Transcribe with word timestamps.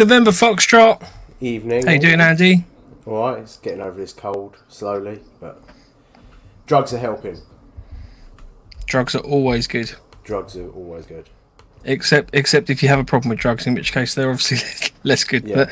November 0.00 0.30
Foxtrot. 0.30 1.06
Evening. 1.42 1.84
How 1.84 1.92
you 1.92 1.98
doing, 1.98 2.22
Andy? 2.22 2.64
All 3.04 3.20
right, 3.20 3.38
it's 3.42 3.58
getting 3.58 3.82
over 3.82 4.00
this 4.00 4.14
cold 4.14 4.56
slowly, 4.66 5.20
but 5.40 5.60
drugs 6.66 6.94
are 6.94 6.98
helping. 6.98 7.36
Drugs 8.86 9.14
are 9.14 9.18
always 9.20 9.66
good, 9.66 9.92
Drugs 10.24 10.56
are 10.56 10.70
always 10.70 11.04
good. 11.04 11.28
except 11.84 12.30
except 12.34 12.70
if 12.70 12.82
you 12.82 12.88
have 12.88 12.98
a 12.98 13.04
problem 13.04 13.28
with 13.28 13.38
drugs, 13.40 13.66
in 13.66 13.74
which 13.74 13.92
case 13.92 14.14
they're 14.14 14.30
obviously 14.30 14.90
less 15.04 15.22
good. 15.22 15.46
Yeah. 15.46 15.66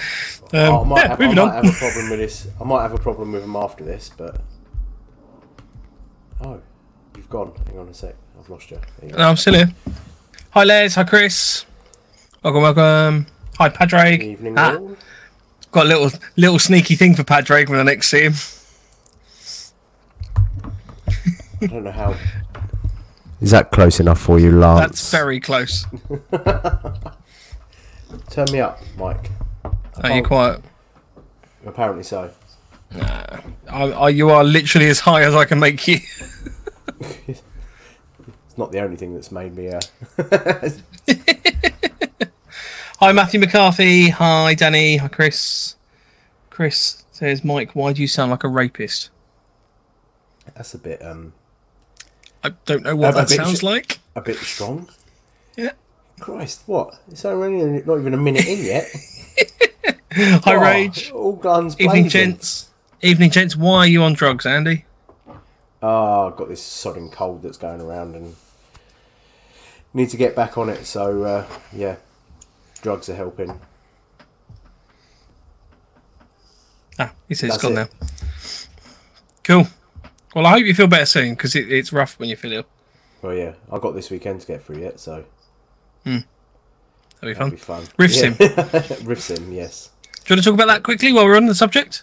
But 0.50 0.58
um, 0.68 0.74
I 0.74 0.84
might, 0.84 0.96
yeah, 0.96 1.08
have, 1.08 1.20
I 1.22 1.26
might 1.28 1.38
on. 1.38 1.64
have 1.64 1.74
a 1.74 1.78
problem 1.78 2.10
with 2.10 2.18
this. 2.18 2.48
I 2.60 2.64
might 2.64 2.82
have 2.82 2.92
a 2.92 2.98
problem 2.98 3.32
with 3.32 3.40
them 3.40 3.56
after 3.56 3.82
this, 3.82 4.10
but 4.14 4.42
oh, 6.42 6.60
you've 7.16 7.30
gone. 7.30 7.52
Hang 7.66 7.78
on 7.78 7.88
a 7.88 7.94
sec. 7.94 8.14
I've 8.38 8.50
lost 8.50 8.70
you. 8.70 8.78
You. 9.02 9.08
No, 9.08 9.26
I'm 9.30 9.36
still 9.36 9.54
here. 9.54 9.72
Hi, 10.50 10.64
Les. 10.64 10.94
Hi, 10.96 11.04
Chris. 11.04 11.64
Welcome, 12.42 12.62
welcome. 12.62 13.26
Hi, 13.58 13.68
Padraig. 13.68 14.22
Evening, 14.22 14.54
Ah, 14.56 14.76
all. 14.76 14.96
got 15.72 15.86
a 15.86 15.88
little 15.88 16.10
little 16.36 16.58
sneaky 16.58 16.94
thing 16.94 17.14
for 17.14 17.24
Padraig 17.24 17.68
when 17.68 17.80
I 17.80 17.82
next 17.82 18.08
see 18.10 18.22
him. 18.22 18.34
I 21.60 21.66
don't 21.66 21.82
know 21.84 21.90
how. 21.90 22.14
Is 23.40 23.50
that 23.50 23.70
close 23.72 23.98
enough 24.00 24.20
for 24.20 24.38
you, 24.38 24.52
Lance? 24.52 24.80
That's 24.80 25.10
very 25.10 25.40
close. 25.40 25.84
Turn 28.30 28.46
me 28.52 28.60
up, 28.60 28.80
Mike. 28.96 29.30
Are 30.02 30.16
you 30.16 30.22
quiet? 30.22 30.60
Apparently 31.66 32.04
so. 32.04 32.30
I, 32.92 33.42
I, 33.68 34.08
you 34.08 34.30
are 34.30 34.44
literally 34.44 34.88
as 34.88 35.00
high 35.00 35.22
as 35.22 35.34
I 35.34 35.44
can 35.44 35.58
make 35.60 35.86
you. 35.88 35.98
It's 37.28 38.56
not 38.58 38.72
the 38.72 38.80
only 38.80 38.96
thing 38.96 39.14
that's 39.14 39.30
made 39.30 39.54
me. 39.54 39.68
Uh, 39.68 39.80
Hi, 43.00 43.12
Matthew 43.12 43.40
McCarthy. 43.40 44.08
Hi, 44.10 44.54
Danny. 44.54 44.96
Hi, 44.96 45.08
Chris. 45.08 45.76
Chris 46.50 47.04
says, 47.12 47.44
Mike, 47.44 47.74
why 47.74 47.92
do 47.92 48.02
you 48.02 48.08
sound 48.08 48.30
like 48.30 48.44
a 48.44 48.48
rapist? 48.48 49.10
that's 50.54 50.72
a 50.72 50.78
bit 50.78 51.04
um 51.04 51.34
I 52.42 52.52
don't 52.64 52.82
know 52.82 52.96
what 52.96 53.08
A- 53.08 53.18
a 53.18 53.20
that 53.20 53.28
bit 53.28 53.36
sounds 53.36 53.58
sh- 53.58 53.62
like. 53.62 53.98
a 54.16 54.22
bit 54.22 54.36
strong. 54.38 54.88
Yeah. 55.56 55.72
Christ, 56.20 56.62
what? 56.64 56.94
It's 57.10 57.22
only 57.26 57.82
not 57.84 57.98
even 57.98 58.14
a 58.14 58.16
minute 58.16 58.46
in 58.48 58.64
yet. 58.64 58.88
Hi, 60.44 60.54
Oh, 60.56 60.60
Rage. 60.60 61.10
All 61.10 61.34
guns 61.36 61.74
Evening, 61.74 62.04
blazing. 62.04 62.08
gents. 62.08 62.70
Evening, 63.02 63.30
gents. 63.30 63.56
Why 63.56 63.78
are 63.80 63.86
you 63.86 64.02
on 64.02 64.14
drugs, 64.14 64.46
Andy? 64.46 64.86
Oh, 65.82 66.28
I've 66.28 66.36
got 66.36 66.48
this 66.48 66.62
sodding 66.62 67.12
cold 67.12 67.42
that's 67.42 67.58
going 67.58 67.80
around 67.82 68.16
and 68.16 68.34
need 69.92 70.08
to 70.10 70.16
get 70.16 70.34
back 70.34 70.56
on 70.56 70.70
it. 70.70 70.86
So 70.86 71.22
uh, 71.24 71.46
yeah, 71.72 71.96
drugs 72.82 73.08
are 73.08 73.14
helping. 73.16 73.60
Ah, 76.98 77.12
he 77.28 77.34
says 77.34 77.54
it's 77.54 77.62
gone 77.62 77.72
it. 77.72 77.74
now. 77.76 77.88
Cool. 79.44 79.66
Well, 80.34 80.46
I 80.46 80.50
hope 80.50 80.64
you 80.64 80.74
feel 80.74 80.86
better 80.88 81.06
soon 81.06 81.30
because 81.30 81.54
it, 81.54 81.70
it's 81.70 81.92
rough 81.92 82.18
when 82.18 82.28
you 82.28 82.36
feel 82.36 82.52
ill. 82.52 82.64
Well, 83.22 83.34
yeah, 83.34 83.54
I've 83.72 83.80
got 83.80 83.92
this 83.92 84.10
weekend 84.10 84.40
to 84.42 84.46
get 84.46 84.62
through 84.64 84.78
yet, 84.80 85.00
so 85.00 85.24
That'll 86.04 86.20
be 87.22 87.34
that'll 87.34 87.34
fun. 87.34 87.50
be 87.50 87.56
fun. 87.56 87.84
Rift 87.98 88.14
yeah. 88.16 88.32
sim. 88.96 89.06
Rift 89.06 89.22
sim, 89.22 89.52
yes. 89.52 89.90
Do 90.02 90.10
you 90.26 90.36
want 90.36 90.44
to 90.44 90.50
talk 90.50 90.54
about 90.54 90.66
that 90.68 90.82
quickly 90.84 91.12
while 91.12 91.24
we're 91.24 91.36
on 91.36 91.46
the 91.46 91.54
subject? 91.54 92.02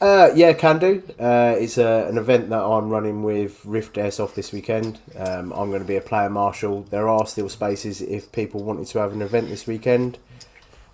Uh, 0.00 0.30
yeah, 0.34 0.52
can 0.52 0.78
do. 0.78 1.02
Uh, 1.18 1.54
it's 1.58 1.78
uh, 1.78 2.06
an 2.10 2.18
event 2.18 2.50
that 2.50 2.60
I'm 2.60 2.90
running 2.90 3.22
with 3.22 3.64
Rift 3.64 3.94
Airsoft 3.94 4.34
this 4.34 4.52
weekend. 4.52 4.98
Um, 5.16 5.52
I'm 5.52 5.70
going 5.70 5.82
to 5.82 5.88
be 5.88 5.96
a 5.96 6.00
player 6.00 6.28
marshal. 6.28 6.82
There 6.90 7.08
are 7.08 7.26
still 7.26 7.48
spaces 7.48 8.02
if 8.02 8.30
people 8.32 8.62
wanted 8.62 8.88
to 8.88 8.98
have 8.98 9.12
an 9.12 9.22
event 9.22 9.48
this 9.48 9.66
weekend. 9.66 10.18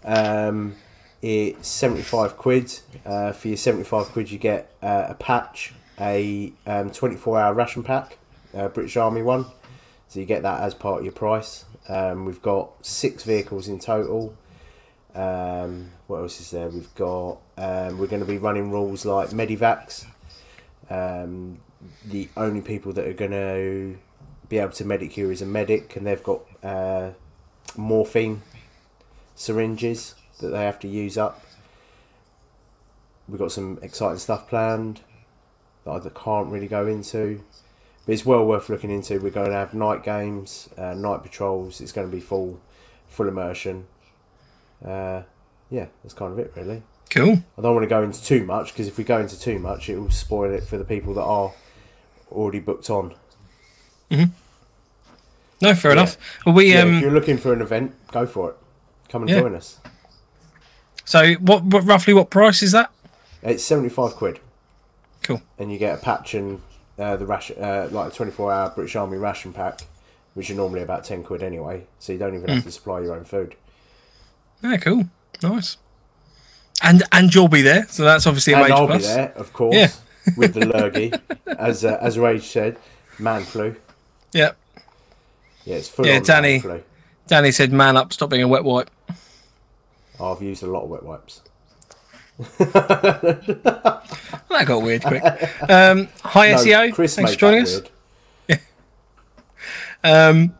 Um, 0.05 0.77
it's 1.23 1.67
75 1.69 2.37
quid. 2.37 2.79
Uh, 3.05 3.33
for 3.33 3.49
your 3.49 3.57
75 3.57 4.07
quid, 4.07 4.31
you 4.31 4.39
get 4.39 4.71
uh, 4.83 5.07
a 5.09 5.15
patch, 5.15 5.73
a 5.99 6.53
um, 6.67 6.91
24 6.91 7.41
hour 7.41 7.55
ration 7.55 7.83
pack, 7.83 8.19
uh, 8.55 8.69
British 8.69 8.97
Army 8.97 9.23
one. 9.23 9.47
So 10.09 10.21
you 10.21 10.27
get 10.27 10.43
that 10.43 10.61
as 10.61 10.75
part 10.75 10.99
of 10.99 11.05
your 11.05 11.13
price. 11.13 11.65
Um, 11.89 12.27
we've 12.27 12.43
got 12.43 12.85
six 12.85 13.25
vehicles 13.25 13.67
in 13.67 13.79
total. 13.79 14.37
Um, 15.15 15.93
what 16.11 16.23
else 16.23 16.41
is 16.41 16.51
there? 16.51 16.69
We've 16.69 16.93
got. 16.97 17.39
Um, 17.57 17.99
we're 17.99 18.09
going 18.09 18.21
to 18.21 18.27
be 18.27 18.37
running 18.37 18.73
rules 18.73 19.07
like 19.07 19.31
Medivacs. 19.31 20.07
Um, 20.91 21.61
the 22.05 22.29
only 22.37 22.61
people 22.63 22.93
that 22.95 23.07
are 23.07 23.13
going 23.13 23.31
to 23.31 23.97
be 24.49 24.59
able 24.59 24.73
to 24.73 24.85
medic 24.85 25.17
you 25.17 25.31
is 25.31 25.41
a 25.41 25.47
medic, 25.47 25.95
and 25.95 26.05
they've 26.05 26.23
got 26.23 26.41
uh, 26.65 27.11
morphine 27.77 28.43
syringes 29.37 30.17
that 30.41 30.49
they 30.49 30.65
have 30.65 30.81
to 30.81 30.89
use 30.89 31.17
up. 31.17 31.45
We've 33.29 33.39
got 33.39 33.53
some 33.53 33.79
exciting 33.81 34.19
stuff 34.19 34.49
planned 34.49 35.03
that 35.85 35.93
I 35.93 36.01
can't 36.09 36.49
really 36.49 36.67
go 36.67 36.89
into, 36.89 37.45
but 38.05 38.13
it's 38.15 38.27
well 38.27 38.45
worth 38.45 38.69
looking 38.69 38.91
into. 38.91 39.21
We're 39.21 39.31
going 39.31 39.51
to 39.51 39.55
have 39.55 39.75
night 39.75 40.03
games, 40.03 40.69
uh, 40.77 40.95
night 40.95 41.23
patrols. 41.23 41.81
It's 41.81 41.93
going 41.93 42.11
to 42.11 42.15
be 42.15 42.21
full, 42.21 42.61
full 43.07 43.29
immersion. 43.29 43.87
Uh, 44.85 45.23
yeah, 45.71 45.87
that's 46.03 46.15
kind 46.15 46.33
of 46.33 46.39
it, 46.39 46.53
really. 46.57 46.83
Cool. 47.11 47.43
I 47.59 47.63
don't 47.63 47.75
want 47.75 47.83
to 47.85 47.89
go 47.89 48.03
into 48.03 48.23
too 48.23 48.45
much 48.45 48.73
because 48.73 48.87
if 48.87 48.97
we 48.97 49.05
go 49.05 49.19
into 49.19 49.39
too 49.39 49.59
much, 49.59 49.89
it 49.89 49.99
will 49.99 50.11
spoil 50.11 50.53
it 50.53 50.65
for 50.65 50.79
the 50.79 50.85
people 50.85 51.13
that 51.15 51.23
are 51.25 51.53
already 52.31 52.61
booked 52.61 52.89
on. 52.91 53.15
No, 54.11 55.75
fair 55.75 55.91
Yeah. 55.91 55.93
enough. 55.93 56.17
Well, 56.47 56.55
we 56.55 56.73
Yeah, 56.73 56.83
um. 56.83 56.95
if 56.95 57.03
you're 57.03 57.11
looking 57.11 57.37
for 57.37 57.53
an 57.53 57.61
event, 57.61 57.95
go 58.13 58.27
for 58.27 58.51
it. 58.51 58.57
Come 59.09 59.23
and 59.23 59.31
Yeah. 59.31 59.41
join 59.41 59.55
us. 59.55 59.79
So, 61.05 61.35
what, 61.35 61.65
what 61.65 61.85
roughly 61.85 62.15
what 62.15 62.31
price 62.31 62.63
is 62.63 62.73
that? 62.73 62.91
It's 63.43 63.65
seventy 63.65 63.89
five 63.89 64.13
quid, 64.15 64.39
Cool. 65.23 65.43
and 65.59 65.73
you 65.73 65.79
get 65.79 65.99
a 65.99 66.01
patch 66.03 66.35
and 66.35 66.61
uh, 66.99 67.17
the 67.17 67.27
ration, 67.27 67.57
uh, 67.63 67.89
like 67.91 68.13
a 68.13 68.15
twenty 68.15 68.31
four 68.33 68.53
hour 68.53 68.71
British 68.71 68.95
Army 68.97 69.17
ration 69.19 69.53
pack, 69.53 69.81
which 70.35 70.51
are 70.51 70.55
normally 70.55 70.83
about 70.83 71.05
ten 71.05 71.23
quid 71.25 71.43
anyway. 71.43 71.87
So 71.99 72.13
you 72.13 72.19
don't 72.19 72.35
even 72.35 72.49
Hmm. 72.49 72.55
have 72.57 72.65
to 72.65 72.71
supply 72.71 73.01
your 73.01 73.15
own 73.17 73.25
food. 73.25 73.57
Yeah, 74.63 74.77
cool. 74.77 75.05
Nice. 75.43 75.77
And 76.83 77.03
and 77.13 77.35
you'll 77.35 77.49
be 77.49 77.63
there, 77.63 77.87
so 77.89 78.05
that's 78.05 78.27
obviously 78.27 78.53
a 78.55 78.57
and 78.57 78.63
major 78.65 78.75
I'll 78.75 78.87
plus. 78.87 79.03
be 79.03 79.07
there, 79.09 79.33
of 79.37 79.53
course, 79.53 79.75
Yeah. 79.77 79.89
with 80.37 80.55
the 80.55 80.67
lurgy, 80.75 81.13
as 81.59 81.85
uh, 81.85 81.99
as 82.01 82.19
Rage 82.19 82.45
said, 82.47 82.77
man 83.19 83.43
flu. 83.43 83.77
Yeah. 84.33 84.53
Yeah, 85.65 85.77
it's 85.77 85.89
full 85.89 86.07
Yeah, 86.07 86.21
Danny. 86.21 86.53
man 86.55 86.61
flu. 86.61 86.83
Danny 87.27 87.51
said, 87.53 87.71
"Man 87.73 87.97
up, 87.97 88.13
stop 88.13 88.31
being 88.31 88.43
a 88.43 88.49
wet 88.49 88.65
wipe." 88.65 88.91
Oh, 90.19 90.35
I've 90.35 90.43
used 90.43 90.63
a 90.63 90.67
lot 90.67 90.85
of 90.85 90.89
wet 90.91 91.03
wipes. 91.03 91.43
That 94.49 94.65
got 94.67 94.83
weird 94.83 95.03
quick. 95.05 95.23
Um, 95.69 96.09
hi 96.23 96.53
No, 96.53 96.57
SEO, 96.59 96.93
Chris 96.95 97.15
thanks 97.15 97.33
for 97.35 97.39
joining 97.39 97.63
us. 97.63 97.81
weird. 98.49 98.61
Um, 100.03 100.55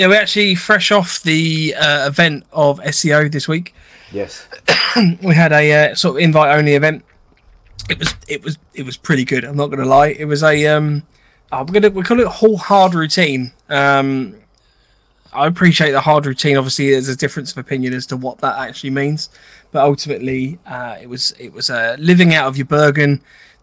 yeah, 0.00 0.06
we're 0.06 0.18
actually 0.18 0.54
fresh 0.54 0.90
off 0.90 1.22
the 1.22 1.74
uh, 1.78 2.06
event 2.08 2.46
of 2.54 2.80
SEO 2.80 3.30
this 3.30 3.46
week. 3.46 3.74
Yes. 4.10 4.48
We 5.22 5.34
had 5.34 5.52
a 5.52 5.90
uh, 5.90 5.94
sort 5.94 6.16
of 6.16 6.22
invite 6.22 6.56
only 6.56 6.74
event. 6.74 7.04
It 7.90 7.98
was 7.98 8.14
it 8.26 8.42
was 8.42 8.56
it 8.72 8.86
was 8.86 8.96
pretty 8.96 9.26
good. 9.26 9.44
I'm 9.44 9.58
not 9.58 9.66
going 9.66 9.78
to 9.80 9.84
lie. 9.84 10.08
It 10.08 10.24
was 10.24 10.42
a 10.42 10.66
um, 10.68 11.02
we're 11.52 11.64
gonna 11.64 11.90
we 11.90 12.02
call 12.02 12.18
it 12.18 12.26
a 12.26 12.30
whole 12.30 12.56
hard 12.56 12.94
routine. 12.94 13.52
Um, 13.68 14.36
I 15.34 15.46
appreciate 15.46 15.90
the 15.92 16.00
hard 16.00 16.24
routine. 16.24 16.56
Obviously, 16.56 16.92
there's 16.92 17.08
a 17.08 17.16
difference 17.16 17.52
of 17.52 17.58
opinion 17.58 17.92
as 17.92 18.06
to 18.06 18.16
what 18.16 18.38
that 18.38 18.58
actually 18.58 18.90
means, 18.90 19.28
but 19.70 19.84
ultimately, 19.84 20.58
uh, 20.66 20.96
it 21.00 21.10
was 21.10 21.32
it 21.38 21.52
was 21.52 21.68
uh, 21.68 21.96
living 21.98 22.34
out 22.34 22.48
of 22.48 22.56
your 22.56 22.66
Bergen, 22.66 23.20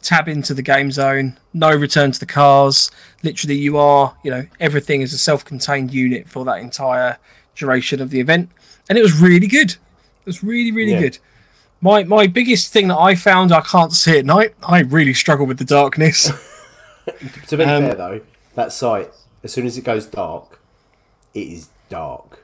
tab 0.08 0.28
into 0.28 0.54
the 0.54 0.62
game 0.62 0.92
zone, 0.92 1.38
no 1.54 1.76
return 1.76 2.12
to 2.14 2.20
the 2.20 2.26
cars. 2.26 2.90
Literally, 3.24 3.56
you 3.58 3.78
are 3.78 4.16
you 4.24 4.32
know 4.32 4.46
everything 4.60 5.02
is 5.02 5.14
a 5.14 5.18
self-contained 5.18 5.94
unit 5.94 6.30
for 6.30 6.46
that 6.46 6.60
entire 6.60 7.18
duration 7.56 8.02
of 8.02 8.10
the 8.10 8.20
event, 8.20 8.50
and 8.90 8.98
it 8.98 9.02
was 9.02 9.20
really 9.20 9.48
good. 9.48 9.72
It 9.72 10.26
was 10.26 10.44
really 10.44 10.72
really 10.72 10.94
Yeah. 10.94 11.02
good. 11.02 11.18
My 11.82 12.04
my 12.04 12.26
biggest 12.28 12.72
thing 12.74 12.88
that 12.88 12.98
I 12.98 13.16
found 13.16 13.52
I 13.52 13.62
can't 13.62 13.94
see 13.94 14.18
at 14.18 14.26
night. 14.26 14.56
I 14.64 14.80
really 14.82 15.14
struggle 15.14 15.46
with 15.46 15.58
the 15.60 15.66
darkness. 15.66 16.32
To 17.48 17.56
be 17.56 17.64
Um, 17.64 17.84
fair 17.84 17.96
though, 17.96 18.22
that 18.56 18.74
site, 18.74 19.10
as 19.42 19.54
soon 19.54 19.66
as 19.66 19.78
it 19.78 19.86
goes 19.86 20.06
dark, 20.08 20.60
it 21.34 21.48
is 21.48 21.70
dark. 21.90 22.44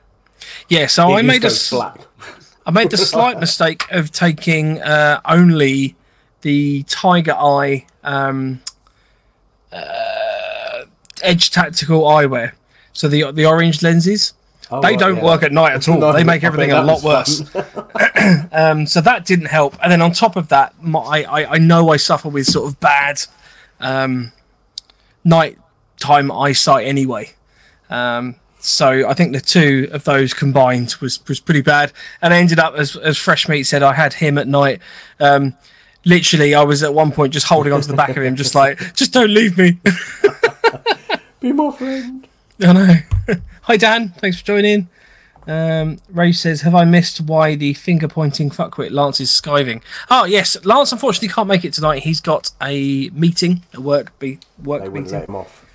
yeah, 0.70 0.86
so 0.86 1.02
It 1.10 1.12
I 1.12 1.20
just 1.20 1.26
made 1.26 1.36
a 1.36 1.40
goes 1.48 1.52
s- 1.56 1.70
black. 1.70 1.98
I 2.64 2.70
made 2.70 2.90
the 2.90 2.96
slight 2.96 3.38
mistake 3.46 3.84
of 3.90 4.10
taking 4.10 4.80
uh, 4.80 5.20
only 5.26 5.96
the 6.44 6.82
Tiger 6.84 7.32
Eye 7.32 7.86
um, 8.04 8.60
uh, 9.72 10.84
Edge 11.22 11.50
Tactical 11.50 12.02
eyewear. 12.02 12.52
So 12.92 13.08
the 13.08 13.32
the 13.32 13.46
orange 13.46 13.82
lenses, 13.82 14.34
Oh, 14.70 14.80
they 14.80 14.90
right, 14.90 14.98
don't 14.98 15.16
yeah. 15.16 15.24
work 15.24 15.42
at 15.42 15.52
night 15.52 15.72
at 15.72 15.88
all. 15.88 15.98
No, 15.98 16.12
they 16.12 16.22
make 16.24 16.44
everything 16.44 16.70
a 16.70 16.82
lot 16.82 17.02
worse. 17.02 17.42
Um, 18.52 18.86
so 18.86 19.02
that 19.02 19.26
didn't 19.26 19.46
help. 19.46 19.76
And 19.82 19.92
then 19.92 20.00
on 20.00 20.12
top 20.12 20.36
of 20.36 20.48
that, 20.48 20.74
my, 20.82 21.24
I 21.28 21.54
I 21.54 21.58
know 21.58 21.90
I 21.90 21.98
suffer 21.98 22.28
with 22.30 22.46
sort 22.46 22.66
of 22.66 22.80
bad 22.80 23.20
um, 23.80 24.32
night 25.24 25.58
time 26.00 26.32
eyesight 26.32 26.86
anyway. 26.86 27.32
Um, 27.90 28.36
so 28.60 29.06
I 29.06 29.12
think 29.12 29.34
the 29.34 29.40
two 29.42 29.90
of 29.92 30.04
those 30.04 30.32
combined 30.32 30.94
was 31.02 31.20
was 31.28 31.38
pretty 31.38 31.60
bad. 31.60 31.92
And 32.22 32.32
I 32.32 32.38
ended 32.38 32.58
up 32.58 32.74
as 32.76 32.96
as 32.96 33.18
fresh 33.18 33.46
meat 33.46 33.64
said, 33.64 33.82
I 33.82 33.92
had 33.92 34.14
him 34.14 34.38
at 34.38 34.48
night. 34.48 34.80
Um, 35.20 35.54
literally, 36.04 36.54
I 36.54 36.62
was 36.62 36.82
at 36.82 36.92
one 36.94 37.12
point 37.12 37.32
just 37.32 37.46
holding 37.46 37.72
onto 37.72 37.86
the 37.88 37.96
back 37.96 38.16
of 38.16 38.22
him, 38.22 38.36
just 38.36 38.54
like, 38.54 38.78
just 38.94 39.12
don't 39.12 39.30
leave 39.32 39.56
me. 39.58 39.78
Be 41.40 41.52
my 41.52 41.70
friend. 41.72 42.26
I 42.62 42.72
know. 42.72 42.94
Hi 43.62 43.76
Dan, 43.76 44.10
thanks 44.18 44.38
for 44.38 44.44
joining. 44.44 44.88
Um, 45.46 45.98
Ray 46.08 46.32
says, 46.32 46.62
"Have 46.62 46.74
I 46.74 46.84
missed 46.84 47.20
why 47.20 47.54
the 47.54 47.74
finger 47.74 48.08
pointing 48.08 48.48
fuckwit 48.50 48.92
Lance 48.92 49.20
is 49.20 49.30
skiving?" 49.30 49.82
Oh 50.10 50.24
yes, 50.24 50.56
Lance 50.64 50.92
unfortunately 50.92 51.28
can't 51.28 51.48
make 51.48 51.64
it 51.64 51.72
tonight. 51.74 52.02
He's 52.04 52.20
got 52.20 52.50
a 52.62 53.10
meeting, 53.10 53.62
a 53.74 53.80
work 53.80 54.18
be 54.18 54.38
work 54.62 54.82
They 54.82 54.88
meeting. 54.88 55.12
let 55.12 55.28
him 55.28 55.36
off. 55.36 55.66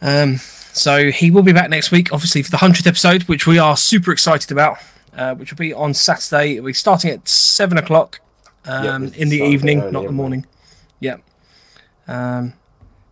Um, 0.00 0.36
so 0.72 1.10
he 1.10 1.30
will 1.32 1.42
be 1.42 1.52
back 1.52 1.70
next 1.70 1.90
week, 1.90 2.12
obviously 2.12 2.42
for 2.42 2.52
the 2.52 2.58
hundredth 2.58 2.86
episode, 2.86 3.24
which 3.24 3.46
we 3.48 3.58
are 3.58 3.76
super 3.76 4.12
excited 4.12 4.52
about. 4.52 4.78
Uh, 5.16 5.34
which 5.34 5.50
will 5.50 5.58
be 5.58 5.72
on 5.72 5.92
Saturday. 5.92 6.52
It'll 6.52 6.66
be 6.66 6.72
starting 6.72 7.10
at 7.10 7.26
seven 7.26 7.76
o'clock 7.78 8.20
um, 8.64 9.04
it's 9.04 9.16
in 9.16 9.28
the 9.28 9.40
evening, 9.40 9.80
early, 9.80 9.92
not 9.92 10.04
the 10.04 10.12
morning. 10.12 10.46
Yeah. 11.00 11.16
Um, 12.06 12.54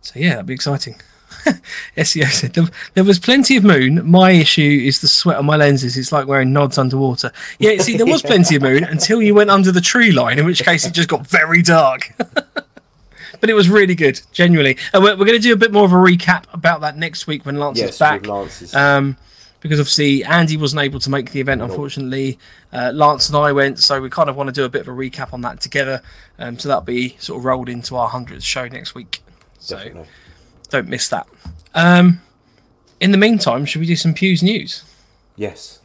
so 0.01 0.19
yeah, 0.19 0.31
that'd 0.31 0.45
be 0.45 0.53
exciting. 0.53 0.99
SEO 1.97 2.25
said 2.31 2.53
there, 2.53 2.65
there 2.93 3.03
was 3.03 3.19
plenty 3.19 3.57
of 3.57 3.63
moon. 3.63 4.09
My 4.09 4.31
issue 4.31 4.81
is 4.85 5.01
the 5.01 5.07
sweat 5.07 5.37
on 5.37 5.45
my 5.45 5.55
lenses. 5.55 5.97
It's 5.97 6.11
like 6.11 6.27
wearing 6.27 6.53
nods 6.53 6.77
underwater. 6.77 7.31
Yeah, 7.59 7.77
see, 7.79 7.97
there 7.97 8.05
was 8.05 8.21
plenty 8.21 8.55
of 8.55 8.61
moon 8.61 8.83
until 8.83 9.21
you 9.21 9.33
went 9.35 9.49
under 9.49 9.71
the 9.71 9.81
tree 9.81 10.11
line, 10.11 10.39
in 10.39 10.45
which 10.45 10.63
case 10.63 10.85
it 10.85 10.93
just 10.93 11.09
got 11.09 11.27
very 11.27 11.61
dark. 11.61 12.13
but 12.17 13.49
it 13.49 13.53
was 13.53 13.69
really 13.69 13.95
good, 13.95 14.21
genuinely. 14.31 14.77
And 14.93 15.03
we're, 15.03 15.17
we're 15.17 15.25
going 15.25 15.39
to 15.39 15.43
do 15.43 15.53
a 15.53 15.57
bit 15.57 15.71
more 15.71 15.85
of 15.85 15.91
a 15.91 15.95
recap 15.95 16.45
about 16.53 16.81
that 16.81 16.97
next 16.97 17.27
week 17.27 17.45
when 17.45 17.57
Lance 17.57 17.77
Yes, 17.77 17.91
is 17.91 17.99
back. 17.99 18.21
with 18.21 18.29
Lance's. 18.29 18.75
Um, 18.75 19.17
because 19.59 19.79
obviously 19.79 20.23
Andy 20.23 20.57
wasn't 20.57 20.81
able 20.83 20.99
to 20.99 21.09
make 21.09 21.31
the 21.31 21.39
event, 21.41 21.61
unfortunately. 21.61 22.37
Uh, 22.71 22.91
Lance 22.93 23.27
and 23.29 23.37
I 23.37 23.51
went, 23.51 23.79
so 23.79 23.99
we 24.01 24.09
kind 24.09 24.29
of 24.29 24.35
want 24.35 24.47
to 24.47 24.53
do 24.53 24.65
a 24.65 24.69
bit 24.69 24.81
of 24.81 24.87
a 24.87 24.91
recap 24.91 25.33
on 25.33 25.41
that 25.41 25.61
together. 25.61 26.01
Um, 26.37 26.59
so 26.59 26.67
that'll 26.69 26.83
be 26.83 27.17
sort 27.19 27.39
of 27.39 27.45
rolled 27.45 27.69
into 27.69 27.95
our 27.95 28.07
hundredth 28.09 28.43
show 28.43 28.67
next 28.67 28.93
week. 28.95 29.21
So 29.59 29.77
Definitely. 29.77 30.07
don't 30.69 30.87
miss 30.87 31.09
that. 31.09 31.27
Um, 31.73 32.21
in 32.99 33.11
the 33.11 33.17
meantime, 33.17 33.65
should 33.65 33.79
we 33.81 33.87
do 33.87 33.95
some 33.95 34.13
Pew's 34.13 34.43
news? 34.43 34.83
Yes. 35.35 35.79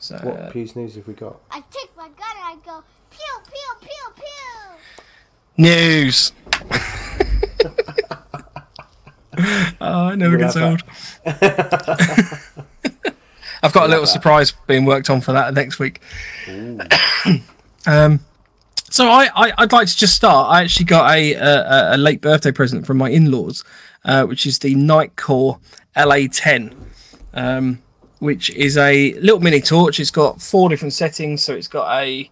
So 0.00 0.16
What 0.16 0.36
uh, 0.40 0.50
Pew's 0.50 0.74
news 0.76 0.94
have 0.96 1.06
we 1.06 1.14
got? 1.14 1.40
I 1.50 1.62
take 1.70 1.96
my 1.96 2.08
gun 2.08 2.36
and 2.36 2.44
I 2.44 2.56
go 2.64 2.82
pew 3.10 3.40
pew 3.46 3.88
pew 3.88 4.12
pew. 4.16 5.04
news. 5.56 6.32
oh, 9.80 10.08
it 10.08 10.16
never 10.16 10.36
We'll 10.36 10.46
gets 10.52 10.56
old. 10.56 10.82
I've 13.62 13.72
got 13.72 13.86
a 13.86 13.88
little 13.88 14.04
that. 14.04 14.08
surprise 14.08 14.52
being 14.66 14.84
worked 14.84 15.10
on 15.10 15.20
for 15.20 15.32
that 15.32 15.54
next 15.54 15.78
week. 15.78 16.00
um, 17.86 18.20
so 18.90 19.08
I, 19.08 19.28
I 19.34 19.52
I'd 19.58 19.72
like 19.72 19.88
to 19.88 19.96
just 19.96 20.14
start. 20.14 20.50
I 20.50 20.62
actually 20.62 20.86
got 20.86 21.10
a 21.14 21.34
a, 21.34 21.96
a 21.96 21.98
late 21.98 22.20
birthday 22.20 22.52
present 22.52 22.86
from 22.86 22.98
my 22.98 23.10
in-laws, 23.10 23.64
uh, 24.04 24.24
which 24.24 24.46
is 24.46 24.58
the 24.60 24.74
Nitecore 24.74 25.60
LA10, 25.96 26.74
um, 27.34 27.82
which 28.18 28.50
is 28.50 28.76
a 28.76 29.12
little 29.14 29.40
mini 29.40 29.60
torch. 29.60 30.00
It's 30.00 30.10
got 30.10 30.40
four 30.40 30.68
different 30.68 30.94
settings, 30.94 31.42
so 31.42 31.54
it's 31.54 31.68
got 31.68 32.00
a 32.00 32.30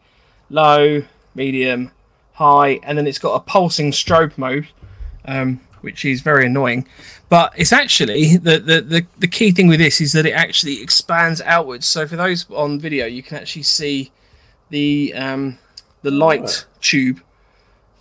low, 0.49 1.02
medium, 1.34 1.90
high, 2.32 2.81
and 2.82 2.96
then 2.96 3.06
it's 3.06 3.19
got 3.19 3.34
a 3.34 3.40
pulsing 3.40 3.90
strobe 3.90 4.37
mode, 4.38 4.69
um, 5.26 5.61
which 5.81 6.05
is 6.05 6.20
very 6.20 6.46
annoying. 6.46 6.87
But 7.28 7.52
it's 7.56 7.73
actually 7.73 8.37
the, 8.37 8.58
the 8.58 8.81
the 8.81 9.06
the 9.19 9.28
key 9.28 9.50
thing 9.50 9.69
with 9.69 9.81
this 9.81 10.00
is 10.00 10.12
that 10.12 10.26
it 10.26 10.32
actually 10.32 10.82
expands 10.82 11.40
outwards. 11.43 11.87
So 11.87 12.06
for 12.06 12.17
those 12.17 12.46
on 12.50 12.78
video, 12.81 13.06
you 13.06 13.23
can 13.23 13.37
actually 13.38 13.64
see 13.64 14.12
the 14.70 15.12
um, 15.14 15.58
the 16.02 16.11
light 16.11 16.40
Right. 16.43 16.67
tube 16.81 17.20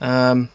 um, 0.01 0.49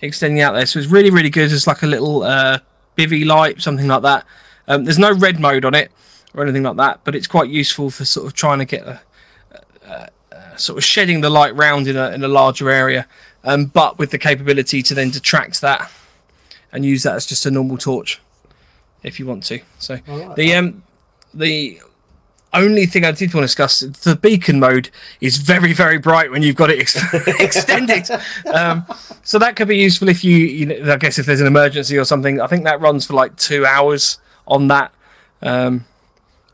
extending 0.00 0.40
out 0.40 0.52
there. 0.52 0.66
So 0.66 0.78
it's 0.78 0.88
really 0.88 1.10
really 1.10 1.30
good. 1.30 1.52
It's 1.52 1.66
like 1.66 1.82
a 1.82 1.86
little 1.86 2.22
uh, 2.22 2.58
bivy 2.96 3.24
light, 3.24 3.60
something 3.62 3.86
like 3.86 4.02
that. 4.02 4.24
Um, 4.66 4.84
there's 4.84 4.98
no 4.98 5.12
red 5.12 5.38
mode 5.40 5.64
on 5.64 5.74
it 5.74 5.90
or 6.34 6.42
anything 6.42 6.62
like 6.62 6.76
that, 6.76 7.00
but 7.04 7.14
it's 7.14 7.26
quite 7.26 7.48
useful 7.48 7.90
for 7.90 8.04
sort 8.04 8.26
of 8.26 8.34
trying 8.34 8.58
to 8.58 8.64
get 8.64 8.86
a, 8.86 9.00
sort 10.56 10.78
of 10.78 10.84
shedding 10.84 11.20
the 11.20 11.30
light 11.30 11.54
round 11.54 11.86
in 11.86 11.96
a 11.96 12.10
in 12.10 12.22
a 12.24 12.28
larger 12.28 12.70
area, 12.70 13.06
um, 13.44 13.66
but 13.66 13.98
with 13.98 14.10
the 14.10 14.18
capability 14.18 14.82
to 14.82 14.94
then 14.94 15.10
detract 15.10 15.60
that 15.60 15.90
and 16.72 16.84
use 16.84 17.02
that 17.02 17.14
as 17.14 17.26
just 17.26 17.46
a 17.46 17.50
normal 17.50 17.78
torch 17.78 18.20
if 19.02 19.18
you 19.18 19.26
want 19.26 19.44
to. 19.44 19.60
So 19.78 19.94
like 20.06 20.34
the 20.36 20.50
that. 20.50 20.58
um 20.58 20.82
the 21.34 21.80
only 22.54 22.86
thing 22.86 23.04
I 23.04 23.12
did 23.12 23.34
want 23.34 23.42
to 23.44 23.46
discuss 23.46 23.80
the 23.80 24.16
beacon 24.16 24.58
mode 24.58 24.88
is 25.20 25.36
very 25.36 25.72
very 25.72 25.98
bright 25.98 26.30
when 26.30 26.42
you've 26.42 26.56
got 26.56 26.70
it 26.70 26.78
ex- 26.80 26.96
extended. 27.40 28.08
Um, 28.52 28.86
so 29.22 29.38
that 29.38 29.56
could 29.56 29.68
be 29.68 29.76
useful 29.76 30.08
if 30.08 30.24
you, 30.24 30.36
you 30.36 30.66
know, 30.66 30.92
I 30.92 30.96
guess 30.96 31.18
if 31.18 31.26
there's 31.26 31.42
an 31.42 31.46
emergency 31.46 31.98
or 31.98 32.04
something. 32.04 32.40
I 32.40 32.46
think 32.46 32.64
that 32.64 32.80
runs 32.80 33.06
for 33.06 33.12
like 33.12 33.36
two 33.36 33.66
hours 33.66 34.18
on 34.46 34.68
that. 34.68 34.92
Um, 35.42 35.84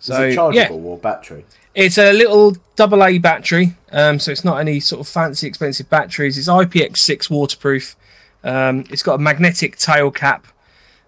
so 0.00 0.14
Is 0.14 0.20
it 0.20 0.28
yeah, 0.30 0.34
chargeable 0.34 0.86
or 0.86 0.98
battery? 0.98 1.44
it's 1.74 1.96
a 1.96 2.12
little 2.12 2.56
double 2.76 3.04
A 3.04 3.18
battery, 3.18 3.74
um, 3.92 4.18
so 4.18 4.32
it's 4.32 4.44
not 4.44 4.58
any 4.60 4.80
sort 4.80 5.00
of 5.00 5.08
fancy 5.08 5.46
expensive 5.46 5.88
batteries. 5.88 6.36
It's 6.36 6.48
IPX6 6.48 7.30
waterproof. 7.30 7.96
Um, 8.44 8.84
it's 8.90 9.02
got 9.02 9.14
a 9.14 9.18
magnetic 9.18 9.76
tail 9.76 10.10
cap. 10.10 10.46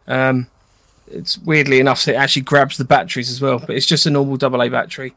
Um, 0.08 0.48
it's 1.06 1.38
weirdly 1.38 1.78
enough, 1.78 2.00
so 2.00 2.12
it 2.12 2.16
actually 2.16 2.42
grabs 2.42 2.78
the 2.78 2.84
batteries 2.84 3.30
as 3.30 3.40
well, 3.40 3.58
but 3.60 3.70
it's 3.70 3.86
just 3.86 4.06
a 4.06 4.10
normal 4.10 4.36
double 4.36 4.62
A 4.62 4.68
battery. 4.68 5.14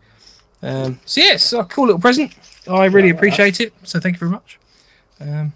Um, 0.62 1.00
so 1.06 1.22
yeah, 1.22 1.34
it's 1.34 1.52
a 1.54 1.64
cool 1.64 1.86
little 1.86 2.02
present. 2.02 2.34
I 2.68 2.86
really 2.86 3.08
Yeah, 3.08 3.14
I 3.14 3.16
like 3.16 3.16
appreciate 3.16 3.62
it. 3.62 3.74
So 3.84 4.00
thank 4.00 4.16
you 4.16 4.20
very 4.20 4.32
much. 4.32 4.60
Um, 5.20 5.54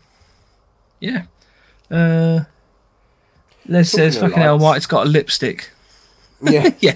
yeah. 0.99 1.23
Uh, 1.91 2.45
Les 3.67 3.89
says, 3.91 4.15
Talking 4.15 4.25
of 4.25 4.31
"Fucking 4.31 4.43
hell. 4.43 4.59
Mike, 4.59 4.77
it's 4.77 4.85
got 4.87 5.05
a 5.05 5.09
lipstick." 5.09 5.69
Yeah, 6.41 6.71
Yeah, 6.79 6.95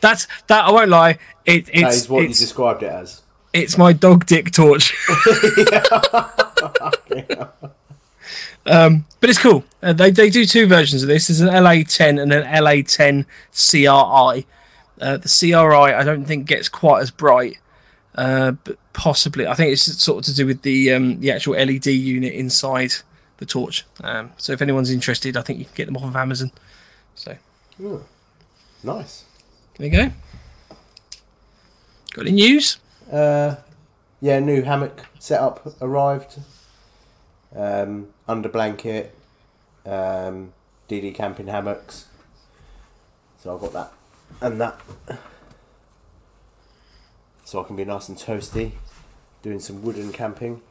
that's 0.00 0.26
that. 0.46 0.64
I 0.64 0.70
won't 0.70 0.90
lie. 0.90 1.18
It, 1.44 1.68
it's 1.68 1.80
that 1.82 1.94
is 1.94 2.08
what 2.08 2.24
it's, 2.24 2.40
you 2.40 2.46
described 2.46 2.82
it 2.82 2.90
as. 2.90 3.22
it's 3.52 3.76
my 3.76 3.92
dog 3.92 4.26
dick 4.26 4.50
torch. 4.52 4.94
um, 8.66 9.04
but 9.20 9.30
it's 9.30 9.38
cool. 9.38 9.64
Uh, 9.82 9.92
they 9.92 10.10
they 10.10 10.30
do 10.30 10.44
two 10.44 10.66
versions 10.66 11.02
of 11.02 11.08
this. 11.08 11.28
There's 11.28 11.40
an 11.40 11.48
LA10 11.48 12.20
and 12.22 12.32
an 12.32 12.44
LA10 12.44 13.26
CRI. 13.52 14.46
Uh, 15.00 15.16
the 15.16 15.28
CRI 15.28 15.94
I 15.94 16.04
don't 16.04 16.24
think 16.24 16.46
gets 16.46 16.68
quite 16.68 17.02
as 17.02 17.10
bright, 17.10 17.58
uh, 18.14 18.52
but 18.52 18.78
possibly 18.92 19.46
I 19.46 19.54
think 19.54 19.72
it's 19.72 19.82
sort 20.02 20.18
of 20.18 20.24
to 20.26 20.34
do 20.34 20.46
with 20.46 20.62
the 20.62 20.92
um, 20.92 21.20
the 21.20 21.32
actual 21.32 21.54
LED 21.54 21.86
unit 21.86 22.32
inside 22.32 22.92
the 23.38 23.46
torch. 23.46 23.84
Um, 24.02 24.32
so 24.38 24.52
if 24.52 24.62
anyone's 24.62 24.90
interested, 24.90 25.36
I 25.36 25.42
think 25.42 25.58
you 25.58 25.64
can 25.64 25.74
get 25.74 25.86
them 25.86 25.96
off 25.96 26.04
of 26.04 26.16
Amazon. 26.16 26.52
So 27.14 27.36
Ooh, 27.80 28.04
nice. 28.82 29.24
there 29.76 29.86
you 29.88 29.92
go. 29.92 30.12
Got 32.12 32.26
any 32.26 32.32
news? 32.32 32.78
Uh, 33.10 33.56
yeah, 34.20 34.38
new 34.38 34.62
hammock 34.62 35.04
setup 35.18 35.66
arrived. 35.82 36.38
Um, 37.56 38.08
under 38.26 38.48
blanket, 38.48 39.14
um, 39.86 40.52
DD 40.88 41.14
camping 41.14 41.46
hammocks. 41.46 42.06
So 43.38 43.54
I've 43.54 43.60
got 43.60 43.72
that 43.74 43.92
and 44.40 44.60
that. 44.60 44.80
So 47.44 47.60
I 47.62 47.64
can 47.64 47.76
be 47.76 47.84
nice 47.84 48.08
and 48.08 48.16
toasty, 48.16 48.72
doing 49.42 49.60
some 49.60 49.82
wooden 49.82 50.12
camping. 50.12 50.62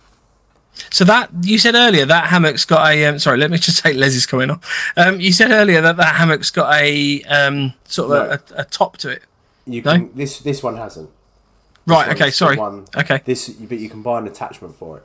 So 0.89 1.05
that 1.05 1.29
you 1.43 1.59
said 1.59 1.75
earlier 1.75 2.03
that 2.05 2.27
hammock's 2.27 2.65
got 2.65 2.91
a 2.91 3.05
um, 3.05 3.19
sorry. 3.19 3.37
Let 3.37 3.51
me 3.51 3.59
just 3.59 3.77
take 3.83 3.95
Leslie's 3.95 4.25
comment 4.25 4.51
on. 4.51 4.61
Um, 4.97 5.21
you 5.21 5.31
said 5.31 5.51
earlier 5.51 5.81
that 5.81 5.97
that 5.97 6.15
hammock's 6.15 6.49
got 6.49 6.73
a 6.73 7.21
um, 7.23 7.73
sort 7.85 8.11
of 8.11 8.41
a, 8.49 8.55
a, 8.55 8.61
a 8.61 8.65
top 8.65 8.97
to 8.97 9.09
it. 9.09 9.23
You 9.65 9.81
No? 9.83 10.09
this 10.15 10.39
this 10.39 10.63
one 10.63 10.75
hasn't. 10.77 11.09
Right. 11.85 12.09
Okay. 12.09 12.31
Sorry. 12.31 12.57
one- 12.57 12.85
Okay. 12.97 13.21
This 13.23 13.49
but 13.49 13.77
you 13.77 13.89
can 13.89 14.01
buy 14.01 14.17
an 14.17 14.25
attachment 14.27 14.75
for 14.75 14.97
it. 14.97 15.03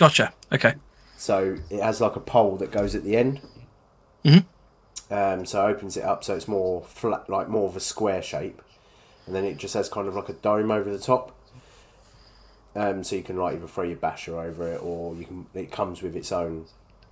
Gotcha. 0.00 0.32
Okay. 0.50 0.76
So 1.18 1.58
it 1.68 1.82
has 1.82 2.00
like 2.00 2.16
a 2.16 2.20
pole 2.20 2.56
that 2.56 2.70
goes 2.72 2.94
at 2.94 3.04
the 3.04 3.18
end. 3.18 3.42
Mhm. 4.24 4.46
Um, 5.10 5.44
so 5.44 5.66
it 5.66 5.72
opens 5.72 5.98
it 5.98 6.04
up 6.04 6.24
so 6.24 6.34
it's 6.34 6.48
more 6.48 6.82
flat, 6.84 7.28
like 7.28 7.50
more 7.50 7.68
of 7.68 7.76
a 7.76 7.80
square 7.80 8.22
shape, 8.22 8.62
and 9.26 9.34
then 9.34 9.44
it 9.44 9.58
just 9.58 9.74
has 9.74 9.90
kind 9.90 10.08
of 10.08 10.14
like 10.16 10.30
a 10.30 10.32
dome 10.32 10.70
over 10.70 10.90
the 10.90 10.98
top. 10.98 11.36
Um, 12.74 13.04
so 13.04 13.14
you 13.14 13.22
can 13.22 13.36
like 13.36 13.56
either 13.56 13.66
throw 13.66 13.84
your 13.84 13.98
basher 13.98 14.40
over 14.40 14.72
it, 14.72 14.82
or 14.82 15.14
you 15.14 15.26
can. 15.26 15.46
It 15.52 15.70
comes 15.70 16.00
with 16.00 16.16
its 16.16 16.32
own 16.32 16.64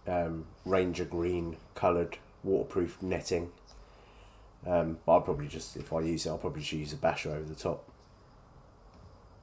um, 0.07 0.47
Ranger 0.65 1.05
green 1.05 1.59
coloured 1.75 2.17
waterproof 2.43 3.03
netting. 3.03 3.53
Um, 4.67 4.97
but 5.05 5.13
I'll 5.13 5.21
probably 5.21 5.49
just, 5.49 5.77
if 5.77 5.93
I 5.93 6.01
use 6.01 6.25
it, 6.25 6.31
I'll 6.31 6.39
probably 6.39 6.63
just 6.63 6.73
use 6.73 6.93
a 6.95 6.97
basher 6.97 7.33
over 7.33 7.45
the 7.45 7.55
top. 7.55 7.85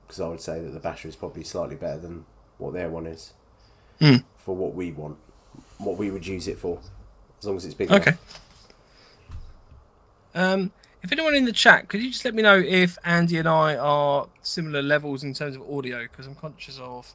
Because 0.07 0.19
I 0.19 0.27
would 0.29 0.41
say 0.41 0.59
that 0.61 0.71
the 0.71 0.79
basher 0.79 1.07
is 1.07 1.15
probably 1.15 1.43
slightly 1.43 1.75
better 1.75 1.99
than 1.99 2.25
what 2.57 2.73
their 2.73 2.89
one 2.89 3.07
is 3.07 3.33
Hmm. 3.99 4.17
for 4.37 4.55
what 4.55 4.73
we 4.75 4.91
want, 4.91 5.17
what 5.77 5.97
we 5.97 6.09
would 6.11 6.25
use 6.27 6.47
it 6.47 6.57
for, 6.59 6.79
as 7.39 7.45
long 7.45 7.57
as 7.57 7.65
it's 7.65 7.73
big 7.73 7.91
Okay. 7.91 8.11
enough. 8.11 8.41
Um, 10.33 10.71
If 11.03 11.11
anyone 11.11 11.35
in 11.35 11.45
the 11.45 11.51
chat, 11.53 11.87
could 11.87 12.01
you 12.01 12.09
just 12.09 12.25
let 12.25 12.33
me 12.33 12.41
know 12.41 12.57
if 12.57 12.97
Andy 13.05 13.37
and 13.37 13.47
I 13.47 13.75
are 13.77 14.27
similar 14.41 14.81
levels 14.81 15.23
in 15.23 15.35
terms 15.35 15.55
of 15.55 15.61
audio? 15.69 16.01
Because 16.01 16.25
I'm 16.25 16.33
conscious 16.33 16.79
of 16.79 17.13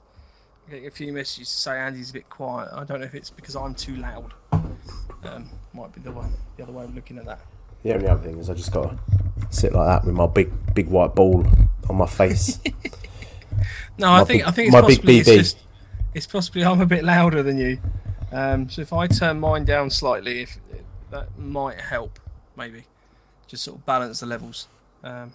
getting 0.70 0.86
a 0.86 0.90
few 0.92 1.12
messages 1.12 1.48
to 1.48 1.56
say 1.56 1.76
Andy's 1.76 2.10
a 2.10 2.12
bit 2.12 2.30
quiet. 2.30 2.68
I 2.72 2.84
don't 2.84 3.00
know 3.00 3.06
if 3.06 3.16
it's 3.16 3.30
because 3.30 3.56
I'm 3.56 3.74
too 3.74 3.96
loud. 3.96 4.32
Um, 4.52 5.50
might 5.74 5.92
be 5.92 6.00
the 6.02 6.12
one, 6.12 6.32
the 6.56 6.62
other 6.62 6.70
way 6.72 6.84
of 6.84 6.94
looking 6.94 7.18
at 7.18 7.24
that. 7.26 7.40
The 7.82 7.92
only 7.94 8.06
other 8.06 8.22
thing 8.22 8.38
is 8.38 8.48
I 8.48 8.54
just 8.54 8.70
got 8.72 8.90
to 8.90 8.98
sit 9.50 9.72
like 9.72 9.86
that 9.88 10.04
with 10.06 10.14
my 10.14 10.28
big 10.28 10.52
big 10.72 10.86
white 10.86 11.16
ball 11.16 11.44
on 11.88 11.96
my 11.96 12.06
face. 12.06 12.60
No, 13.98 14.08
My 14.08 14.20
I 14.20 14.24
think 14.24 14.42
big- 14.42 14.48
I 14.48 14.50
think 14.50 14.66
it's 14.68 14.72
my 14.74 14.80
big 14.80 14.88
possibly 14.88 15.18
it's 15.18 15.28
just 15.28 15.58
it's 16.14 16.26
possibly 16.26 16.64
I'm 16.64 16.80
a 16.80 16.86
bit 16.86 17.04
louder 17.04 17.42
than 17.42 17.58
you. 17.58 17.78
Um, 18.32 18.68
so 18.68 18.82
if 18.82 18.92
I 18.92 19.06
turn 19.06 19.40
mine 19.40 19.64
down 19.64 19.90
slightly, 19.90 20.42
if 20.42 20.58
that 21.10 21.36
might 21.38 21.80
help, 21.80 22.18
maybe 22.56 22.84
just 23.48 23.64
sort 23.64 23.78
of 23.78 23.86
balance 23.86 24.20
the 24.20 24.26
levels. 24.26 24.68
Um, 25.02 25.32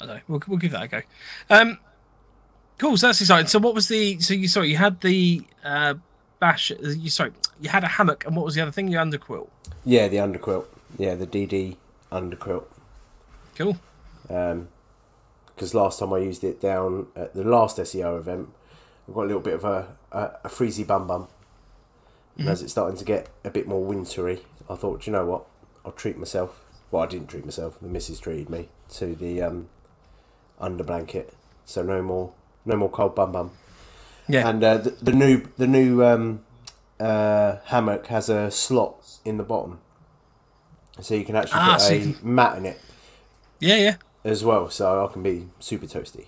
I 0.00 0.06
don't 0.06 0.14
know. 0.16 0.22
We'll, 0.28 0.42
we'll 0.48 0.58
give 0.58 0.72
that 0.72 0.82
a 0.84 0.88
go. 0.88 1.02
Um, 1.50 1.78
cool. 2.78 2.96
So 2.96 3.08
that's 3.08 3.20
exciting. 3.20 3.46
So 3.48 3.58
what 3.58 3.74
was 3.74 3.88
the? 3.88 4.20
So 4.20 4.34
you 4.34 4.48
sorry, 4.48 4.70
you 4.70 4.76
had 4.76 5.00
the 5.00 5.42
uh, 5.64 5.94
bash. 6.40 6.70
You 6.70 7.10
sorry, 7.10 7.32
you 7.60 7.68
had 7.68 7.82
a 7.84 7.88
hammock, 7.88 8.24
and 8.26 8.36
what 8.36 8.44
was 8.44 8.54
the 8.54 8.60
other 8.62 8.72
thing? 8.72 8.88
Your 8.88 9.02
underquilt. 9.04 9.48
yeah, 9.84 10.08
the 10.08 10.16
underquilt. 10.18 10.66
Yeah, 10.98 11.14
the 11.14 11.26
DD 11.26 11.76
underquilt. 12.10 12.64
Cool. 13.56 13.76
Because 15.62 15.76
last 15.76 16.00
time 16.00 16.12
I 16.12 16.18
used 16.18 16.42
it 16.42 16.60
down 16.60 17.06
at 17.14 17.34
the 17.34 17.44
last 17.44 17.76
SEO 17.76 18.18
event, 18.18 18.48
I 19.08 19.12
got 19.12 19.22
a 19.22 19.26
little 19.26 19.40
bit 19.40 19.54
of 19.54 19.64
a, 19.64 19.94
a, 20.10 20.30
a 20.42 20.48
freezy 20.48 20.84
bum 20.84 21.06
bum. 21.06 21.28
And 22.36 22.48
as 22.48 22.62
it's 22.62 22.72
starting 22.72 22.98
to 22.98 23.04
get 23.04 23.28
a 23.44 23.50
bit 23.50 23.68
more 23.68 23.84
wintry, 23.84 24.40
I 24.68 24.74
thought, 24.74 25.06
you 25.06 25.12
know 25.12 25.24
what? 25.24 25.44
I'll 25.84 25.92
treat 25.92 26.18
myself. 26.18 26.64
Well, 26.90 27.04
I 27.04 27.06
didn't 27.06 27.28
treat 27.28 27.44
myself. 27.44 27.78
The 27.80 27.86
missus 27.86 28.18
treated 28.18 28.50
me 28.50 28.70
to 28.94 29.14
the 29.14 29.40
um, 29.40 29.68
under 30.58 30.82
blanket. 30.82 31.32
So 31.64 31.84
no 31.84 32.02
more, 32.02 32.32
no 32.64 32.74
more 32.74 32.90
cold 32.90 33.14
bum 33.14 33.30
bum. 33.30 33.52
Yeah. 34.26 34.48
And 34.48 34.64
uh, 34.64 34.78
the, 34.78 34.90
the 34.90 35.12
new 35.12 35.46
the 35.58 35.68
new 35.68 36.04
um, 36.04 36.42
uh, 36.98 37.58
hammock 37.66 38.08
has 38.08 38.28
a 38.28 38.50
slot 38.50 39.18
in 39.24 39.36
the 39.36 39.44
bottom, 39.44 39.78
so 41.00 41.14
you 41.14 41.24
can 41.24 41.36
actually 41.36 41.60
Ah, 41.60 41.74
put 41.74 41.82
so 41.82 41.94
a 41.94 41.98
you 41.98 42.16
mat 42.20 42.58
in 42.58 42.66
it 42.66 42.80
yeah. 43.60 43.76
Yeah. 43.76 43.96
As 44.24 44.44
well. 44.44 44.70
So 44.70 45.04
I 45.06 45.12
can 45.12 45.22
be 45.22 45.48
super 45.58 45.86
toasty. 45.86 46.26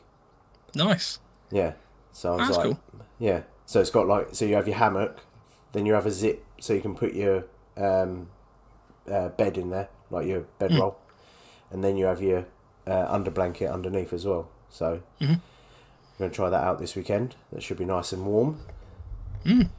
Nice. 0.74 1.18
Yeah. 1.50 1.72
So 2.12 2.32
I 2.32 2.36
was 2.36 2.48
That's 2.48 2.58
like, 2.58 2.66
cool. 2.66 2.78
yeah. 3.18 3.42
So 3.66 3.80
it's 3.80 3.90
got 3.90 4.06
like 4.06 4.28
so 4.32 4.44
you 4.44 4.54
have 4.56 4.66
your 4.68 4.76
hammock, 4.76 5.20
then 5.72 5.86
you 5.86 5.94
have 5.94 6.06
a 6.06 6.10
zip, 6.10 6.44
so 6.60 6.72
you 6.74 6.80
can 6.80 6.94
put 6.94 7.14
your 7.14 7.44
um, 7.76 8.28
uh, 9.10 9.28
bed 9.30 9.56
in 9.58 9.70
there, 9.70 9.88
like 10.10 10.26
your 10.26 10.40
Hmm. 10.40 10.58
bedroll, 10.58 10.98
and 11.70 11.82
then 11.82 11.96
you 11.96 12.06
have 12.06 12.20
your 12.22 12.46
uh, 12.86 13.06
under 13.08 13.30
blanket 13.30 13.68
underneath 13.70 14.12
as 14.12 14.24
well. 14.26 14.48
So 14.70 15.00
Mm-hmm. 15.20 15.32
I'm 15.34 16.18
gonna 16.18 16.30
try 16.32 16.48
that 16.50 16.62
out 16.62 16.78
this 16.78 16.94
weekend. 16.94 17.34
That 17.52 17.62
should 17.62 17.78
be 17.78 17.84
nice 17.84 18.12
and 18.12 18.24
warm. 18.26 18.60
And 19.44 19.70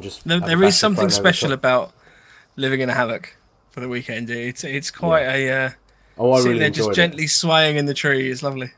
just. 0.00 0.24
There, 0.26 0.40
there 0.40 0.62
is 0.62 0.78
something 0.78 0.96
thrown 0.96 1.06
over 1.06 1.10
the 1.10 1.14
special 1.34 1.52
about 1.52 1.92
living 2.56 2.80
in 2.80 2.88
a 2.88 2.94
hammock 2.94 3.36
for 3.70 3.80
the 3.80 3.88
weekend. 3.88 4.30
It's 4.30 4.62
it's 4.64 4.90
quite 4.90 5.22
a 5.24 5.50
uh, 5.50 5.70
Oh, 6.18 6.32
I 6.32 6.36
sitting 6.38 6.50
really 6.52 6.60
there 6.60 6.70
just 6.70 6.90
it. 6.90 6.94
gently 6.94 7.26
swaying 7.26 7.76
in 7.76 7.86
the 7.86 7.94
tree 7.94 8.30
is 8.30 8.42
lovely. 8.42 8.70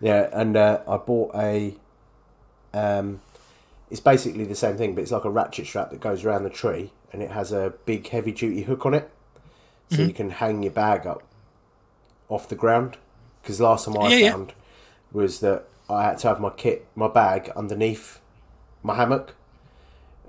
Yeah, 0.00 0.28
and 0.32 0.56
uh, 0.56 0.80
I 0.86 0.96
bought 0.98 1.34
a. 1.34 1.74
Um, 2.74 3.20
it's 3.90 4.00
basically 4.00 4.44
the 4.44 4.54
same 4.54 4.76
thing, 4.76 4.94
but 4.94 5.00
it's 5.02 5.10
like 5.12 5.24
a 5.24 5.30
ratchet 5.30 5.66
strap 5.66 5.90
that 5.90 6.00
goes 6.00 6.24
around 6.24 6.44
the 6.44 6.50
tree, 6.50 6.92
and 7.12 7.22
it 7.22 7.30
has 7.30 7.52
a 7.52 7.72
big 7.86 8.06
heavy 8.08 8.32
duty 8.32 8.62
hook 8.62 8.84
on 8.86 8.94
it, 8.94 9.10
so 9.90 9.96
Mm-hmm. 9.96 10.06
you 10.08 10.12
can 10.14 10.30
hang 10.30 10.62
your 10.62 10.72
bag 10.72 11.06
up 11.06 11.22
off 12.28 12.48
the 12.48 12.54
ground. 12.54 12.98
Because 13.42 13.60
last 13.60 13.86
time 13.86 13.96
I 13.98 14.08
Yeah, 14.10 14.16
yeah. 14.16 14.32
found 14.32 14.52
was 15.10 15.40
that 15.40 15.64
I 15.88 16.04
had 16.04 16.18
to 16.18 16.28
have 16.28 16.38
my 16.40 16.50
kit, 16.50 16.86
my 16.94 17.08
bag 17.08 17.50
underneath 17.56 18.20
my 18.82 18.94
hammock, 18.96 19.34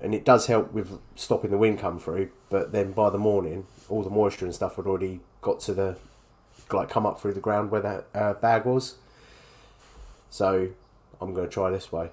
and 0.02 0.16
it 0.16 0.24
does 0.24 0.48
help 0.48 0.72
with 0.72 0.98
stopping 1.16 1.52
the 1.52 1.58
wind 1.58 1.80
come 1.80 2.00
through. 2.00 2.30
But 2.50 2.72
then 2.72 2.94
by 2.94 3.10
the 3.10 3.18
morning, 3.18 3.68
all 3.90 4.02
the 4.04 4.10
moisture 4.10 4.46
and 4.46 4.56
stuff 4.56 4.78
had 4.78 4.86
already 4.86 5.20
got 5.42 5.60
to 5.62 5.74
the 5.74 5.98
like 6.72 6.90
come 6.90 7.06
up 7.06 7.20
through 7.20 7.34
the 7.34 7.40
ground 7.40 7.72
where 7.72 7.82
that 7.82 8.06
uh, 8.14 8.34
bag 8.34 8.66
was. 8.66 8.96
So 10.30 10.70
I'm 11.22 11.34
going 11.34 11.48
to 11.48 11.52
try 11.54 11.70
this 11.70 11.92
way 11.92 12.10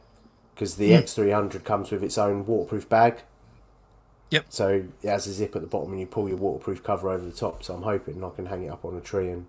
because 0.55 0.77
the 0.77 0.91
X300 0.93 1.65
comes 1.65 1.91
with 1.91 2.03
its 2.03 2.17
own 2.19 2.47
waterproof 2.47 2.89
bag. 2.89 3.23
Yep. 4.31 4.47
So 4.49 4.85
it 5.03 5.09
has 5.09 5.27
a 5.27 5.33
zip 5.33 5.55
at 5.55 5.63
the 5.63 5.69
bottom 5.69 5.91
and 5.93 6.01
you 6.01 6.07
pull 6.07 6.29
your 6.29 6.39
waterproof 6.39 6.83
cover 6.83 7.11
over 7.11 7.25
the 7.25 7.31
top. 7.33 7.63
So 7.63 7.75
I'm 7.75 7.83
hoping 7.83 8.25
I 8.25 8.31
can 8.31 8.47
hang 8.47 8.65
it 8.65 8.69
up 8.69 8.85
on 8.85 8.97
a 8.97 9.01
tree 9.01 9.29
and 9.29 9.47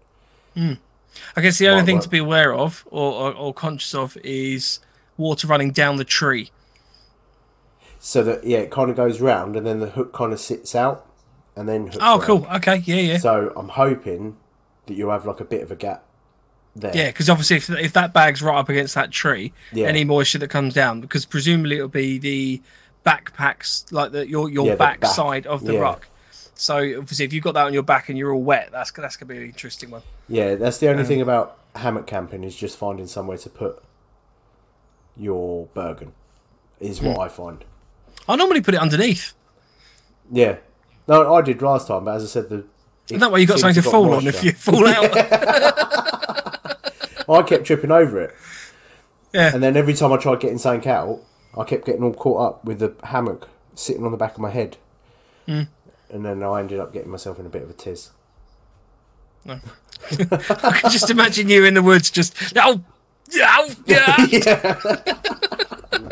I 1.35 1.41
guess 1.41 1.57
the 1.57 1.69
only 1.69 1.83
thing 1.85 1.95
work. 1.97 2.03
to 2.03 2.09
be 2.09 2.17
aware 2.17 2.53
of 2.53 2.85
or, 2.91 3.13
or, 3.13 3.33
or 3.33 3.53
conscious 3.53 3.95
of 3.95 4.17
is 4.23 4.79
water 5.15 5.47
running 5.47 5.71
down 5.71 5.95
the 5.95 6.03
tree. 6.03 6.51
so 7.99 8.23
that 8.23 8.43
yeah, 8.45 8.59
it 8.59 8.71
kind 8.71 8.89
of 8.89 8.95
goes 8.95 9.19
round 9.21 9.55
and 9.55 9.65
then 9.65 9.79
the 9.79 9.89
hook 9.91 10.13
kind 10.13 10.33
of 10.33 10.39
sits 10.39 10.75
out 10.75 11.05
and 11.55 11.67
then 11.69 11.85
hooks 11.87 11.97
Oh, 12.01 12.17
round. 12.19 12.23
cool. 12.23 12.47
Okay. 12.57 12.77
Yeah, 12.85 12.95
yeah. 12.97 13.17
So 13.17 13.51
I'm 13.55 13.69
hoping 13.69 14.35
that 14.87 14.95
you'll 14.95 15.11
have 15.11 15.25
like 15.25 15.39
a 15.39 15.45
bit 15.45 15.61
of 15.61 15.71
a 15.71 15.75
gap 15.75 16.03
there. 16.75 16.95
Yeah, 16.95 17.07
because 17.07 17.29
obviously, 17.29 17.57
if, 17.57 17.69
if 17.69 17.93
that 17.93 18.13
bag's 18.13 18.41
right 18.41 18.57
up 18.57 18.69
against 18.69 18.95
that 18.95 19.11
tree, 19.11 19.53
Yeah. 19.71 19.87
any 19.87 20.03
moisture 20.03 20.39
that 20.39 20.49
comes 20.49 20.73
down, 20.73 21.01
because 21.01 21.25
presumably 21.25 21.75
it'll 21.77 21.87
be 21.87 22.17
the 22.17 22.61
backpacks, 23.05 23.91
like 23.91 24.11
the 24.11 24.27
your 24.27 24.49
your 24.49 24.65
Yeah, 24.67 24.75
back, 24.75 24.99
back. 25.01 25.11
side 25.11 25.45
of 25.47 25.63
the 25.63 25.73
Yeah. 25.73 25.79
rock. 25.79 26.07
So 26.55 26.75
obviously, 26.97 27.23
if 27.25 27.33
you've 27.33 27.43
got 27.43 27.53
that 27.53 27.65
on 27.67 27.73
your 27.73 27.83
back 27.83 28.09
and 28.09 28.17
you're 28.17 28.33
all 28.33 28.41
wet, 28.41 28.69
that's 28.71 28.91
that's 28.91 29.15
gonna 29.15 29.29
be 29.31 29.37
an 29.37 29.43
interesting 29.43 29.91
one. 29.91 30.01
Yeah, 30.27 30.55
that's 30.55 30.79
the 30.79 30.89
only 30.89 31.03
Um, 31.03 31.07
thing 31.07 31.21
about 31.21 31.57
hammock 31.75 32.07
camping 32.07 32.43
is 32.43 32.55
just 32.55 32.77
finding 32.77 33.05
somewhere 33.07 33.37
to 33.37 33.49
put 33.49 33.83
your 35.15 35.67
Bergen. 35.73 36.13
Is 36.79 36.99
Hmm. 36.99 37.07
what 37.07 37.19
I 37.19 37.27
find. 37.27 37.63
I 38.27 38.35
normally 38.35 38.61
put 38.61 38.73
it 38.75 38.79
underneath. 38.79 39.33
Yeah. 40.31 40.57
No, 41.07 41.33
I 41.33 41.41
did 41.41 41.61
last 41.61 41.87
time, 41.87 42.05
but 42.05 42.15
as 42.15 42.23
I 42.23 42.27
said, 42.27 42.49
the 42.49 42.65
And 43.11 43.21
that 43.21 43.31
way 43.31 43.39
you've 43.41 43.49
got 43.49 43.59
something 43.59 43.81
to 43.81 43.85
got 43.85 43.91
fall 43.91 44.13
on 44.13 44.27
if 44.27 44.43
you 44.43 44.51
fall 44.51 44.87
out. 44.87 45.15
I 47.29 47.41
kept 47.43 47.65
tripping 47.65 47.91
over 47.91 48.21
it, 48.21 48.33
yeah. 49.33 49.53
and 49.53 49.61
then 49.61 49.75
every 49.75 49.93
time 49.93 50.13
I 50.13 50.17
tried 50.17 50.39
getting 50.39 50.57
something 50.57 50.89
out, 50.89 51.19
I 51.57 51.63
kept 51.65 51.85
getting 51.85 52.03
all 52.03 52.13
caught 52.13 52.41
up 52.41 52.63
with 52.65 52.79
the 52.79 52.95
hammock 53.03 53.49
sitting 53.75 54.05
on 54.05 54.11
the 54.11 54.17
back 54.17 54.35
of 54.35 54.39
my 54.39 54.49
head, 54.49 54.77
Hmm. 55.45 55.63
and 56.09 56.25
then 56.25 56.41
I 56.43 56.59
ended 56.61 56.79
up 56.79 56.93
getting 56.93 57.11
myself 57.11 57.37
in 57.39 57.45
a 57.45 57.49
bit 57.49 57.63
of 57.63 57.69
a 57.69 57.73
tiz. 57.73 58.11
I 59.47 59.59
can 60.81 60.91
just 60.91 61.09
imagine 61.09 61.49
you 61.49 61.65
in 61.65 61.73
the 61.73 61.83
woods, 61.83 62.09
just 62.11 62.33
oh, 62.55 62.81
oh, 63.41 63.75
yeah. 63.85 64.15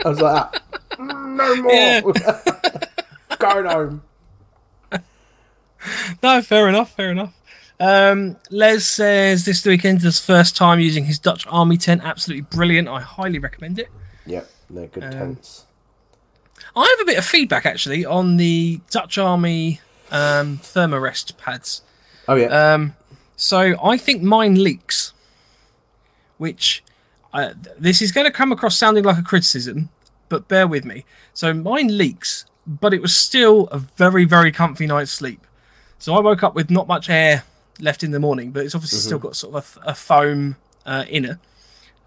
I 0.04 0.10
was 0.10 0.20
like, 0.22 0.36
ah, 0.36 0.52
"Mm, 0.98 1.36
no 1.36 1.56
more, 1.62 2.14
Yeah. 2.16 2.42
going 3.40 3.66
home. 3.66 4.04
No, 6.24 6.42
fair 6.42 6.68
enough, 6.68 6.96
fair 6.96 7.12
enough. 7.12 7.34
Um, 7.80 8.38
Les 8.52 8.86
says 8.86 9.44
this 9.46 9.66
weekend 9.66 9.98
is 10.00 10.04
his 10.04 10.20
first 10.20 10.56
time 10.56 10.80
using 10.80 11.06
his 11.06 11.20
Dutch 11.20 11.46
Army 11.48 11.78
tent. 11.78 12.02
Absolutely 12.04 12.44
brilliant. 12.44 12.88
I 12.88 13.02
highly 13.02 13.38
recommend 13.40 13.80
it. 13.80 13.90
Yep, 14.26 14.50
they're 14.70 14.88
good 14.88 15.04
Um, 15.04 15.12
tents. 15.12 15.66
I 16.76 16.96
have 16.98 17.08
a 17.08 17.10
bit 17.10 17.18
of 17.18 17.26
feedback 17.26 17.66
actually 17.66 18.06
on 18.06 18.38
the 18.38 18.80
Dutch 18.90 19.18
Army 19.18 19.82
um, 20.12 20.58
thermarest 20.60 21.38
pads. 21.38 21.82
Oh 22.28 22.36
yeah, 22.36 22.74
Um, 22.74 22.96
so 23.36 23.76
I 23.84 23.98
think 23.98 24.22
mine 24.22 24.56
leaks, 24.64 25.14
which 26.38 26.84
uh, 27.34 27.54
this 27.78 28.02
is 28.02 28.12
going 28.12 28.26
to 28.26 28.32
come 28.32 28.52
across 28.52 28.78
sounding 28.78 29.04
like 29.04 29.18
a 29.18 29.22
criticism, 29.24 29.90
but 30.30 30.48
bear 30.48 30.68
with 30.68 30.86
me. 30.86 31.06
So 31.34 31.54
mine 31.54 31.98
leaks, 31.98 32.46
but 32.66 32.94
it 32.94 33.02
was 33.02 33.16
still 33.16 33.68
a 33.68 33.78
very, 33.78 34.26
very 34.26 34.52
comfy 34.52 34.88
night's 34.88 35.12
sleep. 35.12 35.46
So 36.00 36.14
I 36.14 36.20
woke 36.20 36.44
up 36.44 36.56
with 36.56 36.70
not 36.70 36.88
much 36.88 37.10
air 37.10 37.44
left 37.80 38.04
in 38.04 38.12
the 38.12 38.20
morning, 38.20 38.52
but 38.52 38.64
it's 38.66 38.76
obviously 38.76 39.00
still 39.00 39.20
got 39.20 39.36
sort 39.36 39.56
of 39.56 39.80
a, 39.86 39.90
a 39.92 39.96
foam 39.96 40.56
uh, 40.86 41.06
inner. 41.10 41.40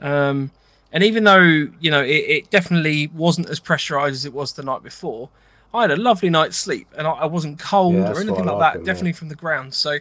Um, 0.01 0.51
and 0.93 1.05
even 1.05 1.25
though 1.25 1.69
you 1.81 1.91
know 1.91 2.03
it, 2.03 2.09
it 2.09 2.51
definitely 2.51 3.09
wasn't 3.09 3.51
as 3.51 3.61
pressurized 3.61 4.15
as 4.15 4.25
it 4.25 4.33
was 4.33 4.53
the 4.53 4.63
night 4.63 4.83
before, 4.83 5.29
I 5.75 5.83
had 5.83 5.91
a 5.91 5.97
lovely 5.97 6.31
night's 6.31 6.57
sleep, 6.57 6.89
and 6.97 7.07
I, 7.07 7.11
I 7.13 7.27
wasn't 7.27 7.59
cold 7.59 7.95
Yeah, 7.95 8.13
or 8.13 8.21
anything 8.21 8.45
like 8.47 8.57
like 8.57 8.73
that. 8.75 8.79
yeah. 8.81 8.85
definitely 8.85 9.13
from 9.13 9.29
the 9.29 9.35
ground. 9.35 9.75
So 9.75 9.99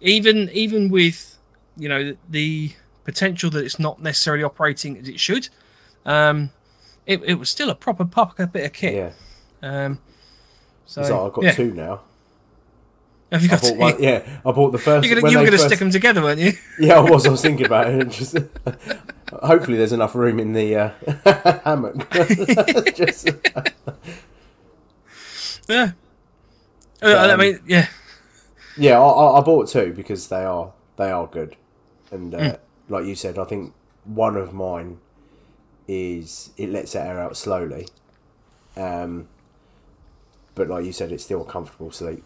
even 0.00 0.50
even 0.52 0.88
with 0.90 1.38
you 1.76 1.88
know 1.88 2.16
the 2.28 2.72
potential 3.04 3.50
that 3.50 3.64
it's 3.64 3.78
not 3.78 4.02
necessarily 4.02 4.42
operating 4.42 4.96
as 4.98 5.08
it 5.08 5.20
should, 5.20 5.48
um, 6.06 6.50
it, 7.06 7.22
it 7.24 7.34
was 7.34 7.50
still 7.50 7.70
a 7.70 7.74
proper 7.74 8.04
pucker 8.04 8.46
bit 8.46 8.64
of 8.64 8.72
kit. 8.72 8.94
yeah. 8.94 9.12
Um, 9.62 9.98
so 10.86 11.02
like 11.02 11.12
I've 11.12 11.32
got 11.32 11.44
yeah. 11.44 11.52
two 11.52 11.74
now. 11.74 12.00
Have 13.34 13.42
you 13.42 13.48
I 13.48 13.52
got 13.52 13.62
bought 13.62 13.76
one, 13.76 14.02
yeah, 14.02 14.40
I 14.46 14.52
bought 14.52 14.70
the 14.70 14.78
first. 14.78 15.04
You're 15.06 15.16
gonna, 15.20 15.32
you 15.32 15.38
were 15.38 15.44
going 15.44 15.58
to 15.58 15.64
stick 15.64 15.80
them 15.80 15.90
together, 15.90 16.22
weren't 16.22 16.40
you? 16.40 16.52
Yeah, 16.78 16.98
I 16.98 17.00
was. 17.00 17.26
I 17.26 17.30
was 17.30 17.42
thinking 17.42 17.66
about 17.66 17.88
it. 17.88 18.08
Just 18.10 18.38
hopefully, 19.32 19.76
there's 19.76 19.92
enough 19.92 20.14
room 20.14 20.38
in 20.38 20.52
the 20.52 20.76
uh, 20.76 20.90
hammock. 21.64 22.08
Just, 22.94 23.28
Yeah. 25.68 25.92
Uh, 27.02 27.06
I 27.08 27.32
Um, 27.32 27.40
mean, 27.40 27.58
yeah. 27.66 27.88
Yeah, 28.76 29.00
I, 29.00 29.08
I, 29.08 29.38
I 29.38 29.40
bought 29.42 29.68
two 29.68 29.92
because 29.92 30.28
they 30.28 30.44
are 30.44 30.72
they 30.96 31.10
are 31.10 31.26
good, 31.26 31.56
and 32.12 32.34
uh, 32.34 32.56
like 32.88 33.04
you 33.06 33.16
said, 33.16 33.36
I 33.38 33.44
think 33.44 33.72
one 34.04 34.36
of 34.36 34.52
mine 34.52 34.98
is 35.88 36.50
it 36.56 36.70
lets 36.70 36.92
the 36.92 37.00
air 37.02 37.20
out 37.20 37.36
slowly, 37.36 37.88
um, 38.76 39.26
but 40.54 40.68
like 40.68 40.84
you 40.84 40.92
said, 40.92 41.10
it's 41.12 41.24
still 41.24 41.42
a 41.42 41.44
comfortable 41.44 41.90
sleep. 41.90 42.24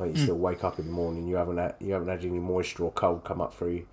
Like 0.00 0.16
you 0.16 0.22
still 0.22 0.38
wake 0.38 0.64
up 0.64 0.78
in 0.78 0.86
the 0.86 0.92
morning, 0.92 1.28
you 1.28 1.36
haven't 1.36 1.58
had, 1.58 1.74
you 1.78 1.92
haven't 1.92 2.08
had 2.08 2.20
any 2.24 2.38
moisture 2.38 2.84
or 2.84 2.90
cold 2.92 3.22
come 3.22 3.40
up 3.40 3.52
through 3.54 3.84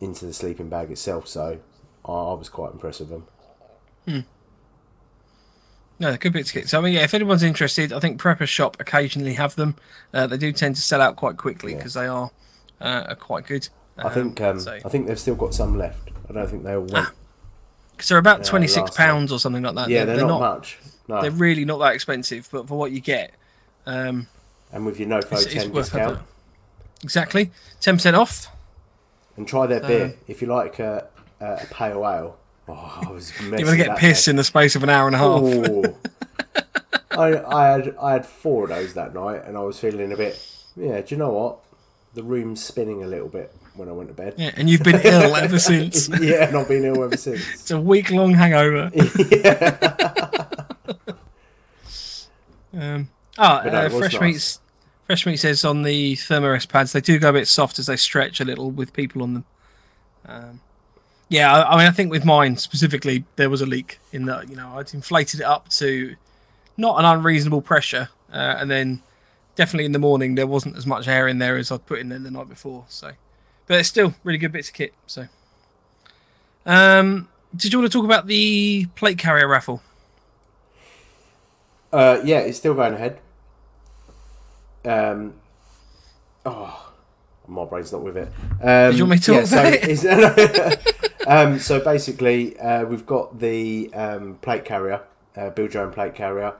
into 0.00 0.26
the 0.26 0.32
sleeping 0.34 0.68
bag 0.68 0.90
itself. 0.90 1.26
So 1.26 1.58
I, 2.04 2.12
I 2.12 2.34
was 2.34 2.48
quite 2.50 2.72
impressed 2.72 3.00
with 3.00 3.08
them. 3.08 3.26
No, 5.98 6.08
they're 6.08 6.18
good 6.18 6.32
bits 6.32 6.50
of 6.50 6.54
kit. 6.54 6.68
So 6.68 6.78
I 6.78 6.82
mean, 6.82 6.94
yeah, 6.94 7.04
if 7.04 7.14
anyone's 7.14 7.42
interested, 7.44 7.92
I 7.92 8.00
think 8.00 8.20
Prepper 8.20 8.46
Shop 8.48 8.76
occasionally 8.80 9.34
have 9.34 9.54
them. 9.54 9.76
Uh, 10.12 10.26
they 10.26 10.36
do 10.36 10.52
tend 10.52 10.74
to 10.76 10.82
sell 10.82 11.00
out 11.00 11.16
quite 11.16 11.36
quickly 11.36 11.72
Yeah. 11.72 11.78
because 11.78 11.94
they 11.94 12.06
are, 12.06 12.30
uh, 12.80 13.04
are 13.08 13.14
quite 13.14 13.46
good. 13.46 13.68
I 13.96 14.08
think 14.08 14.40
um, 14.40 14.58
so- 14.58 14.72
I 14.84 14.88
think 14.88 15.06
they've 15.06 15.18
still 15.18 15.36
got 15.36 15.54
some 15.54 15.78
left. 15.78 16.10
I 16.28 16.32
don't 16.32 16.50
think 16.50 16.64
they 16.64 16.74
all 16.74 16.82
went. 16.82 17.08
because 17.92 18.08
they're 18.08 18.18
about 18.18 18.44
twenty 18.44 18.66
six 18.66 18.90
time. 18.90 19.06
pounds 19.06 19.30
or 19.32 19.38
something 19.38 19.62
like 19.62 19.76
that. 19.76 19.88
yeah, 19.88 20.04
they're, 20.04 20.16
they're, 20.16 20.26
not, 20.26 20.40
not. 20.40 20.56
much. 20.56 20.78
No, 21.06 21.22
They're 21.22 21.30
really 21.30 21.64
not 21.64 21.78
that 21.78 21.94
expensive, 21.94 22.48
but 22.50 22.66
for 22.66 22.76
what 22.76 22.90
you 22.90 23.00
get, 23.00 23.34
um, 23.86 24.26
and 24.72 24.84
with 24.86 24.98
your 24.98 25.08
no 25.08 25.18
it's, 25.18 25.30
it's 25.32 25.52
ten 25.54 25.72
worth 25.72 25.86
discount. 25.92 26.20
Exactly, 27.02 27.50
ten 27.80 27.96
percent 27.96 28.16
off. 28.16 28.48
And 29.36 29.46
try 29.48 29.66
their 29.66 29.80
So- 29.80 29.88
beer. 29.88 30.14
If 30.28 30.40
you 30.42 30.48
like 30.48 30.78
a, 30.78 31.06
a, 31.40 31.46
a 31.62 31.66
pale 31.70 32.06
ale. 32.06 32.36
Oh, 32.66 33.02
I 33.06 33.10
was 33.10 33.32
You're 33.40 33.58
gonna 33.58 33.76
get 33.76 33.98
pissed 33.98 34.24
day. 34.26 34.30
in 34.30 34.36
the 34.36 34.44
space 34.44 34.74
of 34.74 34.82
an 34.82 34.88
hour 34.88 35.06
and 35.06 35.14
a 35.14 35.18
half. 35.18 35.40
Oh. 35.42 35.96
I, 37.10 37.38
I 37.44 37.66
had 37.72 37.96
I 38.00 38.12
had 38.12 38.26
four 38.26 38.64
of 38.64 38.70
those 38.70 38.94
that 38.94 39.12
night, 39.14 39.42
and 39.44 39.56
I 39.56 39.60
was 39.60 39.78
feeling 39.78 40.12
a 40.12 40.16
bit. 40.16 40.40
Yeah, 40.76 41.00
do 41.00 41.14
you 41.14 41.18
know 41.18 41.30
what? 41.30 41.58
The 42.14 42.22
room's 42.22 42.62
spinning 42.62 43.02
a 43.02 43.06
little 43.06 43.28
bit 43.28 43.54
when 43.74 43.88
I 43.88 43.92
went 43.92 44.08
to 44.08 44.14
bed. 44.14 44.34
Yeah, 44.38 44.52
and 44.56 44.70
you've 44.70 44.82
been 44.82 45.00
ill 45.04 45.36
ever 45.36 45.58
since. 45.58 46.08
yeah, 46.08 46.48
and 46.48 46.56
I've 46.56 46.68
been 46.68 46.84
ill 46.84 47.04
ever 47.04 47.16
since. 47.16 47.42
It's 47.54 47.70
a 47.70 47.80
week 47.80 48.10
long 48.10 48.32
hangover. 48.34 48.90
yeah. 49.30 50.56
um, 52.76 53.08
ah, 53.38 53.60
But 53.64 53.74
uh, 53.74 53.88
fresh 53.90 54.12
nice. 54.14 54.20
meats. 54.20 54.60
Fresh 55.06 55.26
meat 55.26 55.36
says 55.36 55.64
on 55.64 55.82
the 55.82 56.14
Thermarest 56.16 56.68
pads 56.68 56.92
they 56.92 57.00
do 57.00 57.18
go 57.18 57.28
a 57.28 57.32
bit 57.34 57.46
soft 57.46 57.78
as 57.78 57.86
they 57.86 57.96
stretch 57.96 58.40
a 58.40 58.44
little 58.44 58.70
with 58.70 58.92
people 58.92 59.22
on 59.22 59.34
them. 59.34 59.44
Um, 60.26 60.60
yeah, 61.28 61.52
I, 61.52 61.74
I 61.74 61.78
mean 61.78 61.86
I 61.86 61.90
think 61.90 62.10
with 62.10 62.24
mine 62.24 62.56
specifically 62.56 63.24
there 63.36 63.50
was 63.50 63.60
a 63.60 63.66
leak 63.66 63.98
in 64.12 64.24
that 64.26 64.48
you 64.48 64.56
know 64.56 64.78
I'd 64.78 64.94
inflated 64.94 65.40
it 65.40 65.44
up 65.44 65.68
to 65.70 66.16
not 66.76 66.98
an 66.98 67.04
unreasonable 67.04 67.60
pressure, 67.60 68.08
uh, 68.32 68.56
and 68.58 68.70
then 68.70 69.02
definitely 69.56 69.84
in 69.84 69.92
the 69.92 69.98
morning 69.98 70.34
there 70.34 70.46
wasn't 70.46 70.76
as 70.76 70.86
much 70.86 71.06
air 71.06 71.28
in 71.28 71.38
there 71.38 71.56
as 71.56 71.70
I'd 71.70 71.84
put 71.86 71.98
in 71.98 72.08
there 72.08 72.18
the 72.18 72.30
night 72.30 72.48
before. 72.48 72.84
So, 72.88 73.12
but 73.66 73.78
it's 73.78 73.88
still 73.88 74.14
really 74.24 74.38
good 74.38 74.52
bits 74.52 74.68
of 74.68 74.74
kit. 74.74 74.94
So, 75.06 75.28
um, 76.66 77.28
did 77.54 77.72
you 77.72 77.78
want 77.78 77.92
to 77.92 77.98
talk 77.98 78.04
about 78.04 78.26
the 78.26 78.86
plate 78.96 79.18
carrier 79.18 79.46
raffle? 79.46 79.82
Uh, 81.92 82.20
yeah, 82.24 82.38
it's 82.38 82.58
still 82.58 82.74
going 82.74 82.94
ahead. 82.94 83.20
Um, 84.84 85.34
oh, 86.44 86.92
my 87.46 87.64
brain's 87.64 87.92
not 87.92 88.02
with 88.02 88.16
it. 88.16 88.28
Um, 88.60 88.90
Did 88.90 88.98
you 88.98 89.04
want 89.04 89.10
me 89.10 89.18
to 89.18 89.32
talk 89.32 89.46
so, 89.46 89.58
about 89.58 90.38
it? 90.38 90.96
um, 91.26 91.58
so 91.58 91.80
basically, 91.80 92.58
uh, 92.58 92.84
we've 92.84 93.06
got 93.06 93.38
the 93.38 93.92
um, 93.94 94.36
plate 94.36 94.64
carrier, 94.64 95.02
uh, 95.36 95.50
build 95.50 95.74
your 95.74 95.84
own 95.84 95.92
plate 95.92 96.14
carrier, 96.14 96.54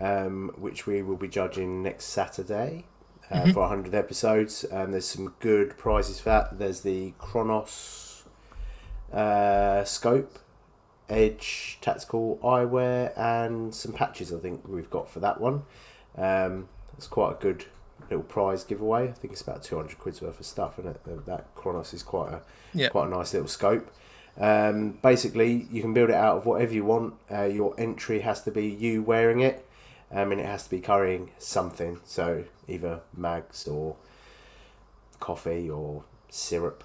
um, 0.00 0.50
which 0.56 0.86
we 0.86 1.02
will 1.02 1.16
be 1.16 1.28
judging 1.28 1.82
next 1.82 2.06
Saturday 2.06 2.84
uh, 3.30 3.36
Mm-hmm. 3.42 3.52
for 3.52 3.60
100 3.60 3.94
episodes. 3.94 4.64
Um, 4.70 4.92
there's 4.92 5.06
some 5.06 5.34
good 5.40 5.76
prizes 5.78 6.20
for 6.20 6.30
that. 6.30 6.58
There's 6.58 6.80
the 6.82 7.12
Kronos 7.18 8.24
uh, 9.12 9.84
scope, 9.84 10.38
Edge 11.08 11.78
tactical 11.80 12.38
eyewear, 12.42 13.12
and 13.18 13.74
some 13.74 13.92
patches. 13.92 14.32
I 14.32 14.38
think 14.38 14.66
we've 14.66 14.88
got 14.90 15.10
for 15.10 15.20
that 15.20 15.40
one. 15.40 15.62
Um, 16.16 16.68
it's 17.02 17.08
quite 17.08 17.32
a 17.32 17.34
good 17.34 17.64
little 18.08 18.22
prize 18.22 18.62
giveaway. 18.62 19.08
I 19.08 19.12
think 19.12 19.32
it's 19.32 19.42
about 19.42 19.64
200 19.64 19.98
quid's 19.98 20.22
worth 20.22 20.38
of 20.38 20.46
stuff, 20.46 20.78
and? 20.78 20.94
That 21.26 21.46
Kronos 21.56 21.92
is 21.92 22.04
quite 22.04 22.32
a 22.32 22.42
Yeah. 22.72 22.90
quite 22.90 23.08
a 23.08 23.10
nice 23.10 23.32
little 23.34 23.48
scope. 23.48 23.90
Um, 24.40 24.98
basically, 25.02 25.66
you 25.70 25.82
can 25.82 25.92
build 25.92 26.10
it 26.10 26.14
out 26.14 26.36
of 26.36 26.46
whatever 26.46 26.72
you 26.72 26.84
want. 26.84 27.14
Uh, 27.30 27.42
your 27.42 27.74
entry 27.76 28.20
has 28.20 28.42
to 28.44 28.52
be 28.52 28.66
you 28.68 29.02
wearing 29.02 29.40
it, 29.40 29.66
um, 30.12 30.30
and 30.30 30.40
it 30.40 30.46
has 30.46 30.62
to 30.64 30.70
be 30.70 30.80
carrying 30.80 31.32
something. 31.38 31.98
So 32.04 32.44
either 32.68 33.00
mags 33.16 33.66
or 33.66 33.96
coffee 35.18 35.68
or 35.68 36.04
syrup, 36.30 36.84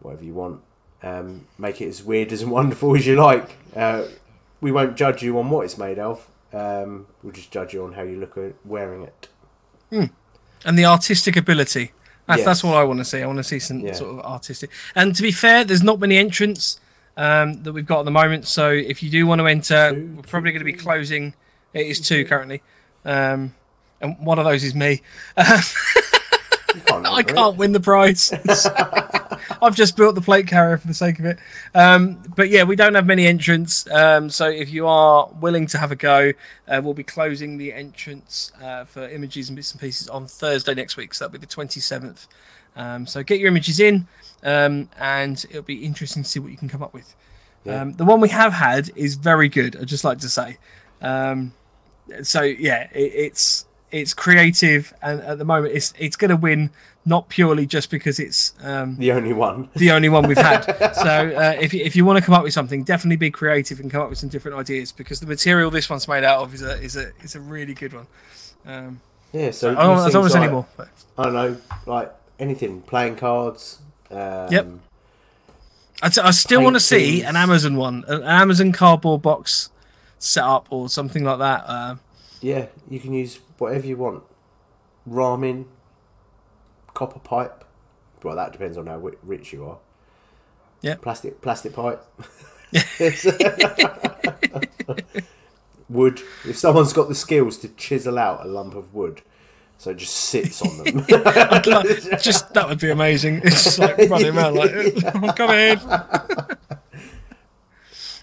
whatever 0.00 0.24
you 0.24 0.34
want. 0.34 0.60
Um, 1.02 1.46
make 1.58 1.80
it 1.80 1.88
as 1.88 2.02
weird 2.02 2.32
as 2.32 2.42
and 2.42 2.50
wonderful 2.58 2.94
as 2.96 3.06
you 3.06 3.16
like. 3.16 3.56
Uh, 3.74 4.04
we 4.60 4.70
won't 4.72 4.94
judge 4.96 5.22
you 5.22 5.38
on 5.38 5.48
what 5.48 5.64
it's 5.64 5.78
made 5.78 5.98
of. 5.98 6.28
Um, 6.52 7.06
we'll 7.22 7.32
just 7.32 7.50
judge 7.50 7.74
you 7.74 7.82
on 7.84 7.94
how 7.94 8.02
you 8.02 8.16
look 8.20 8.36
at 8.38 8.54
wearing 8.64 9.02
it. 9.02 9.28
And 10.64 10.78
the 10.78 10.84
artistic 10.84 11.36
ability. 11.36 11.92
That's 12.26 12.38
Yes. 12.38 12.46
that's 12.46 12.64
what 12.64 12.76
I 12.76 12.84
want 12.84 13.00
to 13.00 13.04
see. 13.04 13.20
I 13.22 13.26
want 13.26 13.38
to 13.38 13.44
see 13.44 13.58
some 13.58 13.80
Yeah. 13.80 13.92
sort 13.92 14.18
of 14.18 14.24
artistic. 14.24 14.70
And 14.94 15.14
to 15.14 15.22
be 15.22 15.30
fair, 15.30 15.62
there's 15.64 15.82
not 15.82 16.00
many 16.00 16.16
entrants 16.16 16.80
um, 17.16 17.62
that 17.62 17.72
we've 17.72 17.86
got 17.86 18.00
at 18.00 18.04
the 18.06 18.10
moment. 18.10 18.46
So 18.48 18.70
if 18.70 19.02
you 19.02 19.10
do 19.10 19.26
want 19.26 19.40
to 19.40 19.46
enter, 19.46 19.92
Two, 19.92 20.12
we're 20.16 20.22
probably 20.22 20.50
going 20.52 20.60
to 20.60 20.64
be 20.64 20.72
closing. 20.72 21.34
It 21.72 21.86
is 21.86 22.00
two 22.00 22.24
currently, 22.24 22.62
um, 23.04 23.54
and 24.00 24.16
one 24.18 24.38
of 24.38 24.44
those 24.44 24.64
is 24.64 24.74
me. 24.74 25.02
Can't 26.86 27.06
I 27.10 27.22
can't 27.22 27.56
win 27.56 27.72
the 27.72 27.80
prize. 27.80 28.32
I've 29.62 29.74
just 29.74 29.96
built 29.96 30.14
the 30.14 30.20
plate 30.20 30.46
carrier 30.46 30.78
for 30.78 30.86
the 30.86 30.94
sake 30.94 31.18
of 31.18 31.24
it. 31.24 31.38
Um, 31.74 32.22
but 32.36 32.50
yeah, 32.50 32.64
we 32.64 32.76
don't 32.76 32.94
have 32.94 33.06
many 33.06 33.26
entrants. 33.26 33.90
Um, 33.90 34.30
so 34.30 34.48
if 34.48 34.70
you 34.70 34.86
are 34.86 35.28
willing 35.40 35.66
to 35.68 35.78
have 35.78 35.92
a 35.92 35.96
go, 35.96 36.32
uh, 36.68 36.80
we'll 36.82 36.94
be 36.94 37.04
closing 37.04 37.58
the 37.58 37.72
entrance 37.72 38.52
uh, 38.62 38.84
for 38.84 39.08
images 39.08 39.48
and 39.48 39.56
bits 39.56 39.72
and 39.72 39.80
pieces 39.80 40.08
on 40.08 40.26
Thursday 40.26 40.74
next 40.74 40.96
week. 40.96 41.14
So 41.14 41.24
that'll 41.24 41.38
be 41.38 41.46
the 41.46 41.52
27th. 41.52 42.26
Um, 42.76 43.06
so 43.06 43.22
get 43.22 43.38
your 43.38 43.48
images 43.48 43.78
in, 43.80 44.06
um, 44.42 44.88
and 44.98 45.44
it'll 45.50 45.62
be 45.62 45.84
interesting 45.84 46.24
to 46.24 46.28
see 46.28 46.40
what 46.40 46.50
you 46.50 46.56
can 46.56 46.68
come 46.68 46.82
up 46.82 46.92
with. 46.92 47.14
Yeah. 47.64 47.82
Um, 47.82 47.92
the 47.92 48.04
one 48.04 48.20
we 48.20 48.28
have 48.30 48.52
had 48.52 48.90
is 48.96 49.14
very 49.14 49.48
good. 49.48 49.76
I'd 49.76 49.86
just 49.86 50.04
like 50.04 50.18
to 50.18 50.28
say. 50.28 50.58
Um, 51.00 51.52
so 52.22 52.42
yeah, 52.42 52.88
it, 52.92 53.12
it's 53.14 53.66
it's 53.94 54.12
creative, 54.14 54.92
and 55.02 55.20
at 55.20 55.38
the 55.38 55.44
moment, 55.44 55.74
it's 55.74 55.94
it's 55.98 56.16
going 56.16 56.30
to 56.30 56.36
win 56.36 56.70
not 57.06 57.28
purely 57.28 57.66
just 57.66 57.90
because 57.90 58.18
it's 58.18 58.52
um, 58.62 58.96
The 58.96 59.12
only 59.12 59.32
one. 59.32 59.68
the 59.76 59.90
only 59.92 60.08
one 60.08 60.26
we've 60.26 60.36
had. 60.38 60.62
so 60.94 61.10
uh, 61.36 61.56
if 61.60 61.74
you, 61.74 61.84
if 61.84 61.94
you 61.94 62.04
want 62.04 62.18
to 62.18 62.24
come 62.24 62.34
up 62.34 62.42
with 62.42 62.52
something, 62.54 62.82
definitely 62.82 63.16
be 63.16 63.30
creative 63.30 63.78
and 63.80 63.90
come 63.90 64.00
up 64.02 64.08
with 64.08 64.18
some 64.18 64.28
different 64.30 64.56
ideas 64.56 64.90
because 64.92 65.20
the 65.20 65.26
material 65.26 65.70
this 65.70 65.88
one's 65.90 66.08
made 66.08 66.24
out 66.24 66.40
of 66.42 66.54
is 66.54 66.62
a 66.62 66.80
is 66.82 66.96
a 66.96 67.12
is 67.22 67.34
a 67.34 67.40
really 67.40 67.74
good 67.74 67.92
one. 67.92 68.06
Um, 68.66 69.00
Yeah, 69.32 69.50
so 69.50 69.70
I 69.70 69.74
don't, 69.74 69.80
I 69.80 69.84
don't 69.84 69.94
want 69.96 70.12
to 70.12 70.18
things 70.20 70.32
say 70.32 70.38
like- 70.38 70.46
anymore. 70.48 70.66
But 70.76 70.88
I 71.18 71.22
don't 71.24 71.34
know, 71.34 71.56
like 71.86 72.12
anything, 72.38 72.80
playing 72.82 73.16
cards. 73.16 73.78
Um, 74.10 74.48
Yep. 74.50 74.66
I, 76.02 76.08
t- 76.08 76.20
I 76.20 76.30
still 76.32 76.62
want 76.62 76.74
to 76.76 76.80
see 76.80 77.22
an 77.22 77.36
Amazon 77.36 77.76
one, 77.76 78.04
an 78.08 78.22
Amazon 78.24 78.72
cardboard 78.72 79.22
box 79.22 79.70
set 80.18 80.42
up 80.44 80.66
or 80.70 80.88
something 80.88 81.22
like 81.24 81.38
that. 81.38 81.64
Uh, 81.66 81.94
Yeah, 82.44 82.66
you 82.90 83.00
can 83.00 83.14
use 83.14 83.40
whatever 83.56 83.86
you 83.86 83.96
want. 83.96 84.22
Ramen, 85.08 85.64
copper 86.92 87.18
pipe. 87.18 87.64
Well, 88.22 88.36
that 88.36 88.52
depends 88.52 88.76
on 88.76 88.86
how 88.86 88.98
rich 89.22 89.54
you 89.54 89.64
are. 89.64 89.78
Yep. 90.82 91.00
Plastic, 91.00 91.40
plastic 91.40 91.72
pipe. 91.72 92.04
wood. 95.88 96.20
If 96.46 96.58
someone's 96.58 96.92
got 96.92 97.08
the 97.08 97.14
skills 97.14 97.56
to 97.58 97.68
chisel 97.68 98.18
out 98.18 98.44
a 98.44 98.48
lump 98.48 98.74
of 98.74 98.92
wood, 98.92 99.22
so 99.78 99.92
it 99.92 99.96
just 99.96 100.14
sits 100.14 100.60
on 100.60 100.84
them. 100.84 101.06
Like- 101.08 102.20
just 102.20 102.52
that 102.52 102.68
would 102.68 102.78
be 102.78 102.90
amazing. 102.90 103.40
It's 103.42 103.64
just 103.64 103.78
like 103.78 103.96
running 104.10 104.36
around 104.36 104.56
like, 104.56 104.70
come 105.36 105.50
in. 105.50 105.80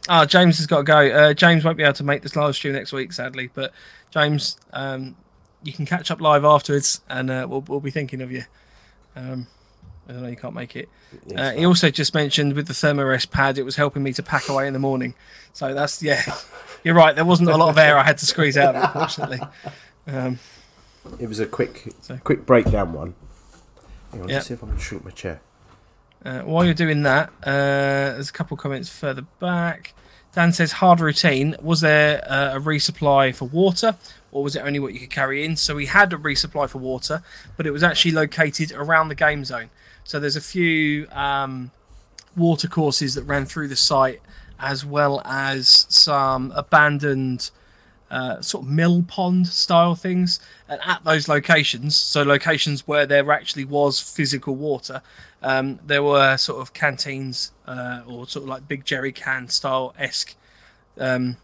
Ah, 0.09 0.25
James 0.25 0.57
has 0.57 0.67
got 0.67 0.77
to 0.77 0.83
go. 0.83 0.97
Uh, 0.97 1.33
James 1.33 1.63
won't 1.63 1.77
be 1.77 1.83
able 1.83 1.93
to 1.93 2.03
make 2.03 2.21
this 2.23 2.35
live 2.35 2.55
stream 2.55 2.73
next 2.73 2.91
week, 2.91 3.13
sadly. 3.13 3.49
But 3.53 3.71
James, 4.09 4.57
um, 4.73 5.15
you 5.63 5.73
can 5.73 5.85
catch 5.85 6.09
up 6.11 6.19
live 6.21 6.43
afterwards, 6.43 7.01
and 7.09 7.29
uh, 7.29 7.45
we'll 7.49 7.61
we'll 7.61 7.79
be 7.79 7.91
thinking 7.91 8.21
of 8.21 8.31
you. 8.31 8.43
Um, 9.15 9.47
I 10.09 10.13
don't 10.13 10.23
know 10.23 10.29
you 10.29 10.35
can't 10.35 10.55
make 10.55 10.75
it. 10.75 10.89
Uh, 11.37 11.51
he 11.51 11.65
also 11.65 11.89
just 11.91 12.13
mentioned 12.15 12.53
with 12.53 12.67
the 12.67 12.73
Thermarest 12.73 13.29
pad, 13.29 13.57
it 13.57 13.63
was 13.63 13.75
helping 13.75 14.01
me 14.01 14.11
to 14.13 14.23
pack 14.23 14.49
away 14.49 14.65
in 14.67 14.73
the 14.73 14.79
morning. 14.79 15.13
So 15.53 15.73
that's 15.73 16.01
yeah, 16.01 16.21
you're 16.83 16.95
right. 16.95 17.15
There 17.15 17.23
wasn't 17.25 17.49
a 17.49 17.57
lot 17.57 17.69
of 17.69 17.77
air 17.77 17.97
I 17.97 18.03
had 18.03 18.17
to 18.17 18.25
squeeze 18.25 18.57
out, 18.57 18.75
unfortunately. 18.75 19.39
Um, 20.07 20.39
it 21.19 21.27
was 21.27 21.39
a 21.39 21.45
quick, 21.45 21.93
So- 22.01 22.17
quick 22.23 22.45
breakdown 22.45 22.93
one. 22.93 23.13
Hang 24.11 24.21
on, 24.23 24.29
Yep. 24.29 24.35
let's 24.35 24.47
see 24.47 24.53
if 24.55 24.63
I 24.63 24.67
can 24.67 24.79
shoot 24.79 25.05
my 25.05 25.11
chair. 25.11 25.41
Uh, 26.23 26.41
while 26.41 26.63
you're 26.63 26.73
doing 26.73 27.03
that, 27.03 27.29
uh, 27.43 28.13
there's 28.13 28.29
a 28.29 28.33
couple 28.33 28.55
comments 28.55 28.89
further 28.89 29.25
back. 29.39 29.93
Dan 30.33 30.53
says 30.53 30.73
hard 30.73 30.99
routine. 30.99 31.55
Was 31.61 31.81
there 31.81 32.23
uh, 32.29 32.55
a 32.55 32.59
resupply 32.59 33.35
for 33.35 33.45
water, 33.45 33.97
or 34.31 34.43
was 34.43 34.55
it 34.55 34.59
only 34.59 34.79
what 34.79 34.93
you 34.93 34.99
could 34.99 35.09
carry 35.09 35.43
in? 35.43 35.55
So 35.57 35.75
we 35.75 35.87
had 35.87 36.13
a 36.13 36.17
resupply 36.17 36.69
for 36.69 36.77
water, 36.77 37.23
but 37.57 37.67
it 37.67 37.71
was 37.71 37.83
actually 37.83 38.11
located 38.11 38.71
around 38.71 39.09
the 39.09 39.15
game 39.15 39.43
zone. 39.43 39.69
So 40.03 40.19
there's 40.19 40.37
a 40.37 40.41
few 40.41 41.07
um, 41.11 41.71
water 42.35 42.67
courses 42.67 43.15
that 43.15 43.23
ran 43.23 43.45
through 43.45 43.67
the 43.67 43.75
site, 43.75 44.21
as 44.59 44.85
well 44.85 45.21
as 45.25 45.85
some 45.89 46.51
abandoned 46.55 47.51
uh, 48.11 48.41
sort 48.41 48.65
of 48.65 48.69
mill 48.69 49.03
pond 49.03 49.47
style 49.47 49.95
things. 49.95 50.39
And 50.67 50.79
at 50.85 51.03
those 51.03 51.27
locations, 51.27 51.95
so 51.95 52.23
locations 52.23 52.87
where 52.87 53.05
there 53.05 53.31
actually 53.31 53.65
was 53.65 53.99
physical 53.99 54.55
water, 54.55 55.01
um, 55.41 55.79
there 55.85 56.03
were 56.03 56.37
sort 56.37 56.61
of 56.61 56.73
canteens 56.73 57.53
uh, 57.65 58.01
or 58.05 58.27
sort 58.27 58.43
of 58.43 58.49
like 58.49 58.67
big 58.67 58.85
jerry 58.85 59.11
can 59.11 59.47
style 59.47 59.95
esque 59.97 60.35
um, 60.99 61.37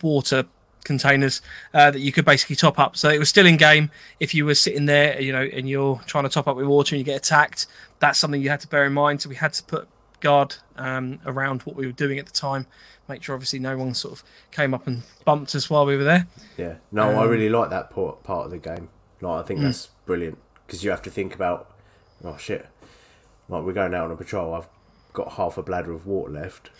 water 0.00 0.46
containers 0.84 1.42
uh, 1.74 1.90
that 1.90 2.00
you 2.00 2.12
could 2.12 2.24
basically 2.24 2.56
top 2.56 2.78
up. 2.78 2.96
So 2.96 3.10
it 3.10 3.18
was 3.18 3.28
still 3.28 3.46
in 3.46 3.56
game. 3.56 3.90
If 4.20 4.34
you 4.34 4.46
were 4.46 4.54
sitting 4.54 4.86
there, 4.86 5.20
you 5.20 5.32
know, 5.32 5.42
and 5.42 5.68
you're 5.68 6.00
trying 6.06 6.24
to 6.24 6.30
top 6.30 6.48
up 6.48 6.56
with 6.56 6.66
water 6.66 6.94
and 6.94 6.98
you 6.98 7.04
get 7.04 7.16
attacked, 7.16 7.66
that's 7.98 8.18
something 8.18 8.40
you 8.40 8.48
had 8.48 8.60
to 8.60 8.68
bear 8.68 8.84
in 8.86 8.94
mind. 8.94 9.20
So 9.20 9.28
we 9.28 9.36
had 9.36 9.52
to 9.52 9.62
put 9.62 9.86
guard 10.20 10.56
um, 10.76 11.20
around 11.26 11.62
what 11.62 11.76
we 11.76 11.86
were 11.86 11.92
doing 11.92 12.18
at 12.18 12.26
the 12.26 12.32
time. 12.32 12.66
Make 13.08 13.22
sure, 13.22 13.34
obviously, 13.34 13.58
no 13.58 13.76
one 13.76 13.94
sort 13.94 14.14
of 14.14 14.24
came 14.52 14.72
up 14.74 14.86
and 14.86 15.02
bumped 15.24 15.54
us 15.54 15.68
while 15.68 15.84
we 15.84 15.96
were 15.96 16.04
there. 16.04 16.26
Yeah, 16.56 16.74
no, 16.92 17.10
I 17.10 17.24
Um, 17.24 17.28
really 17.30 17.48
like 17.48 17.70
that 17.70 17.90
part 17.90 18.22
part 18.22 18.46
of 18.46 18.50
the 18.52 18.58
game. 18.58 18.88
Like, 19.20 19.44
I 19.44 19.46
think 19.46 19.60
that's 19.60 19.88
brilliant 20.06 20.38
because 20.66 20.82
you 20.84 20.90
have 20.90 21.02
to 21.02 21.10
think 21.10 21.34
about, 21.34 21.70
oh 22.24 22.36
shit, 22.38 22.66
like 23.48 23.64
we're 23.64 23.72
going 23.72 23.94
out 23.94 24.04
on 24.06 24.10
a 24.12 24.16
patrol. 24.16 24.54
I've 24.54 24.68
got 25.12 25.32
half 25.32 25.58
a 25.58 25.62
bladder 25.62 25.92
of 25.92 26.06
water 26.06 26.32
left. 26.32 26.70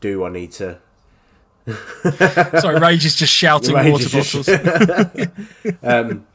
Do 0.00 0.24
I 0.24 0.28
need 0.30 0.52
to? 0.52 0.78
Sorry, 2.60 2.78
Rage 2.78 3.04
is 3.04 3.14
just 3.16 3.32
shouting 3.32 3.74
Rage 3.74 3.92
water 3.92 4.04
is 4.18 4.32
just- 4.32 4.46
bottles. 4.64 5.28
um, 5.82 6.26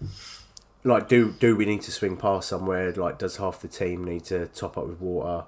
like, 0.84 1.08
do 1.08 1.32
do 1.38 1.56
we 1.56 1.64
need 1.66 1.82
to 1.82 1.90
swing 1.92 2.16
past 2.16 2.48
somewhere? 2.48 2.92
Like, 2.92 3.18
does 3.18 3.36
half 3.36 3.60
the 3.60 3.68
team 3.68 4.04
need 4.04 4.24
to 4.26 4.46
top 4.46 4.78
up 4.78 4.86
with 4.86 5.00
water? 5.00 5.46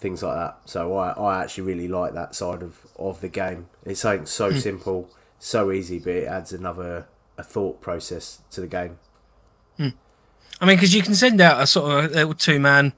Things 0.00 0.22
like 0.22 0.34
that. 0.34 0.58
So 0.64 0.96
I, 0.96 1.10
I 1.12 1.42
actually 1.42 1.64
really 1.64 1.88
like 1.88 2.14
that 2.14 2.34
side 2.34 2.62
of, 2.62 2.86
of 2.96 3.20
the 3.20 3.28
game. 3.28 3.68
It's 3.84 4.00
something 4.00 4.26
so 4.26 4.50
simple, 4.52 5.10
so 5.38 5.70
easy, 5.70 5.98
but 5.98 6.14
it 6.14 6.26
adds 6.26 6.52
another 6.52 7.06
a 7.36 7.42
thought 7.42 7.80
process 7.80 8.40
to 8.50 8.60
the 8.60 8.66
game. 8.66 8.98
I 10.60 10.66
mean, 10.66 10.76
because 10.76 10.94
you 10.94 11.02
can 11.02 11.14
send 11.14 11.40
out 11.40 11.62
a 11.62 11.66
sort 11.66 12.04
of 12.04 12.10
a 12.10 12.14
little 12.14 12.34
two 12.34 12.60
man, 12.60 12.92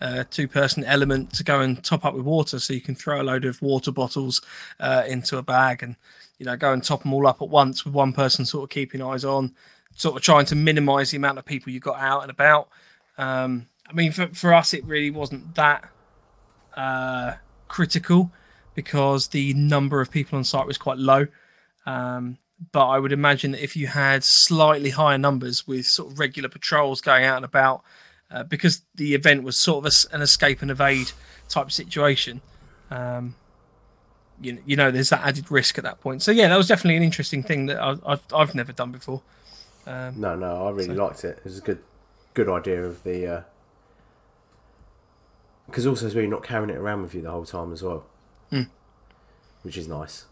uh, 0.00 0.24
two 0.30 0.48
person 0.48 0.84
element 0.84 1.34
to 1.34 1.44
go 1.44 1.60
and 1.60 1.82
top 1.84 2.04
up 2.04 2.14
with 2.14 2.24
water. 2.24 2.58
So 2.58 2.72
you 2.72 2.80
can 2.80 2.94
throw 2.94 3.20
a 3.20 3.24
load 3.24 3.44
of 3.44 3.60
water 3.60 3.92
bottles 3.92 4.40
uh, 4.80 5.04
into 5.06 5.36
a 5.36 5.42
bag 5.42 5.82
and, 5.82 5.96
you 6.38 6.46
know, 6.46 6.56
go 6.56 6.72
and 6.72 6.82
top 6.82 7.02
them 7.02 7.12
all 7.12 7.26
up 7.26 7.42
at 7.42 7.48
once 7.48 7.84
with 7.84 7.92
one 7.92 8.14
person 8.14 8.46
sort 8.46 8.64
of 8.64 8.70
keeping 8.70 9.02
eyes 9.02 9.24
on, 9.24 9.54
sort 9.94 10.16
of 10.16 10.22
trying 10.22 10.46
to 10.46 10.54
minimize 10.54 11.10
the 11.10 11.18
amount 11.18 11.38
of 11.38 11.44
people 11.44 11.72
you 11.72 11.80
got 11.80 12.00
out 12.00 12.22
and 12.22 12.30
about. 12.30 12.68
Um, 13.18 13.68
I 13.86 13.92
mean, 13.92 14.12
for, 14.12 14.28
for 14.28 14.54
us, 14.54 14.72
it 14.72 14.84
really 14.86 15.10
wasn't 15.10 15.54
that 15.56 15.84
uh, 16.76 17.34
critical 17.68 18.30
because 18.74 19.28
the 19.28 19.54
number 19.54 20.00
of 20.00 20.10
people 20.10 20.36
on 20.36 20.44
site 20.44 20.66
was 20.66 20.78
quite 20.78 20.98
low. 20.98 21.26
Um, 21.86 22.38
but 22.72 22.86
I 22.86 22.98
would 22.98 23.12
imagine 23.12 23.52
that 23.52 23.62
if 23.62 23.76
you 23.76 23.86
had 23.88 24.24
slightly 24.24 24.90
higher 24.90 25.18
numbers 25.18 25.66
with 25.66 25.86
sort 25.86 26.12
of 26.12 26.18
regular 26.18 26.48
patrols 26.48 27.00
going 27.00 27.24
out 27.24 27.36
and 27.36 27.44
about, 27.44 27.82
uh, 28.30 28.42
because 28.44 28.82
the 28.94 29.14
event 29.14 29.42
was 29.42 29.56
sort 29.56 29.84
of 29.84 29.92
a 29.92 30.14
an 30.14 30.22
escape 30.22 30.62
and 30.62 30.70
evade 30.70 31.10
type 31.48 31.70
situation, 31.70 32.40
um, 32.90 33.34
you, 34.40 34.58
you 34.66 34.76
know, 34.76 34.90
there's 34.90 35.10
that 35.10 35.22
added 35.24 35.50
risk 35.50 35.78
at 35.78 35.84
that 35.84 36.00
point. 36.00 36.22
So 36.22 36.30
yeah, 36.30 36.48
that 36.48 36.56
was 36.56 36.66
definitely 36.66 36.96
an 36.96 37.02
interesting 37.02 37.42
thing 37.42 37.66
that 37.66 37.80
I, 37.80 37.96
I've 38.06 38.22
I've 38.32 38.54
never 38.54 38.72
done 38.72 38.92
before. 38.92 39.22
Um, 39.86 40.20
No, 40.20 40.34
no, 40.34 40.66
I 40.66 40.70
really 40.70 40.94
liked 40.94 41.24
it. 41.24 41.38
It 41.38 41.44
was 41.44 41.58
a 41.58 41.62
good, 41.62 41.82
good 42.34 42.48
idea 42.48 42.84
of 42.84 43.02
the. 43.02 43.44
Because 45.74 45.88
also, 45.88 46.06
as 46.06 46.14
well, 46.14 46.22
you're 46.22 46.30
not 46.30 46.44
carrying 46.44 46.70
it 46.70 46.76
around 46.76 47.02
with 47.02 47.16
you 47.16 47.20
the 47.20 47.32
whole 47.32 47.44
time 47.44 47.72
as 47.72 47.82
well, 47.82 48.06
Mm. 48.52 48.68
which 49.62 49.76
is 49.76 49.88
nice. 49.88 50.26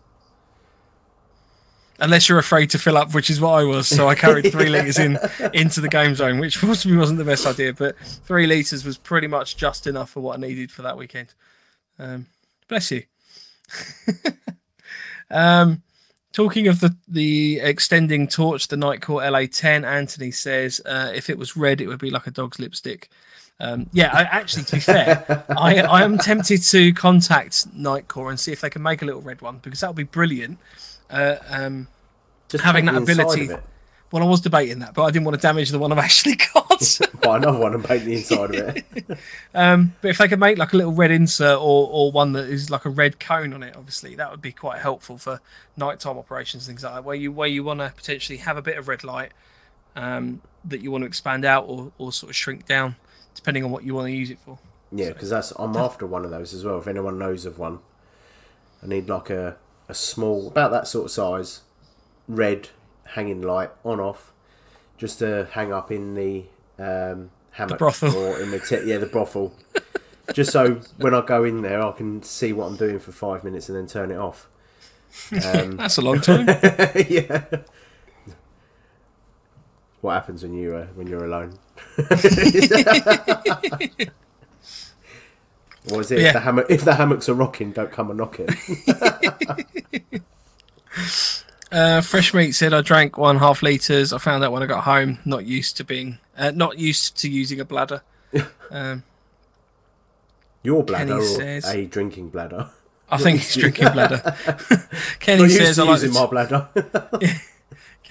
unless 1.98 2.28
you're 2.28 2.38
afraid 2.38 2.70
to 2.70 2.78
fill 2.78 2.96
up, 2.96 3.12
which 3.12 3.28
is 3.28 3.40
what 3.40 3.50
I 3.50 3.64
was. 3.64 3.88
So 3.88 4.09
I 4.09 4.14
carried 4.14 4.52
three 4.52 4.68
liters 4.70 5.00
in 5.00 5.18
into 5.52 5.81
the 5.81 5.88
game 5.88 6.14
zone, 6.14 6.38
which 6.38 6.61
possibly 6.61 6.96
wasn't 6.96 7.18
the 7.18 7.24
best 7.24 7.44
idea, 7.44 7.72
but 7.72 7.98
three 7.98 8.46
liters 8.46 8.85
was 8.85 8.96
pretty 8.96 9.26
much 9.26 9.57
just 9.57 9.88
enough 9.88 10.11
for 10.11 10.20
what 10.20 10.38
I 10.38 10.40
needed 10.40 10.70
for 10.70 10.83
that 10.83 10.96
weekend. 10.96 11.35
Um, 11.98 12.26
bless 12.68 12.92
you. 12.92 13.02
um, 15.33 15.83
talking 16.33 16.68
of 16.68 16.78
the 16.78 16.94
the 17.09 17.59
extending 17.61 18.28
torch, 18.28 18.68
the 18.68 18.76
Nitecore 18.76 19.28
LA 19.28 19.46
10, 19.46 19.85
Anthony 19.85 20.31
says 20.31 20.81
uh, 20.87 21.11
if 21.12 21.28
it 21.28 21.37
was 21.37 21.57
red, 21.57 21.81
it 21.81 21.88
would 21.88 21.98
be 21.98 22.11
like 22.12 22.28
a 22.28 22.31
dog's 22.31 22.61
lipstick. 22.61 23.11
Um, 23.60 23.88
yeah, 23.92 24.10
I, 24.12 24.22
actually, 24.22 24.64
to 24.64 24.72
be 24.76 24.80
fair, 24.80 25.44
I, 25.50 25.80
I 25.82 26.02
am 26.02 26.18
tempted 26.18 26.62
to 26.64 26.92
contact 26.94 27.72
Nitecore 27.76 28.28
and 28.30 28.40
see 28.40 28.50
if 28.52 28.60
they 28.60 28.70
can 28.70 28.82
make 28.82 29.02
a 29.02 29.04
little 29.04 29.20
red 29.20 29.40
one 29.40 29.58
because 29.62 29.80
that 29.80 29.88
would 29.88 29.96
be 29.96 30.02
brilliant. 30.02 30.58
Uh, 31.08 31.36
um, 31.48 31.88
Just 32.48 32.64
Having 32.64 32.86
that 32.86 32.96
ability- 32.96 33.50
well, 34.10 34.22
I 34.22 34.26
was 34.26 34.42
debating 34.42 34.80
that, 34.80 34.92
but 34.92 35.04
I 35.04 35.10
didn't 35.10 35.24
want 35.24 35.36
to 35.36 35.40
damage 35.40 35.70
the 35.70 35.78
one 35.78 35.90
I've 35.90 35.98
actually 35.98 36.36
got. 36.52 37.00
Buy 37.22 37.38
another 37.38 37.58
one 37.58 37.74
and 37.74 37.82
paint 37.82 38.04
the 38.04 38.16
inside 38.16 38.54
of 38.54 38.76
it. 38.76 38.84
um, 39.54 39.94
but 40.02 40.10
if 40.10 40.18
they 40.18 40.28
could 40.28 40.38
make 40.38 40.58
like 40.58 40.74
a 40.74 40.76
little 40.76 40.92
red 40.92 41.10
insert 41.10 41.58
or, 41.58 41.88
or 41.90 42.12
one 42.12 42.32
that 42.32 42.46
is 42.50 42.68
like 42.68 42.84
a 42.84 42.90
red 42.90 43.18
cone 43.18 43.54
on 43.54 43.62
it, 43.62 43.74
obviously 43.74 44.14
that 44.16 44.30
would 44.30 44.42
be 44.42 44.52
quite 44.52 44.80
helpful 44.80 45.16
for 45.16 45.40
nighttime 45.78 46.18
operations, 46.18 46.66
things 46.66 46.84
like 46.84 46.92
that, 46.92 47.04
where 47.04 47.16
you 47.16 47.32
where 47.32 47.48
you 47.48 47.64
want 47.64 47.80
to 47.80 47.90
potentially 47.96 48.36
have 48.38 48.58
a 48.58 48.62
bit 48.62 48.76
of 48.76 48.86
red 48.86 49.02
light 49.02 49.32
um, 49.96 50.42
that 50.66 50.82
you 50.82 50.90
want 50.90 51.02
to 51.02 51.06
expand 51.06 51.46
out 51.46 51.64
or, 51.66 51.90
or 51.96 52.12
sort 52.12 52.28
of 52.28 52.36
shrink 52.36 52.66
down, 52.66 52.96
depending 53.35 53.64
on 53.64 53.71
what 53.71 53.85
you 53.85 53.95
want 53.95 54.07
to 54.09 54.12
use 54.12 54.31
it 54.31 54.38
for. 54.38 54.59
Yeah, 54.90 55.09
because 55.09 55.31
that's 55.31 55.53
I'm 55.53 55.77
after 55.77 56.07
one 56.07 56.25
of 56.25 56.31
those 56.31 56.53
as 56.53 56.64
well. 56.64 56.79
If 56.79 56.87
anyone 56.87 57.18
knows 57.18 57.47
of 57.47 57.59
one, 57.59 57.79
I 58.83 58.87
need 58.87 59.09
like 59.09 59.31
a 59.31 59.57
a 59.88 59.95
small, 59.95 60.49
about 60.49 60.71
that 60.71 60.87
sort 60.87 61.07
of 61.07 61.11
size, 61.11 61.62
red 62.29 62.68
hanging 63.05 63.42
light 63.42 63.71
on 63.85 64.01
off, 64.01 64.33
just 64.97 65.18
to 65.21 65.49
hang 65.53 65.73
up 65.73 65.90
in 65.90 66.14
the 66.14 66.45
um, 66.79 67.31
hammock 67.53 67.79
brothel. 67.79 68.16
or 68.16 68.38
in 68.40 68.51
the 68.51 68.61
t- 68.61 68.83
yeah 68.85 68.99
the 68.99 69.07
brothel, 69.07 69.55
just 70.33 70.53
so 70.53 70.81
when 70.99 71.14
I 71.14 71.21
go 71.23 71.45
in 71.45 71.62
there 71.62 71.83
I 71.83 71.92
can 71.92 72.23
see 72.23 72.53
what 72.53 72.66
I'm 72.66 72.77
doing 72.77 72.99
for 72.99 73.12
five 73.12 73.45
minutes 73.45 73.68
and 73.68 73.77
then 73.77 73.87
turn 73.87 74.11
it 74.11 74.16
off. 74.18 74.49
Um, 75.45 75.77
That's 75.77 75.99
a 75.99 76.03
long 76.03 76.21
time. 76.21 76.47
yeah. 77.09 77.45
What 80.01 80.14
happens 80.14 80.42
when 80.42 80.55
you 80.55 80.75
uh, 80.75 80.87
when 80.95 81.07
you're 81.07 81.25
alone? 81.25 81.59
Or 85.92 86.01
is 86.01 86.11
it 86.12 86.21
Yeah. 86.21 86.27
if, 86.29 86.33
the 86.35 86.40
hammock, 86.40 86.66
if 86.71 86.85
the 86.85 86.95
hammocks 86.95 87.29
are 87.29 87.35
rocking, 87.35 87.73
don't 87.73 87.90
come 87.90 88.11
and 88.11 88.18
knock 88.18 88.38
it? 88.40 90.23
Uh, 91.73 92.03
Fresh 92.03 92.35
meat 92.35 92.53
said 92.53 92.75
I 92.75 92.83
drank 92.83 93.16
one 93.16 93.38
half 93.38 93.62
liters. 93.62 94.12
I 94.12 94.18
found 94.18 94.45
out 94.45 94.53
when 94.53 94.62
I 94.62 94.66
got 94.66 94.85
home. 94.85 95.21
Not 95.25 95.47
used 95.47 95.79
to 95.79 95.85
being, 95.85 96.18
uh, 96.37 96.51
not 96.51 96.79
used 96.79 97.16
to 97.23 97.31
using 97.31 97.61
a 97.61 97.64
bladder. 97.64 98.03
Um, 98.71 99.03
Your 100.62 100.83
bladder 100.85 101.14
or 101.18 101.23
says- 101.25 101.64
a 101.64 101.87
drinking 101.87 102.29
bladder? 102.29 102.68
I 103.11 103.16
think 103.18 103.40
it's 103.40 103.55
drinking 103.55 103.92
bladder. 103.92 104.37
Kenny 105.21 105.49
says 105.49 105.79
I 105.79 105.85
like 105.85 106.03
using 106.03 106.12
my 106.12 106.27
bladder. 106.27 106.68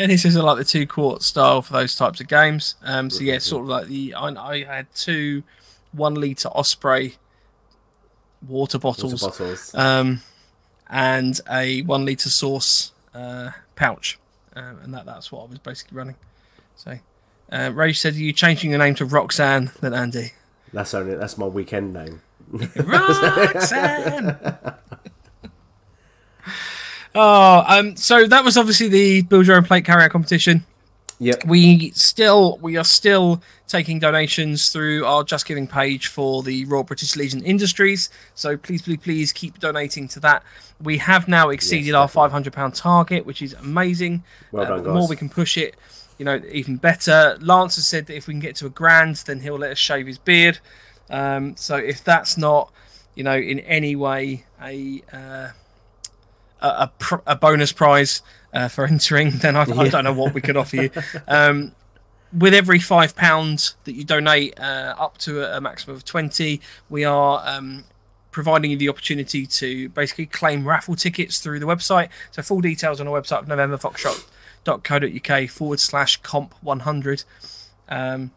Kenny 0.02 0.18
says 0.18 0.36
I 0.36 0.42
like 0.42 0.58
the 0.58 0.66
two 0.66 0.88
quart 0.88 1.22
style 1.22 1.62
for 1.62 1.74
those 1.74 1.96
types 1.96 2.20
of 2.20 2.28
games. 2.28 2.74
Um, 2.82 3.12
so 3.12 3.22
yeah, 3.22 3.38
sort 3.38 3.62
of 3.62 3.70
like 3.70 3.86
the 3.86 4.16
I, 4.16 4.30
I 4.30 4.64
had 4.64 4.88
two 4.96 5.44
one 5.92 6.16
liter 6.16 6.50
Osprey 6.50 7.18
water 8.48 8.80
Water 8.80 8.80
bottles, 8.80 9.22
bottles. 9.22 9.76
um, 9.76 10.22
and 10.90 11.40
a 11.52 11.84
one 11.84 12.04
liter 12.04 12.32
Source 12.32 12.94
uh, 13.14 13.52
pouch, 13.76 14.18
um, 14.56 14.80
and 14.82 14.92
that 14.96 15.06
that's 15.06 15.32
what 15.32 15.44
I 15.44 15.46
was 15.46 15.60
basically 15.60 16.00
running. 16.00 16.16
So, 16.78 16.98
uh, 17.52 17.72
Ray 17.72 17.94
said, 17.94 18.16
"Are 18.16 18.18
you 18.18 18.34
changing 18.34 18.72
your 18.72 18.80
name 18.80 18.96
to 18.96 19.06
Roxanne 19.06 19.70
than 19.82 19.94
Andy?" 19.94 20.32
That's 20.74 20.96
only 20.96 21.14
that's 21.14 21.38
my 21.38 21.46
weekend 21.46 21.94
name. 21.94 22.24
Roxanne. 22.50 24.36
oh, 27.16 27.64
um, 27.68 27.96
so 27.96 28.28
that 28.28 28.44
was 28.44 28.58
obviously 28.58 28.88
the 28.88 29.22
build 29.24 29.48
your 29.48 29.58
own 29.58 29.64
plate 29.64 29.86
carrier 29.86 30.10
competition. 30.10 30.66
Yep. 31.20 31.46
We 31.46 31.92
still 31.92 32.58
we 32.62 32.78
are 32.78 32.84
still 32.84 33.42
taking 33.68 34.00
donations 34.00 34.72
through 34.72 35.06
our 35.06 35.24
Just 35.24 35.46
Giving 35.46 35.68
page 35.68 36.08
for 36.08 36.42
the 36.42 36.66
Royal 36.66 36.84
British 36.84 37.16
Legion 37.16 37.44
Industries. 37.44 38.10
So 38.34 38.58
please, 38.58 38.82
please, 38.82 38.98
please 38.98 39.32
keep 39.32 39.60
donating 39.60 40.08
to 40.10 40.20
that. 40.22 40.44
We 40.82 40.98
have 40.98 41.28
now 41.28 41.50
exceeded 41.50 41.88
Yes, 41.88 41.96
our 41.96 42.08
five 42.08 42.32
hundred 42.32 42.54
pound 42.54 42.74
target, 42.74 43.26
which 43.26 43.42
is 43.42 43.54
amazing. 43.54 44.24
Well 44.52 44.64
Uh, 44.64 44.70
done, 44.70 44.84
the 44.84 44.94
more 44.94 45.08
we 45.08 45.16
can 45.16 45.30
push 45.30 45.58
it, 45.58 45.76
you 46.18 46.26
know, 46.26 46.42
even 46.52 46.78
better. 46.78 47.38
Lance 47.40 47.76
has 47.76 47.86
said 47.86 48.08
that 48.08 48.16
if 48.16 48.28
we 48.28 48.34
can 48.34 48.42
get 48.42 48.56
to 48.58 48.66
a 48.66 48.72
grand, 48.72 49.18
then 49.28 49.42
he'll 49.42 49.60
let 49.60 49.72
us 49.72 49.78
shave 49.78 50.08
his 50.08 50.18
beard. 50.18 50.60
Um, 51.10 51.56
so 51.56 51.76
if 51.76 52.04
that's 52.04 52.36
not 52.36 52.72
you 53.16 53.24
know, 53.24 53.36
in 53.36 53.60
any 53.62 53.96
way 53.96 54.46
a 54.62 55.04
uh, 55.12 55.50
a, 56.62 56.92
pr- 57.00 57.24
a 57.26 57.36
bonus 57.36 57.72
prize 57.72 58.22
uh, 58.54 58.68
for 58.68 58.86
entering, 58.86 59.30
then 59.42 59.56
I, 59.56 59.64
I 59.64 59.90
don't 59.90 60.04
know 60.04 60.14
what 60.14 60.34
we 60.34 60.42
could 60.42 60.58
offer 60.58 60.76
you. 60.76 60.92
Um, 61.28 61.74
with 62.38 62.54
every 62.54 62.80
five 62.80 63.16
pounds 63.16 63.76
that 63.84 63.94
you 63.94 64.06
donate, 64.06 64.58
uh, 64.60 64.96
up 64.98 65.18
to 65.20 65.42
a, 65.42 65.58
a 65.58 65.62
maximum 65.62 65.96
of 65.96 66.06
twenty, 66.06 66.62
we 66.90 67.04
are 67.04 67.44
um, 67.46 67.84
providing 68.32 68.72
you 68.72 68.78
the 68.78 68.90
opportunity 68.90 69.46
to 69.46 69.90
basically 69.90 70.26
claim 70.26 70.68
raffle 70.68 70.96
tickets 70.96 71.40
through 71.40 71.60
the 71.60 71.66
website. 71.66 72.10
So 72.32 72.42
full 72.42 72.62
details 72.62 73.02
on 73.02 73.08
our 73.08 73.22
website, 73.22 73.48
novemberfoxtrot.co.uk 73.48 75.50
forward 75.50 75.80
slash 75.80 76.18
comp 76.18 76.54
100. 76.62 77.24
Um, 77.90 78.32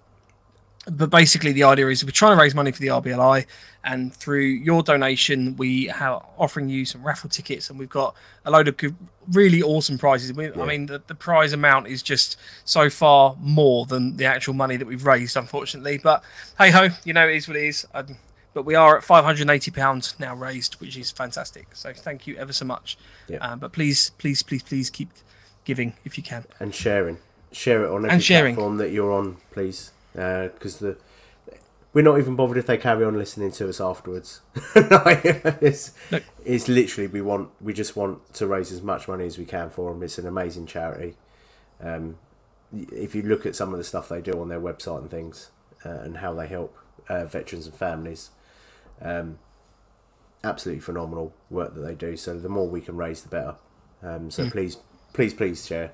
but 0.91 1.09
basically, 1.09 1.53
the 1.53 1.63
idea 1.63 1.89
is 1.89 2.05
we're 2.05 2.11
trying 2.11 2.37
to 2.37 2.43
raise 2.43 2.55
money 2.55 2.71
for 2.71 2.81
the 2.81 2.89
RBLI, 2.89 3.47
and 3.85 4.15
through 4.15 4.45
your 4.45 4.83
donation, 4.83 5.57
we 5.57 5.91
are 5.91 6.25
offering 6.39 6.69
you 6.69 6.85
some 6.85 7.03
raffle 7.03 7.29
tickets, 7.29 7.71
and 7.71 7.79
we've 7.79 7.89
got 7.89 8.15
a 8.45 8.51
load 8.51 8.69
of 8.69 8.77
good, 8.77 8.97
really 9.33 9.63
awesome 9.63 9.99
prizes. 9.99 10.33
We, 10.33 10.53
I 10.53 10.67
mean, 10.67 10.87
the, 10.87 11.03
the 11.07 11.15
prize 11.15 11.53
amount 11.53 11.89
is 11.89 12.03
just 12.03 12.39
so 12.65 12.89
far 12.89 13.37
more 13.41 13.87
than 13.87 14.17
the 14.17 14.25
actual 14.25 14.55
money 14.55 14.77
that 14.77 14.87
we've 14.87 15.05
raised, 15.05 15.37
unfortunately. 15.37 15.99
But 15.99 16.25
hey 16.59 16.71
ho, 16.71 16.89
you 17.05 17.13
know, 17.13 17.29
it 17.29 17.37
is 17.37 17.47
what 17.49 17.57
it 17.57 17.65
is. 17.65 17.87
Um, 17.95 18.17
but 18.55 18.65
we 18.65 18.75
are 18.75 18.97
at 18.97 19.05
580 19.05 19.71
pounds 19.73 20.15
now 20.19 20.35
raised, 20.35 20.75
which 20.75 20.97
is 20.97 21.11
fantastic. 21.11 21.69
So 21.75 21.93
thank 21.93 22.27
you 22.27 22.37
ever 22.37 22.53
so 22.53 22.65
much. 22.65 22.97
Yeah. 23.29 23.39
Um, 23.39 23.59
but 23.59 23.73
please, 23.73 24.11
please, 24.19 24.43
please, 24.43 24.63
please 24.63 24.91
keep 24.91 25.11
giving 25.65 25.95
if 26.05 26.17
you 26.17 26.23
can. 26.23 26.45
and 26.61 26.75
sharing. 26.75 27.19
Share 27.53 27.85
it 27.85 27.91
on 27.91 28.05
every 28.05 28.25
platform 28.55 28.79
that 28.79 28.91
you're 28.91 29.13
on, 29.13 29.37
please, 29.53 29.93
because 30.13 30.79
the 30.79 30.97
we're 31.95 32.03
not 32.03 32.19
even 32.19 32.35
bothered 32.37 32.57
if 32.59 32.67
they 32.67 32.77
carry 32.77 33.05
on 33.05 33.17
listening 33.17 33.53
to 33.53 33.69
us 33.69 33.81
afterwards. 33.81 34.41
it's, 34.75 35.93
No. 36.11 36.21
it's 36.45 36.69
literally 36.69 37.07
we 37.07 37.21
want 37.23 37.51
we 37.61 37.73
just 37.73 37.97
want 37.97 38.35
to 38.35 38.47
raise 38.47 38.73
as 38.73 38.83
much 38.83 39.07
money 39.09 39.25
as 39.25 39.39
we 39.39 39.45
can 39.45 39.71
for 39.71 39.93
them. 39.93 40.03
It's 40.03 40.19
an 40.19 40.27
amazing 40.27 40.67
charity. 40.67 41.17
Um, 41.81 42.19
if 42.73 43.15
you 43.15 43.23
look 43.23 43.47
at 43.47 43.55
some 43.55 43.73
of 43.73 43.79
the 43.79 43.85
stuff 43.85 44.09
they 44.09 44.21
do 44.21 44.33
on 44.41 44.49
their 44.49 44.61
website 44.61 44.99
and 44.99 45.11
things, 45.11 45.51
uh, 45.87 45.91
and 45.91 46.17
how 46.19 46.35
they 46.35 46.49
help 46.49 46.77
uh, 47.09 47.25
veterans 47.25 47.67
and 47.67 47.75
families, 47.75 48.31
um, 49.01 49.39
absolutely 50.43 50.81
phenomenal 50.81 51.33
work 51.51 51.75
that 51.75 51.81
they 51.83 51.95
do. 51.95 52.17
So 52.17 52.37
the 52.39 52.49
more 52.49 52.69
we 52.69 52.81
can 52.81 52.97
raise, 52.97 53.23
the 53.23 53.29
better. 53.29 53.55
Um, 54.03 54.31
so 54.31 54.51
please, 54.51 54.79
please, 55.13 55.33
please 55.33 55.65
share. 55.65 55.93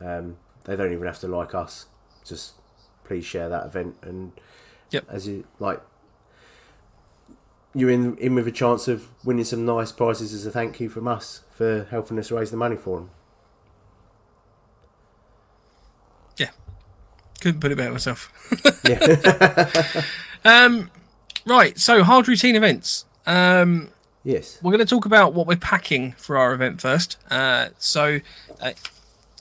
Um, 0.00 0.36
they 0.64 0.76
don't 0.76 0.92
even 0.92 1.06
have 1.06 1.20
to 1.20 1.28
like 1.28 1.54
us. 1.54 1.86
Just 2.24 2.54
please 3.04 3.24
share 3.24 3.48
that 3.48 3.64
event, 3.66 3.96
and 4.02 4.32
Yep. 4.90 5.04
as 5.10 5.26
you 5.26 5.44
like, 5.58 5.80
you're 7.74 7.90
in 7.90 8.16
in 8.18 8.34
with 8.34 8.46
a 8.46 8.52
chance 8.52 8.88
of 8.88 9.08
winning 9.24 9.44
some 9.44 9.66
nice 9.66 9.92
prizes 9.92 10.32
as 10.32 10.46
a 10.46 10.50
thank 10.50 10.80
you 10.80 10.88
from 10.88 11.08
us 11.08 11.42
for 11.50 11.86
helping 11.90 12.18
us 12.18 12.30
raise 12.30 12.50
the 12.50 12.56
money 12.56 12.76
for 12.76 12.98
them. 12.98 13.10
Yeah, 16.36 16.50
couldn't 17.40 17.60
put 17.60 17.72
it 17.72 17.76
better 17.76 17.92
myself. 17.92 18.32
Yeah. 18.88 20.02
Um, 20.46 20.92
right, 21.44 21.76
so 21.76 22.04
hard 22.04 22.28
routine 22.28 22.54
events. 22.54 23.04
Um, 23.26 23.88
yes. 24.22 24.60
we're 24.62 24.70
going 24.70 24.78
to 24.78 24.88
talk 24.88 25.04
about 25.04 25.34
what 25.34 25.48
we're 25.48 25.56
packing 25.56 26.12
for 26.12 26.36
our 26.36 26.54
event 26.54 26.80
first. 26.80 27.16
Uh, 27.28 27.70
so, 27.78 28.20
uh, 28.60 28.70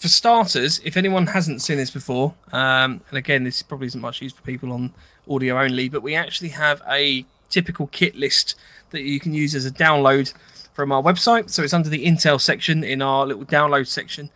for 0.01 0.07
starters, 0.07 0.81
if 0.83 0.97
anyone 0.97 1.27
hasn't 1.27 1.61
seen 1.61 1.77
this 1.77 1.91
before, 1.91 2.33
um, 2.51 3.01
and 3.09 3.19
again, 3.19 3.43
this 3.43 3.61
probably 3.61 3.85
isn't 3.85 4.01
much 4.01 4.19
use 4.19 4.33
for 4.33 4.41
people 4.41 4.71
on 4.71 4.93
audio 5.29 5.59
only, 5.59 5.89
but 5.89 6.01
we 6.01 6.15
actually 6.15 6.49
have 6.49 6.81
a 6.87 7.25
typical 7.49 7.87
kit 7.87 8.15
list 8.15 8.55
that 8.91 9.01
you 9.01 9.19
can 9.19 9.33
use 9.33 9.55
as 9.55 9.65
a 9.65 9.71
download 9.71 10.33
from 10.73 10.91
our 10.91 11.01
website. 11.01 11.49
So 11.49 11.63
it's 11.63 11.73
under 11.73 11.89
the 11.89 12.05
Intel 12.05 12.39
section 12.39 12.83
in 12.83 13.01
our 13.01 13.25
little 13.25 13.45
download 13.45 13.87
section 13.87 14.29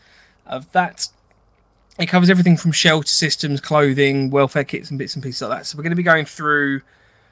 of 0.46 0.72
that. 0.72 1.08
It 2.00 2.08
covers 2.08 2.30
everything 2.30 2.56
from 2.56 2.72
shelter 2.72 3.08
systems, 3.08 3.60
clothing, 3.60 4.30
welfare 4.30 4.64
kits, 4.64 4.90
and 4.90 4.98
bits 4.98 5.16
and 5.16 5.24
pieces 5.24 5.42
like 5.42 5.60
that. 5.60 5.66
So 5.66 5.78
we're 5.78 5.84
going 5.84 5.92
to 5.92 5.98
be 5.98 6.04
going 6.04 6.26
through 6.26 6.82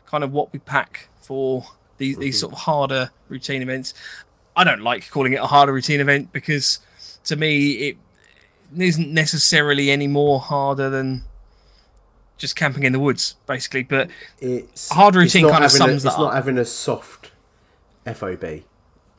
kind 0.07 0.23
of 0.23 0.33
what 0.33 0.51
we 0.51 0.59
pack 0.59 1.07
for 1.21 1.65
these 1.97 2.17
these 2.17 2.35
mm-hmm. 2.35 2.39
sort 2.41 2.53
of 2.53 2.59
harder 2.59 3.11
routine 3.29 3.61
events. 3.61 3.93
I 4.55 4.63
don't 4.63 4.81
like 4.81 5.09
calling 5.09 5.33
it 5.33 5.37
a 5.37 5.45
harder 5.45 5.73
routine 5.73 5.99
event 5.99 6.31
because 6.31 6.79
to 7.25 7.35
me 7.35 7.71
it 7.73 7.97
isn't 8.77 9.13
necessarily 9.13 9.91
any 9.91 10.07
more 10.07 10.39
harder 10.39 10.89
than 10.89 11.23
just 12.37 12.55
camping 12.55 12.83
in 12.83 12.93
the 12.93 12.99
woods, 12.99 13.35
basically. 13.45 13.83
But 13.83 14.09
It's 14.39 14.89
Hard 14.89 15.15
routine 15.15 15.43
not 15.43 15.51
kind 15.53 15.63
of 15.65 15.71
a- 15.71 15.75
sums 15.75 16.03
that 16.03 16.09
It's 16.09 16.17
not 16.17 16.27
up. 16.29 16.33
having 16.33 16.57
a 16.57 16.65
soft 16.65 17.31
FOB. 18.05 18.63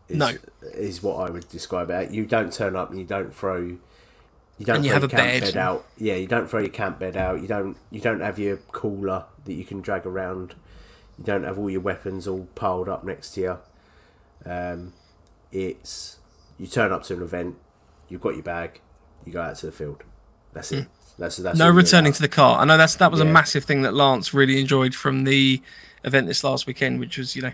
Is, 0.08 0.16
No. 0.16 0.30
is 0.74 1.02
what 1.02 1.16
I 1.28 1.30
would 1.30 1.48
describe 1.48 1.90
it. 1.90 2.10
You 2.12 2.24
don't 2.24 2.52
turn 2.52 2.74
up 2.76 2.90
and 2.90 2.98
you 2.98 3.04
don't 3.04 3.34
throw. 3.34 3.58
You 3.58 4.64
don't 4.66 4.76
And 4.76 4.84
you 4.86 4.92
have 4.92 5.02
your 5.02 5.08
a 5.08 5.10
camp 5.10 5.22
bed. 5.24 5.42
bed 5.42 5.56
out. 5.56 5.84
Yeah, 5.98 6.14
you 6.14 6.26
don't 6.26 6.48
throw 6.48 6.60
your 6.60 6.70
camp 6.70 6.98
bed 6.98 7.16
out. 7.16 7.40
You 7.42 7.46
don't. 7.48 7.76
You 7.90 8.00
don't 8.00 8.20
have 8.20 8.38
your 8.38 8.56
cooler 8.72 9.24
that 9.44 9.52
you 9.52 9.64
can 9.64 9.80
drag 9.82 10.06
around. 10.06 10.54
You 11.18 11.24
don't 11.24 11.44
have 11.44 11.58
all 11.58 11.68
your 11.70 11.80
weapons 11.82 12.26
all 12.26 12.48
piled 12.54 12.88
up 12.88 13.04
next 13.04 13.32
to 13.34 13.40
you. 13.40 13.58
Um, 14.46 14.94
it's 15.52 16.16
you 16.58 16.66
turn 16.66 16.90
up 16.92 17.02
to 17.04 17.14
an 17.14 17.22
event. 17.22 17.56
You've 18.08 18.20
got 18.22 18.34
your 18.34 18.42
bag. 18.42 18.80
You 19.26 19.32
go 19.32 19.42
out 19.42 19.56
to 19.56 19.66
the 19.66 19.72
field. 19.72 20.02
That's 20.54 20.72
it. 20.72 20.88
That's 21.18 21.36
that's 21.38 21.58
no 21.58 21.68
returning 21.68 22.12
to 22.12 22.20
the 22.22 22.28
car. 22.28 22.60
I 22.60 22.64
know 22.64 22.76
that's 22.76 22.94
that 22.96 23.10
was 23.10 23.20
a 23.20 23.24
massive 23.24 23.64
thing 23.64 23.82
that 23.82 23.92
Lance 23.94 24.32
really 24.32 24.60
enjoyed 24.60 24.94
from 24.94 25.24
the 25.24 25.60
event 26.04 26.26
this 26.28 26.44
last 26.44 26.66
weekend, 26.66 27.00
which 27.00 27.18
was 27.18 27.34
you 27.34 27.42
know 27.42 27.52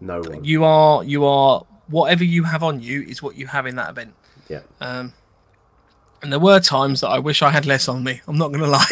no 0.00 0.20
one. 0.20 0.44
you 0.44 0.64
are 0.64 1.04
you 1.04 1.24
are 1.24 1.64
whatever 1.88 2.24
you 2.24 2.44
have 2.44 2.62
on 2.62 2.80
you 2.80 3.02
is 3.02 3.22
what 3.22 3.36
you 3.36 3.46
have 3.48 3.66
in 3.66 3.76
that 3.76 3.90
event. 3.90 4.14
yeah. 4.48 4.60
Um, 4.80 5.12
and 6.22 6.32
there 6.32 6.40
were 6.40 6.58
times 6.58 7.02
that 7.02 7.08
I 7.08 7.18
wish 7.18 7.42
I 7.42 7.50
had 7.50 7.66
less 7.66 7.86
on 7.88 8.02
me. 8.02 8.22
I'm 8.26 8.38
not 8.38 8.48
going 8.50 8.64
to 8.64 8.66
lie. 8.68 8.86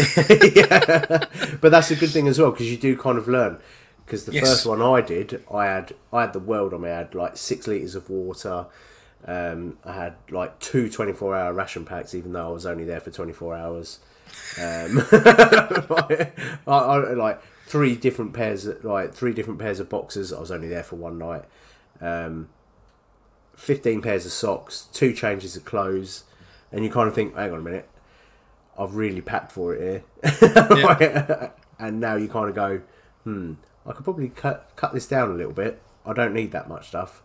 but 1.60 1.70
that's 1.70 1.90
a 1.90 1.96
good 1.96 2.10
thing 2.10 2.28
as 2.28 2.38
well 2.38 2.50
because 2.50 2.70
you 2.70 2.76
do 2.76 2.96
kind 2.96 3.18
of 3.18 3.26
learn. 3.26 3.58
Because 4.04 4.26
the 4.26 4.32
Yes. 4.32 4.46
first 4.48 4.66
one 4.66 4.82
I 4.82 5.00
did, 5.00 5.42
I 5.52 5.64
had 5.64 5.94
I 6.12 6.20
had 6.22 6.34
the 6.34 6.38
world 6.38 6.74
on 6.74 6.82
me. 6.82 6.90
I 6.90 6.98
had 6.98 7.14
like 7.14 7.36
six 7.38 7.66
liters 7.66 7.94
of 7.94 8.10
water. 8.10 8.66
Um, 9.26 9.78
I 9.84 9.94
had 9.94 10.14
like 10.30 10.58
two 10.60 10.90
24 10.90 11.36
hour 11.36 11.52
ration 11.52 11.84
packs, 11.84 12.14
even 12.14 12.32
though 12.32 12.48
I 12.48 12.52
was 12.52 12.66
only 12.66 12.84
there 12.84 13.00
for 13.00 13.10
24 13.10 13.56
hours. 13.56 13.98
Um, 14.60 15.02
I, 15.12 16.30
I, 16.66 17.12
like 17.14 17.40
three 17.66 17.96
different 17.96 18.34
pairs, 18.34 18.66
like 18.84 19.14
three 19.14 19.32
different 19.32 19.60
pairs 19.60 19.80
of 19.80 19.88
boxes. 19.88 20.32
I 20.32 20.40
was 20.40 20.50
only 20.50 20.68
there 20.68 20.82
for 20.82 20.96
one 20.96 21.18
night. 21.18 21.44
Um, 22.00 22.48
15 23.56 24.02
pairs 24.02 24.26
of 24.26 24.32
socks, 24.32 24.88
two 24.92 25.12
changes 25.12 25.56
of 25.56 25.64
clothes, 25.64 26.24
and 26.72 26.84
you 26.84 26.90
kind 26.90 27.08
of 27.08 27.14
think, 27.14 27.34
hang 27.36 27.52
on 27.52 27.60
a 27.60 27.62
minute, 27.62 27.88
I've 28.78 28.94
really 28.96 29.20
packed 29.20 29.52
for 29.52 29.74
it 29.74 30.04
here. 30.22 31.52
and 31.78 32.00
now 32.00 32.16
you 32.16 32.28
kind 32.28 32.48
of 32.48 32.54
go, 32.54 32.80
hmm, 33.22 33.54
I 33.86 33.92
could 33.92 34.04
probably 34.04 34.28
cut 34.28 34.70
cut 34.76 34.92
this 34.92 35.06
down 35.06 35.30
a 35.30 35.34
little 35.34 35.52
bit. 35.52 35.80
I 36.04 36.12
don't 36.12 36.34
need 36.34 36.52
that 36.52 36.68
much 36.68 36.88
stuff. 36.88 37.22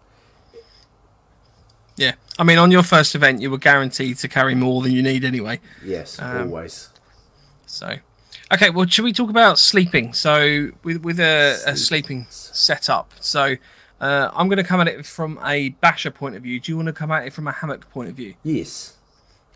Yeah, 2.00 2.14
I 2.38 2.44
mean, 2.44 2.58
on 2.58 2.72
your 2.72 2.84
first 2.84 3.14
event, 3.16 3.42
you 3.42 3.52
were 3.52 3.58
guaranteed 3.58 4.18
to 4.18 4.28
carry 4.28 4.56
more 4.56 4.82
than 4.82 4.92
you 4.92 5.04
need 5.04 5.24
anyway. 5.24 5.60
Yes, 5.84 6.20
Um, 6.22 6.44
always. 6.48 6.90
So, 7.68 7.98
okay, 8.54 8.70
well, 8.70 8.88
should 8.88 9.06
we 9.06 9.14
talk 9.14 9.30
about 9.30 9.60
sleeping? 9.60 10.14
So, 10.14 10.72
with 10.84 11.04
with 11.04 11.20
a, 11.20 11.62
a 11.68 11.76
sleeping 11.76 12.26
setup. 12.30 13.12
So, 13.20 13.56
uh, 14.02 14.30
I'm 14.34 14.48
going 14.48 14.58
to 14.58 14.64
come 14.64 14.80
at 14.82 14.88
it 14.88 15.06
from 15.06 15.40
a 15.46 15.70
basher 15.70 16.12
point 16.12 16.36
of 16.36 16.44
view. 16.44 16.60
Do 16.60 16.72
you 16.72 16.76
want 16.78 16.88
to 16.88 16.94
come 16.94 17.12
at 17.12 17.26
it 17.28 17.34
from 17.34 17.48
a 17.48 17.52
hammock 17.52 17.90
point 17.92 18.10
of 18.10 18.16
view? 18.16 18.34
Yes. 18.44 18.96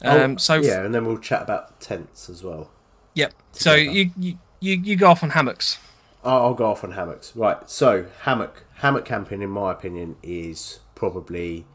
Um, 0.03 0.33
Oh, 0.33 0.37
so, 0.37 0.55
yeah, 0.55 0.83
and 0.83 0.93
then 0.93 1.05
we'll 1.05 1.17
chat 1.17 1.41
about 1.43 1.79
tents 1.79 2.29
as 2.29 2.43
well. 2.43 2.69
yep. 3.13 3.33
So 3.53 3.75
Together. 3.77 3.91
you, 3.97 4.11
you 4.17 4.37
you 4.59 4.73
you 4.83 4.95
go 4.97 5.07
off 5.07 5.23
on 5.23 5.29
hammocks. 5.31 5.77
I'll 6.25 6.53
go 6.53 6.67
off 6.71 6.83
on 6.83 6.91
hammocks. 6.91 7.33
Right. 7.35 7.69
So 7.69 8.05
hammock 8.21 8.65
hammock 8.75 9.05
camping, 9.05 9.41
in 9.41 9.49
my 9.49 9.71
opinion, 9.71 10.15
is 10.23 10.79
probably 10.95 11.65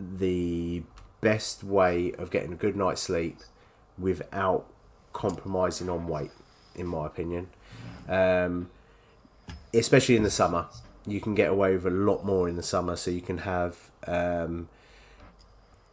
the 0.00 0.82
best 1.20 1.64
way 1.64 2.12
of 2.18 2.30
getting 2.30 2.52
a 2.52 2.56
good 2.56 2.76
night's 2.76 3.02
sleep 3.02 3.38
without 3.98 4.66
compromising 5.12 5.88
on 5.88 6.06
weight. 6.06 6.30
In 6.74 6.86
my 6.86 7.06
opinion, 7.06 7.48
um, 8.06 8.68
especially 9.72 10.16
in 10.16 10.22
the 10.22 10.30
summer, 10.30 10.66
you 11.06 11.22
can 11.22 11.34
get 11.34 11.48
away 11.50 11.72
with 11.72 11.86
a 11.86 11.90
lot 11.90 12.24
more 12.24 12.48
in 12.50 12.56
the 12.56 12.62
summer. 12.62 12.96
So 12.96 13.10
you 13.10 13.22
can 13.22 13.38
have 13.38 13.90
um, 14.06 14.68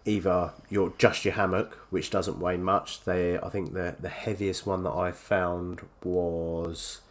either 0.06 0.52
your 0.70 0.94
just 0.98 1.24
your 1.24 1.36
hammock, 1.36 1.76
which 1.90 2.10
doesn't 2.10 2.40
weigh 2.40 2.58
much. 2.58 3.06
They, 3.06 3.38
I 3.40 3.50
think 3.50 3.74
the 3.74 3.96
the 4.00 4.10
heaviest 4.10 4.66
one 4.66 4.84
that 4.84 4.92
I 4.92 5.12
found 5.12 5.82
was 6.04 7.02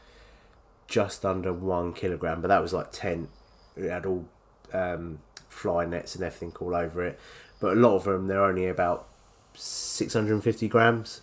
just 0.87 1.25
under 1.25 1.53
one 1.53 1.95
kilogram, 1.95 2.43
but 2.43 2.49
that 2.49 2.61
was 2.61 2.73
like 2.73 2.93
ten. 2.93 3.29
It 3.77 3.89
had 3.89 4.05
all 4.05 4.27
um, 4.73 5.21
fly 5.53 5.85
nets 5.85 6.15
and 6.15 6.25
everything 6.25 6.53
all 6.61 6.75
over 6.75 7.05
it. 7.05 7.19
But 7.61 7.77
a 7.77 7.81
lot 7.81 7.95
of 7.95 8.05
them, 8.05 8.27
they're 8.27 8.45
only 8.45 8.67
about 8.67 9.07
six 9.55 10.15
hundred 10.15 10.35
and 10.35 10.43
fifty 10.43 10.67
grams, 10.69 11.21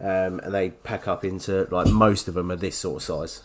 um, 0.00 0.40
and 0.40 0.52
they 0.52 0.70
pack 0.70 1.06
up 1.06 1.24
into 1.24 1.68
like 1.70 1.86
most 1.86 2.26
of 2.28 2.34
them 2.34 2.50
are 2.50 2.56
this 2.56 2.76
sort 2.76 2.96
of 2.96 3.02
size. 3.02 3.42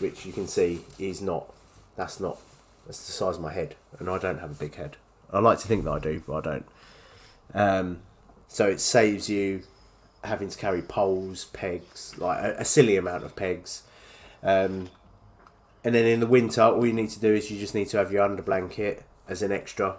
which 0.00 0.26
you 0.26 0.32
can 0.32 0.46
see 0.46 0.80
is 0.98 1.20
not. 1.20 1.52
That's 1.96 2.20
not. 2.20 2.38
That's 2.86 3.06
the 3.06 3.12
size 3.12 3.36
of 3.36 3.42
my 3.42 3.52
head, 3.52 3.76
and 3.98 4.08
I 4.10 4.18
don't 4.18 4.40
have 4.40 4.50
a 4.50 4.54
big 4.54 4.74
head. 4.74 4.96
I 5.32 5.38
like 5.38 5.58
to 5.60 5.68
think 5.68 5.84
that 5.84 5.90
I 5.90 5.98
do, 5.98 6.22
but 6.26 6.46
I 6.46 6.50
don't. 6.50 6.66
Um, 7.54 7.98
so 8.48 8.66
it 8.68 8.80
saves 8.80 9.28
you 9.28 9.62
having 10.22 10.48
to 10.48 10.58
carry 10.58 10.82
poles, 10.82 11.46
pegs, 11.46 12.14
like 12.18 12.38
a, 12.42 12.56
a 12.58 12.64
silly 12.64 12.96
amount 12.96 13.24
of 13.24 13.36
pegs. 13.36 13.82
Um, 14.42 14.90
and 15.84 15.94
then 15.94 16.06
in 16.06 16.20
the 16.20 16.26
winter, 16.26 16.62
all 16.62 16.86
you 16.86 16.92
need 16.92 17.10
to 17.10 17.20
do 17.20 17.34
is 17.34 17.50
you 17.50 17.58
just 17.58 17.74
need 17.74 17.88
to 17.88 17.98
have 17.98 18.10
your 18.10 18.22
under 18.22 18.42
blanket 18.42 19.04
as 19.28 19.42
an 19.42 19.52
extra, 19.52 19.96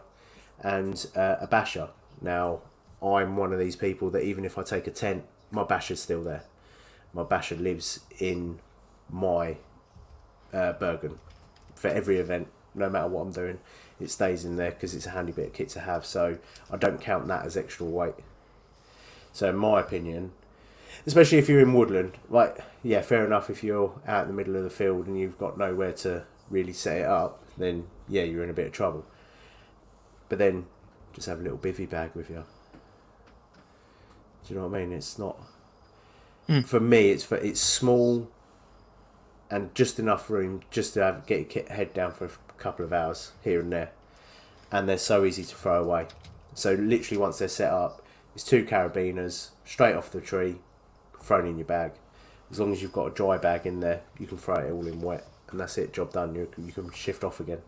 and 0.59 1.05
uh, 1.15 1.35
a 1.39 1.47
basher. 1.47 1.89
Now, 2.21 2.61
I'm 3.01 3.37
one 3.37 3.53
of 3.53 3.59
these 3.59 3.75
people 3.75 4.09
that 4.11 4.23
even 4.23 4.45
if 4.45 4.57
I 4.57 4.63
take 4.63 4.87
a 4.87 4.91
tent, 4.91 5.25
my 5.51 5.63
basher's 5.63 6.01
still 6.01 6.23
there. 6.23 6.43
My 7.13 7.23
basher 7.23 7.55
lives 7.55 7.99
in 8.19 8.59
my 9.09 9.57
uh, 10.53 10.73
Bergen 10.73 11.19
for 11.75 11.89
every 11.89 12.17
event, 12.17 12.47
no 12.73 12.89
matter 12.89 13.07
what 13.07 13.21
I'm 13.21 13.31
doing. 13.31 13.59
It 13.99 14.09
stays 14.09 14.43
in 14.43 14.57
there 14.57 14.71
because 14.71 14.93
it's 14.95 15.05
a 15.05 15.11
handy 15.11 15.31
bit 15.31 15.47
of 15.47 15.53
kit 15.53 15.69
to 15.69 15.81
have. 15.81 16.05
So 16.05 16.37
I 16.71 16.77
don't 16.77 16.99
count 16.99 17.27
that 17.27 17.45
as 17.45 17.55
extra 17.55 17.85
weight. 17.85 18.15
So 19.33 19.49
in 19.49 19.55
my 19.55 19.79
opinion, 19.79 20.31
especially 21.05 21.37
if 21.37 21.47
you're 21.47 21.61
in 21.61 21.73
woodland, 21.73 22.17
like 22.29 22.57
yeah, 22.85 23.01
fair 23.01 23.25
enough. 23.25 23.49
If 23.49 23.63
you're 23.63 23.99
out 24.05 24.23
in 24.23 24.27
the 24.27 24.35
middle 24.35 24.55
of 24.55 24.63
the 24.63 24.69
field 24.69 25.07
and 25.07 25.19
you've 25.19 25.39
got 25.39 25.57
nowhere 25.57 25.91
to 25.93 26.23
really 26.51 26.71
set 26.71 26.97
it 26.97 27.05
up, 27.05 27.43
then 27.57 27.87
yeah, 28.07 28.21
you're 28.21 28.43
in 28.43 28.49
a 28.51 28.53
bit 28.53 28.67
of 28.67 28.73
trouble. 28.73 29.03
But 30.29 30.37
then 30.37 30.67
just 31.11 31.27
have 31.27 31.39
a 31.39 31.41
little 31.41 31.57
bivy 31.57 31.89
bag 31.89 32.11
with 32.13 32.29
you. 32.29 32.43
Do 34.43 34.53
you 34.53 34.59
know 34.59 34.67
what 34.67 34.77
I 34.77 34.81
mean? 34.81 34.93
It's 34.93 35.17
not. 35.17 35.35
Hmm. 36.45 36.61
For 36.61 36.79
me, 36.79 37.09
it's 37.09 37.23
for 37.23 37.37
it's 37.37 37.59
small, 37.59 38.29
and 39.49 39.73
just 39.73 39.97
enough 39.97 40.29
room 40.29 40.61
just 40.69 40.93
to 40.93 41.03
have 41.03 41.25
get 41.25 41.55
your 41.55 41.65
head 41.65 41.91
down 41.91 42.11
for 42.11 42.25
a 42.25 42.29
couple 42.59 42.85
of 42.85 42.93
hours 42.93 43.31
here 43.43 43.61
and 43.61 43.71
there, 43.73 43.93
and 44.71 44.87
they're 44.87 44.99
so 44.99 45.25
easy 45.25 45.43
to 45.43 45.55
throw 45.55 45.83
away. 45.83 46.05
So 46.53 46.73
literally, 46.73 47.19
once 47.19 47.39
they're 47.39 47.47
set 47.47 47.73
up, 47.73 48.05
it's 48.35 48.43
two 48.43 48.63
carabiners 48.63 49.49
straight 49.65 49.95
off 49.95 50.11
the 50.11 50.21
tree, 50.21 50.57
thrown 51.19 51.47
in 51.47 51.57
your 51.57 51.65
bag. 51.65 51.93
As 52.51 52.59
long 52.59 52.71
as 52.73 52.81
you've 52.81 52.93
got 52.93 53.07
a 53.07 53.09
dry 53.11 53.37
bag 53.37 53.65
in 53.65 53.79
there, 53.79 54.01
you 54.19 54.27
can 54.27 54.37
throw 54.37 54.55
it 54.55 54.71
all 54.71 54.85
in 54.87 55.01
wet, 55.01 55.25
and 55.51 55.59
that's 55.59 55.77
it. 55.77 55.93
Job 55.93 56.13
done. 56.13 56.35
You 56.35 56.47
can, 56.51 56.65
you 56.65 56.71
can 56.71 56.91
shift 56.91 57.23
off 57.23 57.39
again. 57.39 57.61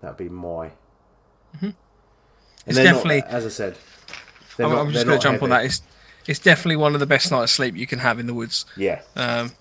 That'd 0.00 0.16
be 0.16 0.28
my. 0.28 0.70
And 1.60 1.74
It's 2.66 2.76
they're 2.76 2.84
not- 2.92 3.04
definitely- 3.04 3.22
as 3.28 3.46
I 3.46 3.48
said. 3.48 3.78
I'm, 4.58 4.70
not- 4.70 4.78
I'm 4.86 4.92
just 4.92 5.06
going 5.06 5.18
to 5.18 5.22
jump 5.22 5.42
on 5.42 5.50
that. 5.50 5.64
It's 5.64 5.82
it's 6.26 6.40
definitely 6.40 6.76
one 6.76 6.94
of 6.94 7.00
the 7.00 7.06
best 7.06 7.30
nights 7.30 7.44
of 7.44 7.50
sleep 7.50 7.76
you 7.76 7.86
can 7.86 8.00
have 8.00 8.18
in 8.18 8.26
the 8.26 8.34
woods. 8.34 8.64
Yeah, 8.76 9.02
Um, 9.14 9.52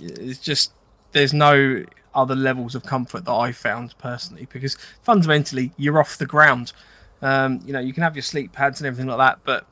it's 0.00 0.38
just 0.38 0.72
there's 1.12 1.34
no 1.34 1.84
other 2.14 2.34
levels 2.34 2.74
of 2.74 2.82
comfort 2.84 3.26
that 3.26 3.32
I 3.32 3.52
found 3.52 3.94
personally 3.98 4.48
because 4.50 4.76
fundamentally 5.02 5.72
you're 5.76 6.00
off 6.00 6.16
the 6.16 6.24
ground. 6.24 6.72
Um, 7.20 7.60
you 7.66 7.72
know, 7.74 7.78
you 7.80 7.92
can 7.92 8.02
have 8.04 8.16
your 8.16 8.22
sleep 8.22 8.52
pads 8.52 8.80
and 8.80 8.86
everything 8.86 9.06
like 9.06 9.18
that, 9.18 9.40
but 9.44 9.66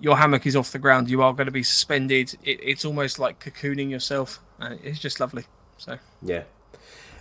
your 0.00 0.16
hammock 0.16 0.46
is 0.46 0.56
off 0.56 0.72
the 0.72 0.78
ground. 0.78 1.08
You 1.08 1.22
are 1.22 1.32
going 1.32 1.46
to 1.46 1.52
be 1.52 1.62
suspended. 1.62 2.34
It, 2.44 2.60
it's 2.62 2.84
almost 2.84 3.18
like 3.18 3.40
cocooning 3.40 3.90
yourself. 3.90 4.40
Uh, 4.60 4.76
it's 4.82 4.98
just 4.98 5.20
lovely. 5.20 5.44
So 5.78 5.98
yeah. 6.22 6.44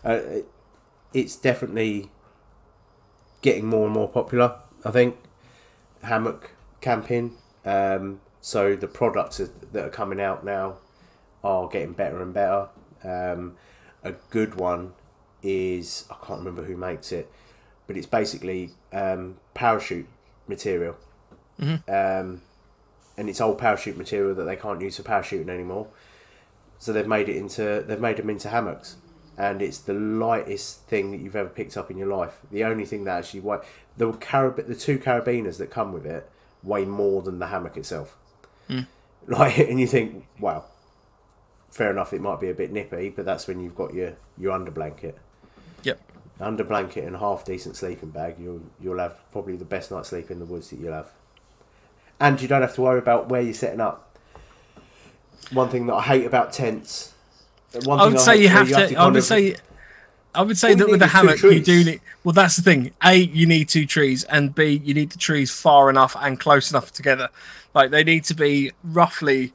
Uh, 0.03 0.19
it's 1.13 1.35
definitely 1.35 2.09
getting 3.41 3.65
more 3.65 3.85
and 3.85 3.93
more 3.93 4.07
popular. 4.09 4.59
I 4.83 4.91
think 4.91 5.17
hammock 6.03 6.51
camping. 6.81 7.37
Um, 7.63 8.21
so 8.41 8.75
the 8.75 8.87
products 8.87 9.37
that 9.71 9.85
are 9.85 9.89
coming 9.89 10.21
out 10.21 10.45
now 10.45 10.77
are 11.43 11.67
getting 11.67 11.93
better 11.93 12.21
and 12.21 12.33
better. 12.33 12.69
Um, 13.03 13.55
a 14.03 14.13
good 14.29 14.55
one 14.55 14.93
is 15.41 16.05
I 16.11 16.15
can't 16.25 16.39
remember 16.39 16.63
who 16.63 16.77
makes 16.77 17.11
it, 17.11 17.31
but 17.87 17.97
it's 17.97 18.07
basically 18.07 18.71
um, 18.91 19.37
parachute 19.53 20.07
material. 20.47 20.97
Um, 21.87 22.41
and 23.17 23.29
it's 23.29 23.41
old 23.41 23.57
parachute 23.57 23.97
material 23.97 24.35
that 24.35 24.43
they 24.43 24.55
can't 24.55 24.81
use 24.81 24.97
for 24.97 25.03
parachuting 25.03 25.49
anymore. 25.49 25.87
So 26.77 26.91
they've 26.91 27.07
made 27.07 27.29
it 27.29 27.37
into 27.37 27.83
they've 27.87 27.99
made 27.99 28.17
them 28.17 28.29
into 28.29 28.49
hammocks, 28.49 28.97
and 29.37 29.61
it's 29.61 29.79
the 29.79 29.93
lightest 29.93 30.81
thing 30.87 31.11
that 31.11 31.19
you've 31.19 31.35
ever 31.35 31.49
picked 31.49 31.77
up 31.77 31.89
in 31.89 31.97
your 31.97 32.07
life. 32.07 32.39
The 32.51 32.63
only 32.63 32.85
thing 32.85 33.05
that 33.05 33.19
actually 33.19 33.41
weigh 33.41 33.59
the 33.97 34.11
carab- 34.11 34.67
the 34.67 34.75
two 34.75 34.99
carabiners 34.99 35.57
that 35.57 35.71
come 35.71 35.93
with 35.93 36.05
it 36.05 36.29
weigh 36.63 36.85
more 36.85 37.21
than 37.21 37.39
the 37.39 37.47
hammock 37.47 37.77
itself. 37.77 38.17
Hmm. 38.67 38.81
Like, 39.27 39.57
and 39.57 39.79
you 39.79 39.87
think, 39.87 40.27
wow, 40.39 40.65
fair 41.71 41.89
enough. 41.89 42.13
It 42.13 42.21
might 42.21 42.39
be 42.39 42.47
a 42.47 42.53
bit 42.53 42.71
nippy, 42.71 43.09
but 43.09 43.25
that's 43.25 43.47
when 43.47 43.59
you've 43.59 43.73
got 43.73 43.91
your 43.91 44.17
your 44.37 44.51
under 44.51 44.69
blanket, 44.69 45.17
yep. 45.81 45.99
under 46.39 46.63
blanket, 46.63 47.05
and 47.05 47.17
half 47.17 47.43
decent 47.43 47.75
sleeping 47.75 48.11
bag. 48.11 48.35
You'll 48.39 48.61
you'll 48.79 48.99
have 48.99 49.17
probably 49.31 49.55
the 49.55 49.65
best 49.65 49.89
night's 49.89 50.09
sleep 50.09 50.29
in 50.29 50.37
the 50.37 50.45
woods 50.45 50.69
that 50.69 50.79
you'll 50.79 50.93
have, 50.93 51.11
and 52.19 52.41
you 52.41 52.47
don't 52.47 52.61
have 52.61 52.75
to 52.75 52.81
worry 52.81 52.99
about 52.99 53.29
where 53.29 53.41
you're 53.41 53.53
setting 53.53 53.81
up. 53.81 54.17
One 55.51 55.69
thing 55.69 55.87
that 55.87 55.93
I 55.93 56.01
hate 56.01 56.25
about 56.25 56.53
tents. 56.53 57.13
One 57.83 57.99
I 57.99 58.07
would 58.07 58.19
say 58.19 58.37
hate 58.37 58.43
you 58.43 58.49
have 58.49 58.69
to. 58.69 58.95
I 58.95 59.07
would 59.07 59.23
say. 59.23 59.55
I 60.33 60.41
would 60.41 60.57
say 60.57 60.73
that 60.73 60.89
with 60.89 61.01
a 61.01 61.07
hammock, 61.07 61.41
you 61.41 61.61
do 61.61 61.85
need. 61.85 62.01
Well, 62.25 62.33
that's 62.33 62.57
the 62.57 62.61
thing. 62.61 62.91
A, 63.03 63.15
you 63.15 63.45
need 63.45 63.69
two 63.69 63.85
trees, 63.85 64.25
and 64.25 64.53
B, 64.53 64.81
you 64.83 64.93
need 64.93 65.11
the 65.11 65.17
trees 65.17 65.49
far 65.49 65.89
enough 65.89 66.13
and 66.19 66.37
close 66.37 66.71
enough 66.71 66.91
together. 66.91 67.29
Like 67.73 67.91
they 67.91 68.03
need 68.03 68.25
to 68.25 68.33
be 68.33 68.71
roughly. 68.83 69.53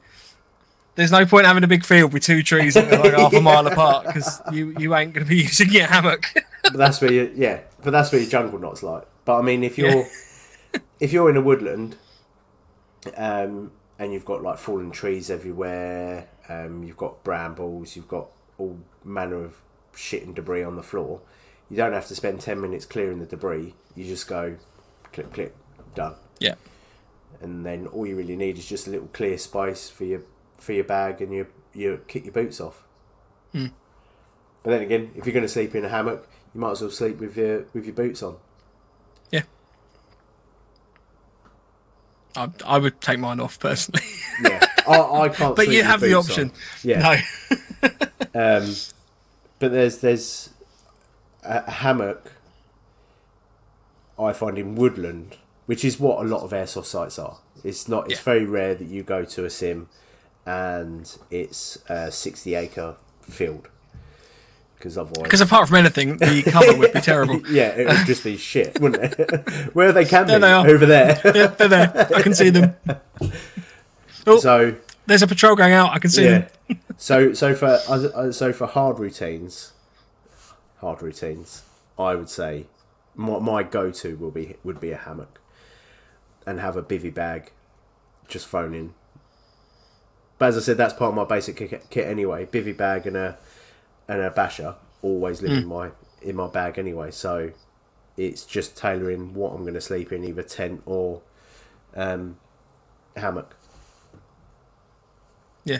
There's 0.95 1.11
no 1.11 1.25
point 1.25 1.45
having 1.45 1.63
a 1.63 1.67
big 1.67 1.85
field 1.85 2.13
with 2.13 2.23
two 2.23 2.41
trees 2.43 2.73
that 2.73 2.91
are 2.93 2.97
like 2.97 3.13
half 3.13 3.33
a 3.33 3.41
mile 3.41 3.65
apart 3.67 4.07
because 4.07 4.41
you 4.51 4.75
you 4.79 4.95
ain't 4.95 5.13
going 5.13 5.25
to 5.25 5.29
be 5.29 5.37
using 5.41 5.69
your 5.69 5.87
hammock. 5.87 6.25
but 6.63 6.73
that's 6.73 7.01
where 7.01 7.11
you 7.11 7.31
yeah 7.35 7.61
but 7.83 7.91
that's 7.91 8.11
where 8.11 8.21
your 8.21 8.29
jungle 8.29 8.59
knot's 8.59 8.83
like 8.83 9.03
but 9.25 9.39
i 9.39 9.41
mean 9.41 9.63
if 9.63 9.77
you're 9.77 10.05
if 10.99 11.11
you're 11.11 11.29
in 11.29 11.35
a 11.37 11.41
woodland 11.41 11.95
um 13.17 13.71
and 13.99 14.13
you've 14.13 14.25
got 14.25 14.41
like 14.41 14.57
fallen 14.57 14.91
trees 14.91 15.29
everywhere 15.29 16.27
um 16.49 16.83
you've 16.83 16.97
got 16.97 17.23
brambles 17.23 17.95
you've 17.95 18.07
got 18.07 18.27
all 18.57 18.77
manner 19.03 19.43
of 19.43 19.55
shit 19.95 20.23
and 20.23 20.35
debris 20.35 20.63
on 20.63 20.75
the 20.75 20.83
floor 20.83 21.21
you 21.69 21.77
don't 21.77 21.93
have 21.93 22.07
to 22.07 22.15
spend 22.15 22.39
10 22.39 22.59
minutes 22.59 22.85
clearing 22.85 23.19
the 23.19 23.25
debris 23.25 23.73
you 23.95 24.05
just 24.05 24.27
go 24.27 24.55
click 25.11 25.31
click 25.33 25.55
done 25.95 26.15
yeah. 26.39 26.55
and 27.41 27.65
then 27.65 27.87
all 27.87 28.05
you 28.05 28.15
really 28.15 28.35
need 28.35 28.57
is 28.57 28.65
just 28.65 28.87
a 28.87 28.89
little 28.89 29.09
clear 29.13 29.37
space 29.37 29.89
for 29.89 30.05
your 30.05 30.21
for 30.61 30.73
your 30.73 30.83
bag 30.83 31.21
and 31.21 31.33
your 31.33 31.47
your 31.73 31.97
kick 31.97 32.23
your 32.23 32.33
boots 32.33 32.61
off. 32.61 32.83
Hmm. 33.51 33.67
But 34.63 34.71
then 34.71 34.81
again, 34.81 35.11
if 35.15 35.25
you're 35.25 35.33
going 35.33 35.45
to 35.45 35.49
sleep 35.49 35.73
in 35.73 35.83
a 35.83 35.89
hammock, 35.89 36.29
you 36.53 36.61
might 36.61 36.71
as 36.71 36.81
well 36.81 36.91
sleep 36.91 37.19
with 37.19 37.35
your 37.35 37.65
with 37.73 37.85
your 37.85 37.95
boots 37.95 38.21
on. 38.21 38.37
Yeah. 39.31 39.43
I, 42.35 42.49
I 42.65 42.77
would 42.77 43.01
take 43.01 43.19
mine 43.19 43.39
off 43.39 43.59
personally, 43.59 44.01
Yeah, 44.43 44.65
I, 44.87 44.99
I 44.99 45.29
can't. 45.33 45.55
but 45.55 45.67
you 45.69 45.83
have 45.83 45.99
the 46.01 46.13
option. 46.13 46.49
on. 46.49 46.55
Yeah, 46.83 46.99
No. 47.81 47.89
um, 48.35 48.75
but 49.59 49.71
there's 49.71 49.97
there's 49.99 50.49
a 51.43 51.63
a 51.67 51.71
hammock. 51.71 52.31
I 54.19 54.33
find 54.33 54.57
in 54.57 54.75
woodland, 54.75 55.37
which 55.65 55.83
is 55.83 55.99
what 55.99 56.23
a 56.23 56.27
lot 56.27 56.43
of 56.43 56.51
airsoft 56.51 56.85
sites 56.85 57.17
are. 57.17 57.37
It's 57.63 57.87
not. 57.87 58.09
It's 58.11 58.19
Yeah. 58.19 58.23
very 58.25 58.45
rare 58.45 58.75
that 58.75 58.87
you 58.87 59.03
go 59.03 59.25
to 59.25 59.45
a 59.45 59.49
sim, 59.49 59.89
and 60.45 61.11
it's 61.31 61.77
a 61.89 62.11
sixty 62.11 62.55
acre 62.55 62.95
field. 63.21 63.67
Because 64.81 64.97
otherwise, 64.97 65.21
Because 65.23 65.41
apart 65.41 65.67
from 65.67 65.77
anything, 65.77 66.17
the 66.17 66.41
cover 66.41 66.75
would 66.75 66.91
be 66.91 67.01
terrible. 67.01 67.39
yeah, 67.51 67.67
it 67.67 67.85
would 67.87 68.07
just 68.07 68.23
be 68.23 68.35
shit, 68.35 68.81
wouldn't 68.81 69.19
it? 69.19 69.47
Where 69.75 69.89
are 69.89 69.91
they 69.91 70.05
camping? 70.05 70.41
they 70.41 70.51
are. 70.51 70.67
Over 70.67 70.87
there. 70.87 71.21
Yeah, 71.35 71.47
they're 71.47 71.67
there. 71.67 72.07
I 72.15 72.21
can 72.23 72.33
see 72.33 72.49
them. 72.49 72.75
Oh, 74.25 74.39
so 74.39 74.75
there's 75.05 75.21
a 75.21 75.27
patrol 75.27 75.55
going 75.55 75.73
out. 75.73 75.91
I 75.91 75.99
can 75.99 76.09
see 76.09 76.23
yeah. 76.23 76.47
them. 76.67 76.79
so 76.97 77.33
so 77.33 77.53
for 77.53 77.79
uh, 77.87 78.31
so 78.31 78.51
for 78.53 78.65
hard 78.65 78.97
routines, 78.97 79.73
hard 80.79 81.03
routines, 81.03 81.61
I 81.99 82.15
would 82.15 82.29
say 82.29 82.65
my, 83.15 83.37
my 83.37 83.61
go 83.63 83.91
to 83.91 84.15
will 84.17 84.31
be 84.31 84.55
would 84.63 84.79
be 84.79 84.89
a 84.91 84.97
hammock, 84.97 85.39
and 86.47 86.59
have 86.59 86.75
a 86.75 86.81
bivy 86.83 87.13
bag, 87.13 87.51
just 88.27 88.47
thrown 88.47 88.73
in. 88.73 88.93
But 90.39 90.49
as 90.49 90.57
I 90.57 90.61
said, 90.61 90.77
that's 90.77 90.93
part 90.95 91.09
of 91.09 91.15
my 91.15 91.23
basic 91.25 91.55
kit, 91.57 91.85
kit 91.91 92.07
anyway. 92.07 92.47
Bivy 92.47 92.75
bag 92.75 93.05
and 93.05 93.15
a 93.15 93.37
and 94.11 94.21
a 94.21 94.29
basher 94.29 94.75
always 95.01 95.41
live 95.41 95.53
in 95.53 95.65
my 95.65 95.91
in 96.21 96.35
my 96.35 96.47
bag 96.47 96.77
anyway. 96.77 97.11
So 97.11 97.51
it's 98.17 98.45
just 98.45 98.75
tailoring 98.75 99.33
what 99.33 99.53
I'm 99.53 99.61
going 99.61 99.73
to 99.73 99.81
sleep 99.81 100.11
in, 100.11 100.25
either 100.25 100.43
tent 100.43 100.81
or 100.85 101.21
um, 101.95 102.37
hammock. 103.15 103.55
Yeah, 105.63 105.79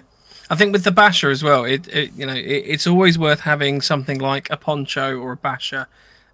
I 0.49 0.55
think 0.55 0.71
with 0.71 0.85
the 0.85 0.91
basher 0.91 1.29
as 1.29 1.43
well, 1.43 1.65
it, 1.65 1.87
it 1.89 2.13
you 2.15 2.25
know 2.25 2.33
it, 2.33 2.63
it's 2.73 2.87
always 2.87 3.19
worth 3.19 3.41
having 3.41 3.81
something 3.81 4.19
like 4.19 4.49
a 4.49 4.55
poncho 4.55 5.19
or 5.19 5.33
a 5.33 5.37
basher, 5.37 5.87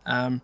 um, 0.06 0.42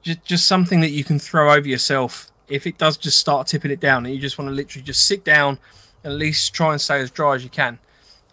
just 0.00 0.24
just 0.24 0.46
something 0.46 0.80
that 0.80 0.90
you 0.90 1.04
can 1.04 1.18
throw 1.18 1.52
over 1.52 1.68
yourself 1.68 2.30
if 2.48 2.66
it 2.66 2.78
does 2.78 2.96
just 2.96 3.18
start 3.18 3.46
tipping 3.46 3.70
it 3.70 3.80
down, 3.80 4.06
and 4.06 4.14
you 4.14 4.20
just 4.20 4.38
want 4.38 4.48
to 4.48 4.54
literally 4.54 4.84
just 4.84 5.04
sit 5.04 5.22
down, 5.22 5.58
and 6.02 6.14
at 6.14 6.18
least 6.18 6.54
try 6.54 6.72
and 6.72 6.80
stay 6.80 6.98
as 6.98 7.10
dry 7.10 7.34
as 7.34 7.44
you 7.44 7.50
can. 7.50 7.78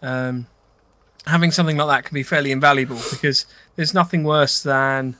um, 0.02 0.46
having 1.26 1.50
something 1.50 1.76
like 1.76 1.88
that 1.88 2.04
can 2.04 2.14
be 2.14 2.22
fairly 2.22 2.52
invaluable 2.52 3.00
because 3.10 3.46
there's 3.76 3.94
nothing 3.94 4.24
worse 4.24 4.62
than 4.62 5.16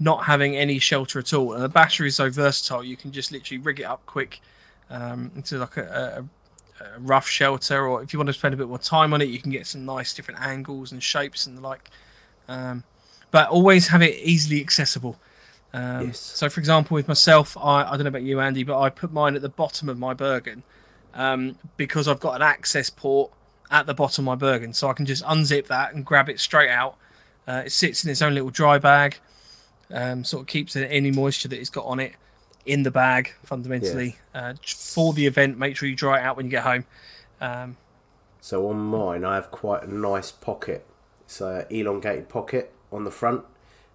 not 0.00 0.24
having 0.24 0.56
any 0.56 0.78
shelter 0.78 1.18
at 1.18 1.32
all. 1.32 1.52
And 1.52 1.62
the 1.62 1.68
battery 1.68 2.08
is 2.08 2.16
so 2.16 2.30
versatile, 2.30 2.82
you 2.82 2.96
can 2.96 3.12
just 3.12 3.30
literally 3.30 3.62
rig 3.62 3.80
it 3.80 3.84
up 3.84 4.04
quick 4.06 4.40
um, 4.90 5.30
into 5.36 5.58
like 5.58 5.76
a, 5.76 6.28
a, 6.80 6.84
a 6.84 6.98
rough 6.98 7.28
shelter, 7.28 7.86
or 7.86 8.02
if 8.02 8.12
you 8.12 8.18
want 8.18 8.28
to 8.28 8.32
spend 8.32 8.54
a 8.54 8.56
bit 8.56 8.68
more 8.68 8.78
time 8.78 9.12
on 9.14 9.20
it, 9.20 9.28
you 9.28 9.38
can 9.38 9.50
get 9.52 9.66
some 9.66 9.84
nice 9.84 10.12
different 10.12 10.40
angles 10.40 10.92
and 10.92 11.02
shapes 11.02 11.46
and 11.46 11.56
the 11.56 11.60
like. 11.62 11.90
Um, 12.48 12.84
but 13.30 13.48
always 13.48 13.88
have 13.88 14.02
it 14.02 14.16
easily 14.16 14.60
accessible. 14.60 15.18
Um, 15.72 16.08
Yes. 16.08 16.18
So, 16.18 16.50
for 16.50 16.60
example, 16.60 16.94
with 16.94 17.08
myself, 17.08 17.56
I, 17.56 17.84
I 17.84 17.90
don't 17.92 18.00
know 18.04 18.08
about 18.08 18.22
you, 18.22 18.40
Andy, 18.40 18.62
but 18.62 18.78
I 18.78 18.90
put 18.90 19.12
mine 19.12 19.36
at 19.36 19.42
the 19.42 19.48
bottom 19.48 19.88
of 19.88 19.98
my 19.98 20.12
Bergen 20.12 20.62
um, 21.14 21.56
because 21.76 22.08
I've 22.08 22.20
got 22.20 22.36
an 22.36 22.42
access 22.42 22.90
port 22.90 23.32
at 23.72 23.86
the 23.86 23.94
bottom 23.94 24.28
of 24.28 24.38
my 24.38 24.46
Bergen, 24.46 24.72
so 24.72 24.88
I 24.88 24.92
can 24.92 25.06
just 25.06 25.24
unzip 25.24 25.66
that 25.66 25.94
and 25.94 26.04
grab 26.04 26.28
it 26.28 26.38
straight 26.38 26.70
out. 26.70 26.96
Uh, 27.48 27.62
it 27.66 27.72
sits 27.72 28.04
in 28.04 28.10
its 28.10 28.22
own 28.22 28.34
little 28.34 28.50
dry 28.50 28.78
bag, 28.78 29.18
um, 29.90 30.22
sort 30.22 30.42
of 30.42 30.46
keeps 30.46 30.76
any 30.76 31.10
moisture 31.10 31.48
that 31.48 31.58
it's 31.58 31.70
got 31.70 31.86
on 31.86 31.98
it 31.98 32.12
in 32.64 32.84
the 32.84 32.90
bag 32.90 33.32
fundamentally 33.42 34.18
uh, 34.34 34.54
for 34.64 35.12
the 35.12 35.26
event. 35.26 35.58
Make 35.58 35.76
sure 35.76 35.88
you 35.88 35.96
dry 35.96 36.20
it 36.20 36.22
out 36.22 36.36
when 36.36 36.46
you 36.46 36.50
get 36.50 36.62
home. 36.62 36.84
Um, 37.40 37.76
So 38.40 38.68
on 38.68 38.78
mine, 38.78 39.24
I 39.24 39.34
have 39.34 39.50
quite 39.50 39.82
a 39.82 39.92
nice 39.92 40.30
pocket. 40.30 40.86
It's 41.22 41.40
a 41.40 41.66
elongated 41.70 42.28
pocket 42.28 42.72
on 42.92 43.04
the 43.04 43.10
front, 43.10 43.44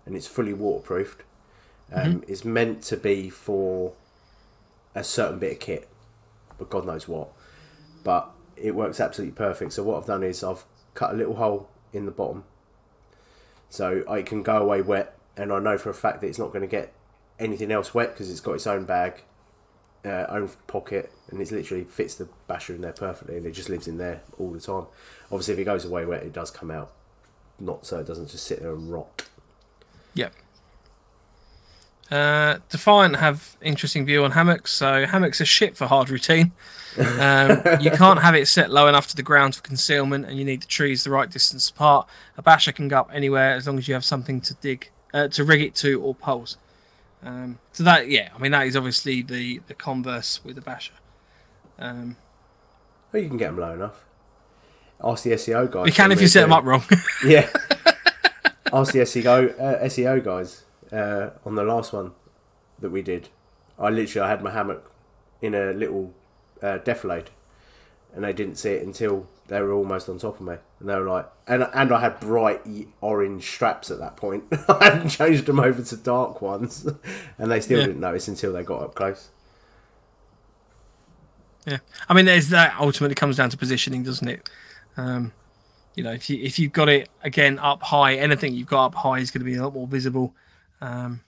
and 0.05 0.15
it's 0.15 0.27
fully 0.27 0.53
waterproofed. 0.53 1.23
Um, 1.93 2.23
It's 2.27 2.43
meant 2.43 2.81
to 2.83 2.97
be 2.97 3.29
for 3.29 3.93
a 4.95 5.03
certain 5.03 5.39
bit 5.39 5.53
of 5.53 5.59
kit, 5.59 5.87
but 6.57 6.69
God 6.69 6.85
knows 6.85 7.07
what. 7.07 7.29
But 8.03 8.31
it 8.61 8.75
works 8.75 8.99
absolutely 8.99 9.35
perfect. 9.35 9.73
So 9.73 9.83
what 9.83 9.97
I've 9.97 10.07
done 10.07 10.23
is 10.23 10.43
I've 10.43 10.65
cut 10.93 11.13
a 11.13 11.17
little 11.17 11.35
hole 11.35 11.69
in 11.93 12.05
the 12.05 12.11
bottom, 12.11 12.43
so 13.69 14.03
it 14.09 14.25
can 14.25 14.43
go 14.43 14.57
away 14.57 14.81
wet, 14.81 15.17
and 15.35 15.51
I 15.51 15.59
know 15.59 15.77
for 15.77 15.89
a 15.89 15.93
fact 15.93 16.21
that 16.21 16.27
it's 16.27 16.39
not 16.39 16.47
going 16.47 16.61
to 16.61 16.67
get 16.67 16.93
anything 17.39 17.71
else 17.71 17.93
wet 17.93 18.13
because 18.13 18.29
it's 18.31 18.39
got 18.39 18.53
its 18.53 18.67
own 18.67 18.85
bag, 18.85 19.23
uh, 20.05 20.25
own 20.29 20.49
pocket, 20.67 21.11
and 21.29 21.41
it 21.41 21.51
literally 21.51 21.83
fits 21.83 22.15
the 22.15 22.27
basher 22.47 22.73
in 22.73 22.81
there 22.81 22.93
perfectly, 22.93 23.37
and 23.37 23.45
it 23.45 23.51
just 23.51 23.69
lives 23.69 23.87
in 23.87 23.97
there 23.97 24.21
all 24.37 24.51
the 24.51 24.59
time. 24.59 24.85
Obviously, 25.31 25.53
if 25.53 25.59
it 25.59 25.65
goes 25.65 25.85
away 25.85 26.05
wet, 26.05 26.23
it 26.23 26.33
does 26.33 26.51
come 26.51 26.71
out, 26.71 26.91
not 27.59 27.85
so 27.85 27.99
it 27.99 28.07
doesn't 28.07 28.29
just 28.29 28.45
sit 28.45 28.61
there 28.61 28.73
and 28.73 28.91
rot. 28.91 29.27
Yep. 30.13 30.33
Uh, 32.09 32.59
Defiant 32.69 33.17
have 33.17 33.57
interesting 33.61 34.05
view 34.05 34.23
on 34.23 34.31
hammocks. 34.31 34.71
So 34.71 35.05
hammocks 35.05 35.41
are 35.41 35.45
shit 35.45 35.75
for 35.75 35.87
hard 35.87 36.09
routine. 36.09 36.53
Um, 36.97 37.61
you 37.81 37.91
can't 37.91 38.21
have 38.21 38.33
it 38.33 38.47
set 38.47 38.71
low 38.71 38.87
enough 38.87 39.07
to 39.07 39.15
the 39.15 39.23
ground 39.23 39.55
for 39.55 39.61
concealment, 39.61 40.25
and 40.25 40.37
you 40.37 40.45
need 40.45 40.61
the 40.61 40.67
trees 40.67 41.03
the 41.03 41.09
right 41.11 41.29
distance 41.29 41.69
apart. 41.69 42.07
A 42.37 42.41
basher 42.41 42.71
can 42.71 42.87
go 42.87 42.99
up 42.99 43.09
anywhere 43.13 43.51
as 43.55 43.67
long 43.67 43.77
as 43.77 43.87
you 43.87 43.93
have 43.93 44.05
something 44.05 44.39
to 44.41 44.53
dig, 44.55 44.89
uh, 45.13 45.27
to 45.29 45.43
rig 45.43 45.61
it 45.61 45.75
to, 45.75 46.01
or 46.01 46.15
poles. 46.15 46.57
Um, 47.23 47.59
so 47.73 47.83
that, 47.83 48.09
yeah, 48.09 48.29
I 48.35 48.39
mean 48.39 48.51
that 48.51 48.67
is 48.67 48.75
obviously 48.77 49.21
the 49.21 49.59
the 49.67 49.73
converse 49.73 50.43
with 50.45 50.55
the 50.55 50.61
basher. 50.61 50.93
Um, 51.79 52.15
Well, 53.11 53.21
you 53.21 53.27
can 53.27 53.37
get 53.37 53.47
them 53.47 53.59
low 53.59 53.73
enough. 53.73 54.05
Ask 55.03 55.23
the 55.23 55.31
SEO 55.31 55.69
guys. 55.69 55.87
you 55.87 55.93
can 55.93 56.11
if 56.11 56.21
you 56.21 56.27
set 56.27 56.41
them 56.41 56.53
up 56.53 56.63
wrong. 56.63 56.83
Yeah. 57.25 57.49
Ask 58.73 58.93
the 58.93 58.99
SEO 58.99 59.59
uh, 59.59 59.83
SEO 59.85 60.23
guys 60.23 60.63
uh, 60.91 61.31
on 61.45 61.55
the 61.55 61.63
last 61.63 61.93
one 61.93 62.11
that 62.79 62.89
we 62.89 63.01
did. 63.01 63.29
I 63.79 63.89
literally 63.89 64.25
I 64.25 64.29
had 64.29 64.41
my 64.43 64.51
hammock 64.51 64.91
in 65.41 65.53
a 65.53 65.71
little 65.71 66.13
uh, 66.61 66.79
defilade, 66.79 67.27
and 68.13 68.23
they 68.23 68.33
didn't 68.33 68.55
see 68.55 68.71
it 68.71 68.83
until 68.85 69.27
they 69.47 69.61
were 69.61 69.71
almost 69.71 70.09
on 70.09 70.17
top 70.17 70.39
of 70.39 70.45
me, 70.45 70.55
and 70.79 70.89
they 70.89 70.95
were 70.95 71.07
like, 71.07 71.29
and 71.47 71.67
and 71.73 71.91
I 71.91 71.99
had 72.01 72.19
bright 72.19 72.61
orange 73.01 73.43
straps 73.49 73.91
at 73.91 73.99
that 73.99 74.17
point. 74.17 74.45
I 74.67 74.85
hadn't 74.85 75.09
changed 75.09 75.45
them 75.45 75.59
over 75.59 75.81
to 75.81 75.97
dark 75.97 76.41
ones, 76.41 76.87
and 77.37 77.51
they 77.51 77.59
still 77.61 77.79
Yeah. 77.79 77.85
didn't 77.85 78.01
notice 78.01 78.27
until 78.27 78.53
they 78.53 78.63
got 78.63 78.81
up 78.81 78.95
close. 78.95 79.29
Yeah, 81.65 81.79
I 82.07 82.13
mean, 82.13 82.25
there's 82.25 82.49
that 82.49 82.75
ultimately 82.79 83.15
comes 83.15 83.35
down 83.35 83.49
to 83.49 83.57
positioning, 83.57 84.03
doesn't 84.03 84.27
it? 84.27 84.49
Um, 84.95 85.33
you 85.95 86.03
know, 86.03 86.11
if 86.13 86.29
you 86.29 86.41
if 86.41 86.59
you've 86.59 86.71
got 86.71 86.89
it 86.89 87.09
again 87.23 87.59
up 87.59 87.83
high, 87.83 88.15
anything 88.15 88.53
you've 88.53 88.67
got 88.67 88.85
up 88.87 88.95
high 88.95 89.19
is 89.19 89.31
going 89.31 89.41
to 89.41 89.45
be 89.45 89.55
a 89.55 89.63
lot 89.63 89.73
more 89.73 89.87
visible. 89.87 90.33
Um, 90.81 91.21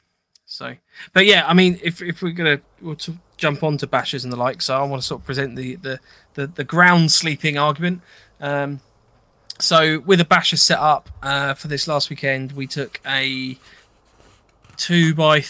so, 0.45 0.75
but 1.13 1.25
yeah, 1.25 1.45
I 1.45 1.53
mean, 1.53 1.79
if 1.83 2.01
if 2.01 2.21
we're 2.21 2.31
gonna 2.31 2.59
we'll 2.81 2.95
to 2.95 3.17
jump 3.37 3.63
on 3.63 3.77
to 3.77 3.87
bashers 3.87 4.23
and 4.23 4.33
the 4.33 4.37
like, 4.37 4.61
so 4.61 4.75
I 4.75 4.83
want 4.83 5.01
to 5.01 5.07
sort 5.07 5.21
of 5.21 5.25
present 5.25 5.55
the 5.55 5.75
the 5.75 5.99
the, 6.33 6.47
the 6.47 6.63
ground 6.63 7.11
sleeping 7.11 7.57
argument. 7.57 8.01
Um, 8.39 8.81
so 9.59 9.99
with 9.99 10.21
a 10.21 10.25
basher 10.25 10.57
set 10.57 10.79
up 10.79 11.09
uh, 11.21 11.53
for 11.53 11.67
this 11.67 11.87
last 11.87 12.09
weekend, 12.09 12.53
we 12.53 12.65
took 12.65 13.01
a 13.05 13.57
two 14.77 15.13
by, 15.13 15.39
th- 15.39 15.49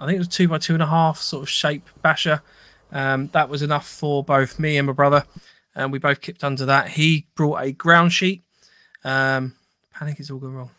I 0.00 0.06
think 0.06 0.16
it 0.16 0.18
was 0.18 0.28
two 0.28 0.48
by 0.48 0.58
two 0.58 0.74
and 0.74 0.82
a 0.82 0.86
half 0.86 1.18
sort 1.18 1.44
of 1.44 1.48
shape 1.48 1.88
basher. 2.02 2.42
Um, 2.90 3.28
that 3.28 3.48
was 3.48 3.62
enough 3.62 3.88
for 3.88 4.24
both 4.24 4.58
me 4.58 4.76
and 4.76 4.86
my 4.86 4.92
brother, 4.92 5.24
and 5.74 5.92
we 5.92 5.98
both 5.98 6.20
kept 6.20 6.44
under 6.44 6.66
that. 6.66 6.88
He 6.90 7.26
brought 7.36 7.62
a 7.62 7.72
ground 7.72 8.12
sheet. 8.12 8.42
Um, 9.04 9.54
panic 9.92 10.18
is 10.20 10.30
all 10.30 10.38
going 10.38 10.54
wrong. 10.54 10.70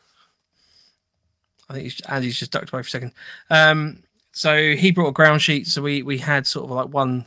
I 1.70 1.74
think 1.74 1.84
he's, 1.84 2.02
Andy's 2.02 2.38
just 2.38 2.52
ducked 2.52 2.72
away 2.72 2.82
for 2.84 2.88
a 2.88 2.92
second. 2.92 3.12
Um, 3.50 4.04
so 4.32 4.76
he 4.76 4.92
brought 4.92 5.08
a 5.08 5.14
ground 5.14 5.42
sheet, 5.42 5.68
so 5.68 5.82
we 5.82 6.02
we 6.04 6.18
had 6.18 6.46
sort 6.46 6.66
of 6.66 6.72
like 6.72 6.90
one 6.90 7.26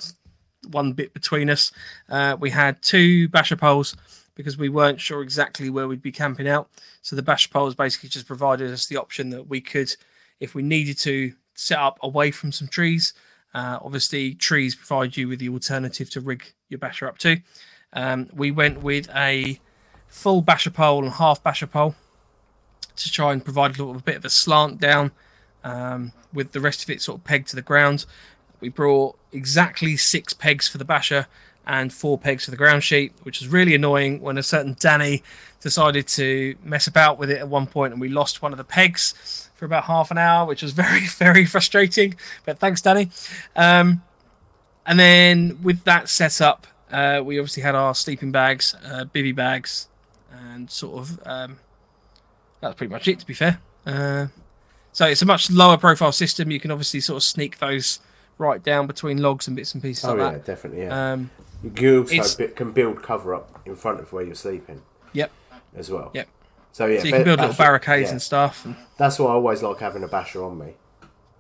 one 0.70 0.93
bit 0.93 1.14
between 1.14 1.49
us. 1.51 1.72
Uh, 2.09 2.36
we 2.39 2.51
had 2.51 2.82
two 2.82 3.28
basher 3.28 3.57
poles 3.57 3.97
because 4.34 4.59
we 4.59 4.68
weren't 4.68 5.01
sure 5.01 5.22
exactly 5.22 5.70
where 5.70 5.89
we'd 5.89 6.03
be 6.03 6.12
camping 6.12 6.49
out. 6.49 6.68
So 7.03 7.16
the 7.16 7.22
basher 7.22 7.49
poles 7.49 7.74
basically 7.74 8.11
just 8.11 8.26
provided 8.26 8.70
us 8.70 8.86
the 8.86 8.97
option 8.97 9.30
that 9.30 9.49
we 9.49 9.61
could, 9.61 9.95
if 10.39 10.55
we 10.55 10.62
needed 10.62 10.99
to, 10.99 11.32
set 11.55 11.78
up 11.78 11.99
away 12.03 12.30
from 12.30 12.53
some 12.53 12.68
trees. 12.68 13.14
Uh, 13.55 13.78
obviously, 13.82 14.34
trees 14.34 14.76
provide 14.76 15.16
you 15.16 15.28
with 15.28 15.41
the 15.41 15.49
alternative 15.49 16.11
to 16.11 16.20
rig 16.20 16.53
your 16.68 16.78
basher 16.78 17.09
up 17.09 17.18
to. 17.18 17.39
Um, 17.95 18.28
we 18.32 18.51
went 18.51 18.82
with 18.82 19.09
a 19.14 19.59
full 20.07 20.43
basher 20.43 20.70
pole 20.70 21.03
and 21.03 21.12
half 21.12 21.43
basher 21.43 21.66
pole 21.66 21.95
to 22.99 23.11
try 23.11 23.32
and 23.32 23.44
provide 23.44 23.76
a 23.76 23.78
little 23.78 23.96
a 23.96 24.01
bit 24.01 24.16
of 24.16 24.24
a 24.24 24.30
slant 24.30 24.80
down 24.80 25.12
um, 25.64 26.12
with 26.32 26.53
the 26.53 26.61
rest 26.61 26.82
of 26.82 26.90
it 26.90 27.03
sort 27.03 27.18
of 27.18 27.24
pegged 27.24 27.49
to 27.49 27.57
the 27.57 27.62
ground. 27.62 28.07
We 28.61 28.68
brought 28.68 29.16
exactly 29.32 29.96
six 29.96 30.32
pegs 30.32 30.68
for 30.68 30.78
the 30.78 30.84
basher 30.84 31.26
and 31.66 31.92
four 31.92 32.18
pegs 32.18 32.44
for 32.44 32.51
the 32.51 32.57
ground 32.57 32.82
sheet, 32.82 33.12
which 33.22 33.40
was 33.40 33.49
really 33.49 33.74
annoying 33.74 34.20
when 34.20 34.38
a 34.38 34.42
certain 34.42 34.76
Danny 34.78 35.22
decided 35.61 36.07
to 36.09 36.57
mess 36.64 36.86
about 36.86 37.18
with 37.18 37.30
it 37.30 37.38
at 37.38 37.49
one 37.49 37.66
point 37.66 37.92
and 37.92 38.01
we 38.01 38.09
lost 38.09 38.40
one 38.40 38.53
of 38.53 38.59
the 38.59 38.64
pegs 38.64 39.51
for 39.55 39.64
about 39.64 39.84
half 39.84 40.11
an 40.11 40.18
hour, 40.18 40.46
which 40.46 40.62
was 40.62 40.72
very, 40.84 41.07
very 41.07 41.44
frustrating. 41.44 42.14
But 42.44 42.59
thanks, 42.59 42.80
Danny. 42.80 43.11
Um, 43.55 44.03
and 44.86 44.99
then 44.99 45.59
with 45.62 45.84
that 45.84 46.09
setup, 46.09 46.66
uh, 46.90 47.20
we 47.22 47.38
obviously 47.38 47.62
had 47.62 47.74
our 47.74 47.94
sleeping 47.94 48.32
bags, 48.32 48.74
uh, 48.84 49.05
bivy 49.05 49.34
bags, 49.34 49.88
and 50.32 50.70
sort 50.70 51.01
of 51.01 51.20
um, 51.26 51.59
that's 52.61 52.74
pretty 52.76 52.92
much 52.92 53.09
it, 53.09 53.20
to 53.20 53.26
be 53.26 53.34
fair. 53.34 53.61
Uh, 53.86 54.26
so 54.92 55.06
it's 55.06 55.22
a 55.22 55.26
much 55.26 55.50
lower 55.50 55.76
profile 55.76 56.12
system. 56.12 56.50
You 56.50 56.61
can 56.61 56.70
obviously 56.70 57.00
sort 57.00 57.18
of 57.18 57.22
sneak 57.22 57.59
those 57.59 58.00
right 58.38 58.62
down 58.62 58.86
between 58.86 59.18
logs 59.18 59.46
and 59.46 59.56
bits 59.56 59.74
and 59.74 59.82
pieces 59.82 60.04
Oh 60.04 60.11
like 60.11 60.18
yeah, 60.18 60.30
that. 60.32 60.44
definitely. 60.44 60.82
Yeah. 60.82 61.12
Um, 61.12 61.30
you 61.62 62.06
also 62.18 62.46
can 62.48 62.72
build 62.72 63.02
cover 63.02 63.34
up 63.34 63.61
in 63.66 63.74
front 63.74 64.00
of 64.00 64.12
where 64.12 64.24
you're 64.24 64.34
sleeping 64.34 64.82
yep. 65.12 65.30
as 65.74 65.90
well. 65.90 66.11
Yep. 66.14 66.28
So 66.72 66.86
yeah, 66.86 67.00
So 67.00 67.06
you 67.06 67.12
can 67.12 67.24
build 67.24 67.40
little 67.40 67.54
barricades 67.54 68.09
yeah. 68.09 68.12
and 68.12 68.22
stuff. 68.22 68.64
And, 68.64 68.76
That's 68.96 69.18
why 69.18 69.26
I 69.26 69.32
always 69.32 69.62
like 69.62 69.78
having 69.78 70.04
a 70.04 70.09
basher 70.09 70.44
on 70.44 70.59
me. 70.59 70.74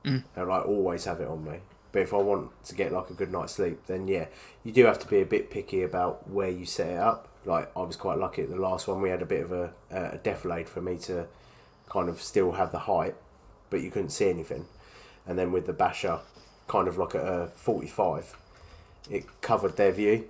Mm. 0.04 0.24
I 0.36 0.42
like 0.42 0.66
always 0.66 1.04
have 1.04 1.20
it 1.20 1.28
on 1.28 1.44
me. 1.44 1.58
But 1.92 2.02
if 2.02 2.12
I 2.12 2.18
want 2.18 2.50
to 2.64 2.74
get 2.74 2.92
like 2.92 3.10
a 3.10 3.14
good 3.14 3.32
night's 3.32 3.54
sleep, 3.54 3.86
then 3.86 4.08
yeah, 4.08 4.26
you 4.64 4.72
do 4.72 4.84
have 4.86 4.98
to 5.00 5.06
be 5.06 5.20
a 5.20 5.26
bit 5.26 5.50
picky 5.50 5.82
about 5.82 6.28
where 6.28 6.50
you 6.50 6.66
set 6.66 6.90
it 6.90 6.98
up. 6.98 7.28
Like 7.48 7.70
I 7.74 7.80
was 7.80 7.96
quite 7.96 8.18
lucky 8.18 8.42
at 8.42 8.50
the 8.50 8.56
last 8.56 8.86
one. 8.86 9.00
We 9.00 9.08
had 9.08 9.22
a 9.22 9.26
bit 9.26 9.42
of 9.42 9.52
a, 9.52 9.72
a 9.90 10.18
defilade 10.18 10.68
for 10.68 10.82
me 10.82 10.98
to 10.98 11.26
kind 11.88 12.08
of 12.10 12.20
still 12.20 12.52
have 12.52 12.70
the 12.72 12.80
height, 12.80 13.14
but 13.70 13.80
you 13.80 13.90
couldn't 13.90 14.10
see 14.10 14.28
anything. 14.28 14.66
And 15.26 15.38
then 15.38 15.50
with 15.50 15.66
the 15.66 15.72
basher, 15.72 16.20
kind 16.68 16.86
of 16.86 16.98
like 16.98 17.14
at 17.14 17.24
a 17.24 17.46
forty-five, 17.54 18.36
it 19.10 19.24
covered 19.40 19.76
their 19.76 19.92
view 19.92 20.28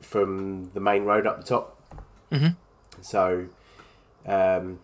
from 0.00 0.70
the 0.72 0.80
main 0.80 1.04
road 1.04 1.26
up 1.26 1.36
the 1.38 1.46
top. 1.46 1.78
Mhm. 2.30 2.56
So, 3.02 3.48
um, 4.26 4.78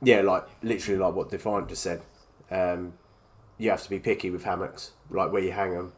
yeah, 0.00 0.20
like 0.20 0.44
literally 0.62 1.00
like 1.00 1.14
what 1.14 1.30
Defiant 1.30 1.68
just 1.68 1.82
said. 1.82 2.02
Um, 2.50 2.94
you 3.58 3.70
have 3.70 3.82
to 3.82 3.90
be 3.90 3.98
picky 3.98 4.30
with 4.30 4.44
hammocks, 4.44 4.92
like 5.10 5.32
where 5.32 5.42
you 5.42 5.52
hang 5.52 5.72
them. 5.72 5.92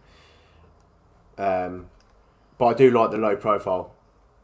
Um, 1.37 1.87
but 2.59 2.66
I 2.66 2.75
do 2.75 2.91
like 2.91 3.11
the 3.11 3.18
low 3.18 3.37
profile 3.37 3.93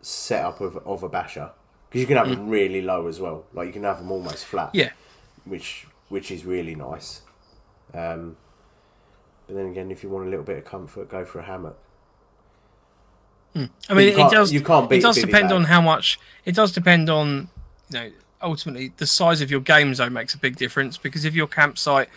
setup 0.00 0.60
of, 0.60 0.76
of 0.78 1.02
a 1.02 1.08
basher 1.08 1.50
because 1.88 2.00
you 2.00 2.06
can 2.06 2.16
have 2.16 2.28
them 2.28 2.48
really 2.48 2.82
low 2.82 3.06
as 3.06 3.20
well. 3.20 3.44
Like 3.52 3.66
you 3.66 3.72
can 3.72 3.84
have 3.84 3.98
them 3.98 4.10
almost 4.10 4.44
flat, 4.44 4.70
yeah. 4.72 4.90
which 5.44 5.86
which 6.08 6.30
is 6.30 6.44
really 6.44 6.74
nice. 6.74 7.22
Um, 7.92 8.36
but 9.46 9.56
then 9.56 9.66
again, 9.66 9.90
if 9.90 10.02
you 10.02 10.08
want 10.08 10.26
a 10.26 10.30
little 10.30 10.44
bit 10.44 10.58
of 10.58 10.64
comfort, 10.64 11.08
go 11.08 11.24
for 11.24 11.40
a 11.40 11.42
hammock. 11.42 11.76
I 13.54 13.94
mean, 13.94 14.08
it 14.08 14.30
does. 14.30 14.52
you 14.52 14.60
can't 14.60 14.88
beat 14.88 14.98
It 14.98 15.02
does 15.02 15.16
depend 15.16 15.48
bag. 15.48 15.56
on 15.56 15.64
how 15.64 15.80
much. 15.80 16.20
It 16.44 16.54
does 16.54 16.70
depend 16.72 17.10
on, 17.10 17.48
you 17.92 17.98
know, 17.98 18.10
ultimately 18.40 18.92
the 18.96 19.06
size 19.06 19.40
of 19.40 19.50
your 19.50 19.60
game 19.60 19.94
zone 19.94 20.12
makes 20.12 20.34
a 20.34 20.38
big 20.38 20.56
difference 20.56 20.96
because 20.96 21.24
if 21.24 21.34
your 21.34 21.48
campsite, 21.48 22.08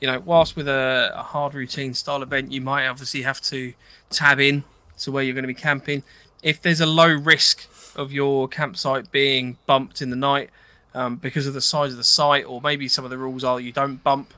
you 0.00 0.06
know, 0.06 0.20
whilst 0.20 0.54
with 0.54 0.68
a, 0.68 1.12
a 1.14 1.22
hard 1.22 1.54
routine 1.54 1.92
style 1.92 2.22
event, 2.22 2.52
you 2.52 2.60
might 2.60 2.86
obviously 2.86 3.22
have 3.22 3.40
to 3.42 3.74
tab 4.10 4.38
in 4.38 4.62
to 4.98 5.10
where 5.10 5.24
you're 5.24 5.34
going 5.34 5.42
to 5.42 5.48
be 5.48 5.54
camping. 5.54 6.04
If 6.46 6.62
there's 6.62 6.80
a 6.80 6.86
low 6.86 7.12
risk 7.12 7.66
of 7.96 8.12
your 8.12 8.46
campsite 8.46 9.10
being 9.10 9.58
bumped 9.66 10.00
in 10.00 10.10
the 10.10 10.16
night 10.16 10.50
um, 10.94 11.16
because 11.16 11.46
of 11.46 11.54
the 11.54 11.60
size 11.60 11.90
of 11.90 11.96
the 11.96 12.04
site, 12.04 12.44
or 12.44 12.60
maybe 12.60 12.86
some 12.86 13.04
of 13.04 13.10
the 13.10 13.18
rules 13.18 13.42
are 13.42 13.60
you 13.60 13.72
don't 13.72 14.02
bump 14.04 14.32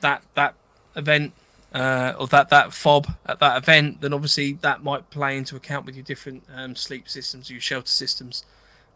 that 0.00 0.22
that 0.34 0.54
event 0.96 1.32
uh, 1.74 2.14
or 2.18 2.26
that 2.28 2.48
that 2.48 2.72
fob 2.72 3.06
at 3.26 3.40
that 3.40 3.58
event, 3.58 4.00
then 4.00 4.14
obviously 4.14 4.54
that 4.54 4.82
might 4.82 5.10
play 5.10 5.36
into 5.36 5.54
account 5.54 5.84
with 5.84 5.94
your 5.94 6.04
different 6.04 6.44
um, 6.54 6.74
sleep 6.74 7.08
systems, 7.08 7.50
your 7.50 7.60
shelter 7.60 7.88
systems. 7.88 8.44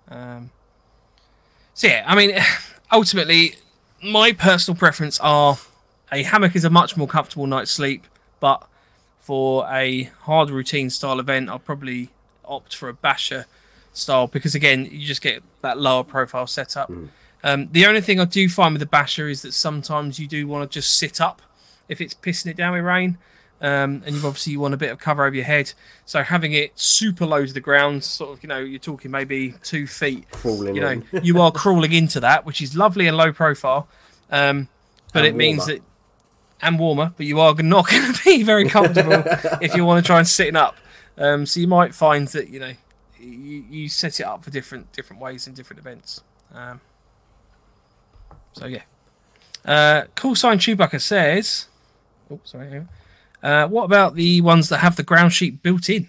Um, 0.09 0.51
so 1.75 1.89
yeah, 1.89 2.05
I 2.07 2.15
mean, 2.15 2.39
ultimately, 2.93 3.57
my 4.03 4.33
personal 4.33 4.79
preference 4.79 5.21
are 5.21 5.59
a 6.11 6.23
hammock 6.23 6.57
is 6.57 6.65
a 6.65 6.71
much 6.71 6.97
more 6.97 7.07
comfortable 7.07 7.47
night's 7.47 7.71
sleep, 7.71 8.07
but 8.41 8.67
for 9.21 9.67
a 9.71 10.05
hard 10.23 10.51
routine 10.51 10.91
style 10.91 11.21
event, 11.21 11.49
I'll 11.49 11.59
probably 11.59 12.11
opt 12.53 12.75
for 12.77 12.89
a 12.89 12.95
basher 12.95 13.47
style 13.93 14.27
because 14.27 14.55
again, 14.55 14.89
you 14.91 15.07
just 15.07 15.23
get 15.23 15.43
that 15.63 15.79
lower 15.79 16.05
profile 16.05 16.47
setup. 16.47 16.91
Um, 17.45 17.69
the 17.73 17.87
only 17.87 18.01
thing 18.01 18.21
I 18.21 18.25
do 18.25 18.49
find 18.49 18.73
with 18.75 18.81
the 18.81 18.87
basher 18.87 19.29
is 19.29 19.43
that 19.43 19.53
sometimes 19.53 20.19
you 20.19 20.29
do 20.29 20.47
want 20.47 20.71
to 20.71 20.73
just 20.81 20.97
sit 20.97 21.21
up 21.21 21.43
if 21.89 22.01
it's 22.01 22.15
pissing 22.15 22.47
it 22.47 22.57
down 22.57 22.73
with 22.75 22.85
rain. 22.85 23.19
Um, 23.61 24.03
and 24.05 24.17
you 24.17 24.27
obviously 24.27 24.57
want 24.57 24.75
a 24.75 24.77
bit 24.77 24.91
of 24.91 24.99
cover 24.99 25.25
over 25.25 25.37
your 25.37 25.45
head. 25.45 25.73
So 26.05 26.23
having 26.25 26.53
it 26.53 26.73
super 26.75 27.25
low 27.25 27.47
to 27.47 27.53
the 27.53 27.61
ground, 27.61 28.03
sort 28.03 28.37
of, 28.37 28.43
you 28.43 28.49
know, 28.49 28.59
you're 28.59 28.81
talking 28.81 29.13
maybe 29.13 29.55
two 29.63 29.87
feet. 29.87 30.29
Crawling 30.33 30.75
You 30.75 30.81
know, 30.81 31.03
you 31.23 31.41
are 31.41 31.53
crawling 31.53 31.93
into 31.93 32.19
that, 32.21 32.45
which 32.45 32.61
is 32.61 32.77
lovely 32.77 33.07
and 33.07 33.17
low 33.17 33.33
profile. 33.33 33.87
Um, 34.31 34.69
but 35.13 35.21
And 35.21 35.27
it 35.29 35.37
means 35.37 35.59
warmer. 35.61 35.75
that 35.75 35.83
and 36.63 36.79
warmer, 36.79 37.13
but 37.17 37.27
you 37.27 37.41
are 37.41 37.55
not 37.63 37.89
going 37.89 38.13
to 38.13 38.25
be 38.25 38.43
very 38.43 38.69
comfortable 38.69 39.23
if 39.61 39.75
you 39.77 39.85
want 39.85 40.05
to 40.05 40.07
try 40.07 40.19
and 40.19 40.27
sitting 40.27 40.57
up. 40.57 40.77
Um, 41.19 41.47
so 41.47 41.61
you 41.61 41.69
might 41.69 41.95
find 41.95 42.29
that 42.29 42.49
you 42.49 42.59
know 42.61 42.73
you, 43.19 43.65
you 43.69 43.89
set 43.89 44.21
it 44.21 44.25
up 44.25 44.45
for 44.45 44.51
different 44.51 44.93
different 44.93 45.21
ways 45.21 45.47
in 45.47 45.55
different 45.55 45.81
events. 45.81 46.23
Um, 46.55 46.81
so 48.53 48.67
yeah, 48.67 48.83
uh, 49.65 50.05
call 50.15 50.35
sign 50.35 50.59
Chewbacca 50.59 51.01
says, 51.01 51.67
"Oh, 52.31 52.41
sorry." 52.45 52.87
Uh, 53.43 53.67
what 53.67 53.85
about 53.85 54.15
the 54.15 54.41
ones 54.41 54.69
that 54.69 54.79
have 54.79 54.97
the 54.97 55.03
ground 55.03 55.33
sheet 55.33 55.63
built 55.63 55.91
in? 55.91 56.09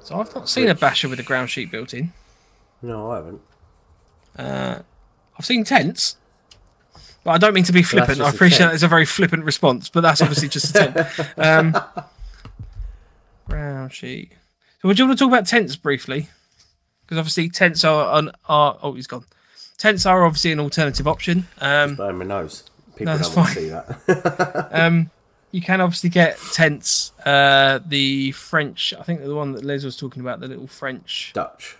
So 0.00 0.18
I've 0.18 0.34
not 0.34 0.48
seen 0.48 0.68
a 0.68 0.74
basher 0.74 1.08
with 1.08 1.20
a 1.20 1.22
ground 1.22 1.50
sheet 1.50 1.70
built 1.70 1.94
in. 1.94 2.12
No, 2.82 3.12
I 3.12 3.16
haven't. 3.16 4.84
I've 5.38 5.46
seen 5.46 5.64
tents. 5.64 6.16
But 7.24 7.32
I 7.32 7.38
don't 7.38 7.54
mean 7.54 7.64
to 7.64 7.72
be 7.72 7.80
Well, 7.80 7.88
flippant. 7.88 8.20
I 8.20 8.30
appreciate 8.30 8.72
it's 8.72 8.82
a 8.82 8.88
very 8.88 9.06
flippant 9.06 9.44
response, 9.44 9.88
but 9.88 10.00
that's 10.00 10.20
obviously 10.20 10.48
just 10.48 10.70
a 10.76 10.90
tent. 10.90 11.06
Um, 11.38 11.76
ground 13.52 13.92
sheet. 13.92 14.32
So, 14.80 14.88
would 14.88 14.98
you 14.98 15.06
want 15.06 15.18
to 15.18 15.24
talk 15.24 15.32
about 15.32 15.46
tents 15.46 15.76
briefly? 15.76 16.28
Because 17.02 17.18
obviously, 17.18 17.48
tents 17.48 17.84
are, 17.84 18.18
an, 18.18 18.30
are. 18.48 18.78
Oh, 18.82 18.94
he's 18.94 19.06
gone. 19.06 19.24
Tents 19.78 20.06
are 20.06 20.24
obviously 20.24 20.52
an 20.52 20.60
alternative 20.60 21.06
option. 21.08 21.46
Um, 21.60 21.96
Blowing 21.96 22.18
my 22.18 22.24
nose. 22.24 22.64
People 22.96 23.06
No, 23.06 23.16
that's 23.16 23.28
don't 23.28 23.36
want 23.38 23.54
to 23.54 23.60
see 23.60 23.68
that. 23.68 24.68
um, 24.72 25.10
you 25.50 25.60
can 25.60 25.80
obviously 25.80 26.10
get 26.10 26.38
tents. 26.52 27.12
Uh, 27.24 27.80
the 27.86 28.32
French, 28.32 28.94
I 28.98 29.02
think 29.02 29.22
the 29.22 29.34
one 29.34 29.52
that 29.52 29.64
Les 29.64 29.84
was 29.84 29.96
talking 29.96 30.20
about, 30.20 30.40
the 30.40 30.48
little 30.48 30.66
French, 30.66 31.32
Dutch. 31.34 31.76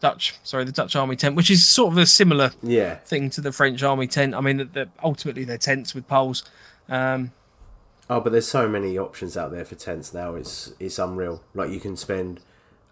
Dutch, 0.00 0.34
sorry, 0.44 0.64
the 0.64 0.72
Dutch 0.72 0.96
Army 0.96 1.16
tent, 1.16 1.36
which 1.36 1.50
is 1.50 1.66
sort 1.68 1.92
of 1.92 1.98
a 1.98 2.06
similar 2.06 2.52
Yeah. 2.62 2.96
thing 2.96 3.28
to 3.30 3.40
the 3.42 3.52
French 3.52 3.82
Army 3.82 4.06
tent. 4.06 4.34
I 4.34 4.40
mean, 4.40 4.70
they're, 4.72 4.86
ultimately 5.02 5.44
they're 5.44 5.58
tents 5.58 5.94
with 5.94 6.08
poles. 6.08 6.42
Um, 6.88 7.32
Oh, 8.10 8.18
but 8.18 8.32
there's 8.32 8.48
so 8.48 8.68
many 8.68 8.98
options 8.98 9.36
out 9.36 9.52
there 9.52 9.64
for 9.64 9.76
tents 9.76 10.12
now. 10.12 10.34
It's 10.34 10.74
it's 10.80 10.98
unreal. 10.98 11.44
Like 11.54 11.70
you 11.70 11.78
can 11.78 11.96
spend. 11.96 12.40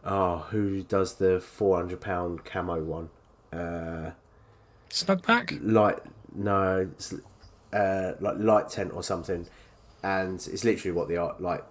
Oh, 0.05 0.47
who 0.51 0.85
does 0.85 1.17
the 1.17 1.41
four 1.41 1.77
hundred 1.77 2.01
pound 2.01 2.45
camo 2.45 2.81
one? 2.85 3.11
Uh, 3.53 4.13
Snugpak. 4.91 5.59
light. 5.61 5.99
No, 6.33 6.89
it's, 6.97 7.13
uh, 7.73 8.13
like 8.21 8.37
light 8.39 8.69
tent 8.69 8.93
or 8.95 9.03
something, 9.03 9.49
and 10.05 10.35
it's 10.37 10.65
literally 10.65 10.97
what 10.97 11.09
the 11.09 11.17
art 11.17 11.41
like 11.41 11.65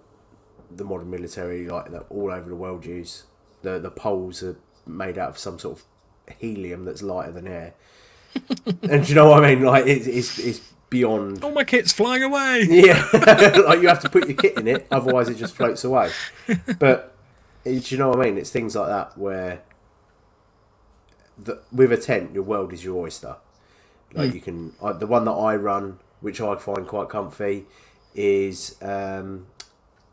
the 0.69 0.83
modern 0.83 1.09
military 1.09 1.69
like 1.69 1.89
that 1.91 2.05
all 2.09 2.29
over 2.31 2.49
the 2.49 2.55
world 2.55 2.85
use. 2.85 3.23
The 3.61 3.79
the 3.79 3.91
poles 3.91 4.43
are 4.43 4.57
made 4.85 5.17
out 5.17 5.29
of 5.29 5.37
some 5.37 5.57
sort 5.57 5.79
of 5.79 6.35
helium 6.37 6.83
that's 6.83 7.01
lighter 7.01 7.31
than 7.31 7.47
air. 7.47 7.75
and 8.83 9.05
do 9.05 9.09
you 9.09 9.15
know 9.15 9.29
what 9.29 9.45
I 9.45 9.55
mean? 9.55 9.63
Like 9.63 9.87
it's 9.87 10.05
it's 10.05 10.37
it's 10.37 10.73
beyond 10.89 11.43
All 11.43 11.51
my 11.51 11.63
kit's 11.63 11.91
flying 11.91 12.23
away. 12.23 12.65
Yeah, 12.69 13.07
like 13.67 13.81
you 13.81 13.87
have 13.87 13.99
to 14.01 14.09
put 14.09 14.27
your 14.27 14.37
kit 14.37 14.57
in 14.57 14.67
it, 14.67 14.87
otherwise 14.91 15.29
it 15.29 15.35
just 15.37 15.55
floats 15.55 15.83
away. 15.83 16.11
But 16.79 17.15
do 17.63 17.71
you 17.73 17.97
know 17.97 18.09
what 18.09 18.19
I 18.19 18.25
mean? 18.25 18.37
It's 18.37 18.49
things 18.51 18.75
like 18.75 18.87
that 18.87 19.17
where 19.17 19.61
the, 21.37 21.59
with 21.71 21.91
a 21.91 21.97
tent, 21.97 22.33
your 22.33 22.43
world 22.43 22.71
is 22.73 22.83
your 22.83 22.97
oyster. 23.03 23.35
Like 24.13 24.33
you 24.33 24.39
can, 24.39 24.73
uh, 24.81 24.93
the 24.93 25.05
one 25.07 25.25
that 25.25 25.33
I 25.33 25.55
run, 25.57 25.99
which 26.21 26.39
I 26.39 26.55
find 26.55 26.87
quite 26.87 27.09
comfy, 27.09 27.65
is 28.15 28.77
um, 28.81 29.47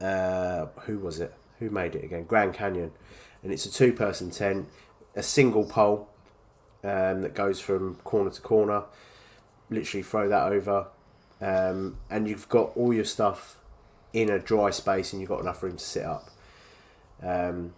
uh, 0.01 0.66
who 0.83 0.99
was 0.99 1.20
it? 1.20 1.33
Who 1.61 1.70
made 1.70 1.95
it 1.95 2.05
again? 2.05 2.25
Grand 2.25 2.55
Canyon, 2.55 2.91
and 3.43 3.53
it's 3.53 3.66
a 3.66 3.72
two-person 3.72 4.31
tent, 4.31 4.68
a 5.14 5.22
single 5.22 5.64
pole 5.64 6.09
um, 6.83 7.22
that 7.22 7.35
goes 7.35 7.61
from 7.61 7.97
corner 8.05 8.31
to 8.31 8.41
corner. 8.41 8.83
Literally 9.71 10.03
throw 10.03 10.29
that 10.29 10.53
over, 10.53 10.89
um, 11.41 11.99
and 12.11 12.29
you've 12.29 12.49
got 12.49 12.77
all 12.77 12.93
your 12.93 13.05
stuff 13.05 13.59
in 14.12 14.31
a 14.31 14.39
dry 14.39 14.71
space, 14.71 15.12
and 15.12 15.21
you've 15.21 15.31
got 15.31 15.41
enough 15.41 15.62
room 15.62 15.77
to 15.77 15.85
sit 15.85 16.05
up. 16.05 16.31
Um, 17.23 17.75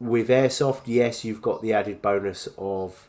with 0.00 0.28
airsoft, 0.28 0.82
yes, 0.86 1.24
you've 1.24 1.42
got 1.42 1.62
the 1.62 1.72
added 1.72 2.00
bonus 2.02 2.48
of 2.56 3.08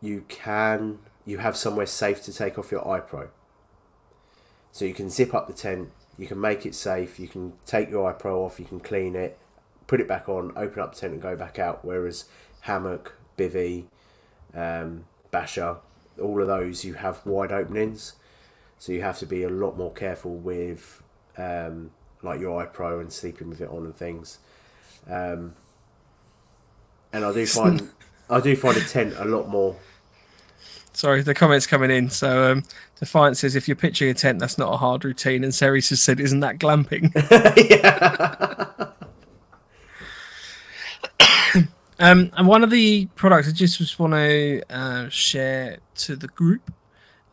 you 0.00 0.24
can 0.28 0.98
you 1.24 1.38
have 1.38 1.56
somewhere 1.56 1.86
safe 1.86 2.22
to 2.24 2.32
take 2.32 2.58
off 2.58 2.70
your 2.70 2.86
eye 2.86 3.00
pro. 3.00 3.28
So 4.72 4.84
you 4.84 4.94
can 4.94 5.10
zip 5.10 5.34
up 5.34 5.46
the 5.46 5.52
tent, 5.52 5.90
you 6.18 6.26
can 6.26 6.40
make 6.40 6.66
it 6.66 6.74
safe, 6.74 7.20
you 7.20 7.28
can 7.28 7.52
take 7.66 7.90
your 7.90 8.08
eye 8.08 8.12
pro 8.12 8.44
off, 8.44 8.58
you 8.58 8.66
can 8.66 8.80
clean 8.80 9.14
it, 9.14 9.38
put 9.86 10.00
it 10.00 10.08
back 10.08 10.28
on, 10.28 10.52
open 10.56 10.82
up 10.82 10.94
the 10.94 11.00
tent 11.00 11.12
and 11.12 11.22
go 11.22 11.36
back 11.36 11.58
out. 11.58 11.84
Whereas 11.84 12.24
hammock, 12.62 13.14
bivy, 13.36 13.84
um, 14.54 15.04
basher, 15.30 15.76
all 16.20 16.40
of 16.40 16.48
those 16.48 16.84
you 16.84 16.94
have 16.94 17.24
wide 17.24 17.52
openings. 17.52 18.14
So 18.78 18.92
you 18.92 19.02
have 19.02 19.18
to 19.20 19.26
be 19.26 19.42
a 19.44 19.48
lot 19.48 19.76
more 19.76 19.92
careful 19.92 20.34
with 20.34 21.02
um, 21.38 21.92
like 22.22 22.40
your 22.40 22.60
eye 22.60 22.66
pro 22.66 22.98
and 23.00 23.12
sleeping 23.12 23.48
with 23.48 23.60
it 23.60 23.68
on 23.68 23.84
and 23.84 23.96
things. 23.96 24.38
Um, 25.08 25.54
and 27.12 27.24
I 27.24 27.32
do 27.32 27.46
find 27.46 27.90
I 28.28 28.40
do 28.40 28.56
find 28.56 28.76
a 28.76 28.84
tent 28.84 29.14
a 29.18 29.24
lot 29.24 29.48
more 29.48 29.76
Sorry, 30.94 31.22
the 31.22 31.34
comments 31.34 31.66
coming 31.66 31.90
in. 31.90 32.10
So 32.10 32.52
um, 32.52 32.64
Defiant 33.00 33.36
says, 33.38 33.56
if 33.56 33.66
you're 33.66 33.76
pitching 33.76 34.10
a 34.10 34.14
tent, 34.14 34.38
that's 34.38 34.58
not 34.58 34.72
a 34.72 34.76
hard 34.76 35.04
routine. 35.04 35.42
And 35.42 35.54
Ceres 35.54 35.88
has 35.88 36.02
said, 36.02 36.20
isn't 36.20 36.40
that 36.40 36.58
glamping? 36.58 37.12
um, 42.02 42.30
and 42.36 42.46
one 42.46 42.62
of 42.62 42.70
the 42.70 43.06
products 43.14 43.48
I 43.48 43.52
just, 43.52 43.78
just 43.78 43.98
want 43.98 44.12
to 44.12 44.62
uh, 44.68 45.08
share 45.08 45.78
to 45.96 46.16
the 46.16 46.28
group. 46.28 46.72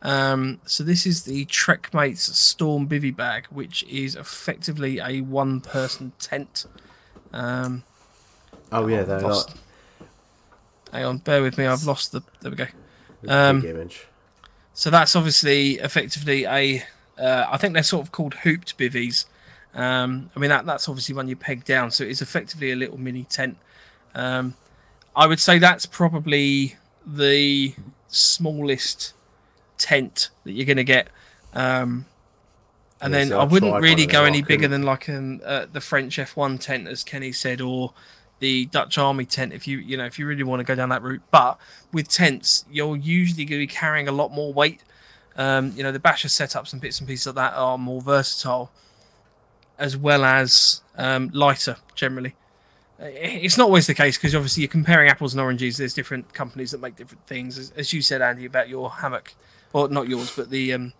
Um, 0.02 0.60
so 0.64 0.82
this 0.82 1.04
is 1.04 1.24
the 1.24 1.44
Trekmates 1.46 2.32
Storm 2.34 2.88
Bivy 2.88 3.14
Bag, 3.14 3.46
which 3.50 3.82
is 3.82 4.16
effectively 4.16 4.98
a 4.98 5.20
one-person 5.20 6.12
tent. 6.18 6.64
Um, 7.32 7.84
Oh 8.72 8.86
yeah, 8.86 9.02
they're 9.02 9.20
lost- 9.20 9.48
not 9.48 9.58
Hang 10.92 11.04
on, 11.04 11.18
bear 11.18 11.42
with 11.42 11.56
me. 11.56 11.66
I've 11.66 11.84
lost 11.84 12.12
the. 12.12 12.22
There 12.40 12.50
we 12.50 12.56
go. 12.56 12.66
Um, 13.28 13.64
image. 13.64 14.06
So 14.74 14.90
that's 14.90 15.14
obviously 15.14 15.72
effectively 15.74 16.44
a. 16.44 16.82
Uh, 17.18 17.46
I 17.48 17.58
think 17.58 17.74
they're 17.74 17.82
sort 17.82 18.04
of 18.04 18.12
called 18.12 18.34
hooped 18.34 18.76
bivvies. 18.76 19.26
Um, 19.74 20.30
I 20.34 20.40
mean 20.40 20.50
that 20.50 20.66
that's 20.66 20.88
obviously 20.88 21.14
when 21.14 21.28
you 21.28 21.36
peg 21.36 21.64
down, 21.64 21.92
so 21.92 22.02
it's 22.02 22.22
effectively 22.22 22.72
a 22.72 22.76
little 22.76 22.98
mini 22.98 23.24
tent. 23.24 23.56
Um, 24.14 24.54
I 25.14 25.26
would 25.26 25.40
say 25.40 25.58
that's 25.58 25.86
probably 25.86 26.76
the 27.06 27.74
smallest 28.08 29.14
tent 29.78 30.30
that 30.44 30.52
you're 30.52 30.66
going 30.66 30.76
to 30.76 30.84
get. 30.84 31.08
Um, 31.52 32.06
and 33.00 33.12
Yeah, 33.12 33.20
then 33.20 33.28
so 33.28 33.40
I 33.40 33.44
wouldn't 33.44 33.82
really 33.82 34.06
go 34.06 34.24
any 34.24 34.42
bigger 34.42 34.68
than 34.68 34.82
like 34.82 35.08
an, 35.08 35.40
uh, 35.44 35.66
the 35.72 35.80
French 35.80 36.16
F1 36.18 36.60
tent, 36.60 36.86
as 36.86 37.02
Kenny 37.02 37.32
said, 37.32 37.60
or 37.60 37.92
the 38.40 38.66
Dutch 38.66 38.98
Army 38.98 39.24
tent. 39.24 39.52
If 39.52 39.66
you 39.66 39.78
you 39.78 39.96
know 39.96 40.04
if 40.04 40.18
you 40.18 40.26
really 40.26 40.42
want 40.42 40.60
to 40.60 40.64
go 40.64 40.74
down 40.74 40.90
that 40.90 41.02
route, 41.02 41.22
but 41.30 41.58
with 41.92 42.08
tents, 42.08 42.64
you're 42.70 42.96
usually 42.96 43.44
going 43.44 43.60
to 43.60 43.66
be 43.66 43.72
carrying 43.72 44.08
a 44.08 44.12
lot 44.12 44.32
more 44.32 44.52
weight. 44.52 44.82
Um, 45.36 45.72
you 45.76 45.82
know 45.82 45.92
the 45.92 45.98
basher 46.00 46.28
setups 46.28 46.72
and 46.72 46.80
bits 46.82 46.98
and 47.00 47.08
pieces 47.08 47.26
like 47.26 47.36
that 47.36 47.54
are 47.54 47.78
more 47.78 48.00
versatile. 48.02 48.70
as 49.78 49.96
well 49.96 50.24
as 50.24 50.82
um, 50.96 51.30
lighter 51.32 51.76
generally. 51.94 52.34
Uh, 53.00 53.06
It's 53.06 53.56
not 53.56 53.64
always 53.64 53.86
the 53.86 53.94
case 53.94 54.16
because 54.18 54.34
obviously 54.34 54.62
you're 54.62 54.68
comparing 54.70 55.08
apples 55.08 55.32
and 55.32 55.40
oranges. 55.40 55.76
There's 55.78 55.94
different 55.94 56.32
companies 56.34 56.70
that 56.72 56.80
make 56.80 56.96
different 56.96 57.26
things, 57.26 57.56
as, 57.58 57.70
as 57.76 57.92
you 57.92 58.02
said, 58.02 58.20
Andy, 58.22 58.44
about 58.44 58.68
your 58.68 58.90
hammock, 58.90 59.34
or 59.72 59.88
not 59.88 60.08
yours, 60.08 60.32
but 60.36 60.50
the 60.50 60.72
um, 60.74 60.92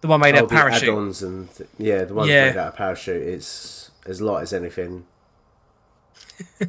the 0.00 0.08
one 0.08 0.20
made 0.20 0.34
Oh, 0.34 0.38
out 0.38 0.44
of 0.44 0.50
parachute. 0.50 0.82
add-ons 0.88 1.22
and 1.22 1.54
th- 1.54 1.70
yeah, 1.78 2.04
the 2.04 2.14
one 2.14 2.28
Yeah. 2.28 2.48
made 2.50 2.56
out 2.58 2.68
of 2.68 2.76
parachute. 2.76 3.22
It's 3.22 3.90
as 4.04 4.20
light 4.20 4.42
as 4.42 4.52
anything. 4.52 5.06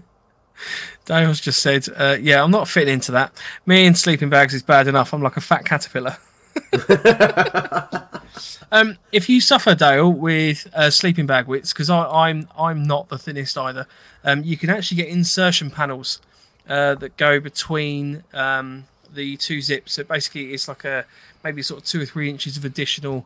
Dale's 1.06 1.41
just 1.41 1.62
said, 1.62 1.88
uh, 1.97 2.18
"Yeah, 2.22 2.43
I'm 2.43 2.51
not 2.51 2.68
fitting 2.68 2.93
into 2.93 3.12
that. 3.12 3.34
Me 3.66 3.86
in 3.86 3.95
sleeping 3.95 4.30
bags 4.30 4.54
is 4.54 4.64
bad 4.64 4.88
enough. 4.88 5.14
I'm 5.14 5.22
like 5.22 5.36
a 5.38 5.41
fat 5.41 5.66
caterpillar." 5.66 6.18
um, 8.72 8.97
if 9.12 9.30
you 9.30 9.39
suffer, 9.41 9.76
Dale, 9.76 10.12
with 10.12 10.68
uh, 10.74 10.89
sleeping 10.89 11.26
bag 11.26 11.47
widths, 11.47 11.74
because 11.74 11.89
I'm 11.89 12.47
I'm 12.58 12.84
not 12.84 13.10
the 13.10 13.18
thinnest 13.18 13.58
either, 13.58 13.88
um, 14.24 14.43
you 14.43 14.58
can 14.58 14.70
actually 14.70 14.97
get 14.97 15.08
insertion 15.08 15.70
panels 15.70 16.22
uh, 16.68 16.95
that 16.95 17.18
go 17.18 17.39
between 17.39 18.24
um, 18.34 18.86
the 19.14 19.38
two 19.38 19.62
zips. 19.62 19.93
So 19.93 20.04
basically, 20.04 20.54
it's 20.54 20.68
like 20.68 20.84
a 20.86 21.06
maybe 21.43 21.62
sort 21.62 21.82
of 21.82 21.86
two 21.86 22.01
or 22.01 22.06
three 22.06 22.30
inches 22.30 22.58
of 22.58 22.66
additional 22.66 23.26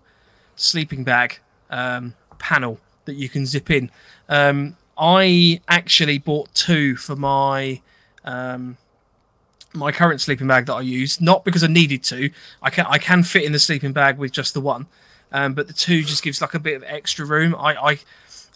sleeping 0.56 1.04
bag 1.04 1.40
um, 1.70 2.14
panel 2.40 2.80
that 3.06 3.16
you 3.16 3.30
can 3.30 3.46
zip 3.46 3.70
in. 3.70 3.92
Um, 4.30 4.78
I 4.98 5.62
actually 5.68 6.18
bought 6.18 6.54
two 6.54 6.96
for 6.96 7.16
my 7.16 7.82
um, 8.26 8.78
my 9.74 9.92
current 9.92 10.22
sleeping 10.22 10.48
bag 10.48 10.66
that 10.68 10.74
I 10.74 10.82
use, 10.82 11.20
not 11.22 11.44
because 11.46 11.64
I 11.64 11.68
needed 11.68 12.04
to. 12.06 12.30
I 12.62 12.70
can 12.70 12.86
I 12.88 12.98
can 12.98 13.24
fit 13.24 13.44
in 13.44 13.52
the 13.52 13.60
sleeping 13.60 13.94
bag 13.94 14.18
with 14.18 14.32
just 14.32 14.54
the 14.54 14.62
one, 14.62 14.88
um, 15.32 15.54
but 15.54 15.68
the 15.68 15.74
two 15.74 16.04
just 16.04 16.24
gives 16.24 16.42
like 16.42 16.54
a 16.54 16.60
bit 16.60 16.76
of 16.76 16.84
extra 16.84 17.26
room. 17.26 17.56
I 17.56 17.76
I, 17.76 18.00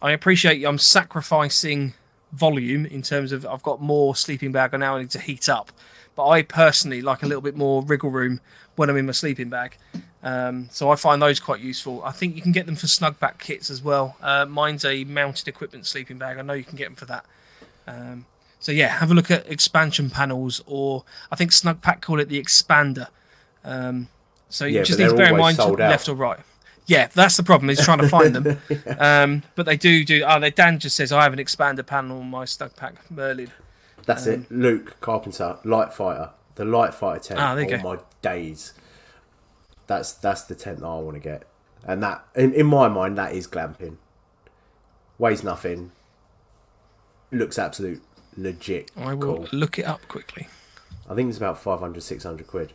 I 0.02 0.12
appreciate 0.12 0.64
I'm 0.64 0.78
sacrificing 0.78 1.94
volume 2.32 2.86
in 2.86 3.02
terms 3.02 3.32
of 3.32 3.46
I've 3.46 3.64
got 3.64 3.82
more 3.82 4.16
sleeping 4.16 4.52
bag 4.52 4.74
I 4.74 4.78
now 4.78 4.98
need 4.98 5.10
to 5.12 5.20
heat 5.20 5.50
up, 5.50 5.72
but 6.16 6.28
I 6.28 6.44
personally 6.44 7.02
like 7.02 7.24
a 7.24 7.28
little 7.28 7.42
bit 7.42 7.56
more 7.56 7.84
wriggle 7.84 8.10
room 8.10 8.40
when 8.76 8.90
I'm 8.90 8.98
in 8.98 9.06
my 9.06 9.12
sleeping 9.12 9.50
bag. 9.50 9.78
Um, 10.24 10.70
so 10.72 10.92
I 10.92 10.96
find 10.96 11.22
those 11.22 11.40
quite 11.40 11.62
useful. 11.62 12.04
I 12.04 12.12
think 12.12 12.36
you 12.36 12.42
can 12.42 12.52
get 12.52 12.68
them 12.68 12.76
for 12.76 12.88
Snugpak 12.88 13.40
kits 13.40 13.70
as 13.70 13.82
well. 13.82 14.16
Uh, 14.22 14.46
mine's 14.46 14.86
a 14.86 15.04
mounted 15.04 15.48
equipment 15.48 15.86
sleeping 15.86 16.18
bag. 16.18 16.38
I 16.38 16.42
know 16.42 16.54
you 16.54 16.64
can 16.64 16.78
get 16.78 16.86
them 16.86 16.96
for 16.96 17.06
that. 17.06 17.26
Um, 17.88 18.26
so 18.62 18.72
yeah, 18.72 18.88
have 18.88 19.12
a 19.12 19.14
look 19.14 19.30
at 19.30 19.46
expansion 19.52 20.10
panels, 20.10 20.64
or 20.66 21.04
I 21.32 21.36
think 21.36 21.52
Snugpak 21.52 22.00
call 22.02 22.20
it 22.22 22.30
the 22.30 22.42
expander. 22.42 23.08
Um, 23.66 24.08
so 24.48 24.66
you 24.66 24.78
Yeah, 24.78 24.84
just 24.84 25.00
need 25.00 25.10
to 25.10 25.16
bear 25.16 25.34
in 25.34 25.38
mind 25.38 25.58
left 25.58 26.08
or 26.08 26.16
right. 26.16 26.40
Yeah, 26.86 27.08
that's 27.14 27.38
the 27.38 27.44
problem 27.44 27.70
is 27.70 27.80
trying 27.80 28.00
to 28.00 28.08
find 28.10 28.36
them. 28.36 28.62
um, 29.00 29.44
but 29.56 29.66
they 29.66 29.78
do 29.78 30.06
do. 30.06 30.24
Oh, 30.26 30.40
they 30.40 30.52
Dan 30.52 30.80
just 30.80 30.96
says 30.96 31.12
I 31.12 31.24
have 31.24 31.34
an 31.34 31.40
expander 31.40 31.86
panel 31.86 32.20
on 32.20 32.30
my 32.30 32.46
Snugpak 32.46 32.96
Merlin. 33.10 33.52
That's 34.06 34.26
Um, 34.28 34.34
it. 34.34 34.52
Luke 34.52 34.98
Carpenter, 35.02 35.58
Light 35.64 35.94
Fighter, 35.94 36.32
the 36.56 36.66
Light 36.66 36.94
Fighter 36.94 37.20
tent. 37.20 37.40
Ah, 37.40 37.56
there 37.56 37.70
you 37.70 37.78
go. 37.78 37.84
my 37.84 37.98
days. 38.22 38.74
That's 39.88 40.14
that's 40.14 40.44
the 40.44 40.56
tent 40.56 40.80
that 40.80 40.88
I 40.88 41.00
want 41.00 41.16
to 41.16 41.20
get, 41.20 41.44
and 41.86 42.02
that 42.04 42.26
in, 42.36 42.54
in 42.54 42.66
my 42.66 42.88
mind 42.88 43.18
that 43.18 43.34
is 43.34 43.48
glamping. 43.48 43.98
Weighs 45.18 45.44
nothing. 45.44 45.92
Looks 47.32 47.58
absolute 47.60 48.02
legit. 48.38 48.92
I 48.98 49.14
will 49.14 49.36
cool. 49.38 49.48
look 49.52 49.78
it 49.80 49.86
up 49.86 50.08
quickly. 50.08 50.48
I 51.10 51.16
think 51.16 51.30
it's 51.30 51.38
about 51.38 51.62
500, 51.62 52.02
600 52.02 52.48
quid. 52.48 52.74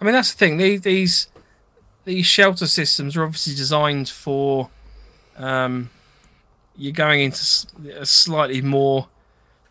I 0.00 0.04
mean, 0.04 0.14
that's 0.14 0.32
the 0.32 0.38
thing. 0.38 0.56
These 0.56 0.80
these, 0.82 1.28
these 2.04 2.26
shelter 2.26 2.66
systems 2.66 3.16
are 3.16 3.24
obviously 3.24 3.54
designed 3.54 4.08
for 4.08 4.70
um, 5.36 5.90
you're 6.76 6.92
going 6.92 7.20
into 7.20 7.66
a 7.96 8.06
slightly 8.06 8.62
more 8.62 9.08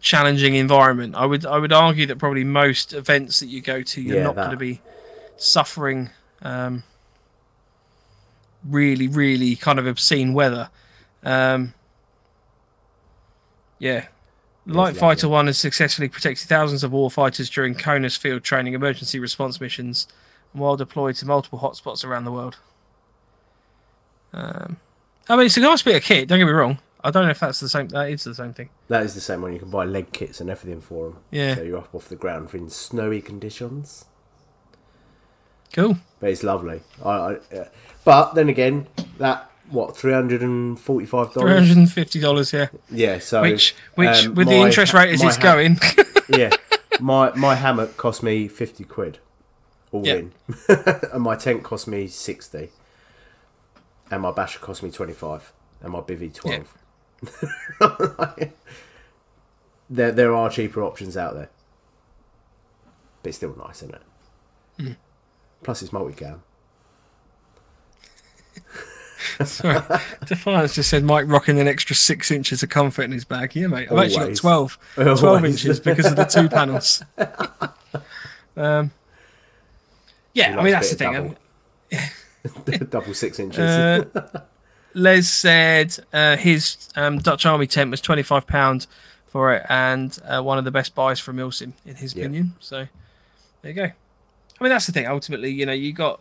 challenging 0.02 0.56
environment. 0.56 1.16
I 1.16 1.26
would 1.26 1.46
I 1.46 1.58
would 1.58 1.74
argue 1.74 2.06
that 2.06 2.18
probably 2.20 2.44
most 2.44 2.94
events 2.94 3.40
that 3.40 3.48
you 3.48 3.62
go 3.62 3.82
to, 3.82 4.02
you're 4.02 4.18
Yeah, 4.18 4.24
not 4.24 4.36
that. 4.36 4.42
going 4.46 4.52
to 4.52 4.58
be 4.58 4.82
suffering 5.38 6.10
um, 6.42 6.84
really, 8.64 9.08
really 9.08 9.56
kind 9.56 9.80
of 9.80 9.88
obscene 9.88 10.34
weather. 10.34 10.70
Um, 11.24 11.74
yeah. 13.80 14.08
Light. 14.66 14.96
Fighter 14.96 15.28
1 15.28 15.48
has 15.48 15.58
successfully 15.58 16.10
protected 16.10 16.48
thousands 16.48 16.84
of 16.84 16.92
warfighters 16.92 17.52
during 17.52 17.74
CONUS 17.74 18.18
field 18.18 18.44
training 18.44 18.74
emergency 18.74 19.20
response 19.20 19.60
missions 19.60 20.08
while 20.54 20.76
deployed 20.76 21.16
to 21.16 21.26
multiple 21.26 21.60
hotspots 21.60 22.06
around 22.06 22.26
the 22.26 22.32
world. 22.32 22.58
Um, 24.32 24.78
I 25.28 25.36
mean, 25.36 25.48
it's 25.48 25.58
a 25.58 25.62
nice 25.62 25.82
bit 25.82 25.96
of 25.96 26.04
kit, 26.04 26.28
don't 26.28 26.40
get 26.40 26.46
me 26.46 26.52
wrong. 26.52 26.80
I 27.04 27.12
don't 27.12 27.24
know 27.24 27.32
if 27.32 27.40
that's 27.40 27.60
the 27.60 27.70
same. 27.70 27.88
That 27.90 28.10
is 28.10 28.26
the 28.26 28.36
same 28.36 28.54
thing. 28.54 28.70
That 28.90 29.04
is 29.04 29.16
the 29.16 29.22
same 29.22 29.42
one. 29.42 29.54
You 29.54 29.60
can 29.60 29.70
buy 29.70 29.86
leg 29.86 30.12
kits 30.12 30.42
and 30.42 30.50
everything 30.50 30.82
for 30.82 31.06
them. 31.06 31.18
Yeah. 31.32 31.56
So 31.56 31.64
you're 31.64 31.78
up 31.78 31.96
off 31.96 32.10
the 32.10 32.18
ground 32.18 32.54
in 32.54 32.70
snowy 32.70 33.22
conditions. 33.22 34.06
Cool. 35.72 35.98
But 36.20 36.32
it's 36.32 36.44
lovely. 36.44 36.82
I, 37.04 37.10
I, 37.10 37.34
uh, 37.56 37.68
but 38.04 38.34
then 38.34 38.50
again, 38.50 38.88
that 39.18 39.50
what 39.70 39.96
three 39.98 40.14
hundred 40.14 40.42
and 40.42 40.80
forty 40.80 41.06
five 41.06 41.34
dollars, 41.34 41.50
three 41.52 41.60
hundred 41.60 41.78
and 41.78 41.92
fifty 41.92 42.20
dollars. 42.20 42.52
yeah. 42.54 42.68
Yeah. 42.92 43.20
So 43.20 43.42
Which, 43.42 43.76
which, 43.96 44.26
um, 44.26 44.36
with 44.36 44.48
the 44.48 44.56
interest 44.56 44.94
rate 44.94 45.14
as 45.14 45.22
it's 45.24 45.36
ha- 45.38 45.42
going, 45.42 45.78
yeah, 46.30 46.50
my 47.00 47.32
my 47.36 47.56
hammock 47.56 47.98
cost 47.98 48.24
me 48.24 48.48
fifty 48.48 48.84
quid, 48.84 49.20
all 49.92 50.06
Yeah. 50.06 50.16
in, 50.16 50.32
and 51.14 51.22
my 51.24 51.36
tent 51.36 51.64
cost 51.64 51.88
me 51.88 52.08
sixty, 52.08 52.70
and 54.12 54.22
my 54.22 54.32
basher 54.32 54.60
cost 54.60 54.82
me 54.84 54.92
twenty-five, 54.92 55.52
and 55.82 55.92
my 55.94 56.00
bivvy 56.02 56.34
twelve. 56.34 56.74
there 59.90 60.12
there 60.12 60.34
are 60.36 60.50
cheaper 60.50 60.84
options 60.84 61.18
out 61.18 61.34
there, 61.34 61.50
but 63.24 63.30
it's 63.30 63.38
still 63.38 63.56
nice, 63.56 63.78
isn't 63.84 63.96
it? 63.96 64.02
Hmm. 64.80 64.92
Plus, 65.64 65.82
it's 65.82 65.92
multi-cam. 65.92 66.42
Sorry, 69.46 69.80
Defiance 70.26 70.76
just 70.76 70.90
said 70.90 71.04
Mike 71.04 71.26
rocking 71.28 71.60
an 71.60 71.68
extra 71.68 71.96
six 71.96 72.32
inches 72.32 72.64
of 72.64 72.70
comfort 72.70 73.04
in 73.04 73.12
his 73.12 73.26
bag. 73.26 73.56
Yeah, 73.56 73.68
mate. 73.68 73.92
I've 73.92 73.98
actually 73.98 74.16
got 74.16 74.22
Always. 74.24 74.40
12, 74.40 74.78
12 74.96 75.24
Always. 75.24 75.44
inches 75.52 75.80
because 75.80 76.06
of 76.06 76.16
the 76.16 76.26
two 76.26 76.50
panels. 76.50 77.04
um, 78.58 78.92
yeah, 80.34 80.58
I 80.58 80.64
mean 80.64 80.74
that's 80.74 80.94
the 80.94 80.96
thing. 80.96 81.36
Double. 82.44 82.86
double 82.90 83.14
six 83.14 83.40
inches. 83.40 83.60
Uh, 83.60 84.06
Les 84.94 85.28
said 85.28 85.98
uh, 86.14 86.36
his 86.38 86.90
um, 86.96 87.20
Dutch 87.20 87.46
Army 87.46 87.68
tent 87.68 87.92
was 87.92 88.02
twenty 88.02 88.24
five 88.24 88.48
pound 88.48 88.88
for 89.28 89.54
it, 89.54 89.66
and 89.70 90.18
uh, 90.28 90.42
one 90.42 90.58
of 90.58 90.66
the 90.66 90.72
best 90.72 90.96
buys 90.96 91.20
for 91.20 91.34
Milsim 91.34 91.74
in 91.86 91.96
his 91.96 92.14
opinion. 92.14 92.54
So 92.60 92.88
there 93.62 93.72
you 93.72 93.74
go. 93.74 93.84
I 93.84 94.64
mean, 94.64 94.72
that's 94.72 94.88
the 94.88 94.92
thing. 94.92 95.08
Ultimately, 95.08 95.52
you 95.52 95.66
know, 95.66 95.74
you 95.74 95.94
got 95.94 96.20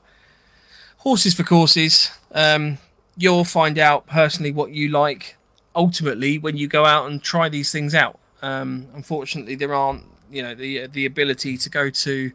horses 0.98 1.34
for 1.34 1.42
courses. 1.42 2.10
Um, 2.32 2.78
you'll 3.18 3.44
find 3.44 3.78
out 3.78 4.06
personally 4.06 4.52
what 4.52 4.70
you 4.70 4.88
like. 4.88 5.36
Ultimately, 5.76 6.38
when 6.38 6.56
you 6.56 6.66
go 6.68 6.84
out 6.86 7.10
and 7.10 7.22
try 7.22 7.48
these 7.48 7.70
things 7.70 7.94
out. 7.94 8.18
Um, 8.40 8.86
unfortunately, 8.94 9.54
there 9.56 9.74
aren't 9.74 10.04
you 10.30 10.42
know 10.42 10.54
the 10.54 10.86
the 10.86 11.04
ability 11.04 11.56
to 11.58 11.68
go 11.70 11.90
to 11.90 12.32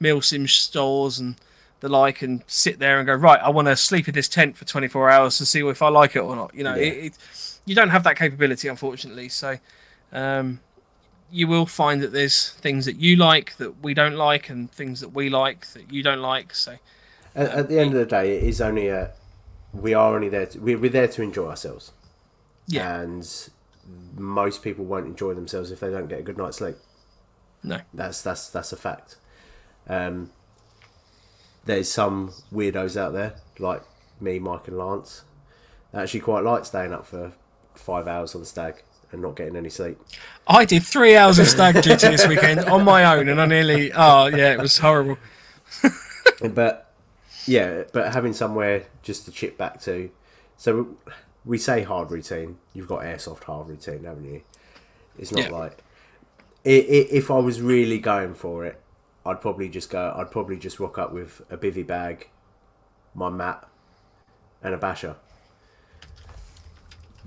Milsim 0.00 0.48
stores 0.48 1.18
and 1.18 1.36
the 1.80 1.88
like 1.88 2.22
and 2.22 2.42
sit 2.46 2.78
there 2.80 2.98
and 2.98 3.06
go 3.06 3.14
right 3.14 3.40
i 3.40 3.48
want 3.48 3.68
to 3.68 3.76
sleep 3.76 4.08
in 4.08 4.14
this 4.14 4.28
tent 4.28 4.56
for 4.56 4.64
24 4.64 5.10
hours 5.10 5.38
to 5.38 5.46
see 5.46 5.60
if 5.64 5.80
i 5.80 5.88
like 5.88 6.16
it 6.16 6.18
or 6.18 6.34
not 6.34 6.52
you 6.52 6.64
know 6.64 6.74
Yeah. 6.74 6.82
it, 6.82 7.04
it, 7.04 7.58
you 7.66 7.76
don't 7.76 7.90
have 7.90 8.02
that 8.02 8.16
capability 8.16 8.66
unfortunately 8.66 9.28
so 9.28 9.58
um, 10.12 10.58
you 11.30 11.46
will 11.46 11.66
find 11.66 12.02
that 12.02 12.12
there's 12.12 12.50
things 12.50 12.84
that 12.86 12.96
you 12.96 13.14
like 13.14 13.56
that 13.58 13.80
we 13.80 13.94
don't 13.94 14.16
like 14.16 14.48
and 14.50 14.72
things 14.72 14.98
that 15.00 15.10
we 15.10 15.30
like 15.30 15.68
that 15.68 15.92
you 15.92 16.02
don't 16.02 16.20
like 16.20 16.52
so 16.52 16.78
At, 17.36 17.48
at 17.50 17.68
the 17.68 17.78
end 17.78 17.92
of 17.94 18.00
the 18.00 18.06
day, 18.06 18.36
it 18.38 18.42
is 18.42 18.60
only 18.60 18.88
a. 18.88 19.12
We 19.72 19.94
are 19.94 20.14
only 20.14 20.28
there. 20.28 20.46
To, 20.46 20.58
we're, 20.58 20.78
we're 20.78 20.90
there 20.90 21.08
to 21.08 21.22
enjoy 21.22 21.48
ourselves, 21.48 21.92
yeah 22.66 23.00
and 23.00 23.50
most 24.16 24.62
people 24.62 24.84
won't 24.84 25.06
enjoy 25.06 25.34
themselves 25.34 25.70
if 25.70 25.80
they 25.80 25.90
don't 25.90 26.08
get 26.08 26.20
a 26.20 26.22
good 26.22 26.36
night's 26.36 26.58
sleep. 26.58 26.76
no 27.62 27.80
That's 27.94 28.22
that's 28.22 28.48
that's 28.48 28.72
a 28.72 28.76
fact. 28.76 29.16
Um, 29.88 30.32
there's 31.64 31.90
some 31.90 32.32
weirdos 32.52 32.96
out 32.96 33.12
there 33.12 33.36
like 33.58 33.82
me, 34.20 34.38
Mike, 34.38 34.68
and 34.68 34.78
Lance 34.78 35.22
that 35.92 36.02
actually 36.02 36.20
quite 36.20 36.44
like 36.44 36.64
staying 36.64 36.92
up 36.92 37.06
for 37.06 37.32
five 37.74 38.06
hours 38.06 38.34
on 38.34 38.40
the 38.40 38.46
stag 38.46 38.82
and 39.10 39.22
not 39.22 39.36
getting 39.36 39.56
any 39.56 39.70
sleep. 39.70 39.98
i 40.46 40.64
did 40.64 40.82
three 40.82 41.16
hours 41.16 41.38
of 41.38 41.46
stag 41.46 41.74
duty 41.82 42.08
this 42.08 42.26
weekend 42.26 42.60
on 42.60 42.84
my 42.84 43.04
own 43.16 43.28
and 43.28 43.40
i 43.40 43.46
nearly 43.46 43.90
oh 43.92 44.26
yeah 44.26 44.52
it 44.52 44.58
was 44.58 44.78
horrible 44.78 45.16
but 46.50 46.87
yeah, 47.46 47.84
but 47.92 48.12
having 48.14 48.32
somewhere 48.32 48.86
just 49.02 49.24
to 49.26 49.30
chip 49.30 49.56
back 49.58 49.80
to. 49.82 50.10
So 50.56 50.96
we 51.44 51.58
say 51.58 51.82
hard 51.82 52.10
routine. 52.10 52.58
You've 52.74 52.88
got 52.88 53.00
airsoft 53.02 53.44
hard 53.44 53.68
routine, 53.68 54.04
haven't 54.04 54.24
you? 54.24 54.42
It's 55.18 55.32
not 55.32 55.44
Yeah. 55.44 55.50
like 55.56 55.78
if 56.64 57.30
I 57.30 57.38
was 57.38 57.62
really 57.62 57.98
going 57.98 58.34
for 58.34 58.64
it, 58.66 58.80
I'd 59.24 59.40
probably 59.40 59.68
just 59.68 59.90
go. 59.90 60.12
I'd 60.16 60.30
probably 60.30 60.56
just 60.58 60.78
rock 60.80 60.98
up 60.98 61.12
with 61.12 61.40
a 61.50 61.56
bivy 61.56 61.86
bag, 61.86 62.28
my 63.14 63.30
mat, 63.30 63.66
and 64.62 64.74
a 64.74 64.76
basher, 64.76 65.16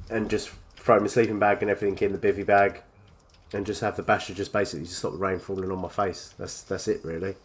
and 0.09 0.30
just 0.30 0.49
throw 0.76 0.99
my 0.99 1.07
sleeping 1.07 1.39
bag 1.39 1.62
and 1.62 1.72
everything 1.72 1.97
in 2.05 2.12
the 2.12 2.18
bivy 2.20 2.45
bag, 2.45 2.82
and 3.53 3.66
just 3.66 3.82
have 3.82 3.95
the 3.95 4.03
basher 4.03 4.34
just 4.34 4.51
basically 4.53 4.86
just 4.86 4.99
stop 4.99 5.14
the 5.14 5.18
rain 5.18 5.39
falling 5.39 5.72
on 5.72 5.80
my 5.80 5.89
face. 5.89 6.34
That's 6.38 6.62
that's 6.64 6.88
it 6.88 7.03
really. 7.03 7.36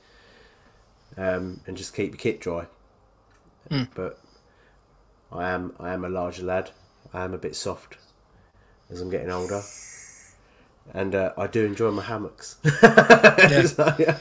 Um, 1.16 1.61
and 1.66 1.76
just 1.76 1.94
keep 1.94 2.11
your 2.12 2.18
kit 2.18 2.40
dry. 2.40 2.66
But 3.94 4.20
I 5.32 5.50
am 5.50 5.72
I 5.80 5.92
am 5.92 6.04
a 6.04 6.09
larger 6.09 6.44
lad. 6.44 6.70
I 7.12 7.24
am 7.24 7.34
a 7.34 7.38
bit 7.38 7.57
soft 7.57 7.96
as 8.90 9.00
I'm 9.00 9.11
getting 9.11 9.30
older, 9.30 9.62
and 10.94 11.14
uh, 11.14 11.32
I 11.36 11.46
do 11.48 11.64
enjoy 11.64 11.90
my 11.90 12.02
hammocks. 12.02 12.57
So, 12.64 13.94
yeah. 13.98 14.18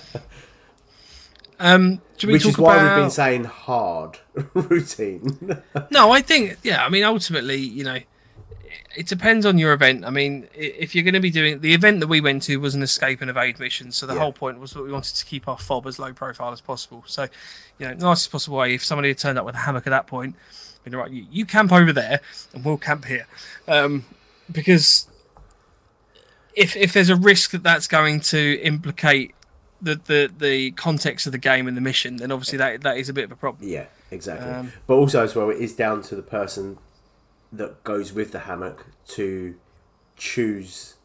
Um, 1.59 2.01
Which 2.23 2.43
talk 2.43 2.49
is 2.49 2.57
why 2.57 2.75
about? 2.75 2.95
we've 2.95 3.03
been 3.03 3.11
saying 3.11 3.43
hard 3.45 4.19
routine. 4.53 5.61
No, 5.91 6.11
I 6.11 6.21
think 6.21 6.57
yeah. 6.63 6.85
I 6.85 6.89
mean, 6.89 7.03
ultimately, 7.03 7.57
you 7.57 7.83
know, 7.83 7.99
it 8.95 9.07
depends 9.07 9.45
on 9.45 9.57
your 9.57 9.73
event. 9.73 10.05
I 10.05 10.09
mean, 10.09 10.47
if 10.53 10.95
you're 10.95 11.03
going 11.03 11.13
to 11.15 11.19
be 11.19 11.29
doing 11.29 11.59
the 11.59 11.73
event 11.73 11.99
that 11.99 12.07
we 12.07 12.21
went 12.21 12.43
to 12.43 12.57
was 12.57 12.75
an 12.75 12.81
escape 12.83 13.21
and 13.21 13.29
evade 13.29 13.59
mission, 13.59 13.91
so 13.91 14.05
the 14.05 14.13
Yeah. 14.13 14.19
whole 14.19 14.33
point 14.33 14.59
was 14.59 14.71
that 14.71 14.83
we 14.83 14.91
wanted 14.91 15.15
to 15.15 15.25
keep 15.25 15.47
our 15.47 15.57
fob 15.57 15.85
as 15.87 15.99
low 15.99 16.13
profile 16.13 16.51
as 16.53 16.61
possible. 16.61 17.03
So, 17.07 17.27
you 17.77 17.87
know, 17.87 17.93
nicest 17.93 18.31
possible 18.31 18.57
way. 18.57 18.73
If 18.75 18.85
somebody 18.85 19.09
had 19.09 19.17
turned 19.17 19.37
up 19.37 19.45
with 19.45 19.55
a 19.55 19.59
hammock 19.59 19.85
at 19.87 19.89
that 19.91 20.07
point, 20.07 20.35
you 20.85 20.91
know, 20.91 20.99
right, 20.99 21.11
you, 21.11 21.25
you 21.29 21.45
camp 21.45 21.71
over 21.71 21.91
there 21.91 22.21
and 22.53 22.63
we'll 22.63 22.77
camp 22.77 23.05
here, 23.05 23.27
um, 23.67 24.05
because 24.51 25.07
if 26.55 26.75
if 26.75 26.93
there's 26.93 27.09
a 27.09 27.15
risk 27.15 27.51
that 27.51 27.63
that's 27.63 27.87
going 27.87 28.19
to 28.21 28.59
implicate 28.61 29.33
the, 29.81 29.95
the 30.05 30.31
the 30.37 30.71
context 30.71 31.25
of 31.25 31.31
the 31.31 31.37
game 31.37 31.67
and 31.67 31.75
the 31.75 31.81
mission, 31.81 32.17
then 32.17 32.31
obviously 32.31 32.57
that 32.59 32.81
that 32.81 32.97
is 32.97 33.09
a 33.09 33.13
bit 33.13 33.25
of 33.25 33.31
a 33.31 33.35
problem. 33.35 33.67
yeah, 33.67 33.85
exactly. 34.11 34.49
Um, 34.49 34.71
but 34.87 34.93
also 34.95 35.23
as 35.23 35.35
well, 35.35 35.49
it 35.49 35.57
is 35.59 35.73
down 35.73 36.01
to 36.03 36.15
the 36.15 36.21
person 36.21 36.77
that 37.57 37.83
goes 37.83 38.13
with 38.13 38.31
the 38.31 38.39
hammock 38.39 38.87
to 39.09 39.55
choose 40.15 40.95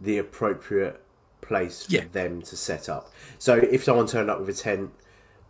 the 0.00 0.18
appropriate 0.18 1.02
place 1.40 1.86
for 1.86 1.92
Yeah. 1.92 2.04
them 2.12 2.42
to 2.42 2.56
set 2.56 2.88
up. 2.88 3.10
So 3.38 3.56
if 3.56 3.84
someone 3.84 4.06
turned 4.06 4.30
up 4.30 4.40
with 4.40 4.48
a 4.48 4.52
tent 4.54 4.90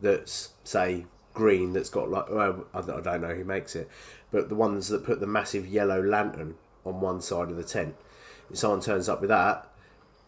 that's 0.01 0.51
say 0.65 1.07
green, 1.35 1.73
that's 1.73 1.91
got 1.91 2.11
like 2.11 2.31
well, 2.31 2.67
I 2.73 2.81
don't 2.81 2.99
I 3.07 3.13
don't 3.13 3.21
know 3.23 3.35
who 3.35 3.45
makes 3.45 3.75
it, 3.77 3.89
but 4.31 4.49
the 4.49 4.55
ones 4.55 4.89
that 4.89 5.05
put 5.05 5.21
the 5.21 5.27
massive 5.27 5.67
yellow 5.67 6.03
lantern 6.03 6.57
on 6.85 7.01
one 7.01 7.21
side 7.21 7.51
of 7.51 7.57
the 7.57 7.65
tent. 7.65 7.97
If 8.51 8.59
someone 8.59 8.81
turns 8.81 9.09
up 9.09 9.21
with 9.21 9.29
that, 9.31 9.69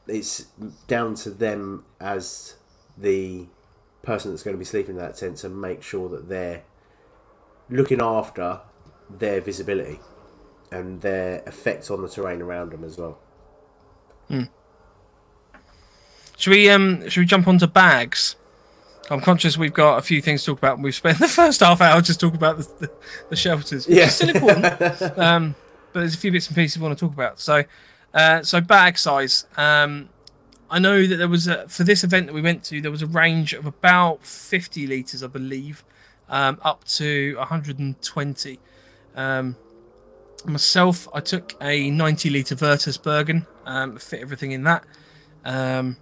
it's 0.07 0.47
down 0.87 1.15
to 1.17 1.31
them 1.31 1.85
as 2.01 2.57
the 2.99 3.47
person 4.03 4.31
that's 4.31 4.43
going 4.43 4.55
to 4.55 4.59
be 4.59 4.65
sleeping 4.65 4.97
in 4.97 5.01
that 5.01 5.17
tent 5.17 5.39
to 5.39 5.49
make 5.49 5.83
sure 5.83 6.09
that 6.09 6.29
they're 6.29 6.63
looking 7.69 8.01
after 8.03 8.61
their 9.09 9.41
visibility 9.41 10.01
and 10.73 11.01
their 11.01 11.43
effects 11.47 11.91
on 11.91 12.03
the 12.03 12.09
terrain 12.09 12.41
around 12.43 12.73
them 12.73 12.85
as 12.85 12.97
well. 12.99 13.19
Should 16.37 16.51
we 16.53 16.71
um 16.71 17.09
should 17.09 17.21
we 17.21 17.27
jump 17.27 17.47
onto 17.49 17.67
bags? 17.67 18.37
I'm 19.11 19.21
conscious 19.21 19.59
we've 19.59 19.75
got 19.75 19.99
a 19.99 20.03
few 20.03 20.23
things 20.23 20.43
to 20.45 20.53
talk 20.53 20.59
about. 20.59 20.79
We've 20.79 20.95
spent 20.95 21.19
the 21.21 21.29
first 21.29 21.61
half 21.61 21.81
hour 21.81 22.01
just 22.01 22.21
talking 22.21 22.37
about 22.37 22.59
the, 22.59 22.69
the, 22.87 22.91
the 23.31 23.37
shelters, 23.37 23.87
which 23.87 23.97
Yeah. 23.97 24.05
is 24.07 24.15
still 24.15 24.31
important. 24.31 25.03
um, 25.19 25.55
but 25.93 26.01
there's 26.01 26.15
a 26.15 26.19
few 26.19 26.31
bits 26.31 26.47
and 26.47 26.55
pieces 26.57 26.79
we 26.79 26.85
want 26.87 26.97
to 26.97 27.05
talk 27.05 27.13
about. 27.13 27.41
So, 27.41 27.65
uh, 28.15 28.43
so 28.43 28.61
bag 28.61 28.97
size. 28.97 29.47
Um, 29.57 30.09
I 30.71 30.79
know 30.79 31.05
that 31.05 31.17
there 31.17 31.27
was 31.29 31.49
a, 31.49 31.69
for 31.69 31.83
this 31.83 32.05
event 32.05 32.27
that 32.27 32.33
we 32.33 32.41
went 32.41 32.63
to, 32.65 32.81
there 32.81 32.93
was 32.93 33.03
a 33.03 33.07
range 33.09 33.53
of 33.53 33.67
about 33.67 34.25
50 34.25 34.87
liters, 34.87 35.25
I 35.25 35.27
believe, 35.27 35.83
um, 36.29 36.61
up 36.63 36.85
to 36.85 37.35
120. 37.39 38.61
Um, 39.17 39.57
myself, 40.47 41.09
I 41.13 41.21
took 41.21 41.55
a 41.61 41.91
90 41.91 42.31
liter 42.31 42.55
Virtus 42.55 42.97
Bergen, 42.97 43.47
um, 43.67 43.97
fit 43.99 44.21
everything 44.21 44.53
in 44.53 44.65
that. 44.65 44.85
Um, 45.45 45.97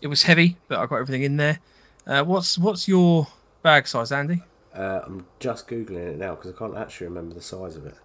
it 0.00 0.08
was 0.08 0.24
heavy, 0.24 0.56
but 0.68 0.78
I 0.78 0.86
got 0.86 0.96
everything 0.96 1.22
in 1.22 1.36
there. 1.36 1.60
Uh, 2.06 2.24
what's 2.24 2.58
what's 2.58 2.88
your 2.88 3.28
bag 3.62 3.86
size, 3.86 4.10
Andy? 4.10 4.42
Uh, 4.74 5.00
I'm 5.04 5.26
just 5.38 5.68
googling 5.68 6.14
it 6.14 6.18
now 6.18 6.34
because 6.34 6.52
I 6.52 6.58
can't 6.58 6.76
actually 6.76 7.06
remember 7.08 7.34
the 7.34 7.42
size 7.42 7.76
of 7.76 7.86
it. 7.86 7.96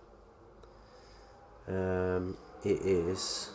Um, 1.67 2.38
it 2.63 2.82
is 2.82 3.49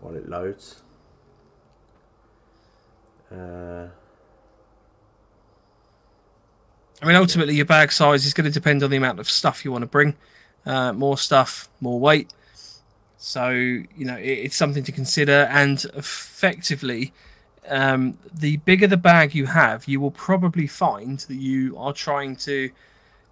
while 0.00 0.16
it 0.16 0.28
loads. 0.28 0.82
Uh, 3.30 3.88
I 7.04 7.06
mean, 7.06 7.16
ultimately, 7.16 7.54
your 7.54 7.66
bag 7.66 7.92
size 7.92 8.24
is 8.24 8.32
going 8.32 8.46
to 8.46 8.50
depend 8.50 8.82
on 8.82 8.88
the 8.88 8.96
amount 8.96 9.20
of 9.20 9.28
stuff 9.28 9.62
you 9.62 9.70
want 9.70 9.82
to 9.82 9.86
bring. 9.86 10.16
Uh, 10.64 10.90
more 10.94 11.18
stuff, 11.18 11.68
more 11.82 12.00
weight. 12.00 12.32
So 13.18 13.50
you 13.50 13.86
know, 13.98 14.16
it, 14.16 14.26
it's 14.26 14.56
something 14.56 14.82
to 14.84 14.92
consider. 14.92 15.46
And 15.50 15.84
effectively, 15.94 17.12
um, 17.68 18.16
the 18.32 18.56
bigger 18.58 18.86
the 18.86 18.96
bag 18.96 19.34
you 19.34 19.44
have, 19.44 19.86
you 19.86 20.00
will 20.00 20.12
probably 20.12 20.66
find 20.66 21.18
that 21.18 21.36
you 21.36 21.76
are 21.76 21.92
trying 21.92 22.36
to 22.36 22.70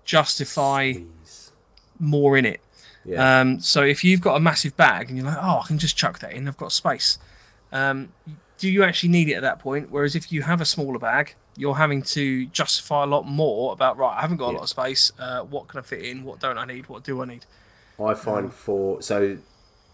justify 0.05 0.93
more 1.99 2.37
in 2.37 2.45
it. 2.45 2.61
Yeah. 3.07 3.41
Um, 3.41 3.61
so 3.61 3.83
if 3.83 4.05
you've 4.05 4.21
got 4.21 4.37
a 4.37 4.41
massive 4.41 4.77
bag 4.77 5.09
and 5.09 5.17
you're 5.17 5.27
like, 5.27 5.39
oh, 5.41 5.61
I 5.65 5.67
can 5.67 5.79
just 5.79 5.97
chuck 5.97 6.19
that 6.19 6.33
in, 6.33 6.47
I've 6.47 6.59
got 6.59 6.73
space. 6.73 7.19
Um, 7.73 8.13
do 8.59 8.71
you 8.71 8.85
actually 8.85 9.09
need 9.09 9.31
it 9.31 9.35
at 9.35 9.43
that 9.43 9.61
point? 9.61 9.91
Whereas 9.91 10.15
if 10.15 10.31
you 10.31 10.43
have 10.43 10.61
a 10.61 10.67
smaller 10.67 10.99
bag, 10.99 11.37
you're 11.57 11.75
having 11.75 12.03
to 12.03 12.47
justify 12.47 13.03
a 13.05 13.07
lot 13.07 13.27
more 13.27 13.73
about 13.73 13.97
right. 13.99 14.17
I 14.17 14.23
haven't 14.23 14.39
got 14.39 14.49
a 14.49 14.53
Yeah. 14.53 14.57
lot 14.59 14.63
of 14.65 14.69
space. 14.69 15.13
Uh, 15.19 15.41
what 15.43 15.69
can 15.69 15.81
I 15.81 15.83
fit 15.83 16.03
in? 16.05 16.25
What 16.25 16.41
don't 16.41 16.59
I 16.59 16.65
need? 16.65 16.89
What 16.89 17.05
do 17.05 17.21
I 17.23 17.27
need? 17.27 17.45
I 18.03 18.15
find 18.15 18.53
for 18.53 19.03
so 19.03 19.39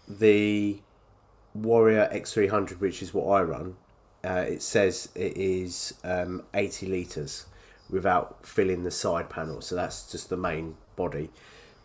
the 0.07 0.79
Warrior 1.53 2.09
X300, 2.11 2.79
which 2.79 3.01
is 3.01 3.13
what 3.13 3.27
I 3.27 3.41
run, 3.43 3.75
uh, 4.23 4.45
it 4.47 4.61
says 4.61 5.09
it 5.15 5.35
is 5.37 5.93
um, 6.03 6.43
80 6.53 6.87
litres 6.87 7.45
without 7.89 8.45
filling 8.45 8.83
the 8.83 8.91
side 8.91 9.29
panel. 9.29 9.61
So 9.61 9.75
that's 9.75 10.09
just 10.11 10.29
the 10.29 10.37
main 10.37 10.77
body. 10.95 11.29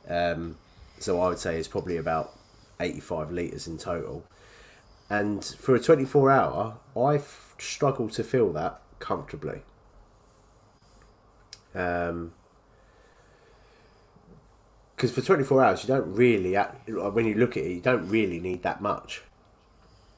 Um, 0.09 0.57
so 0.99 1.21
I 1.21 1.29
would 1.29 1.39
say 1.39 1.59
it's 1.59 1.69
probably 1.69 1.97
about 1.97 2.33
85 2.79 3.31
litres 3.31 3.67
in 3.67 3.79
total. 3.79 4.25
And 5.11 5.45
for 5.45 5.75
a 5.75 5.81
24 5.81 6.31
hour, 6.31 6.77
I 6.97 7.21
struggle 7.59 8.09
to 8.11 8.25
fill 8.25 8.53
that 8.53 8.81
comfortably. 9.05 9.61
Um, 11.75 12.33
because 14.97 15.11
for 15.11 15.21
24 15.21 15.63
hours 15.63 15.83
you 15.83 15.89
don't 15.89 16.15
really 16.15 16.55
when 16.55 17.27
you 17.27 17.35
look 17.35 17.57
at 17.57 17.65
it 17.65 17.73
you 17.73 17.81
don't 17.81 18.09
really 18.09 18.39
need 18.39 18.63
that 18.63 18.81
much 18.81 19.23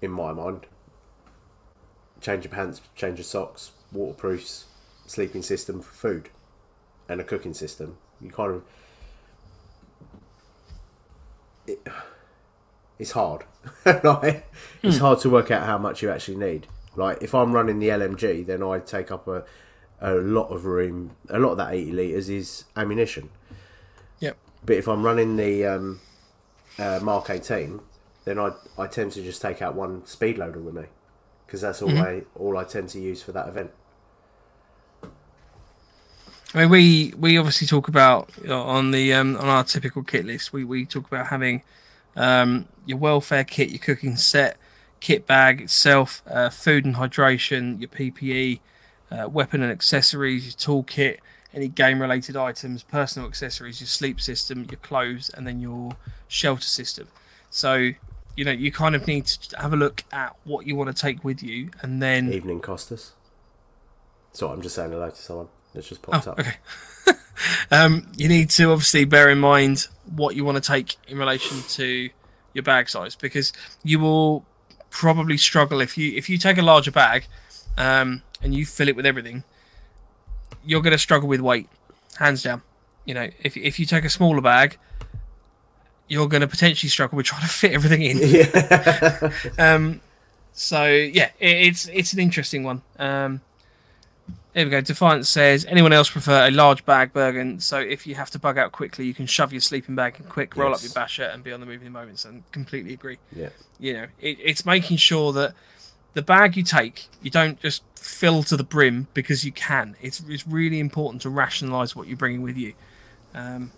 in 0.00 0.12
my 0.12 0.32
mind. 0.32 0.66
Change 2.20 2.44
your 2.44 2.52
pants 2.52 2.80
change 2.94 3.18
your 3.18 3.24
socks 3.24 3.72
waterproofs 3.90 4.66
sleeping 5.06 5.42
system 5.42 5.82
for 5.82 5.92
food 5.92 6.28
and 7.08 7.20
a 7.20 7.24
cooking 7.24 7.54
system. 7.54 7.96
You 8.20 8.30
kind 8.30 8.54
of 8.54 8.62
it, 11.66 11.80
it's 13.00 13.12
hard 13.12 13.44
like, 14.04 14.46
it's 14.82 14.98
hard 14.98 15.18
to 15.20 15.30
work 15.30 15.50
out 15.50 15.66
how 15.66 15.78
much 15.78 16.02
you 16.02 16.10
actually 16.10 16.36
need 16.36 16.68
like 16.96 17.22
if 17.22 17.34
i'm 17.34 17.52
running 17.52 17.78
the 17.78 17.88
lmg 17.88 18.46
then 18.46 18.62
i 18.62 18.78
take 18.78 19.10
up 19.10 19.28
a, 19.28 19.44
a 20.00 20.14
lot 20.14 20.48
of 20.48 20.64
room 20.64 21.12
a 21.28 21.38
lot 21.38 21.50
of 21.52 21.56
that 21.58 21.72
80 21.72 21.92
litres 21.92 22.28
is 22.28 22.64
ammunition 22.76 23.28
Yep. 24.20 24.36
but 24.64 24.76
if 24.76 24.88
I'm 24.88 25.02
running 25.02 25.36
the 25.36 25.66
um, 25.66 26.00
uh, 26.78 27.00
Mark 27.02 27.28
18, 27.28 27.80
then 28.24 28.38
I 28.38 28.52
I 28.78 28.86
tend 28.86 29.12
to 29.12 29.22
just 29.22 29.42
take 29.42 29.60
out 29.60 29.74
one 29.74 30.06
speed 30.06 30.38
loader 30.38 30.58
with 30.58 30.74
me 30.74 30.84
because 31.46 31.60
that's 31.60 31.82
all 31.82 31.96
I 31.98 32.22
all 32.34 32.56
I 32.56 32.64
tend 32.64 32.88
to 32.90 33.00
use 33.00 33.22
for 33.22 33.32
that 33.32 33.46
event. 33.46 33.70
I 36.54 36.60
mean, 36.60 36.70
we 36.70 37.12
we 37.18 37.36
obviously 37.36 37.66
talk 37.66 37.88
about 37.88 38.30
on 38.48 38.90
the 38.90 39.12
um, 39.12 39.36
on 39.36 39.48
our 39.48 39.64
typical 39.64 40.02
kit 40.02 40.24
list. 40.24 40.52
We 40.52 40.64
we 40.64 40.86
talk 40.86 41.06
about 41.06 41.26
having 41.26 41.62
um, 42.16 42.66
your 42.86 42.98
welfare 42.98 43.44
kit, 43.44 43.68
your 43.68 43.78
cooking 43.80 44.16
set, 44.16 44.56
kit 45.00 45.26
bag 45.26 45.60
itself, 45.60 46.22
uh, 46.26 46.48
food 46.50 46.84
and 46.84 46.96
hydration, 46.96 47.78
your 47.80 47.88
PPE, 47.88 48.60
uh, 49.10 49.28
weapon 49.28 49.62
and 49.62 49.70
accessories, 49.70 50.44
your 50.46 50.52
toolkit, 50.54 51.18
any 51.54 51.68
game 51.68 52.00
related 52.00 52.36
items, 52.36 52.82
personal 52.82 53.28
accessories, 53.28 53.80
your 53.80 53.86
sleep 53.88 54.20
system, 54.20 54.66
your 54.70 54.78
clothes, 54.80 55.30
and 55.30 55.46
then 55.46 55.60
your 55.60 55.96
shelter 56.28 56.62
system. 56.62 57.08
So 57.50 57.90
you 58.36 58.44
know 58.44 58.50
you 58.52 58.70
kind 58.70 58.94
of 58.94 59.06
need 59.06 59.26
to 59.26 59.58
have 59.58 59.72
a 59.72 59.76
look 59.76 60.04
at 60.12 60.36
what 60.44 60.66
you 60.66 60.76
want 60.76 60.94
to 60.94 61.00
take 61.00 61.24
with 61.24 61.42
you, 61.42 61.70
and 61.82 62.02
then 62.02 62.32
Evening 62.32 62.60
Costas. 62.60 63.12
So 64.32 64.50
I'm 64.50 64.60
just 64.60 64.74
saying 64.74 64.90
hello 64.90 65.08
to 65.08 65.16
someone 65.16 65.48
that's 65.74 65.88
just 65.88 66.02
popped 66.02 66.26
Oh, 66.28 66.32
up. 66.32 66.40
okay. 66.40 66.56
um, 67.70 68.06
you 68.16 68.28
need 68.28 68.50
to 68.50 68.70
obviously 68.70 69.04
bear 69.06 69.30
in 69.30 69.38
mind 69.38 69.88
what 70.14 70.36
you 70.36 70.44
want 70.44 70.62
to 70.62 70.66
take 70.72 70.96
in 71.08 71.16
relation 71.16 71.62
to 71.70 72.10
your 72.52 72.62
bag 72.62 72.88
size 72.88 73.14
because 73.16 73.52
you 73.82 73.98
will 73.98 74.44
probably 74.96 75.36
struggle 75.36 75.82
if 75.82 75.98
you 75.98 76.16
if 76.16 76.30
you 76.30 76.38
take 76.38 76.56
a 76.56 76.62
larger 76.62 76.90
bag 76.90 77.26
um, 77.76 78.22
and 78.42 78.54
you 78.54 78.64
fill 78.64 78.88
it 78.88 78.96
with 78.96 79.04
everything. 79.04 79.44
you're 80.64 80.80
going 80.80 80.92
to 80.92 80.98
struggle 80.98 81.28
with 81.28 81.40
weight, 81.40 81.68
hands 82.18 82.42
down. 82.42 82.62
You 83.04 83.12
know, 83.12 83.28
if 83.42 83.58
if 83.58 83.78
you 83.78 83.84
take 83.84 84.06
a 84.06 84.08
smaller 84.08 84.40
bag, 84.40 84.78
you're 86.08 86.28
going 86.28 86.40
to 86.40 86.46
potentially 86.48 86.88
struggle 86.88 87.16
with 87.16 87.26
trying 87.32 87.42
to 87.42 87.48
fit 87.48 87.72
everything 87.72 88.02
in. 88.02 88.18
Yeah. 88.18 89.32
Um, 89.58 90.00
so 90.52 90.86
yeah, 90.86 91.30
it, 91.38 91.56
it's 91.68 91.88
it's 91.88 92.14
an 92.14 92.18
interesting 92.18 92.64
one. 92.64 92.80
Um, 92.98 93.42
there 94.56 94.64
we 94.64 94.70
go. 94.70 94.80
Defiance 94.80 95.28
says, 95.28 95.66
anyone 95.66 95.92
else 95.92 96.08
prefer 96.08 96.48
a 96.48 96.50
large 96.50 96.82
bag 96.86 97.12
Bergen? 97.12 97.60
So 97.60 97.78
if 97.78 98.06
you 98.06 98.14
have 98.14 98.30
to 98.30 98.38
bug 98.38 98.56
out 98.56 98.72
quickly, 98.72 99.04
you 99.04 99.12
can 99.12 99.26
shove 99.26 99.52
your 99.52 99.60
sleeping 99.60 99.94
bag 99.94 100.16
in 100.18 100.24
quick, 100.24 100.56
roll 100.56 100.74
up 100.74 100.82
your 100.82 100.92
basher, 100.92 101.24
and 101.24 101.44
be 101.44 101.52
on 101.52 101.60
the 101.60 101.66
move 101.66 101.82
in 101.82 101.92
moments. 101.92 102.24
And 102.24 102.42
completely 102.52 102.94
agree. 102.94 103.18
yeah. 103.34 103.50
You 103.78 103.92
know, 103.92 104.06
it, 104.18 104.38
it's 104.42 104.64
making 104.64 104.96
sure 104.96 105.34
that 105.34 105.52
the 106.14 106.22
bag 106.22 106.56
you 106.56 106.62
take, 106.62 107.08
you 107.20 107.30
don't 107.30 107.60
just 107.60 107.82
fill 107.96 108.42
to 108.44 108.56
the 108.56 108.64
brim 108.64 109.08
because 109.12 109.44
you 109.44 109.52
can. 109.52 109.94
It's 110.00 110.22
it's 110.26 110.46
really 110.46 110.80
important 110.80 111.20
to 111.22 111.28
rationalise 111.28 111.94
what 111.94 112.08
you're 112.08 112.16
bringing 112.16 112.40
with 112.40 112.56
you, 112.56 112.72
um, 113.34 113.72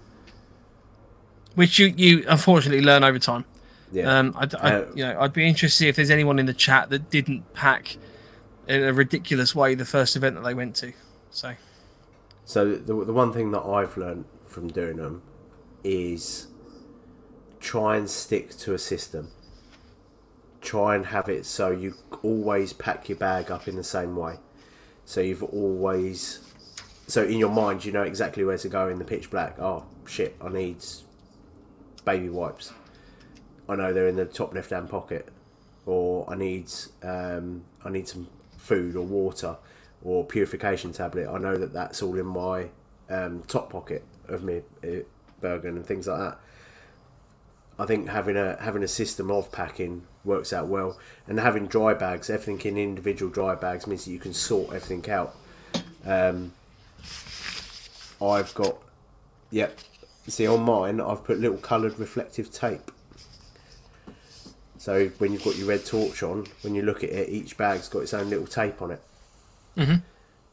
which 1.57 1.81
you 1.81 1.93
you 1.97 2.25
unfortunately 2.29 2.85
learn 2.85 3.03
over 3.03 3.19
time. 3.19 3.45
Yeah. 3.91 4.17
Um, 4.17 4.33
I'd, 4.37 4.55
I'd, 4.55 4.73
Uh, 4.73 4.85
you 4.95 5.05
know, 5.05 5.21
I'd 5.21 5.33
be 5.33 5.49
interested 5.49 5.75
to 5.75 5.77
see 5.77 5.89
if 5.89 5.97
there's 5.97 6.11
anyone 6.11 6.39
in 6.39 6.47
the 6.47 6.55
chat 6.55 6.91
that 6.91 7.11
didn't 7.11 7.53
pack 7.55 7.97
in 8.69 8.85
a 8.85 8.93
ridiculous 8.93 9.55
way 9.55 9.75
the 9.75 9.85
first 9.85 10.15
event 10.15 10.37
that 10.37 10.45
they 10.45 10.55
went 10.55 10.77
to. 10.77 10.93
So 11.31 11.55
So 12.45 12.75
the 12.75 13.05
the 13.05 13.13
one 13.13 13.33
thing 13.33 13.51
that 13.53 13.63
I've 13.63 13.97
learned 13.97 14.27
from 14.47 14.69
doing 14.69 14.97
them 14.97 15.23
is 15.83 16.49
try 17.61 17.97
and 17.97 18.09
stick 18.09 18.57
to 18.59 18.75
a 18.75 18.79
system. 18.79 19.31
Try 20.61 20.97
and 20.97 21.07
have 21.07 21.29
it 21.29 21.47
so 21.47 21.71
you 21.71 21.95
always 22.23 22.73
pack 22.73 23.09
your 23.09 23.17
bag 23.17 23.51
up 23.51 23.67
in 23.69 23.77
the 23.77 23.85
same 23.85 24.17
way. 24.17 24.37
So 25.05 25.21
you've 25.21 25.43
always 25.43 26.41
so 27.07 27.25
in 27.25 27.39
your 27.39 27.51
mind 27.51 27.85
you 27.85 27.93
know 27.93 28.03
exactly 28.03 28.45
where 28.45 28.59
to 28.59 28.69
go 28.69 28.89
in 28.89 28.99
the 28.99 29.05
pitch 29.05 29.31
black. 29.31 29.59
Oh 29.59 29.87
shit, 30.07 30.37
I 30.41 30.49
need 30.51 30.85
baby 32.05 32.29
wipes. 32.29 32.73
I 33.69 33.77
know 33.77 33.93
they're 33.93 34.09
in 34.09 34.17
the 34.17 34.27
top 34.27 34.55
left 34.55 34.71
hand 34.71 34.91
pocket. 34.91 35.29
Or 35.87 36.29
I 36.29 36.35
need 36.35 36.71
um, 37.03 37.65
I 37.83 37.89
need 37.89 38.09
some 38.09 38.29
food 38.69 38.95
or 38.97 39.05
water 39.05 39.57
or 40.03 40.25
purification 40.25 40.93
tablet. 40.93 41.27
I 41.29 41.39
know 41.39 41.57
that 41.57 41.73
that's 41.73 42.03
all 42.03 42.19
in 42.19 42.27
my 42.27 42.69
um, 43.09 43.43
top 43.49 43.71
pocket 43.71 44.05
of 44.29 44.43
me 44.43 44.63
uh, 44.85 45.03
Bergen 45.41 45.77
and 45.77 45.87
things 45.87 46.07
like 46.07 46.19
that. 46.19 46.39
I 47.79 47.87
think 47.87 48.09
having 48.09 48.37
a 48.37 48.57
having 48.61 48.83
a 48.83 48.89
system 48.89 49.31
of 49.31 49.53
packing 49.53 50.03
works 50.25 50.53
out 50.53 50.67
well, 50.67 50.99
and 51.27 51.39
having 51.39 51.67
dry 51.67 51.95
bags, 51.95 52.29
everything 52.29 52.61
in 52.61 52.77
individual 52.77 53.31
dry 53.31 53.55
bags 53.55 53.87
means 53.87 54.05
that 54.05 54.11
you 54.11 54.19
can 54.19 54.35
sort 54.35 54.75
everything 54.75 55.09
out. 55.11 55.35
Um, 56.05 56.53
I've 58.21 58.53
got, 58.55 58.77
yep. 59.51 59.79
See 60.27 60.47
on 60.47 60.63
mine, 60.63 61.01
I've 61.01 61.25
put 61.25 61.39
little 61.39 61.57
coloured 61.57 61.99
reflective 61.99 62.51
tape. 62.51 62.91
So 64.79 65.09
when 65.19 65.33
you've 65.33 65.45
got 65.45 65.57
your 65.57 65.67
red 65.69 65.85
torch 65.85 66.23
on, 66.23 66.47
when 66.63 66.75
you 66.75 66.83
look 66.83 67.03
at 67.05 67.11
it, 67.11 67.29
each 67.29 67.57
bag's 67.57 67.89
got 67.89 68.01
its 68.01 68.15
own 68.15 68.31
little 68.31 68.47
tape 68.47 68.81
on 68.81 68.93
it. 68.93 69.03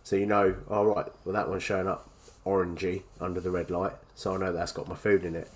So 0.03 0.15
you 0.15 0.25
know, 0.25 0.55
all 0.69 0.85
right, 0.85 1.05
well 1.23 1.33
that 1.33 1.49
one's 1.49 1.63
showing 1.63 1.87
up 1.87 2.09
orangey 2.45 3.01
under 3.19 3.39
the 3.39 3.49
red 3.49 3.71
light, 3.71 3.93
so 4.13 4.35
I 4.35 4.37
know 4.37 4.53
that's 4.53 4.71
got 4.71 4.87
my 4.87 4.95
food 4.95 5.25
in 5.25 5.35
it. 5.35 5.49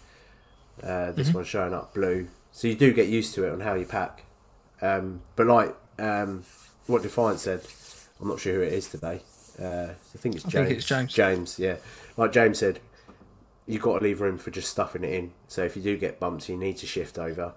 Uh, 0.81 1.11
this 1.11 1.33
one's 1.33 1.47
showing 1.47 1.73
up 1.73 1.93
blue, 1.93 2.27
so 2.51 2.67
you 2.67 2.75
do 2.75 2.93
get 2.93 3.07
used 3.07 3.35
to 3.35 3.43
it 3.45 3.51
on 3.51 3.59
how 3.59 3.75
you 3.75 3.85
pack. 3.85 4.23
Um, 4.81 5.21
but 5.35 5.45
like 5.45 5.75
um, 5.99 6.45
what 6.87 7.03
Defiant 7.03 7.39
said, 7.39 7.61
I'm 8.19 8.27
not 8.27 8.39
sure 8.39 8.55
who 8.55 8.61
it 8.61 8.73
is 8.73 8.89
today. 8.89 9.21
Uh, 9.61 9.89
I 9.91 10.17
think 10.17 10.35
it's 10.35 10.45
I 10.45 10.49
James. 10.49 10.67
think 10.67 10.77
it's 10.79 10.87
James. 10.87 11.13
James, 11.13 11.59
yeah. 11.59 11.75
Like 12.17 12.31
James 12.31 12.57
said, 12.59 12.79
you've 13.67 13.81
got 13.81 13.99
to 13.99 14.03
leave 14.03 14.19
room 14.21 14.37
for 14.37 14.51
just 14.51 14.69
stuffing 14.69 15.03
it 15.03 15.13
in. 15.13 15.31
So 15.47 15.63
if 15.63 15.75
you 15.75 15.83
do 15.83 15.97
get 15.97 16.19
bumps, 16.19 16.49
you 16.49 16.57
need 16.57 16.77
to 16.77 16.87
shift 16.87 17.19
over. 17.19 17.53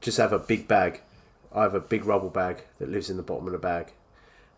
Just 0.00 0.18
have 0.18 0.32
a 0.32 0.38
big 0.38 0.66
bag. 0.66 1.00
I 1.52 1.62
have 1.62 1.74
a 1.74 1.80
big 1.80 2.04
rubble 2.04 2.30
bag 2.30 2.62
that 2.78 2.90
lives 2.90 3.10
in 3.10 3.16
the 3.16 3.22
bottom 3.22 3.46
of 3.46 3.52
the 3.52 3.58
bag 3.58 3.92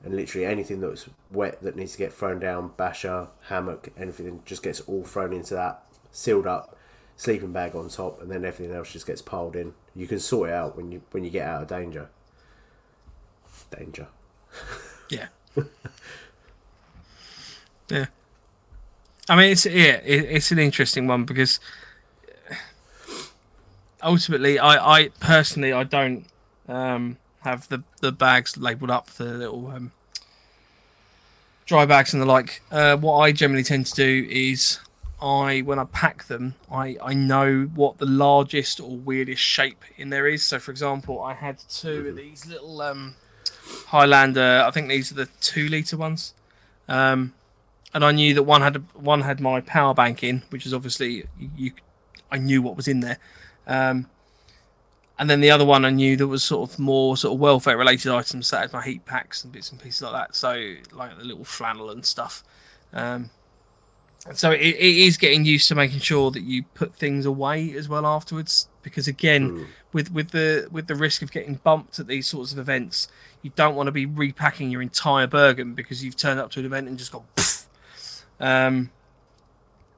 and 0.05 0.17
literally 0.17 0.47
anything 0.47 0.81
that's 0.81 1.09
wet 1.31 1.63
that 1.63 1.77
needs 1.77 1.93
to 1.93 1.99
get 1.99 2.13
thrown 2.13 2.41
down, 2.41 2.73
basher, 2.77 3.29
hammock, 3.43 3.89
anything 3.97 4.43
just 4.45 4.63
gets 4.63 4.81
all 4.81 5.05
thrown 5.05 5.33
into 5.33 5.55
that, 5.55 5.83
sealed 6.11 6.47
up, 6.47 6.77
sleeping 7.17 7.53
bag 7.53 7.77
on 7.77 7.89
top, 7.89 8.21
and 8.21 8.31
then 8.31 8.45
everything 8.45 8.75
else 8.75 8.93
just 8.93 9.07
gets 9.07 9.23
piled 9.23 9.55
in. 9.55 9.75
You 9.95 10.07
can 10.07 10.19
sort 10.19 10.51
it 10.51 10.55
out 10.55 10.77
when 10.77 10.91
you 10.91 11.03
when 11.13 11.25
you 11.25 11.31
get 11.31 11.47
out 11.47 11.63
of 11.63 11.69
danger. 11.69 12.09
Danger. 13.77 14.09
yeah, 15.09 15.29
yeah. 17.89 18.07
I 19.29 19.37
mean, 19.37 19.53
it's 19.53 19.67
yeah, 19.67 20.01
it, 20.05 20.25
it's 20.25 20.51
an 20.51 20.59
interesting 20.59 21.07
one 21.07 21.25
because 21.25 21.61
ultimately, 24.03 24.59
I, 24.59 24.99
I 24.99 25.09
personally, 25.21 25.73
I 25.73 25.85
don't 25.85 26.27
um, 26.69 27.19
have 27.41 27.69
the 27.69 27.83
the 28.01 28.13
bags 28.13 28.57
labelled 28.57 28.91
up, 28.91 29.07
the 29.11 29.25
little 29.25 29.69
um, 29.69 29.93
dry 31.67 31.87
bags 31.87 32.13
and 32.13 32.23
the 32.23 32.27
like. 32.27 32.63
Uh, 32.71 32.97
what 32.97 33.19
I 33.19 33.33
generally 33.33 33.65
tend 33.65 33.87
to 33.87 33.95
do 33.95 34.29
is, 34.31 34.81
I 35.21 35.61
when 35.61 35.79
I 35.79 35.85
pack 35.85 36.25
them, 36.25 36.55
I 36.71 36.97
I 37.03 37.15
know 37.15 37.71
what 37.75 37.99
the 37.99 38.07
largest 38.07 38.81
or 38.81 38.97
weirdest 38.97 39.43
shape 39.43 39.85
in 39.97 40.11
there 40.11 40.27
is. 40.27 40.45
So, 40.45 40.59
for 40.59 40.71
example, 40.71 41.21
I 41.23 41.35
had 41.35 41.59
2 41.69 42.09
of 42.09 42.17
these 42.17 42.47
little 42.47 42.81
um, 42.83 43.17
Highlander. 43.89 44.65
I 44.67 44.71
think 44.71 44.89
these 44.89 45.13
are 45.13 45.15
the 45.15 45.29
two 45.41 45.69
liter 45.69 45.97
ones. 45.97 46.35
Um, 46.89 47.35
and 47.95 48.05
I 48.05 48.13
knew 48.13 48.35
that 48.35 48.43
one 48.45 48.63
had 48.63 48.77
one 48.95 49.23
had 49.23 49.41
my 49.41 49.61
power 49.61 49.95
bank 49.95 50.23
in, 50.23 50.43
which 50.51 50.67
is 50.67 50.75
obviously 50.75 51.25
you. 51.57 51.73
I 52.31 52.39
knew 52.39 52.63
what 52.63 52.77
was 52.77 52.89
in 52.89 53.01
there, 53.01 53.19
um, 53.67 54.09
and 55.19 55.31
then 55.31 55.41
the 55.41 55.51
other 55.51 55.65
one 55.65 55.85
I 55.85 55.91
knew 55.91 56.17
that 56.17 56.27
was 56.27 56.43
sort 56.43 56.71
of 56.71 56.79
more 56.79 57.17
sort 57.17 57.35
of 57.35 57.41
welfare 57.41 57.77
related 57.77 58.13
items, 58.13 58.49
such 58.49 58.65
as 58.65 58.73
my 58.73 58.83
heat 58.83 59.05
packs 59.05 59.45
and 59.45 59.53
bits 59.53 59.71
and 59.71 59.81
pieces 59.81 60.03
like 60.03 60.13
that. 60.13 60.35
So 60.35 60.75
like 60.93 61.17
the 61.17 61.25
little 61.25 61.45
flannel 61.45 61.91
and 61.91 62.05
stuff. 62.05 62.43
Um, 62.93 63.31
and 64.27 64.37
so 64.37 64.51
it, 64.53 64.61
it 64.61 64.77
is 64.79 65.17
getting 65.17 65.45
used 65.45 65.69
to 65.69 65.75
making 65.75 66.01
sure 66.01 66.31
that 66.31 66.43
you 66.43 66.65
put 66.75 66.95
things 66.95 67.27
away 67.27 67.73
as 67.73 67.89
well 67.89 68.07
afterwards, 68.07 68.69
because 68.83 69.09
again, 69.09 69.67
with 69.93 70.13
with 70.13 70.31
the 70.31 70.69
with 70.71 70.87
the 70.87 70.95
risk 70.95 71.23
of 71.23 71.33
getting 71.33 71.55
bumped 71.57 71.99
at 71.99 72.07
these 72.07 72.27
sorts 72.29 72.53
of 72.53 72.59
events, 72.59 73.09
you 73.43 73.51
don't 73.57 73.75
want 73.75 73.89
to 73.89 73.93
be 73.93 74.07
repacking 74.07 74.71
your 74.71 74.81
entire 74.81 75.27
Bergen 75.27 75.75
because 75.75 76.05
you've 76.05 76.17
turned 76.17 76.39
up 76.39 76.51
to 76.53 76.61
an 76.61 76.67
event 76.67 76.89
and 76.89 76.99
just 76.99 77.13
gone. 77.13 77.25
Pfft. 77.37 77.67
Um, 78.39 78.91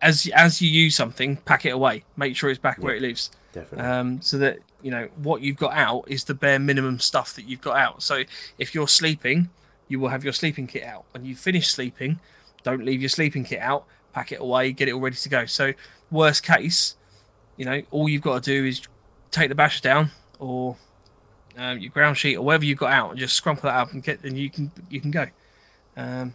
as 0.00 0.26
as 0.34 0.60
you 0.60 0.70
use 0.70 0.96
something, 0.96 1.36
pack 1.36 1.66
it 1.66 1.70
away. 1.70 2.04
Make 2.16 2.36
sure 2.36 2.50
it's 2.50 2.58
back 2.58 2.82
where 2.82 2.94
it 2.94 3.02
lives, 3.02 3.30
Definitely. 3.54 3.88
um, 3.88 4.20
so 4.20 4.36
that 4.38 4.58
you 4.82 4.90
know 4.90 5.08
what 5.16 5.40
you've 5.40 5.56
got 5.56 5.74
out 5.74 6.04
is 6.08 6.24
the 6.24 6.34
bare 6.34 6.58
minimum 6.58 6.98
stuff 6.98 7.34
that 7.34 7.48
you've 7.48 7.60
got 7.60 7.76
out. 7.76 8.02
So 8.02 8.24
if 8.58 8.74
you're 8.74 8.88
sleeping, 8.88 9.48
you 9.86 10.00
will 10.00 10.08
have 10.08 10.24
your 10.24 10.32
sleeping 10.32 10.66
kit 10.66 10.82
out. 10.82 11.04
When 11.12 11.24
you 11.24 11.36
finish 11.36 11.68
sleeping, 11.68 12.18
don't 12.64 12.84
leave 12.84 13.00
your 13.00 13.08
sleeping 13.08 13.44
kit 13.44 13.60
out. 13.60 13.84
Pack 14.12 14.32
it 14.32 14.40
away, 14.40 14.72
get 14.72 14.88
it 14.88 14.92
all 14.92 15.00
ready 15.00 15.16
to 15.16 15.28
go. 15.28 15.46
So 15.46 15.72
worst 16.10 16.42
case, 16.42 16.96
you 17.56 17.64
know, 17.64 17.82
all 17.92 18.08
you've 18.08 18.22
got 18.22 18.42
to 18.42 18.50
do 18.50 18.66
is 18.66 18.82
take 19.30 19.48
the 19.48 19.54
basher 19.54 19.80
down 19.80 20.10
or 20.38 20.76
um, 21.56 21.78
your 21.78 21.90
ground 21.90 22.18
sheet 22.18 22.36
or 22.36 22.42
whatever 22.42 22.64
you've 22.64 22.78
got 22.78 22.92
out, 22.92 23.10
and 23.10 23.18
just 23.18 23.40
scrumple 23.42 23.62
that 23.62 23.76
up 23.76 23.92
and 23.92 24.02
get, 24.02 24.24
and 24.24 24.36
you 24.36 24.50
can 24.50 24.72
you 24.90 25.00
can 25.00 25.12
go. 25.12 25.26
Um, 25.96 26.34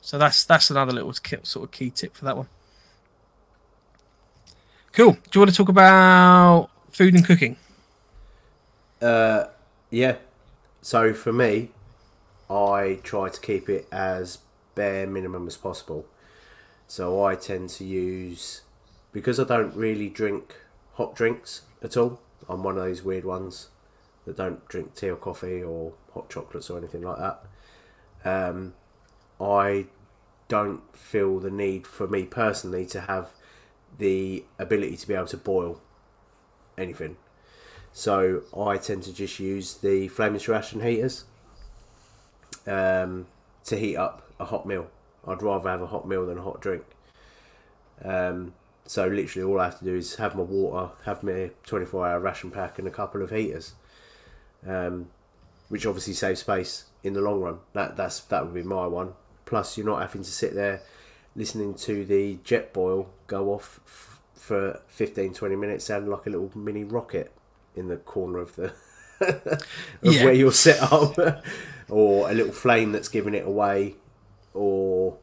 so 0.00 0.18
that's 0.18 0.44
that's 0.44 0.70
another 0.70 0.92
little 0.92 1.12
sort 1.12 1.64
of 1.64 1.70
key 1.72 1.90
tip 1.90 2.14
for 2.14 2.24
that 2.24 2.36
one. 2.36 2.48
Cool. 4.98 5.12
Do 5.12 5.18
you 5.34 5.40
want 5.42 5.50
to 5.52 5.56
talk 5.56 5.68
about 5.68 6.70
food 6.90 7.14
and 7.14 7.24
cooking? 7.24 7.54
Uh, 9.00 9.44
yeah. 9.90 10.16
So 10.82 11.14
for 11.14 11.32
me, 11.32 11.70
I 12.50 12.98
try 13.04 13.28
to 13.28 13.40
keep 13.40 13.68
it 13.68 13.86
as 13.92 14.38
bare 14.74 15.06
minimum 15.06 15.46
as 15.46 15.56
possible. 15.56 16.04
So 16.88 17.24
I 17.24 17.36
tend 17.36 17.68
to 17.68 17.84
use 17.84 18.62
because 19.12 19.38
I 19.38 19.44
don't 19.44 19.72
really 19.76 20.08
drink 20.08 20.56
hot 20.94 21.14
drinks 21.14 21.62
at 21.80 21.96
all. 21.96 22.20
I'm 22.48 22.64
one 22.64 22.76
of 22.76 22.82
those 22.82 23.04
weird 23.04 23.24
ones 23.24 23.68
that 24.24 24.36
don't 24.36 24.66
drink 24.66 24.96
tea 24.96 25.10
or 25.10 25.16
coffee 25.16 25.62
or 25.62 25.92
hot 26.12 26.28
chocolates 26.28 26.70
or 26.70 26.76
anything 26.76 27.02
like 27.02 27.18
that. 27.18 27.44
Um, 28.24 28.74
I 29.40 29.86
don't 30.48 30.82
feel 30.96 31.38
the 31.38 31.52
need 31.52 31.86
for 31.86 32.08
me 32.08 32.24
personally 32.24 32.84
to 32.86 33.02
have 33.02 33.30
the 33.98 34.44
ability 34.58 34.96
to 34.96 35.08
be 35.08 35.14
able 35.14 35.26
to 35.26 35.36
boil 35.36 35.80
anything. 36.76 37.16
So 37.92 38.42
I 38.56 38.76
tend 38.76 39.02
to 39.04 39.12
just 39.12 39.38
use 39.40 39.74
the 39.74 40.08
flaming 40.08 40.40
ration 40.46 40.80
heaters 40.80 41.24
um, 42.66 43.26
to 43.64 43.76
heat 43.76 43.96
up 43.96 44.30
a 44.38 44.46
hot 44.46 44.66
meal. 44.66 44.88
I'd 45.26 45.42
rather 45.42 45.68
have 45.68 45.82
a 45.82 45.86
hot 45.86 46.06
meal 46.06 46.26
than 46.26 46.38
a 46.38 46.42
hot 46.42 46.60
drink. 46.60 46.84
Um, 48.04 48.54
so 48.86 49.06
literally 49.06 49.50
all 49.50 49.60
I 49.60 49.64
have 49.66 49.78
to 49.80 49.84
do 49.84 49.96
is 49.96 50.14
have 50.16 50.34
my 50.34 50.42
water, 50.42 50.92
have 51.04 51.22
my 51.22 51.50
24 51.66 52.06
hour 52.06 52.20
ration 52.20 52.50
pack 52.50 52.78
and 52.78 52.86
a 52.86 52.92
couple 52.92 53.22
of 53.22 53.30
heaters. 53.30 53.74
Um, 54.66 55.10
which 55.68 55.86
obviously 55.86 56.14
saves 56.14 56.40
space 56.40 56.84
in 57.02 57.12
the 57.12 57.20
long 57.20 57.40
run. 57.40 57.58
That 57.72 57.96
that's 57.96 58.20
that 58.20 58.44
would 58.44 58.54
be 58.54 58.62
my 58.62 58.86
one. 58.86 59.12
Plus, 59.44 59.76
you're 59.76 59.86
not 59.86 60.00
having 60.00 60.22
to 60.22 60.30
sit 60.30 60.54
there 60.54 60.82
listening 61.36 61.74
to 61.74 62.04
the 62.04 62.36
Jetboil 62.38 63.06
go 63.28 63.52
off 63.52 63.78
f- 63.86 64.20
for 64.34 64.80
15, 64.88 65.32
20 65.34 65.54
minutes, 65.56 65.84
sounding 65.84 66.10
like 66.10 66.26
a 66.26 66.30
little 66.30 66.50
mini 66.56 66.82
rocket 66.82 67.32
in 67.76 67.86
the 67.88 67.96
corner 67.96 68.38
of 68.38 68.56
the 68.56 68.72
of 69.20 69.62
Yeah. 70.02 70.24
where 70.24 70.32
you're 70.32 70.50
set 70.52 70.80
up, 70.92 71.16
or 71.88 72.28
a 72.30 72.34
little 72.34 72.52
flame 72.52 72.90
that's 72.92 73.08
giving 73.08 73.34
it 73.34 73.46
away, 73.46 73.94
or 74.54 75.16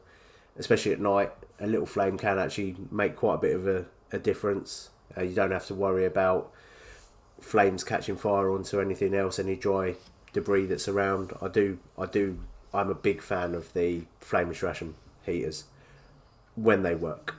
especially 0.56 0.92
at 0.92 1.00
night, 1.00 1.32
a 1.60 1.66
little 1.66 1.86
flame 1.86 2.16
can 2.16 2.38
actually 2.38 2.76
make 2.90 3.16
quite 3.16 3.34
a 3.34 3.38
bit 3.38 3.54
of 3.54 3.66
a, 3.66 3.84
a 4.12 4.18
difference. 4.18 4.90
Uh, 5.16 5.22
you 5.22 5.34
don't 5.34 5.50
have 5.50 5.66
to 5.66 5.74
worry 5.74 6.04
about 6.06 6.50
flames 7.40 7.84
catching 7.84 8.16
fire 8.16 8.50
onto 8.50 8.80
anything 8.80 9.14
else, 9.14 9.38
any 9.38 9.56
dry 9.56 9.94
debris 10.32 10.66
that's 10.66 10.88
around. 10.88 11.32
I 11.42 11.48
do, 11.48 11.78
I 11.98 12.06
do, 12.06 12.38
I'm 12.74 12.90
a 12.90 12.94
big 12.94 13.22
fan 13.22 13.54
of 13.54 13.72
the 13.72 14.02
flameless 14.20 14.62
ration 14.62 14.94
heaters 15.24 15.64
when 16.54 16.82
they 16.82 16.94
work. 16.94 17.36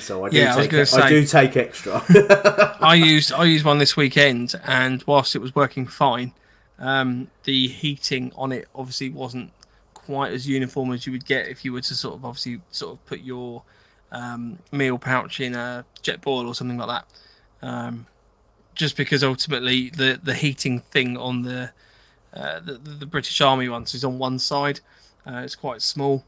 So 0.00 0.24
I 0.24 0.30
do, 0.30 0.36
Yeah, 0.38 0.54
I 0.54 0.56
was 0.58 0.66
take, 0.68 0.74
I 0.80 0.84
say- 0.84 1.08
do 1.08 1.24
take 1.26 1.56
extra. 1.56 2.02
I 2.80 2.94
used 2.94 3.32
I 3.32 3.44
used 3.44 3.64
one 3.64 3.78
this 3.78 3.96
weekend, 3.96 4.54
and 4.64 5.02
whilst 5.06 5.34
it 5.36 5.40
was 5.40 5.54
working 5.54 5.86
fine, 5.86 6.32
um, 6.78 7.28
the 7.44 7.68
heating 7.68 8.32
on 8.36 8.52
it 8.52 8.68
obviously 8.74 9.10
wasn't 9.10 9.52
quite 9.94 10.32
as 10.32 10.46
uniform 10.46 10.92
as 10.92 11.06
you 11.06 11.12
would 11.12 11.24
get 11.24 11.48
if 11.48 11.64
you 11.64 11.72
were 11.72 11.80
to 11.80 11.94
sort 11.94 12.14
of 12.14 12.24
obviously 12.24 12.60
sort 12.70 12.92
of 12.92 13.06
put 13.06 13.20
your 13.20 13.62
um, 14.12 14.58
meal 14.70 14.98
pouch 14.98 15.40
in 15.40 15.54
a 15.54 15.84
Jetboil 16.02 16.46
or 16.46 16.54
something 16.54 16.76
like 16.76 16.88
that. 16.88 17.66
Um, 17.66 18.06
just 18.74 18.96
because 18.96 19.22
ultimately 19.24 19.90
the 19.90 20.20
the 20.22 20.34
heating 20.34 20.80
thing 20.80 21.16
on 21.16 21.42
the 21.42 21.70
uh, 22.34 22.58
the, 22.60 22.74
the 22.74 23.06
British 23.06 23.40
Army 23.40 23.68
ones 23.68 23.94
is 23.94 24.04
on 24.04 24.18
one 24.18 24.38
side. 24.38 24.80
Uh, 25.26 25.38
it's 25.44 25.54
quite 25.56 25.80
small, 25.80 26.24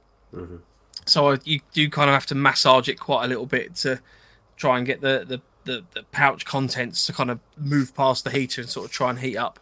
so 1.06 1.38
you 1.44 1.60
do 1.72 1.88
kind 1.88 2.10
of 2.10 2.14
have 2.14 2.26
to 2.26 2.34
massage 2.34 2.88
it 2.88 2.98
quite 2.98 3.24
a 3.24 3.28
little 3.28 3.46
bit 3.46 3.74
to 3.76 4.00
try 4.56 4.76
and 4.76 4.86
get 4.86 5.00
the, 5.00 5.24
the, 5.26 5.40
the, 5.64 5.84
the 5.94 6.02
pouch 6.12 6.44
contents 6.44 7.06
to 7.06 7.12
kind 7.12 7.30
of 7.30 7.38
move 7.56 7.94
past 7.94 8.24
the 8.24 8.30
heater 8.30 8.60
and 8.60 8.70
sort 8.70 8.86
of 8.86 8.92
try 8.92 9.10
and 9.10 9.20
heat 9.20 9.36
up. 9.36 9.60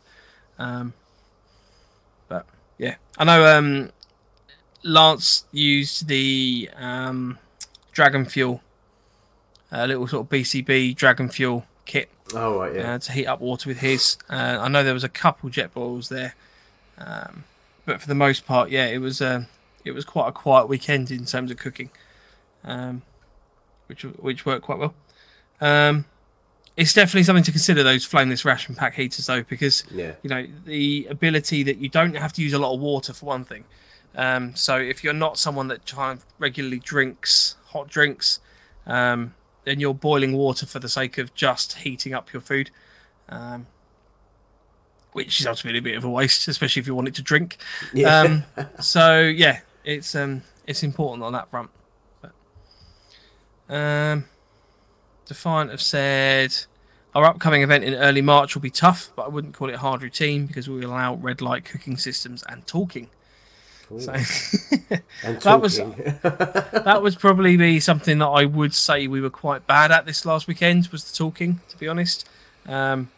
Um, 0.59 0.95
but 2.28 2.47
yeah, 2.78 2.97
I 3.18 3.24
know 3.24 3.45
um, 3.47 3.90
Lance 4.82 5.45
used 5.53 6.09
the 6.09 6.70
um, 6.76 7.38
Dragon 7.92 8.24
Fuel, 8.24 8.62
a 9.70 9.86
little 9.86 10.07
sort 10.07 10.26
of 10.26 10.30
BCB 10.30 10.97
Dragon 10.97 11.28
Fuel 11.28 11.66
kit 11.84 12.09
oh 12.34 12.61
right, 12.61 12.74
yeah. 12.74 12.95
uh, 12.95 12.99
to 12.99 13.12
heat 13.12 13.26
up 13.26 13.40
water 13.40 13.68
with 13.68 13.78
his. 13.78 14.16
Uh, 14.30 14.59
I 14.61 14.68
know 14.68 14.82
there 14.82 14.95
was 14.95 15.05
a 15.05 15.09
couple 15.09 15.51
Jetboils 15.51 16.09
there, 16.09 16.34
um, 16.99 17.45
but 17.84 18.01
for 18.01 18.07
the 18.07 18.14
most 18.14 18.47
part, 18.47 18.70
yeah, 18.70 18.86
it 18.86 18.99
was 18.99 19.20
um 19.20 19.47
it 19.85 19.93
was 19.93 20.05
quite 20.05 20.28
a 20.28 20.32
quiet 20.32 20.68
weekend 20.68 21.11
in 21.11 21.24
terms 21.24 21.51
of 21.51 21.57
cooking, 21.57 21.91
um, 22.64 23.03
which 23.87 24.03
which 24.03 24.47
worked 24.47 24.64
quite 24.64 24.78
well. 24.78 24.95
Um, 25.61 26.07
it's 26.76 26.93
definitely 26.93 27.22
something 27.22 27.45
to 27.45 27.53
consider 27.53 27.82
those 27.82 28.05
flameless 28.05 28.45
ration 28.45 28.74
pack 28.74 28.95
heaters 28.95 29.26
though, 29.26 29.43
because 29.43 29.85
yeah. 29.91 30.12
you 30.22 30.30
know 30.30 30.47
the 30.64 31.07
ability 31.09 31.62
that 31.62 31.78
you 31.78 31.89
don't 31.89 32.16
have 32.16 32.32
to 32.35 32.43
use 32.43 32.53
a 32.53 32.59
lot 32.59 32.74
of 32.74 32.80
water 32.80 33.12
for 33.12 33.26
one 33.26 33.45
thing. 33.45 33.64
Um, 34.16 34.55
so 34.55 34.76
if 34.76 35.03
you're 35.03 35.12
not 35.12 35.39
someone 35.39 35.68
that 35.68 36.18
regularly 36.39 36.78
drinks 36.78 37.57
hot 37.66 37.89
drinks, 37.89 38.41
um, 38.87 39.35
then 39.64 39.80
you're 39.80 39.95
boiling 39.95 40.32
water 40.32 40.66
for 40.66 40.78
the 40.78 40.89
sake 40.89 41.18
of 41.18 41.35
just 41.35 41.78
heating 41.78 42.14
up 42.14 42.32
your 42.32 42.41
food, 42.41 42.70
um, 43.28 43.66
which 45.12 45.41
is 45.41 45.47
ultimately 45.47 45.78
a 45.78 45.82
bit 45.82 45.97
of 45.97 46.05
a 46.05 46.11
waste, 46.11 46.47
especially 46.49 46.80
if 46.80 46.87
you 46.87 46.95
want 46.95 47.09
it 47.09 47.14
to 47.16 47.22
drink. 47.22 47.57
Yeah. 47.93 48.20
Um, 48.20 48.45
so 48.80 49.20
yeah, 49.20 49.61
it's 49.85 50.14
um, 50.14 50.43
it's 50.66 50.82
important 50.82 51.22
on 51.24 51.32
that 51.32 51.51
front. 51.51 51.70
But, 52.20 52.32
um, 53.74 54.24
Defiant 55.26 55.70
have 55.70 55.82
said 55.82 56.55
our 57.14 57.24
upcoming 57.24 57.62
event 57.62 57.85
in 57.85 57.95
early 57.95 58.20
March 58.22 58.55
will 58.55 58.62
be 58.62 58.70
tough, 58.70 59.11
but 59.16 59.22
I 59.26 59.28
wouldn't 59.28 59.55
call 59.55 59.68
it 59.70 59.74
a 59.74 59.78
hard 59.78 60.03
routine 60.03 60.47
because 60.47 60.68
we 60.68 60.80
will 60.80 60.91
allow 60.91 61.14
red 61.14 61.41
light 61.41 61.64
cooking 61.64 61.97
systems 61.97 62.43
and 62.49 62.66
talking. 62.66 63.09
So 63.99 64.12
and 65.22 65.41
that 65.43 65.61
was- 65.61 65.76
that 66.22 66.99
would 67.03 67.18
probably 67.18 67.57
be 67.57 67.80
something 67.80 68.18
that 68.18 68.26
I 68.26 68.45
would 68.45 68.74
say 68.74 69.07
we 69.07 69.20
were 69.20 69.30
quite 69.30 69.66
bad 69.66 69.93
at 69.93 70.07
this 70.07 70.24
last 70.26 70.47
weekend 70.49 70.89
was 70.89 71.05
the 71.11 71.16
talking. 71.16 71.61
To 71.68 71.76
be 71.76 71.87
honest, 71.87 72.28
um, 72.66 73.11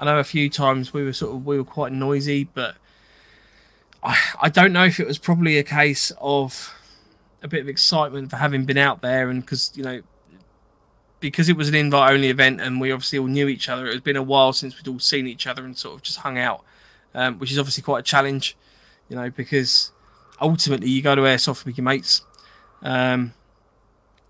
I 0.00 0.06
know 0.06 0.18
a 0.18 0.24
few 0.24 0.48
times 0.50 0.92
we 0.92 1.04
were 1.04 1.12
sort 1.12 1.34
of 1.36 1.46
we 1.46 1.56
were 1.58 1.64
quite 1.64 1.92
noisy, 1.92 2.44
but 2.44 2.76
I 4.02 4.16
I 4.42 4.48
don't 4.48 4.72
know 4.72 4.84
if 4.84 4.98
it 5.00 5.06
was 5.06 5.18
probably 5.18 5.58
a 5.58 5.62
case 5.62 6.12
of 6.20 6.74
a 7.42 7.48
bit 7.48 7.60
of 7.60 7.68
excitement 7.68 8.30
for 8.30 8.36
having 8.36 8.64
been 8.64 8.78
out 8.78 9.00
there 9.00 9.30
and 9.30 9.40
because 9.42 9.72
you 9.74 9.82
know 9.82 10.02
because 11.20 11.48
it 11.48 11.56
was 11.56 11.68
an 11.68 11.74
invite 11.74 12.12
only 12.14 12.28
event 12.28 12.60
and 12.60 12.80
we 12.80 12.90
obviously 12.92 13.18
all 13.18 13.26
knew 13.26 13.46
each 13.48 13.68
other. 13.68 13.86
It 13.86 13.92
has 13.92 14.00
been 14.00 14.16
a 14.16 14.22
while 14.22 14.52
since 14.54 14.74
we'd 14.76 14.88
all 14.90 14.98
seen 14.98 15.26
each 15.26 15.46
other 15.46 15.64
and 15.64 15.76
sort 15.76 15.94
of 15.96 16.02
just 16.02 16.18
hung 16.20 16.38
out, 16.38 16.64
um, 17.14 17.38
which 17.38 17.52
is 17.52 17.58
obviously 17.58 17.82
quite 17.82 17.98
a 18.00 18.02
challenge, 18.02 18.56
you 19.10 19.16
know, 19.16 19.28
because 19.28 19.90
ultimately 20.40 20.88
you 20.88 21.02
go 21.02 21.14
to 21.14 21.20
airsoft 21.22 21.66
with 21.66 21.76
your 21.76 21.84
mates, 21.84 22.22
um, 22.82 23.34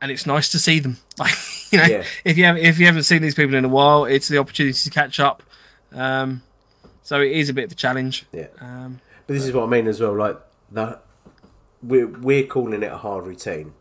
and 0.02 0.10
it's 0.10 0.26
nice 0.26 0.48
to 0.50 0.58
see 0.58 0.80
them. 0.80 0.96
Like 1.18 1.32
you 1.70 1.78
know, 1.78 1.84
Yeah. 1.84 2.04
if 2.24 2.36
you 2.36 2.44
have 2.46 2.56
if 2.56 2.78
you 2.80 2.86
haven't 2.86 3.04
seen 3.04 3.22
these 3.22 3.34
people 3.36 3.54
in 3.54 3.64
a 3.64 3.68
while, 3.68 4.04
it's 4.04 4.26
the 4.26 4.38
opportunity 4.38 4.76
to 4.76 4.90
catch 4.90 5.20
up. 5.20 5.44
Um, 5.92 6.42
so 7.04 7.20
it 7.20 7.30
is 7.30 7.48
a 7.48 7.52
bit 7.54 7.64
of 7.66 7.72
a 7.72 7.76
challenge. 7.76 8.24
yeah. 8.32 8.46
But 9.30 9.34
this 9.34 9.46
is 9.46 9.52
what 9.52 9.62
I 9.62 9.66
mean 9.68 9.86
as 9.86 10.00
well. 10.00 10.16
Like 10.16 10.40
the 10.72 10.98
we're 11.80 12.08
we're 12.08 12.46
calling 12.46 12.82
it 12.82 12.90
a 12.90 12.96
hard 12.96 13.26
routine, 13.26 13.74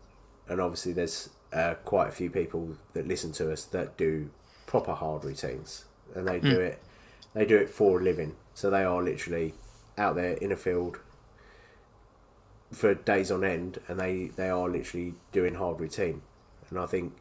and 0.48 0.62
obviously 0.62 0.94
there's 0.94 1.30
uh, 1.52 1.74
quite 1.86 2.08
a 2.08 2.12
few 2.12 2.30
people 2.30 2.78
that 2.94 3.08
listen 3.08 3.32
to 3.32 3.52
us 3.52 3.64
that 3.66 3.98
do 3.98 4.30
proper 4.68 4.94
hard 4.94 5.26
routines, 5.26 5.86
and 6.14 6.28
they 6.28 6.40
do 6.40 6.60
it 6.60 6.80
they 7.34 7.48
do 7.48 7.58
it 7.58 7.68
for 7.68 8.00
a 8.00 8.04
living. 8.04 8.36
So 8.54 8.70
they 8.70 8.84
are 8.84 9.02
literally 9.02 9.56
out 9.98 10.14
there 10.14 10.34
in 10.34 10.52
a 10.52 10.56
field 10.56 11.00
for 12.72 12.94
days 12.94 13.32
on 13.32 13.44
end, 13.44 13.80
and 13.88 14.00
they 14.00 14.28
they 14.28 14.52
are 14.52 14.70
literally 14.70 15.16
doing 15.32 15.56
hard 15.56 15.80
routine. 15.80 16.22
And 16.70 16.78
I 16.78 16.86
think 16.86 17.14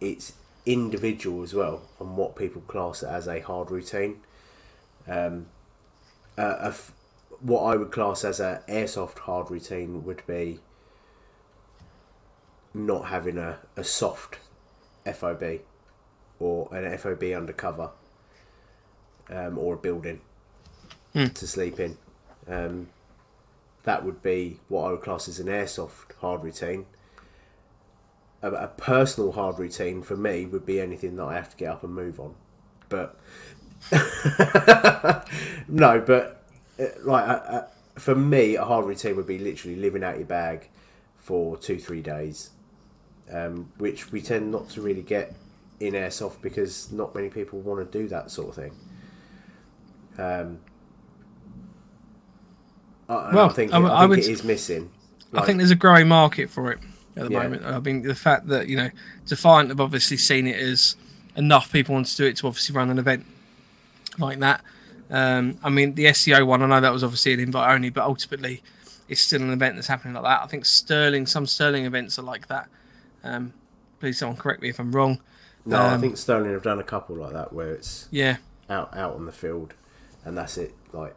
it's 0.00 0.34
individual 0.64 1.42
as 1.42 1.54
well 1.54 1.82
on 2.00 2.14
what 2.14 2.36
people 2.36 2.60
class 2.68 3.02
as 3.02 3.26
a 3.26 3.40
hard 3.40 3.72
routine. 3.72 4.20
Um, 5.08 5.46
a, 6.36 6.70
a 6.70 6.74
what 7.40 7.62
I 7.62 7.76
would 7.76 7.92
class 7.92 8.24
as 8.24 8.40
a 8.40 8.62
airsoft 8.68 9.18
hard 9.20 9.50
routine 9.50 10.04
would 10.04 10.26
be 10.26 10.60
not 12.74 13.06
having 13.06 13.38
a, 13.38 13.58
a 13.76 13.84
soft 13.84 14.38
FOB 15.04 15.60
or 16.38 16.74
an 16.74 16.96
FOB 16.98 17.22
undercover 17.24 17.90
um, 19.30 19.58
or 19.58 19.74
a 19.74 19.76
building 19.76 20.20
to 21.14 21.46
sleep 21.46 21.80
in. 21.80 21.96
Um, 22.46 22.88
that 23.84 24.04
would 24.04 24.22
be 24.22 24.60
what 24.68 24.84
I 24.84 24.90
would 24.92 25.02
class 25.02 25.28
as 25.28 25.40
an 25.40 25.46
airsoft 25.46 26.14
hard 26.20 26.44
routine. 26.44 26.86
A, 28.42 28.50
a 28.50 28.68
personal 28.68 29.32
hard 29.32 29.58
routine 29.58 30.02
for 30.02 30.16
me 30.16 30.46
would 30.46 30.66
be 30.66 30.80
anything 30.80 31.16
that 31.16 31.24
I 31.24 31.34
have 31.34 31.50
to 31.50 31.56
get 31.56 31.70
up 31.70 31.82
and 31.82 31.94
move 31.94 32.20
on. 32.20 32.34
But 32.88 33.18
no, 35.68 36.00
but 36.00 36.37
like 37.02 37.28
uh, 37.28 37.32
uh, 37.32 37.66
for 37.96 38.14
me, 38.14 38.54
a 38.56 38.64
hard 38.64 38.86
routine 38.86 39.16
would 39.16 39.26
be 39.26 39.38
literally 39.38 39.76
living 39.76 40.04
out 40.04 40.16
your 40.16 40.26
bag 40.26 40.68
for 41.16 41.56
two, 41.56 41.78
three 41.78 42.00
days, 42.00 42.50
um, 43.32 43.72
which 43.78 44.12
we 44.12 44.20
tend 44.20 44.50
not 44.52 44.68
to 44.70 44.80
really 44.80 45.02
get 45.02 45.34
in 45.80 45.94
airsoft 45.94 46.40
because 46.42 46.90
not 46.92 47.14
many 47.14 47.28
people 47.28 47.60
want 47.60 47.90
to 47.92 47.98
do 47.98 48.08
that 48.08 48.30
sort 48.30 48.48
of 48.50 48.54
thing. 48.56 48.72
Um, 50.18 50.58
I, 53.08 53.34
Well, 53.34 53.46
I 53.50 53.52
think, 53.52 53.72
I 53.72 53.78
it, 53.78 53.82
would- 53.82 53.90
I 53.90 54.02
I 54.02 54.06
would- 54.06 54.18
it 54.18 54.28
is 54.28 54.44
missing. 54.44 54.90
I 55.34 55.42
think 55.42 55.58
there's 55.58 55.70
a 55.70 55.74
growing 55.76 56.08
market 56.08 56.48
for 56.48 56.72
it 56.72 56.78
at 57.16 57.26
the 57.26 57.32
Yeah. 57.32 57.42
moment. 57.42 57.64
I 57.64 57.78
mean, 57.80 58.02
the 58.02 58.14
fact 58.14 58.48
that 58.48 58.68
you 58.68 58.76
know 58.76 58.90
Defiant 59.26 59.68
have 59.68 59.80
obviously 59.80 60.16
seen 60.16 60.46
it 60.46 60.56
as 60.56 60.96
enough 61.36 61.70
people 61.70 61.94
want 61.94 62.06
to 62.06 62.16
do 62.16 62.24
it 62.24 62.36
to 62.36 62.46
obviously 62.46 62.74
run 62.74 62.88
an 62.90 62.98
event 62.98 63.26
like 64.18 64.38
that. 64.40 64.62
Um, 65.10 65.58
I 65.62 65.70
mean, 65.70 65.94
the 65.94 66.06
SEO 66.06 66.46
one, 66.46 66.62
I 66.62 66.66
know 66.66 66.80
that 66.80 66.92
was 66.92 67.02
obviously 67.04 67.32
an 67.34 67.40
invite 67.40 67.74
only, 67.74 67.90
but 67.90 68.04
ultimately, 68.04 68.62
it's 69.08 69.20
still 69.22 69.42
an 69.42 69.50
event 69.50 69.74
that's 69.76 69.86
happening 69.86 70.14
like 70.14 70.24
that. 70.24 70.42
I 70.42 70.46
think 70.46 70.64
Sterling, 70.64 71.26
some 71.26 71.46
Sterling 71.46 71.84
events 71.86 72.18
are 72.18 72.22
like 72.22 72.48
that. 72.48 72.68
Um, 73.24 73.54
please, 74.00 74.18
someone 74.18 74.36
correct 74.36 74.62
me 74.62 74.68
if 74.68 74.78
I'm 74.78 74.92
wrong. 74.94 75.20
no, 75.64 75.88
I 75.90 75.94
um, 75.94 76.00
think 76.00 76.16
Sterling 76.16 76.52
have 76.52 76.62
done 76.62 76.78
a 76.78 76.84
couple 76.84 77.16
like 77.16 77.32
that 77.32 77.52
where 77.52 77.72
it's 77.72 78.08
Yeah, 78.10 78.36
out 78.68 78.96
out 78.96 79.14
on 79.14 79.26
the 79.26 79.32
field, 79.32 79.74
and 80.24 80.36
that's 80.36 80.58
it. 80.58 80.74
Like 80.92 81.14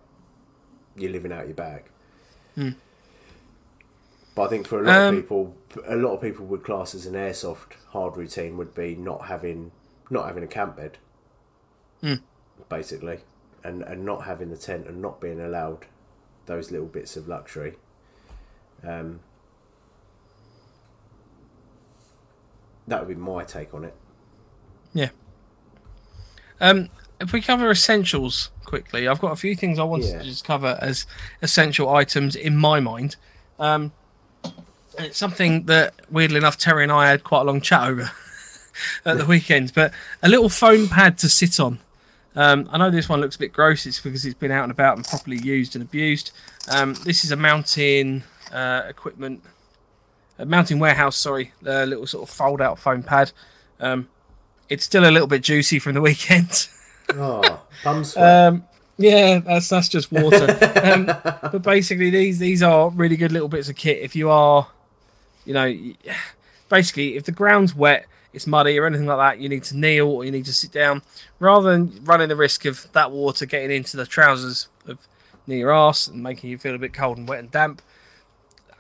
you're 0.96 1.12
living 1.12 1.32
out 1.32 1.46
your 1.48 1.56
bag. 1.56 1.84
But 4.36 4.44
I 4.44 4.48
think 4.48 4.68
for 4.68 4.80
a 4.80 4.84
lot 4.84 5.06
Um, 5.08 5.16
of 5.16 5.16
people, 5.22 5.56
a 5.86 5.96
lot 5.96 6.14
of 6.16 6.22
people 6.22 6.46
would 6.48 6.64
class 6.64 6.96
as 6.96 7.06
an 7.06 7.14
airsoft 7.14 7.74
hard 7.89 8.16
routine 8.18 8.58
would 8.58 8.74
be 8.74 8.96
not 8.96 9.28
having 9.28 9.72
not 10.10 10.26
having 10.28 10.44
a 10.44 10.48
camp 10.48 10.76
bed, 10.78 10.98
basically, 12.70 13.20
and 13.64 13.84
and 13.84 14.05
not 14.05 14.26
having 14.26 14.49
the 14.49 14.57
tent 14.57 14.88
and 14.88 15.01
not 15.01 15.20
being 15.22 15.39
allowed 15.39 15.86
those 16.45 16.72
little 16.72 16.88
bits 16.88 17.16
of 17.16 17.28
luxury. 17.28 17.76
Um, 18.84 19.20
that 22.88 22.99
would 22.99 23.09
be 23.09 23.16
my 23.22 23.43
take 23.43 23.74
on 23.74 23.86
it. 23.86 23.95
Yeah. 24.93 25.09
Um, 26.59 26.89
if 27.20 27.32
we 27.34 27.41
cover 27.41 27.70
essentials 27.72 28.49
quickly, 28.66 29.07
I've 29.07 29.22
got 29.22 29.32
a 29.32 29.36
few 29.36 29.55
things 29.55 29.80
I 29.80 29.84
wanted 29.84 30.07
Yeah. 30.09 30.20
to 30.20 30.24
just 30.26 30.43
cover 30.43 30.78
as 30.82 31.05
essential 31.41 31.89
items 31.89 32.36
in 32.36 32.57
my 32.57 32.80
mind. 32.80 33.16
Um, 33.59 33.91
and 34.43 35.07
it's 35.07 35.18
something 35.18 35.66
that, 35.66 35.93
weirdly 36.09 36.38
enough, 36.38 36.57
Terry 36.57 36.84
and 36.84 36.91
I 36.91 37.09
had 37.09 37.24
quite 37.24 37.41
a 37.41 37.43
long 37.43 37.62
chat 37.62 37.88
over 37.88 38.12
at 39.05 39.18
the 39.18 39.26
weekend. 39.26 39.74
But 39.74 39.93
a 40.22 40.28
little 40.28 40.49
foam 40.49 40.88
pad 40.89 41.18
to 41.20 41.30
sit 41.30 41.59
on. 41.59 41.80
Um, 42.36 42.70
I 42.72 42.78
know 42.78 42.90
this 42.90 43.10
one 43.10 43.20
looks 43.22 43.36
a 43.36 43.40
bit 43.40 43.54
gross. 43.54 43.86
It's 43.86 44.00
because 44.00 44.26
it's 44.26 44.38
been 44.38 44.52
out 44.52 44.64
and 44.64 44.72
about 44.72 44.98
and 44.98 45.06
properly 45.06 45.38
used 45.38 45.76
and 45.76 45.84
abused. 45.84 46.32
Um, 46.72 46.94
this 47.06 47.24
is 47.24 47.32
a 47.32 47.36
mountain 47.36 48.24
uh, 48.52 48.84
equipment, 48.88 49.44
a 50.40 50.46
mountain 50.46 50.80
warehouse. 50.80 51.18
Sorry, 51.18 51.52
a 51.66 51.86
little 51.86 52.08
sort 52.08 52.28
of 52.28 52.34
fold-out 52.34 52.80
foam 52.80 53.04
pad. 53.04 53.32
Um, 53.80 54.08
it's 54.70 54.86
still 54.86 55.04
a 55.04 55.12
little 55.12 55.28
bit 55.28 55.42
juicy 55.44 55.80
from 55.80 55.94
the 55.94 56.02
weekend. 56.10 56.68
Oh, 57.10 57.62
bum 57.84 58.04
sweat. 58.06 58.48
Um, 58.48 58.66
yeah, 58.98 59.40
that's 59.40 59.68
that's 59.68 59.90
just 59.90 60.12
water. 60.12 60.58
um, 60.84 61.06
but 61.52 61.62
basically, 61.64 62.10
these 62.10 62.40
these 62.40 62.64
are 62.64 62.90
really 62.92 63.18
good 63.18 63.32
little 63.32 63.50
bits 63.50 63.68
of 63.68 63.76
kit. 63.76 64.00
If 64.00 64.16
you 64.16 64.30
are, 64.30 64.68
you 65.46 65.54
know, 65.54 65.76
basically, 66.70 67.18
if 67.18 67.26
the 67.26 67.32
ground's 67.32 67.76
wet, 67.76 68.06
it's 68.34 68.48
muddy 68.48 68.78
or 68.78 68.86
anything 68.86 69.08
like 69.08 69.18
that, 69.18 69.42
you 69.42 69.50
need 69.50 69.64
to 69.64 69.78
kneel 69.78 70.08
or 70.08 70.24
you 70.24 70.32
need 70.32 70.46
to 70.46 70.54
sit 70.54 70.72
down, 70.72 71.02
rather 71.40 71.72
than 71.72 72.04
running 72.04 72.30
the 72.30 72.36
risk 72.36 72.66
of 72.66 72.92
that 72.94 73.12
water 73.12 73.46
getting 73.46 73.72
into 73.72 73.98
the 73.98 74.06
trousers 74.06 74.68
of 74.88 74.98
near 75.48 75.58
your 75.58 75.72
arse 75.72 76.08
and 76.08 76.24
making 76.24 76.50
you 76.50 76.58
feel 76.58 76.76
a 76.76 76.80
bit 76.80 76.94
cold 76.94 77.18
and 77.18 77.28
wet 77.28 77.40
and 77.40 77.52
damp. 77.52 77.82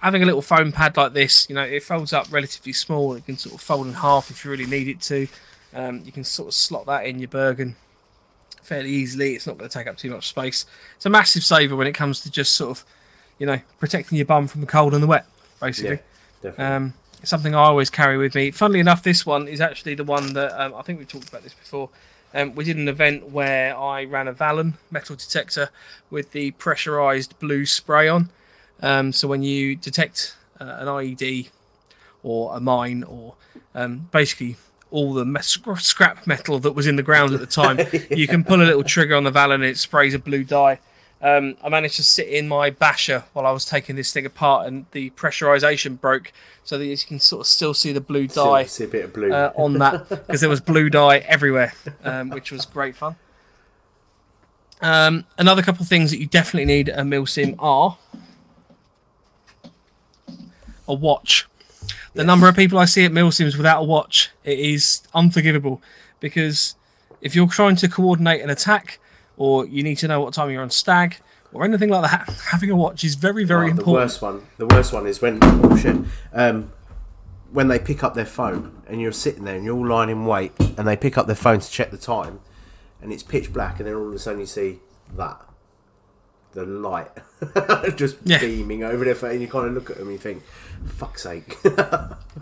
Having 0.01 0.23
a 0.23 0.25
little 0.25 0.41
foam 0.41 0.71
pad 0.71 0.97
like 0.97 1.13
this, 1.13 1.47
you 1.47 1.55
know, 1.55 1.61
it 1.61 1.83
folds 1.83 2.11
up 2.11 2.31
relatively 2.31 2.73
small. 2.73 3.13
It 3.13 3.25
can 3.25 3.37
sort 3.37 3.53
of 3.53 3.61
fold 3.61 3.85
in 3.85 3.93
half 3.93 4.31
if 4.31 4.43
you 4.43 4.49
really 4.49 4.65
need 4.65 4.87
it 4.87 4.99
to. 5.01 5.27
Um, 5.73 6.01
you 6.03 6.11
can 6.11 6.23
sort 6.23 6.47
of 6.47 6.53
slot 6.53 6.87
that 6.87 7.05
in 7.05 7.19
your 7.19 7.27
Bergen 7.27 7.75
fairly 8.63 8.89
easily. 8.89 9.35
It's 9.35 9.45
not 9.45 9.57
going 9.57 9.69
to 9.69 9.77
take 9.77 9.87
up 9.87 9.97
too 9.97 10.09
much 10.09 10.27
space. 10.27 10.65
It's 10.95 11.05
a 11.05 11.09
massive 11.09 11.43
saver 11.43 11.75
when 11.75 11.87
it 11.87 11.93
comes 11.93 12.21
to 12.21 12.31
just 12.31 12.53
sort 12.53 12.71
of, 12.71 12.85
you 13.37 13.45
know, 13.45 13.59
protecting 13.79 14.17
your 14.17 14.25
bum 14.25 14.47
from 14.47 14.61
the 14.61 14.67
cold 14.67 14.93
and 14.93 15.03
the 15.03 15.07
wet, 15.07 15.25
basically. 15.59 15.97
yeah, 15.97 16.01
definitely. 16.49 16.75
Um, 16.75 16.93
something 17.23 17.55
I 17.55 17.59
always 17.59 17.89
carry 17.89 18.17
with 18.17 18.35
me. 18.35 18.51
Funnily 18.51 18.79
enough, 18.79 19.03
this 19.03 19.25
one 19.25 19.47
is 19.47 19.61
actually 19.61 19.95
the 19.95 20.03
one 20.03 20.33
that 20.33 20.59
um, 20.59 20.73
I 20.75 20.81
think 20.81 20.99
we've 20.99 21.07
talked 21.07 21.29
about 21.29 21.43
this 21.43 21.53
before. 21.53 21.89
Um, 22.33 22.55
we 22.55 22.63
did 22.63 22.77
an 22.77 22.87
event 22.87 23.29
where 23.29 23.77
I 23.77 24.05
ran 24.05 24.27
a 24.27 24.33
Vallon 24.33 24.75
metal 24.89 25.15
detector 25.15 25.69
with 26.09 26.31
the 26.31 26.51
pressurized 26.51 27.37
blue 27.39 27.65
spray 27.65 28.07
on. 28.07 28.29
Um, 28.81 29.11
so 29.11 29.27
when 29.27 29.43
you 29.43 29.75
detect 29.75 30.35
uh, 30.59 30.77
an 30.79 30.87
IED 30.87 31.49
or 32.23 32.55
a 32.55 32.59
mine 32.59 33.03
or 33.03 33.35
um, 33.75 34.09
basically 34.11 34.57
all 34.89 35.13
the 35.13 35.25
scrap 35.41 36.27
metal 36.27 36.59
that 36.59 36.73
was 36.73 36.87
in 36.87 36.95
the 36.95 37.03
ground 37.03 37.33
at 37.33 37.39
the 37.39 37.45
time, 37.45 37.79
you 38.09 38.27
can 38.27 38.43
pull 38.43 38.61
a 38.61 38.63
little 38.63 38.83
trigger 38.83 39.15
on 39.15 39.23
the 39.23 39.31
Vallon 39.31 39.61
and 39.61 39.69
it 39.69 39.77
sprays 39.77 40.13
a 40.13 40.19
blue 40.19 40.43
dye. 40.43 40.79
Um, 41.23 41.55
I 41.63 41.69
managed 41.69 41.97
to 41.97 42.03
sit 42.03 42.27
in 42.27 42.47
my 42.47 42.71
basher 42.71 43.25
while 43.33 43.45
I 43.45 43.51
was 43.51 43.63
taking 43.63 43.95
this 43.95 44.11
thing 44.11 44.25
apart, 44.25 44.67
and 44.67 44.85
the 44.91 45.11
pressurization 45.11 45.99
broke, 46.01 46.31
so 46.63 46.77
that 46.79 46.85
you 46.85 46.97
can 46.97 47.19
sort 47.19 47.41
of 47.41 47.47
still 47.47 47.73
see 47.75 47.91
the 47.91 48.01
blue 48.01 48.27
Still 48.27 48.45
dye 48.45 48.63
see 48.65 48.85
a 48.85 48.87
bit 48.87 49.05
of 49.05 49.13
blue. 49.13 49.31
uh, 49.31 49.51
on 49.55 49.73
that 49.79 50.09
because 50.09 50.41
there 50.41 50.49
was 50.49 50.61
blue 50.61 50.89
dye 50.89 51.19
everywhere, 51.19 51.73
um, 52.03 52.29
which 52.31 52.51
was 52.51 52.65
great 52.65 52.95
fun. 52.95 53.15
Um, 54.81 55.25
another 55.37 55.61
couple 55.61 55.83
of 55.83 55.87
things 55.87 56.09
that 56.09 56.19
you 56.19 56.25
definitely 56.25 56.65
need 56.65 56.89
a 56.89 57.01
milsim 57.01 57.55
are 57.59 57.97
a 60.87 60.93
watch. 60.93 61.47
The 62.13 62.23
number 62.23 62.47
of 62.49 62.55
people 62.55 62.79
I 62.79 62.85
see 62.85 63.05
at 63.05 63.11
milsims 63.11 63.55
without 63.55 63.81
a 63.81 63.85
watch 63.85 64.31
it 64.43 64.59
is 64.59 65.01
unforgivable 65.13 65.81
because 66.19 66.75
if 67.21 67.35
you're 67.35 67.47
trying 67.47 67.75
to 67.77 67.87
coordinate 67.87 68.41
an 68.41 68.49
attack 68.49 68.99
or 69.37 69.65
you 69.65 69.83
need 69.83 69.95
to 69.99 70.07
know 70.07 70.21
what 70.21 70.33
time 70.33 70.49
you're 70.49 70.61
on 70.63 70.69
stag 70.69 71.17
or 71.53 71.63
anything 71.65 71.89
like 71.89 72.09
that, 72.09 72.29
having 72.51 72.69
a 72.71 72.75
watch 72.75 73.03
is 73.03 73.15
very 73.15 73.43
very 73.43 73.65
Oh, 73.71 73.73
the 73.73 73.79
important. 73.81 73.93
worst 74.03 74.21
one. 74.21 74.45
The 74.57 74.67
worst 74.67 74.93
one 74.93 75.07
is 75.07 75.21
when 75.21 75.39
oh 75.41 75.75
shit, 75.75 75.97
um, 76.33 76.71
when 77.51 77.67
they 77.67 77.79
pick 77.79 78.03
up 78.03 78.13
their 78.13 78.25
phone 78.25 78.81
and 78.87 79.01
you're 79.01 79.11
sitting 79.11 79.43
there 79.43 79.55
and 79.55 79.65
you're 79.65 79.75
all 79.75 79.87
lying 79.87 80.09
in 80.09 80.25
wait 80.25 80.53
and 80.59 80.87
they 80.87 80.95
pick 80.95 81.17
up 81.17 81.27
their 81.27 81.35
phone 81.35 81.59
to 81.59 81.69
check 81.69 81.91
the 81.91 81.97
time 81.97 82.39
and 83.01 83.11
it's 83.11 83.23
pitch 83.23 83.51
black 83.51 83.79
and 83.79 83.87
then 83.87 83.95
all 83.95 84.07
of 84.07 84.13
a 84.13 84.19
sudden 84.19 84.39
you 84.39 84.45
see 84.45 84.79
that 85.17 85.41
the 86.53 86.65
light 86.65 87.09
just 87.95 88.17
Yeah. 88.23 88.39
beaming 88.39 88.83
over 88.83 89.05
their 89.05 89.15
face 89.15 89.31
and 89.33 89.41
you 89.41 89.47
kind 89.47 89.67
of 89.67 89.73
look 89.73 89.89
at 89.89 89.97
them 89.97 90.07
and 90.07 90.13
you 90.13 90.17
think, 90.19 90.43
fuck's 90.85 91.23
sake. 91.23 91.57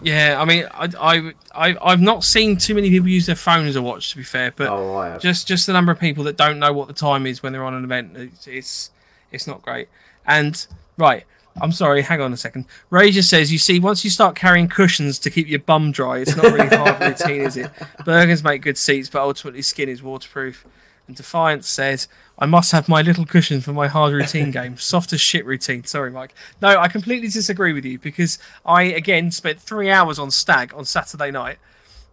Yeah, 0.02 0.38
I 0.40 0.46
mean, 0.46 0.66
I, 0.72 0.88
I, 1.00 1.34
I, 1.72 1.78
I've 1.82 2.00
not 2.00 2.24
seen 2.24 2.56
too 2.58 2.74
many 2.74 2.90
people 2.90 3.10
use 3.10 3.26
their 3.26 3.36
phone 3.36 3.66
as 3.66 3.76
a 3.76 3.82
watch, 3.82 4.12
to 4.12 4.18
be 4.18 4.24
fair, 4.24 4.54
but 4.56 4.70
oh, 4.70 5.02
have. 5.02 5.20
just 5.22 5.46
just 5.48 5.68
the 5.68 5.74
number 5.74 5.92
of 5.92 6.00
people 6.00 6.24
that 6.26 6.38
don't 6.38 6.58
know 6.58 6.72
what 6.72 6.88
the 6.88 6.94
time 6.94 7.26
is 7.26 7.44
when 7.44 7.52
they're 7.52 7.66
on 7.66 7.74
an 7.74 7.84
event, 7.84 8.16
it's 8.16 8.48
it's, 8.48 8.92
it's 9.32 9.46
not 9.48 9.62
great. 9.62 9.90
And 10.26 10.66
right, 10.96 11.26
I'm 11.62 11.74
sorry, 11.74 12.02
hang 12.04 12.22
on 12.22 12.32
a 12.32 12.38
second. 12.38 12.66
Ray 12.92 13.12
just 13.12 13.30
says, 13.30 13.52
you 13.52 13.58
see, 13.58 13.78
once 13.80 14.06
you 14.06 14.10
start 14.10 14.36
carrying 14.38 14.70
cushions 14.70 15.20
to 15.20 15.30
keep 15.30 15.48
your 15.50 15.60
bum 15.60 15.92
dry, 15.92 16.20
it's 16.20 16.36
not 16.38 16.46
really 16.46 16.68
hard 16.78 17.02
routine, 17.02 17.42
is 17.42 17.58
it? 17.58 17.70
Bergens 18.02 18.42
make 18.44 18.62
good 18.62 18.78
seats, 18.78 19.10
but 19.10 19.22
ultimately 19.22 19.62
skin 19.62 19.90
is 19.90 20.02
waterproof. 20.02 20.66
And 21.10 21.18
Defiance 21.18 21.68
says, 21.68 22.08
I 22.38 22.46
must 22.46 22.72
have 22.72 22.88
my 22.88 23.02
little 23.02 23.26
cushion 23.26 23.62
for 23.62 23.74
my 23.74 23.88
hard 23.88 24.14
routine 24.14 24.52
game. 24.60 24.78
Soft 24.78 25.12
as 25.12 25.20
shit 25.20 25.44
routine. 25.44 25.84
Sorry, 25.84 26.12
Mike. 26.12 26.36
No, 26.62 26.78
I 26.80 26.88
completely 26.88 27.30
disagree 27.30 27.74
with 27.74 27.84
you 27.84 27.98
because 27.98 28.38
I, 28.64 28.84
again, 28.84 29.32
spent 29.32 29.60
three 29.60 29.90
hours 29.90 30.20
on 30.20 30.30
Stag 30.30 30.72
on 30.72 30.86
Saturday 30.86 31.32
night. 31.32 31.58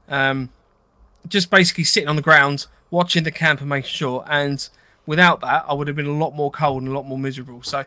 Um, 0.08 0.48
just 1.28 1.50
basically 1.50 1.84
sitting 1.84 2.08
on 2.08 2.16
the 2.16 2.22
ground, 2.22 2.68
watching 2.90 3.24
the 3.24 3.30
camp 3.30 3.60
and 3.60 3.68
making 3.68 3.90
sure. 3.90 4.24
And 4.26 4.66
without 5.04 5.42
that, 5.42 5.66
I 5.68 5.74
would 5.74 5.88
have 5.88 5.96
been 5.96 6.06
a 6.06 6.12
lot 6.12 6.34
more 6.34 6.50
cold 6.50 6.80
and 6.80 6.90
a 6.90 6.94
lot 6.94 7.04
more 7.04 7.18
miserable. 7.18 7.62
So 7.64 7.84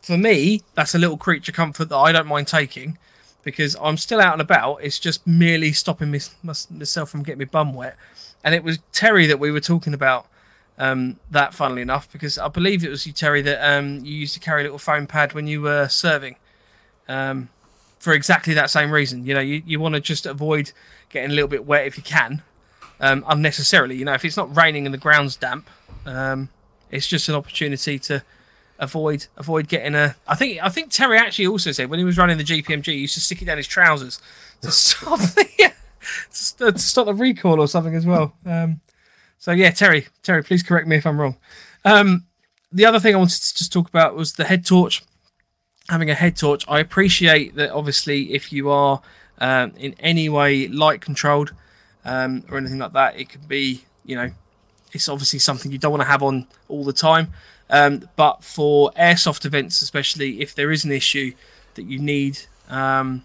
for 0.00 0.16
me, 0.16 0.62
that's 0.74 0.94
a 0.94 0.98
little 0.98 1.18
creature 1.18 1.52
comfort 1.52 1.90
that 1.90 1.96
I 1.96 2.10
don't 2.10 2.26
mind 2.26 2.48
taking 2.48 2.96
because 3.42 3.76
I'm 3.82 3.98
still 3.98 4.22
out 4.22 4.32
and 4.32 4.40
about. 4.40 4.78
It's 4.82 4.98
just 4.98 5.26
merely 5.26 5.72
stopping 5.72 6.10
me, 6.10 6.20
myself 6.42 7.10
from 7.10 7.22
getting 7.22 7.40
my 7.40 7.44
bum 7.44 7.74
wet. 7.74 7.98
And 8.42 8.54
it 8.54 8.64
was 8.64 8.78
Terry 8.92 9.26
that 9.26 9.38
we 9.38 9.50
were 9.50 9.60
talking 9.60 9.92
about 9.92 10.26
um, 10.78 11.18
that, 11.30 11.54
funnily 11.54 11.82
enough, 11.82 12.10
because 12.10 12.38
I 12.38 12.48
believe 12.48 12.84
it 12.84 12.88
was 12.88 13.06
you, 13.06 13.12
Terry, 13.12 13.42
that 13.42 13.60
um, 13.68 14.04
you 14.04 14.14
used 14.14 14.34
to 14.34 14.40
carry 14.40 14.62
a 14.62 14.64
little 14.64 14.78
foam 14.78 15.06
pad 15.06 15.32
when 15.32 15.46
you 15.46 15.60
were 15.60 15.88
serving 15.88 16.36
um, 17.08 17.48
for 17.98 18.12
exactly 18.12 18.54
that 18.54 18.70
same 18.70 18.92
reason. 18.92 19.26
You 19.26 19.34
know, 19.34 19.40
you, 19.40 19.62
you 19.66 19.80
want 19.80 19.96
to 19.96 20.00
just 20.00 20.24
avoid 20.24 20.72
getting 21.10 21.30
a 21.30 21.34
little 21.34 21.48
bit 21.48 21.66
wet 21.66 21.86
if 21.86 21.96
you 21.96 22.04
can, 22.04 22.42
um, 23.00 23.24
unnecessarily. 23.28 23.96
You 23.96 24.04
know, 24.04 24.14
if 24.14 24.24
it's 24.24 24.36
not 24.36 24.56
raining 24.56 24.86
and 24.86 24.94
the 24.94 24.98
ground's 24.98 25.34
damp, 25.34 25.68
um, 26.06 26.48
it's 26.90 27.08
just 27.08 27.28
an 27.28 27.34
opportunity 27.34 27.98
to 27.98 28.22
avoid 28.78 29.26
avoid 29.36 29.66
getting 29.66 29.96
a. 29.96 30.14
I 30.28 30.36
think 30.36 30.62
I 30.62 30.68
think 30.68 30.90
Terry 30.90 31.18
actually 31.18 31.48
also 31.48 31.72
said 31.72 31.90
when 31.90 31.98
he 31.98 32.04
was 32.04 32.16
running 32.16 32.38
the 32.38 32.44
GPMG, 32.44 32.86
he 32.86 32.98
used 32.98 33.14
to 33.14 33.20
stick 33.20 33.42
it 33.42 33.46
down 33.46 33.56
his 33.56 33.66
trousers 33.66 34.20
to 34.62 34.70
stop 34.70 35.18
the 35.18 35.72
to, 36.32 36.72
to 36.72 36.78
stop 36.78 37.06
the 37.06 37.14
recoil 37.14 37.60
or 37.60 37.66
something 37.66 37.96
as 37.96 38.06
well. 38.06 38.32
Um, 38.46 38.80
so 39.38 39.52
yeah, 39.52 39.70
Terry, 39.70 40.06
Terry, 40.22 40.42
please 40.42 40.62
correct 40.62 40.86
me 40.86 40.96
if 40.96 41.06
I'm 41.06 41.20
wrong. 41.20 41.36
Um, 41.84 42.24
the 42.72 42.84
other 42.84 43.00
thing 43.00 43.14
I 43.14 43.18
wanted 43.18 43.40
to 43.40 43.54
just 43.54 43.72
talk 43.72 43.88
about 43.88 44.14
was 44.14 44.34
the 44.34 44.44
head 44.44 44.66
torch. 44.66 45.02
Having 45.88 46.10
a 46.10 46.14
head 46.14 46.36
torch, 46.36 46.64
I 46.68 46.80
appreciate 46.80 47.54
that. 47.54 47.70
Obviously, 47.70 48.34
if 48.34 48.52
you 48.52 48.68
are 48.68 49.00
um, 49.38 49.72
in 49.78 49.94
any 50.00 50.28
way 50.28 50.68
light 50.68 51.00
controlled 51.00 51.54
um, 52.04 52.44
or 52.50 52.58
anything 52.58 52.78
like 52.78 52.92
that, 52.92 53.18
it 53.18 53.30
could 53.30 53.48
be, 53.48 53.84
you 54.04 54.16
know, 54.16 54.30
it's 54.92 55.08
obviously 55.08 55.38
something 55.38 55.72
you 55.72 55.78
don't 55.78 55.92
want 55.92 56.02
to 56.02 56.08
have 56.08 56.22
on 56.22 56.46
all 56.68 56.84
the 56.84 56.92
time. 56.92 57.28
Um, 57.70 58.08
but 58.16 58.42
for 58.44 58.90
airsoft 58.92 59.44
events, 59.44 59.82
especially 59.82 60.40
if 60.40 60.54
there 60.54 60.70
is 60.70 60.84
an 60.84 60.92
issue 60.92 61.32
that 61.74 61.84
you 61.84 61.98
need 61.98 62.40
um, 62.68 63.24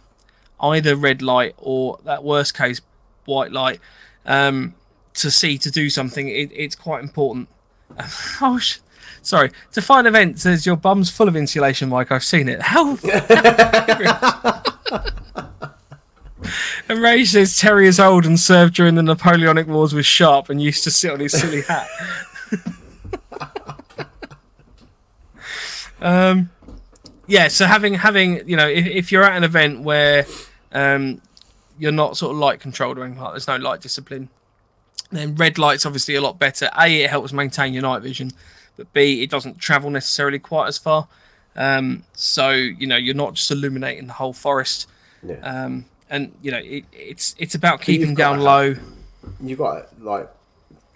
either 0.59 0.95
red 0.95 1.21
light 1.21 1.55
or 1.57 1.99
that 2.05 2.23
worst 2.23 2.55
case 2.55 2.81
white 3.25 3.51
light 3.51 3.79
um, 4.25 4.75
to 5.15 5.31
see 5.31 5.57
to 5.57 5.71
do 5.71 5.89
something, 5.89 6.27
it, 6.27 6.51
it's 6.53 6.75
quite 6.75 7.03
important. 7.03 7.49
oh, 8.41 8.57
sh- 8.59 8.79
sorry. 9.21 9.51
To 9.73 9.81
find 9.81 10.07
event 10.07 10.39
says 10.39 10.65
your 10.65 10.75
bum's 10.75 11.09
full 11.09 11.27
of 11.27 11.35
insulation, 11.35 11.89
Mike. 11.89 12.11
I've 12.11 12.23
seen 12.23 12.49
it. 12.49 12.61
How? 12.61 12.97
and 16.89 17.01
Ray 17.01 17.25
says 17.25 17.57
Terry 17.57 17.87
is 17.87 17.99
old 17.99 18.25
and 18.25 18.39
served 18.39 18.75
during 18.75 18.95
the 18.95 19.03
Napoleonic 19.03 19.67
Wars 19.67 19.93
with 19.93 20.05
Sharpe 20.05 20.49
and 20.49 20.61
used 20.61 20.83
to 20.83 20.91
sit 20.91 21.11
on 21.11 21.19
his 21.19 21.31
silly 21.31 21.61
hat. 21.61 21.87
um, 26.01 26.49
yeah. 27.27 27.47
So 27.47 27.65
having 27.65 27.93
having 27.93 28.47
you 28.47 28.57
know 28.57 28.67
if, 28.67 28.85
if 28.85 29.11
you're 29.11 29.23
at 29.23 29.37
an 29.37 29.43
event 29.43 29.81
where 29.81 30.25
um, 30.71 31.21
you're 31.77 31.91
not 31.91 32.17
sort 32.17 32.31
of 32.31 32.37
light 32.37 32.59
controlled 32.59 32.97
or 32.97 33.03
anything 33.03 33.21
like 33.21 33.33
there's 33.33 33.47
no 33.47 33.57
light 33.57 33.81
discipline 33.81 34.29
then 35.15 35.35
red 35.35 35.57
light's 35.57 35.85
obviously 35.85 36.15
a 36.15 36.21
lot 36.21 36.37
better 36.39 36.69
a 36.79 37.03
it 37.03 37.09
helps 37.09 37.31
maintain 37.33 37.73
your 37.73 37.83
night 37.83 38.01
vision 38.01 38.31
but 38.77 38.91
b 38.93 39.21
it 39.23 39.29
doesn't 39.29 39.57
travel 39.59 39.89
necessarily 39.89 40.39
quite 40.39 40.67
as 40.67 40.77
far 40.77 41.07
Um, 41.55 42.03
so 42.13 42.49
you 42.51 42.87
know 42.87 42.95
you're 42.97 43.13
not 43.15 43.35
just 43.35 43.51
illuminating 43.51 44.07
the 44.07 44.13
whole 44.13 44.33
forest. 44.33 44.87
Yeah. 45.21 45.35
Um, 45.41 45.85
and 46.09 46.31
you 46.41 46.51
know 46.51 46.57
it, 46.63 46.85
it's 46.91 47.35
it's 47.37 47.53
about 47.55 47.81
keeping 47.81 48.15
down 48.15 48.39
low. 48.39 48.75
You've 49.39 49.59
got 49.59 50.01
like 50.01 50.29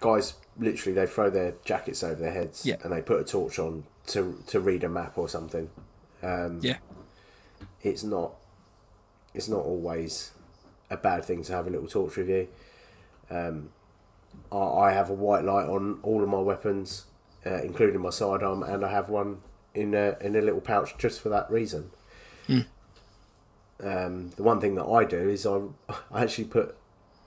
guys 0.00 0.34
literally 0.58 0.94
they 0.94 1.06
throw 1.06 1.30
their 1.30 1.54
jackets 1.64 2.02
over 2.02 2.20
their 2.20 2.32
heads 2.32 2.66
Yeah. 2.66 2.76
and 2.82 2.92
they 2.92 3.00
put 3.02 3.20
a 3.20 3.24
torch 3.24 3.58
on 3.60 3.84
to 4.08 4.42
to 4.48 4.58
read 4.58 4.82
a 4.82 4.88
map 4.88 5.16
or 5.16 5.28
something. 5.28 5.70
Um, 6.24 6.58
Yeah, 6.60 6.78
it's 7.82 8.02
not 8.02 8.32
it's 9.34 9.48
not 9.48 9.62
always 9.64 10.32
a 10.90 10.96
bad 10.96 11.24
thing 11.24 11.44
to 11.44 11.52
have 11.52 11.68
a 11.68 11.70
little 11.70 11.86
torch 11.86 12.16
with 12.16 12.28
you. 12.28 12.48
Um, 13.30 13.70
I, 14.52 14.56
I 14.56 14.92
have 14.92 15.10
a 15.10 15.14
white 15.14 15.44
light 15.44 15.66
on 15.68 15.98
all 16.02 16.22
of 16.22 16.28
my 16.28 16.38
weapons, 16.40 17.04
uh, 17.46 17.62
including 17.62 18.00
my 18.00 18.10
sidearm, 18.10 18.62
and 18.62 18.84
I 18.84 18.90
have 18.90 19.08
one 19.08 19.38
in 19.74 19.94
a 19.94 20.16
in 20.20 20.34
a 20.36 20.40
little 20.40 20.60
pouch 20.60 20.96
just 20.98 21.20
for 21.20 21.28
that 21.28 21.50
reason. 21.50 21.90
Um, 23.80 24.30
the 24.30 24.42
one 24.42 24.60
thing 24.60 24.74
that 24.74 24.86
I 24.86 25.04
do 25.04 25.28
is 25.28 25.46
I, 25.46 25.60
I 26.10 26.22
actually 26.22 26.44
put 26.44 26.76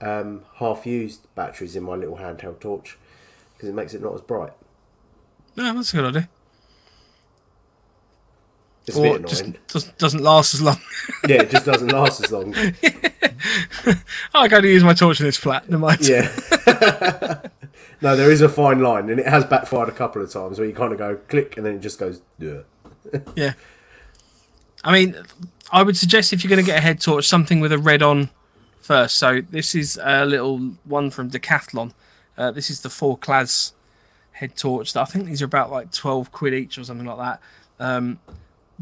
um, 0.00 0.42
half 0.56 0.84
used 0.86 1.26
batteries 1.34 1.76
in 1.76 1.82
my 1.82 1.94
little 1.94 2.16
handheld 2.16 2.60
torch 2.60 2.98
because 3.54 3.68
it 3.68 3.74
makes 3.74 3.94
it 3.94 4.02
not 4.02 4.14
as 4.14 4.20
bright. 4.20 4.52
no, 5.56 5.72
that's 5.74 5.94
a 5.94 5.96
good 5.96 6.16
idea. 6.16 6.28
It's 8.86 8.96
a 8.96 9.00
Or 9.00 9.18
bit 9.18 9.28
just 9.28 9.42
annoying. 9.42 9.94
doesn't 9.98 10.22
last 10.22 10.54
as 10.54 10.62
long. 10.62 10.76
yeah, 11.28 11.42
it 11.42 11.50
just 11.50 11.64
doesn't 11.64 11.88
last 11.88 12.24
as 12.24 12.32
long. 12.32 12.54
I 14.34 14.48
go 14.48 14.60
to 14.60 14.68
use 14.68 14.82
my 14.82 14.94
torch 14.94 15.20
in 15.20 15.26
this 15.26 15.36
flat. 15.36 15.68
Never 15.68 15.80
mind. 15.82 16.00
Yeah. 16.08 16.28
no, 18.00 18.16
there 18.16 18.30
is 18.30 18.40
a 18.40 18.48
fine 18.48 18.80
line, 18.80 19.08
and 19.10 19.20
it 19.20 19.26
has 19.26 19.44
backfired 19.44 19.88
a 19.88 19.92
couple 19.92 20.20
of 20.22 20.30
times 20.32 20.58
where 20.58 20.66
you 20.66 20.74
kind 20.74 20.92
of 20.92 20.98
go 20.98 21.16
click, 21.28 21.56
and 21.56 21.64
then 21.64 21.74
it 21.76 21.80
just 21.80 21.98
goes. 21.98 22.22
Yeah. 22.38 22.60
Yeah. 23.36 23.52
I 24.84 24.92
mean, 24.92 25.16
I 25.70 25.82
would 25.82 25.96
suggest 25.96 26.32
if 26.32 26.42
you're 26.42 26.48
going 26.48 26.64
to 26.64 26.66
get 26.68 26.78
a 26.78 26.82
head 26.82 27.00
torch, 27.00 27.26
something 27.28 27.60
with 27.60 27.72
a 27.72 27.78
red 27.78 28.02
on 28.02 28.30
first. 28.80 29.16
So 29.16 29.40
this 29.42 29.74
is 29.76 29.98
a 30.02 30.24
little 30.24 30.58
one 30.84 31.10
from 31.10 31.30
Decathlon. 31.30 31.92
Uh, 32.36 32.50
this 32.50 32.68
is 32.68 32.80
the 32.80 32.88
Forclaz 32.88 33.72
head 34.32 34.56
torch. 34.56 34.96
I 34.96 35.04
think 35.04 35.26
these 35.26 35.40
are 35.40 35.44
about 35.46 35.70
like 35.70 35.92
12 35.92 36.32
quid 36.32 36.54
each 36.54 36.78
or 36.78 36.84
something 36.84 37.06
like 37.06 37.18
that. 37.18 37.40
Um, 37.78 38.18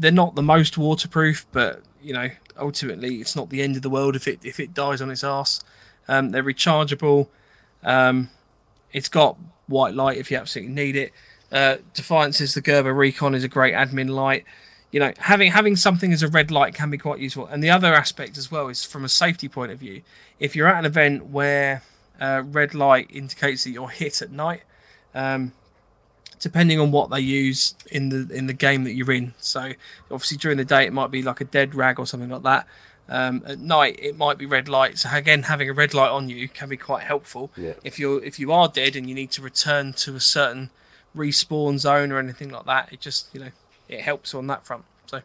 they're 0.01 0.11
not 0.11 0.35
the 0.35 0.41
most 0.41 0.77
waterproof, 0.77 1.45
but 1.51 1.83
you 2.01 2.13
know, 2.13 2.29
ultimately, 2.59 3.15
it's 3.15 3.35
not 3.35 3.49
the 3.49 3.61
end 3.61 3.75
of 3.75 3.83
the 3.83 3.89
world 3.89 4.15
if 4.15 4.27
it 4.27 4.39
if 4.43 4.59
it 4.59 4.73
dies 4.73 5.01
on 5.01 5.11
its 5.11 5.23
ass. 5.23 5.63
Um, 6.07 6.31
they're 6.31 6.43
rechargeable. 6.43 7.27
Um, 7.83 8.29
it's 8.91 9.09
got 9.09 9.37
white 9.67 9.93
light 9.93 10.17
if 10.17 10.31
you 10.31 10.37
absolutely 10.37 10.73
need 10.73 10.95
it. 10.95 11.13
Uh, 11.51 11.77
Defiance 11.93 12.41
is 12.41 12.53
the 12.53 12.61
Gerber 12.61 12.93
Recon 12.93 13.35
is 13.35 13.43
a 13.43 13.47
great 13.47 13.73
admin 13.73 14.09
light. 14.09 14.45
You 14.91 14.99
know, 14.99 15.13
having 15.19 15.51
having 15.51 15.75
something 15.75 16.11
as 16.11 16.23
a 16.23 16.27
red 16.27 16.49
light 16.51 16.73
can 16.73 16.89
be 16.89 16.97
quite 16.97 17.19
useful. 17.19 17.45
And 17.45 17.63
the 17.63 17.69
other 17.69 17.93
aspect 17.93 18.37
as 18.37 18.51
well 18.51 18.67
is 18.67 18.83
from 18.83 19.05
a 19.05 19.09
safety 19.09 19.47
point 19.47 19.71
of 19.71 19.79
view. 19.79 20.01
If 20.39 20.55
you're 20.55 20.67
at 20.67 20.79
an 20.79 20.85
event 20.85 21.27
where 21.27 21.83
uh, 22.19 22.43
red 22.45 22.73
light 22.73 23.07
indicates 23.11 23.63
that 23.63 23.69
you're 23.69 23.89
hit 23.89 24.21
at 24.21 24.31
night, 24.31 24.63
um, 25.13 25.53
depending 26.41 26.79
on 26.79 26.91
what 26.91 27.09
they 27.11 27.19
use 27.19 27.75
in 27.91 28.09
the 28.09 28.35
in 28.35 28.47
the 28.47 28.53
game 28.53 28.83
that 28.83 28.93
you're 28.93 29.11
in. 29.11 29.33
So 29.37 29.71
obviously 30.09 30.37
during 30.37 30.57
the 30.57 30.65
day 30.65 30.85
it 30.85 30.91
might 30.91 31.11
be 31.11 31.21
like 31.21 31.39
a 31.39 31.45
dead 31.45 31.73
rag 31.75 31.99
or 31.99 32.05
something 32.05 32.29
like 32.29 32.43
that. 32.43 32.67
Um, 33.07 33.43
at 33.45 33.59
night 33.59 33.99
it 34.01 34.17
might 34.17 34.37
be 34.37 34.45
red 34.45 34.67
light. 34.67 34.97
So 34.97 35.09
again, 35.13 35.43
having 35.43 35.69
a 35.69 35.73
red 35.73 35.93
light 35.93 36.09
on 36.09 36.29
you 36.29 36.49
can 36.49 36.67
be 36.67 36.77
quite 36.77 37.03
helpful. 37.03 37.51
Yeah. 37.55 37.73
If 37.83 37.99
you're 37.99 38.21
if 38.23 38.39
you 38.39 38.51
are 38.51 38.67
dead 38.67 38.95
and 38.95 39.07
you 39.07 39.15
need 39.15 39.31
to 39.31 39.41
return 39.41 39.93
to 39.93 40.15
a 40.15 40.19
certain 40.19 40.71
respawn 41.15 41.77
zone 41.77 42.11
or 42.11 42.17
anything 42.17 42.49
like 42.49 42.65
that, 42.65 42.91
it 42.91 42.99
just 42.99 43.33
you 43.33 43.39
know 43.39 43.51
it 43.87 44.01
helps 44.01 44.33
on 44.33 44.47
that 44.47 44.65
front. 44.65 44.83
So 45.05 45.21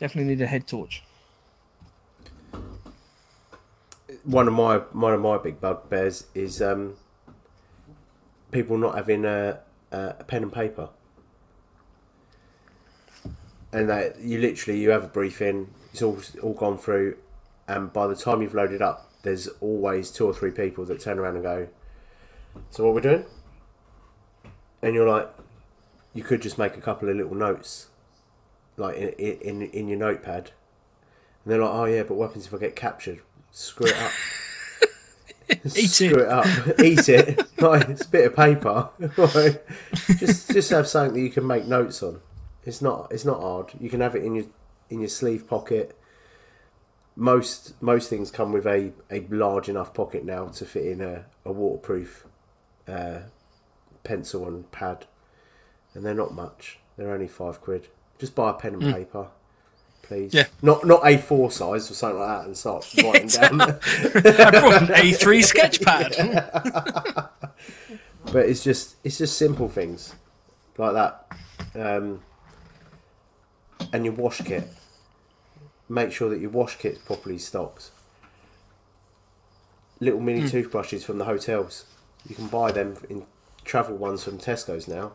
definitely 0.00 0.34
need 0.34 0.42
a 0.42 0.46
head 0.46 0.66
torch. 0.66 1.02
One 4.22 4.48
of 4.48 4.54
my 4.54 4.78
one 4.78 5.12
of 5.12 5.20
my 5.20 5.36
big 5.36 5.60
bugbears 5.60 6.26
is 6.34 6.62
um, 6.62 6.94
people 8.50 8.78
not 8.78 8.94
having 8.94 9.26
a, 9.26 9.58
Uh, 9.94 10.12
a 10.18 10.24
pen 10.24 10.42
and 10.42 10.52
paper. 10.52 10.88
And 13.72 13.88
that 13.88 14.18
you 14.18 14.40
literally 14.40 14.80
you 14.80 14.90
have 14.90 15.04
a 15.04 15.08
briefing, 15.08 15.72
it's 15.92 16.02
all 16.02 16.18
all 16.42 16.54
gone 16.54 16.78
through, 16.78 17.16
and 17.68 17.92
by 17.92 18.08
the 18.08 18.16
time 18.16 18.42
you've 18.42 18.54
loaded 18.54 18.82
up, 18.82 19.08
there's 19.22 19.46
always 19.60 20.10
two 20.10 20.26
or 20.26 20.34
three 20.34 20.50
people 20.50 20.84
that 20.86 21.00
turn 21.00 21.20
around 21.20 21.36
and 21.36 21.44
go, 21.44 21.68
"So 22.70 22.84
what 22.84 22.94
we're 22.94 23.02
doing?" 23.02 23.24
And 24.82 24.96
you're 24.96 25.08
like, 25.08 25.32
you 26.12 26.24
could 26.24 26.42
just 26.42 26.58
make 26.58 26.76
a 26.76 26.80
couple 26.80 27.08
of 27.08 27.14
little 27.14 27.36
notes, 27.36 27.86
like 28.76 28.96
in 28.96 29.12
in, 29.12 29.62
in 29.62 29.86
your 29.86 29.98
notepad, 29.98 30.50
and 31.44 31.52
they're 31.52 31.60
like, 31.60 31.72
"Oh 31.72 31.84
yeah, 31.84 32.02
but 32.02 32.14
what 32.14 32.30
happens 32.30 32.46
if 32.46 32.54
I 32.54 32.58
get 32.58 32.74
captured? 32.74 33.20
Screw 33.52 33.86
it 33.86 33.96
up." 33.96 34.10
Eat 35.50 35.90
Screw 35.90 36.20
it 36.20 36.28
up. 36.28 36.46
Eat 36.80 37.08
it. 37.08 37.40
Like, 37.64 37.88
it's 37.88 38.04
a 38.04 38.08
bit 38.08 38.26
of 38.26 38.36
paper. 38.36 38.90
Like, 39.16 39.66
just 40.18 40.50
just 40.50 40.70
have 40.70 40.86
something 40.86 41.14
that 41.14 41.20
you 41.20 41.30
can 41.30 41.46
make 41.46 41.66
notes 41.66 42.02
on. 42.02 42.20
It's 42.64 42.82
not 42.82 43.10
it's 43.10 43.24
not 43.24 43.40
hard. 43.40 43.72
You 43.80 43.88
can 43.88 44.00
have 44.00 44.14
it 44.14 44.22
in 44.24 44.34
your 44.34 44.44
in 44.90 45.00
your 45.00 45.08
sleeve 45.08 45.48
pocket. 45.48 45.98
Most 47.16 47.80
most 47.80 48.10
things 48.10 48.30
come 48.30 48.52
with 48.52 48.66
a, 48.66 48.92
a 49.10 49.20
large 49.30 49.68
enough 49.68 49.94
pocket 49.94 50.24
now 50.24 50.48
to 50.48 50.66
fit 50.66 50.84
in 50.86 51.00
a, 51.00 51.24
a 51.44 51.52
waterproof 51.52 52.26
uh, 52.86 53.20
pencil 54.02 54.46
and 54.46 54.70
pad. 54.70 55.06
And 55.94 56.04
they're 56.04 56.12
not 56.12 56.34
much. 56.34 56.80
They're 56.96 57.12
only 57.12 57.28
five 57.28 57.60
quid. 57.60 57.88
Just 58.18 58.34
buy 58.34 58.50
a 58.50 58.54
pen 58.54 58.74
and 58.74 58.94
paper, 58.94 59.28
please. 60.06 60.32
Yeah. 60.34 60.46
Not 60.62 60.86
not 60.86 61.00
A 61.04 61.18
four 61.18 61.50
size 61.50 61.90
or 61.90 61.94
something 61.94 62.20
like 62.20 62.38
that 62.38 62.46
and 62.46 62.56
start 62.56 62.86
writing 63.02 63.28
down. 63.28 63.60
I 63.60 64.50
brought 64.50 64.82
an 64.82 64.88
A3 64.88 65.44
sketch 65.44 65.80
pad. 65.80 67.30
but 68.32 68.48
it's 68.48 68.64
just 68.64 68.96
it's 69.04 69.18
just 69.18 69.36
simple 69.36 69.68
things 69.68 70.14
like 70.78 70.92
that 70.94 71.26
um, 71.74 72.22
and 73.92 74.04
your 74.04 74.14
wash 74.14 74.40
kit 74.40 74.68
make 75.88 76.12
sure 76.12 76.28
that 76.30 76.40
your 76.40 76.50
wash 76.50 76.76
kit's 76.76 76.98
properly 76.98 77.38
stocked 77.38 77.90
little 80.00 80.20
mini 80.20 80.48
toothbrushes 80.48 81.04
from 81.04 81.18
the 81.18 81.24
hotels 81.24 81.84
you 82.28 82.34
can 82.34 82.48
buy 82.48 82.72
them 82.72 82.96
in 83.08 83.24
travel 83.64 83.96
ones 83.96 84.24
from 84.24 84.38
tesco's 84.38 84.88
now 84.88 85.12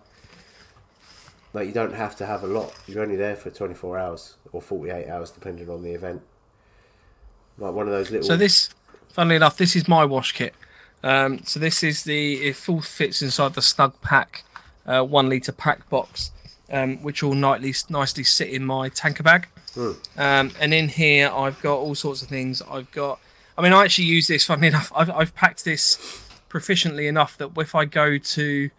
like 1.54 1.68
you 1.68 1.74
don't 1.74 1.94
have 1.94 2.16
to 2.16 2.26
have 2.26 2.44
a 2.44 2.48
lot 2.48 2.74
you're 2.88 3.02
only 3.02 3.16
there 3.16 3.36
for 3.36 3.50
24 3.50 3.98
hours 3.98 4.36
or 4.52 4.62
48 4.62 5.08
hours 5.08 5.32
depending 5.32 5.70
on 5.70 5.84
the 5.84 5.92
event 5.92 6.22
like 7.60 7.74
one 7.74 7.88
of 7.88 7.94
those 7.94 8.10
little 8.10 8.26
So 8.26 8.38
this, 8.38 8.70
funnily 9.12 9.36
enough, 9.36 9.58
this 9.58 9.76
is 9.76 9.88
my 9.88 10.06
wash 10.06 10.34
kit. 10.34 10.54
Um, 11.04 11.44
so 11.44 11.60
this 11.60 11.84
is 11.84 12.04
the 12.04 12.36
it 12.48 12.56
full 12.56 12.82
fits 12.82 13.22
inside 13.22 13.54
the 13.54 13.62
Snugpak, 13.62 14.44
uh, 14.86 15.04
one 15.04 15.30
liter 15.30 15.52
pack 15.52 15.90
box, 15.90 16.32
um, 16.72 17.02
which 17.04 17.24
all 17.24 17.34
nightly 17.34 17.74
nicely 17.90 18.24
sit 18.24 18.50
in 18.50 18.66
my 18.66 18.90
tanker 18.90 19.24
bag. 19.24 19.48
Um, 20.18 20.52
and 20.60 20.74
in 20.74 20.90
here, 20.90 21.30
I've 21.30 21.62
got 21.62 21.76
all 21.78 21.96
sorts 21.96 22.22
of 22.22 22.28
things. 22.28 22.62
I've 22.62 22.92
got, 22.92 23.20
I 23.58 23.62
mean, 23.62 23.72
I 23.72 23.84
actually 23.84 24.06
use 24.06 24.28
this. 24.28 24.46
Funnily 24.46 24.68
enough, 24.68 24.92
I've, 24.96 25.10
I've 25.10 25.36
packed 25.36 25.64
this 25.64 25.98
proficiently 26.50 27.08
enough 27.08 27.38
that 27.38 27.52
if 27.58 27.76
I 27.76 27.86
go 27.86 28.18
to 28.18 28.70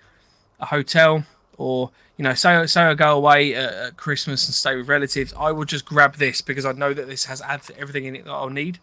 a 0.59 0.66
hotel 0.66 1.24
or 1.56 1.90
you 2.20 2.24
know, 2.24 2.34
say 2.34 2.66
say 2.66 2.82
I 2.82 2.92
go 2.92 3.16
away 3.16 3.55
at, 3.55 3.72
at 3.72 3.97
Christmas 3.97 4.47
and 4.47 4.55
stay 4.55 4.76
with 4.76 4.90
relatives, 4.90 5.32
I 5.38 5.52
will 5.52 5.64
just 5.64 5.86
grab 5.86 6.16
this 6.16 6.42
because 6.42 6.66
I 6.66 6.72
know 6.72 6.92
that 6.92 7.09
this 7.09 7.24
has 7.24 7.40
everything 7.78 8.05
in 8.05 8.14
it 8.14 8.26
that 8.26 8.30
I'll 8.30 8.51
need. 8.51 8.78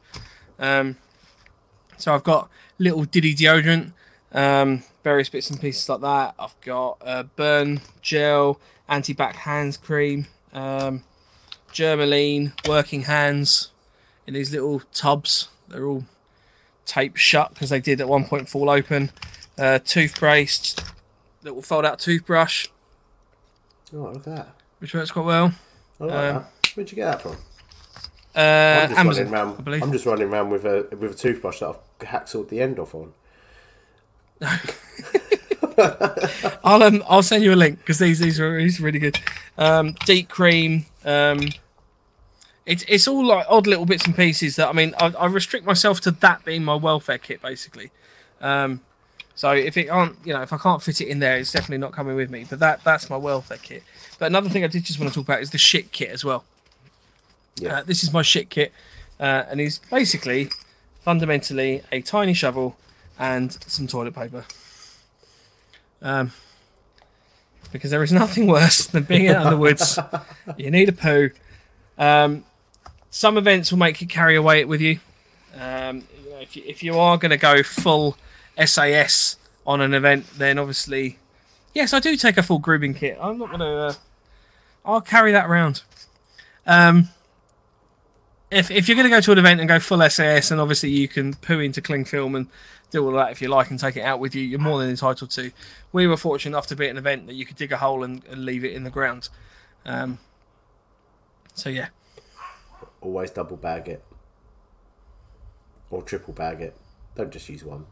Um, 0.58 0.98
so 1.98 2.16
I've 2.16 2.24
got 2.24 2.50
little 2.80 3.04
Diddy 3.04 3.36
deodorant, 3.36 3.92
um, 4.32 4.82
various 5.04 5.30
bits 5.30 5.52
and 5.52 5.62
pieces 5.62 5.88
like 5.88 6.02
that. 6.02 6.34
I've 6.40 6.60
got 6.62 6.98
uh, 7.06 7.24
burn 7.36 7.82
gel, 8.02 8.60
anti-back 8.90 9.36
hands 9.36 9.78
cream, 9.78 10.26
um, 10.52 11.04
Germolene, 11.72 12.54
working 12.68 13.04
hands 13.04 13.70
in 14.26 14.34
these 14.34 14.52
little 14.52 14.82
tubs. 14.96 15.50
They're 15.68 15.86
all 15.86 16.06
taped 16.88 17.20
shut 17.20 17.54
because 17.54 17.70
they 17.70 17.82
did 17.82 18.02
at 18.02 18.10
one 18.10 18.26
point 18.26 18.50
fall 18.50 18.68
open. 18.68 19.12
Uh, 19.60 19.78
toothpaste, 19.78 20.84
little 21.44 21.62
fold-out 21.62 22.00
toothbrush, 22.00 22.70
oh 23.94 23.98
look 23.98 24.18
at 24.18 24.24
that 24.36 24.50
which 24.80 24.94
works 24.94 25.12
quite 25.12 25.26
well. 25.26 25.54
I 26.00 26.04
like 26.04 26.14
Um, 26.14 26.36
that 26.36 26.46
where'd 26.76 26.92
you 26.92 26.96
get 26.96 27.06
that 27.06 27.22
from 27.22 27.32
Uh, 28.36 28.40
I'm 28.40 28.90
just 28.90 29.00
Amazon, 29.00 29.24
running 29.26 29.34
around. 29.34 29.56
I 29.58 29.62
believe. 29.64 29.84
I'm 29.84 29.92
just 29.92 30.06
running 30.06 30.28
around 30.28 30.50
with 30.52 30.66
a 30.66 30.88
with 30.96 31.12
a 31.12 31.16
toothbrush 31.16 31.60
that 31.62 31.70
I've 31.70 32.08
hacksawed 32.08 32.50
the 32.50 32.62
end 32.62 32.78
off 32.80 32.94
on. 32.94 33.14
I'll 36.64 36.84
um, 36.84 37.04
I'll 37.08 37.24
send 37.24 37.44
you 37.44 37.54
a 37.54 37.56
link 37.56 37.80
because 37.80 38.00
these 38.00 38.20
these 38.20 38.40
are 38.40 38.58
these 38.58 38.80
are 38.80 38.84
really 38.84 39.00
good. 39.00 39.18
Um, 39.58 39.96
deep 40.06 40.30
cream. 40.30 40.86
Um, 41.06 41.40
it's 42.66 42.84
it's 42.88 43.08
all 43.08 43.26
like 43.26 43.46
odd 43.50 43.68
little 43.68 43.86
bits 43.86 44.06
and 44.06 44.16
pieces 44.16 44.56
that 44.58 44.70
I 44.70 44.74
mean 44.74 44.94
I, 45.00 45.08
I 45.18 45.26
restrict 45.28 45.66
myself 45.66 46.02
to 46.02 46.12
that 46.12 46.44
being 46.46 46.64
my 46.64 46.76
welfare 46.76 47.18
kit 47.18 47.42
basically. 47.42 47.92
Um, 48.42 48.82
So 49.38 49.52
if 49.52 49.78
it 49.78 49.88
aren't, 49.88 50.18
you 50.26 50.34
know, 50.34 50.42
if 50.42 50.52
I 50.52 50.58
can't 50.58 50.82
fit 50.82 51.00
it 51.00 51.10
in 51.10 51.20
there, 51.20 51.38
it's 51.38 51.52
definitely 51.52 51.78
not 51.78 51.92
coming 51.94 52.16
with 52.16 52.32
me. 52.32 52.48
But 52.50 52.58
that 52.60 52.84
that's 52.84 53.08
my 53.08 53.18
welfare 53.18 53.60
kit. 53.62 53.84
But 54.18 54.26
another 54.26 54.50
thing 54.50 54.64
I 54.64 54.68
did 54.68 54.84
just 54.84 55.00
want 55.00 55.14
to 55.14 55.16
talk 55.16 55.28
about 55.28 55.44
is 55.44 55.52
the 55.52 55.60
shit 55.60 55.92
kit 55.92 56.10
as 56.10 56.26
well. 56.26 56.44
Yeah. 57.58 57.78
Uh, 57.78 57.84
this 57.84 58.04
is 58.04 58.12
my 58.12 58.24
shit 58.24 58.50
kit, 58.50 58.74
uh, 59.20 59.44
and 59.48 59.62
is 59.62 59.78
basically 59.78 60.50
fundamentally 61.02 61.84
a 61.92 62.02
tiny 62.02 62.34
shovel 62.34 62.78
and 63.20 63.54
some 63.68 63.86
toilet 63.86 64.16
paper. 64.16 64.44
Um, 66.02 66.32
because 67.72 67.92
there 67.92 68.02
is 68.02 68.12
nothing 68.12 68.48
worse 68.48 68.88
than 68.88 69.04
being 69.04 69.28
out 69.28 69.46
in 69.46 69.52
the 69.52 69.58
woods. 69.58 70.00
You 70.58 70.72
need 70.72 70.90
a 70.90 70.94
poo. 70.94 71.30
Um, 72.00 72.44
some 73.12 73.38
events 73.38 73.72
will 73.72 73.78
make 73.78 74.02
you 74.02 74.08
carry 74.08 74.36
away 74.36 74.62
it 74.62 74.68
with 74.68 74.82
you. 74.82 75.00
Um, 75.56 76.04
you 76.24 76.32
know, 76.32 76.40
if 76.40 76.56
you 76.56 76.64
if 76.66 76.82
you 76.82 76.98
are 76.98 77.18
going 77.20 77.30
to 77.30 77.38
go 77.38 77.62
full 77.62 78.18
SAS 78.66 79.38
on 79.66 79.82
an 79.82 79.94
event, 79.94 80.26
then 80.38 80.58
obviously, 80.58 81.20
yes, 81.74 81.94
I 81.94 82.00
do 82.00 82.16
take 82.16 82.38
a 82.38 82.44
full 82.44 82.60
grooming 82.60 82.94
kit. 82.94 83.18
I'm 83.22 83.38
not 83.38 83.50
going 83.50 83.60
to. 83.60 83.66
Uh, 83.66 83.94
I'll 84.86 85.02
carry 85.02 85.32
that 85.34 85.48
around. 85.48 85.84
Um, 86.66 87.10
if 88.50 88.72
if 88.72 88.88
you're 88.88 88.96
going 88.96 89.10
to 89.10 89.16
go 89.16 89.22
to 89.22 89.32
an 89.32 89.38
event 89.38 89.60
and 89.60 89.68
go 89.68 89.80
full 89.80 90.08
SAS, 90.10 90.52
and 90.52 90.62
obviously 90.62 90.90
you 90.90 91.08
can 91.08 91.34
poo 91.34 91.60
into 91.60 91.82
cling 91.82 92.06
film 92.06 92.36
and 92.36 92.48
do 92.92 93.06
all 93.06 93.12
that 93.14 93.32
if 93.32 93.42
you 93.42 93.50
like 93.50 93.70
and 93.70 93.80
take 93.80 93.98
it 93.98 94.02
out 94.02 94.20
with 94.20 94.34
you, 94.34 94.42
you're 94.42 94.60
more 94.60 94.80
than 94.80 94.90
entitled 94.90 95.30
to. 95.32 95.52
We 95.92 96.08
were 96.08 96.16
fortunate 96.16 96.56
enough 96.56 96.68
to 96.68 96.76
be 96.76 96.86
at 96.86 96.92
an 96.92 96.98
event 96.98 97.28
that 97.28 97.36
you 97.36 97.46
could 97.46 97.58
dig 97.58 97.74
a 97.74 97.78
hole 97.78 98.04
and, 98.04 98.24
and 98.26 98.46
leave 98.46 98.64
it 98.64 98.74
in 98.74 98.84
the 98.86 98.90
ground. 98.90 99.28
Um, 99.86 100.20
so 101.54 101.70
yeah, 101.70 101.88
Always 103.02 103.32
double 103.32 103.58
bag 103.58 103.88
it. 103.88 104.04
Or 105.90 106.02
triple 106.02 106.34
bag 106.34 106.62
it. 106.62 106.76
Don't 107.16 107.32
just 107.32 107.48
use 107.48 107.64
one. 107.64 107.86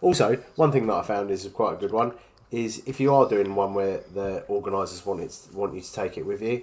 Also, 0.00 0.36
one 0.56 0.72
thing 0.72 0.86
that 0.86 0.94
I 0.94 1.02
found 1.02 1.30
is 1.30 1.46
quite 1.52 1.74
a 1.74 1.76
good 1.76 1.92
one 1.92 2.12
is 2.50 2.82
if 2.86 2.98
you 3.00 3.14
are 3.14 3.28
doing 3.28 3.54
one 3.54 3.74
where 3.74 4.00
the 4.14 4.44
organisers 4.48 5.04
want 5.04 5.20
it 5.20 5.36
want 5.52 5.74
you 5.74 5.80
to 5.80 5.92
take 5.92 6.16
it 6.16 6.24
with 6.24 6.40
you, 6.40 6.62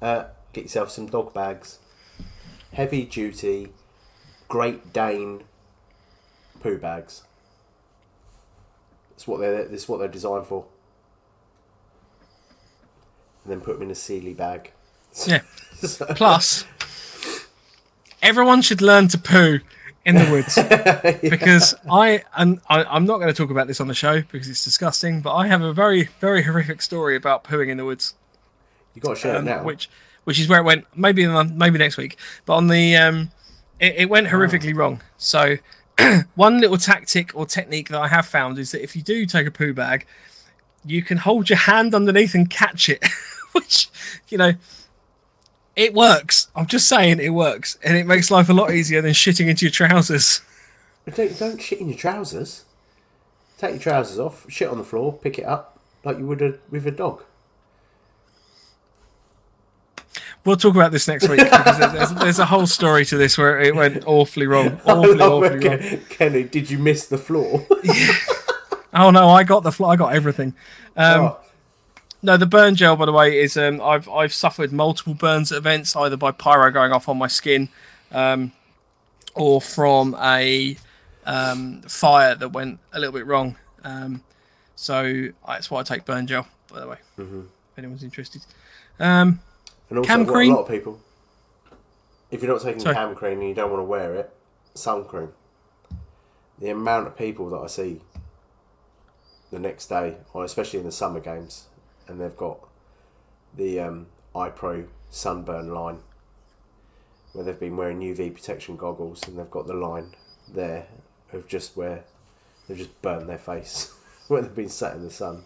uh, 0.00 0.24
get 0.52 0.64
yourself 0.64 0.90
some 0.90 1.06
dog 1.06 1.32
bags. 1.32 1.78
Heavy 2.72 3.04
duty, 3.04 3.68
Great 4.48 4.92
Dane 4.92 5.44
poo 6.62 6.78
bags. 6.78 7.22
That's 9.10 9.26
what 9.26 9.40
they're 9.40 9.64
that's 9.66 9.88
what 9.88 9.98
they're 9.98 10.08
designed 10.08 10.46
for. 10.46 10.66
And 13.44 13.52
then 13.52 13.60
put 13.60 13.74
them 13.74 13.82
in 13.82 13.90
a 13.90 13.94
Sealy 13.94 14.34
bag. 14.34 14.72
yeah. 15.26 15.42
Plus, 16.16 16.64
everyone 18.22 18.62
should 18.62 18.80
learn 18.80 19.08
to 19.08 19.18
poo 19.18 19.60
in 20.04 20.16
the 20.16 20.30
woods 20.30 20.56
because 21.22 21.74
I 21.90 22.22
and 22.36 22.60
I, 22.68 22.84
I'm 22.84 23.04
not 23.04 23.18
going 23.18 23.28
to 23.28 23.34
talk 23.34 23.50
about 23.50 23.66
this 23.68 23.80
on 23.80 23.88
the 23.88 23.94
show 23.94 24.22
because 24.32 24.48
it's 24.48 24.64
disgusting. 24.64 25.20
But 25.20 25.34
I 25.34 25.46
have 25.46 25.62
a 25.62 25.72
very 25.72 26.08
very 26.20 26.42
horrific 26.42 26.82
story 26.82 27.16
about 27.16 27.44
pooing 27.44 27.68
in 27.68 27.76
the 27.76 27.84
woods. 27.84 28.14
You 28.94 29.00
got 29.02 29.14
to 29.14 29.20
share 29.20 29.36
um, 29.36 29.46
it 29.46 29.50
now. 29.50 29.62
which 29.62 29.88
which 30.24 30.40
is 30.40 30.48
where 30.48 30.60
it 30.60 30.64
went. 30.64 30.86
Maybe 30.96 31.22
in 31.22 31.32
the- 31.32 31.44
maybe 31.44 31.78
next 31.78 31.96
week, 31.96 32.18
but 32.46 32.54
on 32.54 32.68
the 32.68 32.96
um, 32.96 33.30
it, 33.78 33.94
it 33.96 34.08
went 34.10 34.28
horrifically 34.28 34.74
wrong. 34.74 35.00
So 35.18 35.56
one 36.34 36.60
little 36.60 36.78
tactic 36.78 37.34
or 37.34 37.46
technique 37.46 37.88
that 37.90 38.00
I 38.00 38.08
have 38.08 38.26
found 38.26 38.58
is 38.58 38.72
that 38.72 38.82
if 38.82 38.96
you 38.96 39.02
do 39.02 39.24
take 39.26 39.46
a 39.46 39.50
poo 39.50 39.72
bag, 39.72 40.06
you 40.84 41.02
can 41.02 41.18
hold 41.18 41.48
your 41.48 41.58
hand 41.58 41.94
underneath 41.94 42.34
and 42.34 42.50
catch 42.50 42.88
it, 42.88 43.04
which 43.52 43.88
you 44.28 44.38
know. 44.38 44.54
It 45.74 45.94
works. 45.94 46.48
I'm 46.54 46.66
just 46.66 46.88
saying 46.88 47.18
it 47.20 47.30
works, 47.30 47.78
and 47.82 47.96
it 47.96 48.06
makes 48.06 48.30
life 48.30 48.48
a 48.48 48.52
lot 48.52 48.72
easier 48.72 49.00
than 49.00 49.12
shitting 49.12 49.48
into 49.48 49.64
your 49.64 49.72
trousers. 49.72 50.42
Don't, 51.14 51.38
don't 51.38 51.60
shit 51.62 51.80
in 51.80 51.88
your 51.88 51.98
trousers. 51.98 52.64
Take 53.58 53.72
your 53.72 53.80
trousers 53.80 54.18
off, 54.18 54.44
shit 54.50 54.68
on 54.68 54.78
the 54.78 54.84
floor, 54.84 55.12
pick 55.12 55.38
it 55.38 55.44
up 55.44 55.78
like 56.04 56.18
you 56.18 56.26
would 56.26 56.42
a, 56.42 56.54
with 56.70 56.86
a 56.86 56.90
dog. 56.90 57.22
We'll 60.44 60.56
talk 60.56 60.74
about 60.74 60.90
this 60.90 61.06
next 61.06 61.28
week 61.28 61.38
because 61.38 61.78
there's, 61.78 61.92
there's, 61.92 62.14
there's 62.14 62.38
a 62.40 62.46
whole 62.46 62.66
story 62.66 63.04
to 63.06 63.16
this 63.16 63.38
where 63.38 63.60
it 63.60 63.76
went 63.76 64.02
awfully 64.06 64.46
wrong, 64.46 64.80
awfully, 64.86 65.14
love 65.14 65.44
awfully 65.44 65.68
wrong. 65.68 65.78
Ken- 65.78 66.00
Kenny, 66.08 66.42
did 66.42 66.68
you 66.68 66.78
miss 66.78 67.06
the 67.06 67.18
floor? 67.18 67.66
Oh 68.94 69.10
no, 69.10 69.30
I 69.30 69.42
got 69.42 69.62
the 69.62 69.72
floor. 69.72 69.90
I 69.90 69.96
got 69.96 70.14
everything. 70.14 70.54
Um, 70.98 71.20
Oh, 71.22 71.40
No, 72.24 72.36
the 72.36 72.46
burn 72.46 72.76
gel, 72.76 72.94
by 72.96 73.06
the 73.06 73.12
way, 73.12 73.38
is 73.40 73.56
um, 73.56 73.80
I've 73.80 74.08
I've 74.08 74.32
suffered 74.32 74.72
multiple 74.72 75.14
burns 75.14 75.50
at 75.50 75.58
events, 75.58 75.96
either 75.96 76.16
by 76.16 76.30
pyro 76.30 76.70
going 76.70 76.92
off 76.92 77.08
on 77.08 77.18
my 77.18 77.26
skin, 77.26 77.68
um, 78.12 78.52
or 79.34 79.60
from 79.60 80.14
a 80.20 80.76
um, 81.26 81.82
fire 81.82 82.34
that 82.36 82.50
went 82.50 82.78
a 82.92 82.98
little 83.00 83.12
bit 83.12 83.26
wrong. 83.26 83.56
Um, 83.82 84.22
so 84.76 85.28
that's 85.46 85.70
why 85.70 85.80
I 85.80 85.82
take 85.82 86.04
burn 86.04 86.26
gel, 86.28 86.46
by 86.72 86.80
the 86.80 86.88
way, 86.88 86.96
Mm-hmm. 87.18 87.40
if 87.40 87.78
anyone's 87.78 88.04
interested. 88.04 88.42
Um, 89.00 89.40
and 89.90 89.98
also, 89.98 90.06
Cam 90.08 90.24
cream? 90.26 90.52
a 90.52 90.56
lot 90.56 90.62
of 90.62 90.68
people, 90.68 91.00
if 92.30 92.40
you're 92.42 92.52
not 92.52 92.62
taking 92.62 92.80
Sorry. 92.80 92.94
cam 92.94 93.14
cream 93.16 93.40
and 93.40 93.48
you 93.48 93.54
don't 93.54 93.70
want 93.70 93.80
to 93.80 93.84
wear 93.84 94.14
it, 94.14 94.32
sun 94.74 95.04
cream. 95.04 95.30
The 96.60 96.70
amount 96.70 97.08
of 97.08 97.16
people 97.18 97.50
that 97.50 97.58
I 97.58 97.66
see 97.66 98.00
the 99.50 99.58
next 99.58 99.86
day, 99.88 100.16
or 100.32 100.44
especially 100.44 100.78
in 100.78 100.84
the 100.84 100.92
summer 100.92 101.18
games, 101.20 101.66
and 102.08 102.20
they've 102.20 102.36
got 102.36 102.58
the 103.56 103.80
um, 103.80 104.06
eye 104.34 104.50
pro 104.50 104.84
sunburn 105.10 105.72
line, 105.72 105.98
where 107.32 107.44
they've 107.44 107.58
been 107.58 107.76
wearing 107.76 108.00
UV 108.00 108.34
protection 108.34 108.76
goggles, 108.76 109.26
and 109.26 109.38
they've 109.38 109.50
got 109.50 109.66
the 109.66 109.74
line 109.74 110.14
there 110.48 110.86
of 111.32 111.48
just 111.48 111.76
where 111.76 112.04
they've 112.68 112.78
just 112.78 113.02
burned 113.02 113.28
their 113.28 113.38
face 113.38 113.94
where 114.28 114.42
they've 114.42 114.54
been 114.54 114.68
sat 114.68 114.94
in 114.94 115.02
the 115.02 115.10
sun. 115.10 115.44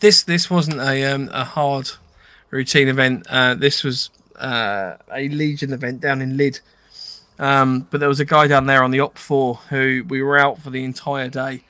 this 0.00 0.22
this 0.22 0.50
wasn't 0.50 0.80
a 0.80 1.04
um, 1.04 1.28
a 1.32 1.44
hard 1.44 1.90
routine 2.50 2.88
event. 2.88 3.26
Uh, 3.28 3.54
this 3.54 3.84
was 3.84 4.10
uh, 4.36 4.96
a 5.12 5.28
Legion 5.28 5.72
event 5.72 6.00
down 6.00 6.22
in 6.22 6.36
Lydd. 6.36 6.60
Um, 7.38 7.86
but 7.90 8.00
there 8.00 8.08
was 8.08 8.20
a 8.20 8.24
guy 8.24 8.48
down 8.48 8.66
there 8.66 8.82
on 8.82 8.90
the 8.90 8.98
OPFOR 8.98 9.58
who 9.68 10.04
we 10.08 10.22
were 10.22 10.38
out 10.38 10.60
for 10.60 10.70
the 10.70 10.82
entire 10.82 11.28
day, 11.28 11.62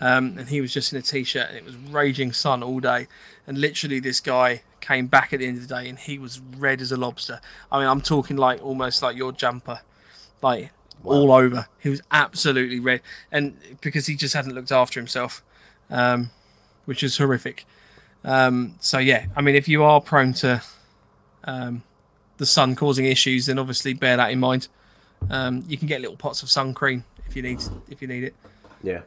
um, 0.00 0.36
and 0.38 0.48
he 0.48 0.60
was 0.60 0.72
just 0.72 0.92
in 0.92 0.98
a 0.98 1.02
t-shirt 1.02 1.48
and 1.48 1.56
it 1.56 1.64
was 1.64 1.76
raging 1.76 2.32
sun 2.32 2.62
all 2.62 2.80
day. 2.80 3.06
And 3.46 3.58
literally, 3.58 4.00
this 4.00 4.18
guy 4.18 4.62
came 4.80 5.06
back 5.06 5.32
at 5.32 5.40
the 5.40 5.46
end 5.46 5.58
of 5.58 5.68
the 5.68 5.74
day 5.74 5.88
and 5.88 5.98
he 5.98 6.18
was 6.18 6.40
red 6.56 6.80
as 6.80 6.90
a 6.90 6.96
lobster. 6.96 7.40
I 7.70 7.78
mean, 7.78 7.86
I'm 7.86 8.00
talking 8.00 8.36
like 8.36 8.64
almost 8.64 9.02
like 9.02 9.16
your 9.16 9.32
jumper, 9.32 9.80
like 10.42 10.72
all 11.04 11.32
over. 11.32 11.66
He 11.78 11.88
was 11.88 12.02
absolutely 12.10 12.80
red, 12.80 13.02
and 13.30 13.56
because 13.80 14.06
he 14.06 14.16
just 14.16 14.34
hadn't 14.34 14.54
looked 14.54 14.72
after 14.72 14.98
himself, 14.98 15.42
um, 15.90 16.30
which 16.86 17.02
is 17.02 17.16
horrific. 17.18 17.66
Um, 18.24 18.76
so 18.80 18.98
yeah, 18.98 19.26
I 19.36 19.40
mean, 19.40 19.54
if 19.54 19.68
you 19.68 19.82
are 19.82 20.00
prone 20.00 20.32
to 20.34 20.62
um, 21.44 21.82
the 22.38 22.46
sun 22.46 22.74
causing 22.74 23.06
issues, 23.06 23.46
then 23.46 23.58
obviously 23.58 23.94
bear 23.94 24.16
that 24.16 24.30
in 24.30 24.40
mind. 24.40 24.68
Um, 25.30 25.64
you 25.68 25.76
can 25.76 25.86
get 25.86 26.00
little 26.00 26.16
pots 26.16 26.42
of 26.42 26.50
sun 26.50 26.72
cream 26.72 27.04
if 27.26 27.36
you 27.36 27.42
need 27.42 27.62
if 27.88 28.00
you 28.00 28.08
need 28.08 28.24
it. 28.24 28.34
Yeah. 28.82 29.00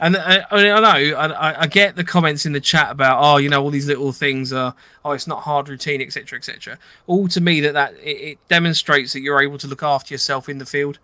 And 0.00 0.16
I, 0.16 0.44
I, 0.50 0.56
mean, 0.56 0.72
I 0.72 0.80
know 0.80 1.16
I, 1.16 1.62
I- 1.62 1.66
get 1.66 1.96
the 1.96 2.04
comments 2.04 2.46
in 2.46 2.52
the 2.52 2.60
chat 2.60 2.90
about 2.90 3.18
oh 3.20 3.36
you 3.38 3.48
know 3.48 3.62
all 3.62 3.70
these 3.70 3.86
little 3.88 4.12
things 4.12 4.52
are 4.52 4.74
oh 5.04 5.12
it's 5.12 5.26
not 5.26 5.42
hard 5.42 5.68
routine 5.68 6.00
etc 6.00 6.38
etc. 6.38 6.78
All 7.06 7.26
to 7.28 7.40
me 7.40 7.60
that 7.60 7.74
that 7.74 7.94
it, 7.94 8.16
it 8.30 8.48
demonstrates 8.48 9.12
that 9.12 9.20
you're 9.20 9.42
able 9.42 9.58
to 9.58 9.66
look 9.66 9.82
after 9.82 10.14
yourself 10.14 10.48
in 10.48 10.58
the 10.58 10.66
field. 10.66 10.98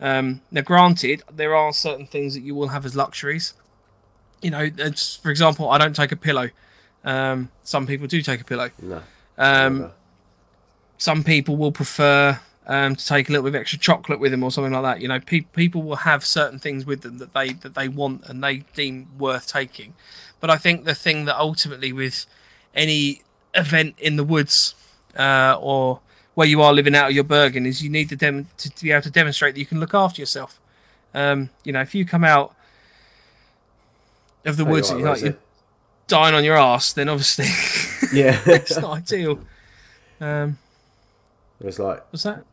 Um, 0.00 0.42
now, 0.50 0.60
granted, 0.60 1.22
there 1.32 1.54
are 1.54 1.72
certain 1.72 2.06
things 2.06 2.34
that 2.34 2.40
you 2.40 2.54
will 2.54 2.68
have 2.68 2.84
as 2.84 2.94
luxuries. 2.94 3.54
You 4.42 4.50
know, 4.50 4.68
it's, 4.76 5.16
for 5.16 5.30
example, 5.30 5.70
I 5.70 5.78
don't 5.78 5.96
take 5.96 6.12
a 6.12 6.16
pillow. 6.16 6.50
Um, 7.04 7.50
some 7.62 7.86
people 7.86 8.06
do 8.06 8.20
take 8.20 8.40
a 8.40 8.44
pillow. 8.44 8.70
No. 8.82 9.02
Um, 9.38 9.92
some 10.98 11.24
people 11.24 11.56
will 11.56 11.72
prefer 11.72 12.40
um, 12.66 12.96
to 12.96 13.06
take 13.06 13.28
a 13.28 13.32
little 13.32 13.44
bit 13.44 13.54
of 13.56 13.60
extra 13.60 13.78
chocolate 13.78 14.20
with 14.20 14.30
them 14.30 14.42
or 14.42 14.50
something 14.50 14.72
like 14.72 14.82
that. 14.82 15.02
You 15.02 15.08
know, 15.08 15.20
pe- 15.20 15.40
people 15.40 15.82
will 15.82 15.96
have 15.96 16.24
certain 16.24 16.58
things 16.58 16.86
with 16.86 17.02
them 17.02 17.18
that 17.18 17.32
they 17.34 17.52
that 17.52 17.74
they 17.74 17.88
want 17.88 18.24
and 18.26 18.42
they 18.42 18.58
deem 18.74 19.08
worth 19.18 19.46
taking. 19.46 19.94
But 20.40 20.50
I 20.50 20.56
think 20.56 20.84
the 20.84 20.94
thing 20.94 21.24
that 21.26 21.38
ultimately 21.38 21.92
with 21.92 22.26
any 22.74 23.22
event 23.54 23.94
in 23.98 24.16
the 24.16 24.24
woods 24.24 24.74
uh, 25.18 25.56
or 25.60 26.00
where 26.34 26.46
you 26.46 26.60
are 26.60 26.72
living 26.72 26.94
out 26.94 27.08
of 27.10 27.14
your 27.14 27.24
Bergen 27.24 27.64
is 27.64 27.82
you 27.82 27.88
need 27.88 28.08
to, 28.08 28.16
dem- 28.16 28.48
to, 28.56 28.68
to 28.68 28.82
be 28.82 28.90
able 28.90 29.02
to 29.02 29.10
demonstrate 29.10 29.54
that 29.54 29.60
you 29.60 29.66
can 29.66 29.78
look 29.78 29.94
after 29.94 30.20
yourself. 30.20 30.60
Um, 31.14 31.50
you 31.62 31.72
know, 31.72 31.80
if 31.80 31.94
you 31.94 32.04
come 32.04 32.24
out 32.24 32.54
of 34.44 34.56
the 34.56 34.64
woods 34.64 34.90
and 34.90 34.98
you're, 34.98 35.08
like, 35.08 35.22
you're 35.22 35.36
dying 36.08 36.34
on 36.34 36.42
your 36.42 36.56
ass, 36.56 36.92
then 36.92 37.08
obviously 37.08 37.46
Yeah. 38.12 38.40
it's 38.46 38.76
not 38.76 38.98
ideal. 38.98 39.38
Um, 40.20 40.58
it's 41.60 41.78
like 41.78 42.04
What's 42.12 42.24
that? 42.24 42.44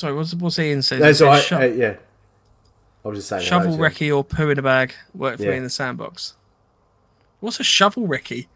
Sorry, 0.00 0.14
what's 0.14 0.34
what's 0.34 0.58
Ian 0.58 0.80
said? 0.82 1.00
that's 1.02 1.18
He 1.18 1.24
all 1.26 1.34
said 1.36 1.44
sho- 1.44 1.56
uh, 1.60 1.64
yeah. 1.64 1.94
I 3.04 3.08
was 3.08 3.18
just 3.18 3.28
saying. 3.28 3.42
shovel 3.44 3.74
him. 3.74 3.80
recce 3.80 4.16
or 4.16 4.24
poo 4.24 4.48
in 4.50 4.58
a 4.58 4.62
bag 4.62 4.94
work 5.14 5.36
for 5.36 5.42
Yeah. 5.44 5.50
me 5.50 5.56
in 5.58 5.64
the 5.64 5.70
sandbox. 5.70 6.34
What's 7.40 7.60
a 7.60 7.64
shovel 7.64 8.06
recce? 8.08 8.46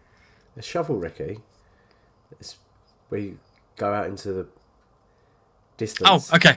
A 0.57 0.63
shovel 0.63 0.97
recce. 0.99 1.41
is 2.41 2.57
where 3.11 3.21
you 3.21 3.39
go 3.77 3.93
out 3.93 4.07
into 4.07 4.33
the 4.33 4.47
distance. 5.77 6.09
Oh, 6.33 6.37
okay, 6.37 6.57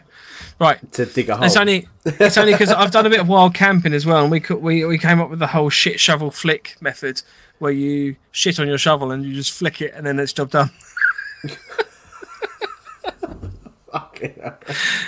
right. 0.60 0.80
To 0.94 1.06
dig 1.06 1.30
a 1.30 1.36
hole. 1.36 1.46
It's 1.46 1.58
only 1.58 1.88
it's 2.06 2.38
only 2.38 2.54
because 2.54 2.70
I've 2.72 2.92
done 2.92 3.06
a 3.06 3.10
bit 3.10 3.20
of 3.20 3.28
wild 3.28 3.54
camping 3.54 3.94
as 3.94 4.06
well, 4.06 4.22
and 4.24 4.32
we 4.32 4.40
could, 4.40 4.62
we 4.62 4.86
we 4.86 4.98
came 4.98 5.20
up 5.20 5.30
with 5.30 5.40
the 5.40 5.48
whole 5.48 5.70
shit 5.70 6.00
shovel 6.00 6.32
flick 6.32 6.78
method, 6.80 7.22
where 7.60 7.72
you 7.74 8.16
shit 8.32 8.58
on 8.60 8.68
your 8.68 8.78
shovel 8.78 9.12
and 9.12 9.26
you 9.26 9.34
just 9.34 9.52
flick 9.52 9.82
it, 9.82 9.94
and 9.96 10.06
then 10.06 10.18
it's 10.20 10.32
job 10.34 10.50
done. 10.52 10.70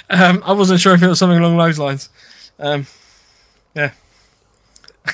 Um, 0.09 0.41
I 0.45 0.53
wasn't 0.53 0.79
sure 0.79 0.93
if 0.93 1.03
it 1.03 1.07
was 1.07 1.19
something 1.19 1.37
along 1.37 1.57
those 1.57 1.79
lines. 1.79 2.09
Um, 2.59 2.87
yeah, 3.75 3.91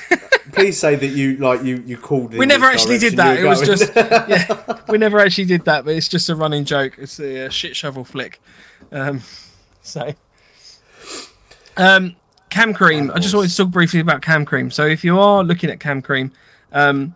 Please 0.52 0.78
say 0.78 0.94
that 0.94 1.08
you 1.08 1.36
like 1.36 1.62
you 1.62 1.82
you 1.86 1.96
called. 1.96 2.34
we 2.34 2.46
never 2.46 2.66
actually 2.66 2.98
did 2.98 3.16
that. 3.16 3.38
It 3.38 3.44
was 3.44 3.60
just 3.60 3.92
yeah, 3.96 4.80
we 4.88 4.98
never 4.98 5.18
actually 5.18 5.44
did 5.44 5.64
that, 5.64 5.84
but 5.84 5.94
it's 5.94 6.08
just 6.08 6.28
a 6.28 6.36
running 6.36 6.64
joke. 6.64 6.94
It's 6.98 7.16
the 7.16 7.46
uh, 7.46 7.48
shit 7.50 7.76
shovel 7.76 8.04
flick. 8.04 8.40
Um, 8.92 9.22
so, 9.82 10.14
um, 11.76 12.16
cam 12.50 12.74
cream. 12.74 13.10
I 13.14 13.18
just 13.18 13.34
wanted 13.34 13.50
to 13.50 13.56
talk 13.56 13.70
briefly 13.70 14.00
about 14.00 14.22
cam 14.22 14.44
cream. 14.44 14.70
So, 14.70 14.86
if 14.86 15.04
you 15.04 15.18
are 15.18 15.42
looking 15.42 15.70
at 15.70 15.80
cam 15.80 16.00
cream, 16.02 16.32
um, 16.72 17.14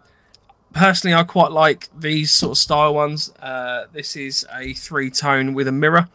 personally, 0.73 1.15
I 1.15 1.23
quite 1.23 1.53
like 1.53 1.89
these 1.99 2.31
sort 2.31 2.53
of 2.53 2.59
style 2.59 2.95
ones. 2.95 3.33
Uh, 3.41 3.87
this 3.93 4.17
is 4.17 4.47
a 4.53 4.75
three 4.75 5.11
tone 5.11 5.55
with 5.55 5.69
a 5.69 5.73
mirror. 5.73 6.09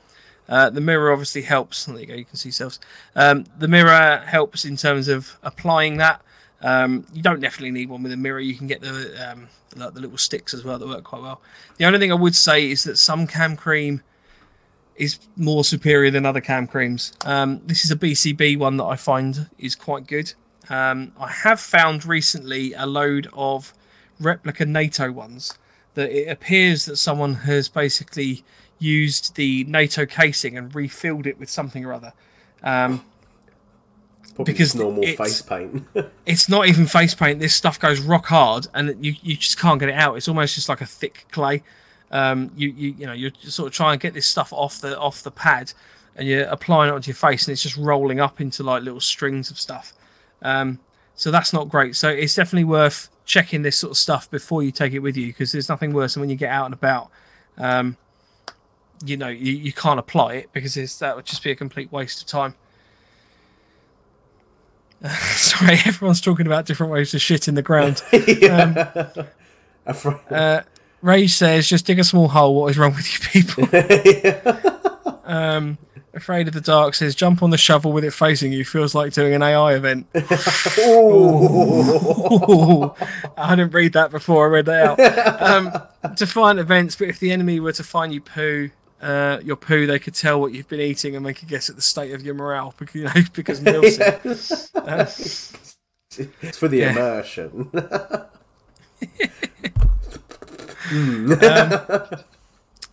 Uh, 0.47 0.69
the 0.69 0.81
mirror 0.81 1.11
obviously 1.11 1.41
helps. 1.41 1.85
There 1.85 1.99
you 1.99 2.05
go. 2.05 2.13
You 2.13 2.25
can 2.25 2.35
see 2.35 2.49
yourselves. 2.49 2.79
Um, 3.15 3.45
the 3.57 3.67
mirror 3.67 4.23
helps 4.25 4.65
in 4.65 4.77
terms 4.77 5.07
of 5.07 5.37
applying 5.43 5.97
that. 5.97 6.21
Um, 6.61 7.05
you 7.13 7.21
don't 7.21 7.39
definitely 7.39 7.71
need 7.71 7.89
one 7.89 8.03
with 8.03 8.11
a 8.11 8.17
mirror. 8.17 8.39
You 8.39 8.55
can 8.55 8.67
get 8.67 8.81
the 8.81 9.31
um, 9.31 9.47
the, 9.75 9.91
little 9.91 10.17
sticks 10.17 10.53
as 10.53 10.63
well 10.63 10.79
that 10.79 10.87
work 10.87 11.03
quite 11.03 11.21
well. 11.21 11.41
The 11.77 11.85
only 11.85 11.99
thing 11.99 12.11
I 12.11 12.15
would 12.15 12.35
say 12.35 12.69
is 12.69 12.83
that 12.83 12.97
some 12.97 13.27
cam 13.27 13.55
cream 13.55 14.01
is 14.95 15.19
more 15.35 15.63
superior 15.63 16.09
than 16.09 16.25
other 16.25 16.41
cam 16.41 16.67
creams. 16.67 17.13
Um, 17.25 17.61
this 17.65 17.83
is 17.83 17.91
a 17.91 17.95
BCB 17.95 18.57
one 18.57 18.77
that 18.77 18.85
I 18.85 18.95
find 18.95 19.49
is 19.57 19.75
quite 19.75 20.07
good. 20.07 20.33
Um, 20.69 21.11
I 21.19 21.29
have 21.29 21.59
found 21.59 22.05
recently 22.05 22.73
a 22.73 22.85
load 22.85 23.27
of 23.33 23.73
replica 24.19 24.65
NATO 24.65 25.11
ones 25.11 25.57
that 25.95 26.09
it 26.11 26.29
appears 26.29 26.85
that 26.85 26.97
someone 26.97 27.33
has 27.33 27.67
basically 27.69 28.43
used 28.79 29.35
the 29.35 29.63
NATO 29.65 30.05
casing 30.05 30.57
and 30.57 30.73
refilled 30.73 31.27
it 31.27 31.39
with 31.39 31.49
something 31.49 31.85
or 31.85 31.93
other. 31.93 32.13
Um, 32.63 33.03
because 34.43 34.75
normal 34.75 35.03
it's- 35.03 35.17
face 35.17 35.41
paint. 35.41 35.85
it's 36.25 36.49
not 36.49 36.67
even 36.67 36.87
face 36.87 37.13
paint. 37.13 37.39
This 37.39 37.55
stuff 37.55 37.79
goes 37.79 37.99
rock 38.01 38.25
hard, 38.25 38.67
and 38.73 39.03
you, 39.03 39.15
you 39.21 39.37
just 39.37 39.59
can't 39.59 39.79
get 39.79 39.89
it 39.89 39.95
out. 39.95 40.15
It's 40.15 40.27
almost 40.27 40.55
just 40.55 40.67
like 40.69 40.81
a 40.81 40.85
thick 40.85 41.25
clay. 41.31 41.63
Um, 42.11 42.51
you 42.55 42.69
you 42.69 42.95
you 42.99 43.05
know 43.05 43.13
you 43.13 43.31
sort 43.41 43.67
of 43.67 43.73
try 43.73 43.91
and 43.93 44.01
get 44.01 44.13
this 44.13 44.27
stuff 44.27 44.51
off 44.53 44.79
the 44.81 44.97
off 44.99 45.23
the 45.23 45.31
pad, 45.31 45.73
and 46.15 46.27
you're 46.27 46.45
applying 46.45 46.89
it 46.91 46.93
onto 46.93 47.09
your 47.09 47.15
face, 47.15 47.47
and 47.47 47.53
it's 47.53 47.63
just 47.63 47.77
rolling 47.77 48.19
up 48.19 48.41
into 48.41 48.63
like 48.63 48.83
little 48.83 48.99
strings 48.99 49.49
of 49.49 49.59
stuff. 49.59 49.93
Um, 50.41 50.79
so 51.15 51.31
that's 51.31 51.53
not 51.53 51.69
great. 51.69 51.95
So 51.95 52.09
it's 52.09 52.35
definitely 52.35 52.65
worth 52.65 53.09
checking 53.25 53.61
this 53.61 53.77
sort 53.77 53.91
of 53.91 53.97
stuff 53.97 54.29
before 54.29 54.61
you 54.63 54.71
take 54.71 54.93
it 54.93 54.99
with 54.99 55.15
you, 55.15 55.27
because 55.27 55.51
there's 55.51 55.69
nothing 55.69 55.93
worse 55.93 56.13
than 56.13 56.21
when 56.21 56.29
you 56.29 56.35
get 56.35 56.51
out 56.51 56.65
and 56.65 56.73
about. 56.73 57.09
Um, 57.57 57.97
you 59.05 59.17
know 59.17 59.27
you, 59.27 59.51
you 59.53 59.73
can't 59.73 59.99
apply 59.99 60.35
it 60.35 60.49
because 60.53 60.77
it's, 60.77 60.97
that 60.99 61.15
would 61.15 61.25
just 61.25 61.43
be 61.43 61.51
a 61.51 61.55
complete 61.55 61.91
waste 61.91 62.21
of 62.21 62.27
time. 62.27 62.55
Sorry, 65.35 65.77
everyone's 65.85 66.21
talking 66.21 66.47
about 66.47 66.65
different 66.65 66.91
ways 66.91 67.11
to 67.11 67.19
shit 67.19 67.47
in 67.47 67.53
the 67.55 67.61
ground. 67.61 68.01
Afraid- 69.85 70.31
Uh, 70.31 70.61
Rage 71.01 71.33
says, 71.33 71.67
"Just 71.69 71.85
dig 71.85 71.99
a 71.99 72.03
small 72.03 72.27
hole. 72.29 72.55
What 72.55 72.71
is 72.71 72.77
wrong 72.79 72.95
with 72.95 73.07
you 73.13 73.19
people?" 73.43 73.67
um, 75.25 75.77
Afraid 76.15 76.47
of 76.47 76.55
the 76.55 76.61
dark 76.61 76.95
says, 76.95 77.13
"Jump 77.13 77.43
on 77.43 77.51
the 77.51 77.57
shovel 77.57 77.91
with 77.91 78.03
it 78.03 78.09
facing 78.11 78.51
you. 78.51 78.65
Feels 78.65 78.95
like 78.95 79.13
doing 79.13 79.35
an 79.35 79.43
AI 79.43 79.75
event." 79.75 80.07
I 80.15 80.19
didn't 83.55 83.73
read 83.73 83.93
that 83.93 84.09
before. 84.09 84.47
I 84.47 84.49
read 84.49 84.65
that 84.65 84.99
out. 84.99 85.41
Um, 85.43 85.71
defiant 86.15 86.59
events, 86.59 86.95
but 86.95 87.07
if 87.09 87.19
the 87.19 87.31
enemy 87.31 87.59
were 87.59 87.73
to 87.73 87.83
find 87.83 88.11
you 88.13 88.21
poo, 88.21 88.71
uh, 89.01 89.39
your 89.43 89.55
poo, 89.55 89.85
they 89.85 89.99
could 89.99 90.15
tell 90.15 90.39
what 90.39 90.53
you've 90.53 90.67
been 90.67 90.81
eating 90.81 91.15
and 91.15 91.23
make 91.23 91.43
a 91.43 91.45
guess 91.45 91.69
at 91.69 91.75
the 91.75 91.81
state 91.81 92.13
of 92.13 92.23
your 92.23 92.35
morale. 92.35 92.73
Because 92.77 92.95
you 93.01 93.03
know, 93.03 93.11
because 93.33 93.61
Nielsen. 93.61 94.03
it's 96.41 96.57
for 96.57 96.67
the 96.67 96.77
Yeah. 96.77 96.91
immersion. 96.91 97.69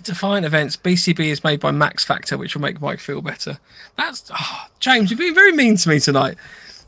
Defiant 0.03 0.45
events. 0.45 0.77
BCB 0.77 1.27
is 1.27 1.45
made 1.45 1.61
by 1.61 1.70
Max 1.70 2.05
Factor, 2.05 2.37
which 2.37 2.55
will 2.55 2.62
make 2.62 2.81
Mike 2.81 2.99
feel 2.99 3.23
better. 3.23 3.59
That's 3.97 4.31
oh, 4.35 4.65
James. 4.81 5.11
You've 5.11 5.20
been 5.20 5.35
very 5.35 5.53
mean 5.53 5.77
to 5.77 5.89
me 5.89 6.01
tonight. 6.01 6.37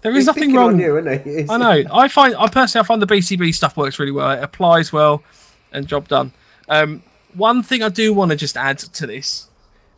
There 0.03 0.11
is 0.12 0.19
He's 0.19 0.27
nothing 0.27 0.53
wrong. 0.53 0.78
You, 0.81 0.97
he? 0.97 1.47
I 1.49 1.57
know. 1.57 1.85
I 1.93 2.09
find 2.09 2.35
I 2.36 2.49
personally 2.49 2.85
I 2.85 2.86
find 2.86 3.01
the 3.01 3.07
BCB 3.07 3.55
stuff 3.55 3.77
works 3.77 3.99
really 3.99 4.12
well. 4.12 4.31
It 4.32 4.43
applies 4.43 4.93
well, 4.93 5.23
and 5.73 5.86
job 5.86 6.09
done. 6.09 6.32
Um, 6.69 7.03
one 7.36 7.62
thing 7.62 7.82
I 7.82 7.89
do 7.89 8.12
want 8.15 8.31
to 8.31 8.36
just 8.36 8.56
add 8.56 8.78
to 8.78 9.06
this, 9.06 9.48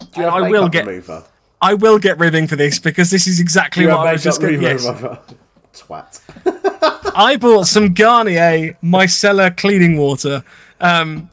Do 0.00 0.06
you 0.20 0.22
have 0.24 0.34
I 0.34 0.50
will 0.50 0.68
get- 0.68 0.86
remover? 0.86 1.24
I 1.62 1.72
will 1.74 1.98
get 1.98 2.18
ribbing 2.18 2.48
for 2.48 2.56
this 2.56 2.78
because 2.78 3.10
this 3.10 3.26
is 3.26 3.40
exactly 3.40 3.86
what 3.86 4.06
I 4.06 4.12
was 4.12 4.22
just 4.22 4.40
going. 4.42 4.60
Yes? 4.60 4.84
Twat. 5.74 6.20
I 7.16 7.36
bought 7.36 7.66
some 7.66 7.94
Garnier 7.94 8.76
micellar 8.82 9.56
cleaning 9.56 9.96
water 9.96 10.44
um, 10.80 11.30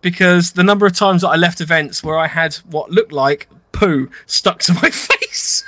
because 0.00 0.52
the 0.52 0.64
number 0.64 0.84
of 0.84 0.94
times 0.96 1.22
that 1.22 1.28
I 1.28 1.36
left 1.36 1.60
events 1.60 2.02
where 2.02 2.18
I 2.18 2.26
had 2.26 2.54
what 2.56 2.90
looked 2.90 3.12
like 3.12 3.48
poo 3.70 4.10
stuck 4.26 4.58
to 4.62 4.74
my 4.74 4.90
face 4.90 5.64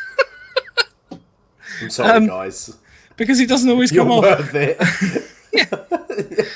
I'm 1.81 1.91
sorry, 1.91 2.11
Um, 2.11 2.27
guys. 2.27 2.77
because 3.17 3.39
it 3.41 3.49
doesn't 3.49 3.71
always 3.71 3.93
You're 3.93 4.05
come 4.05 4.13
off. 4.13 4.25
worth 4.25 4.55
it. 4.55 6.49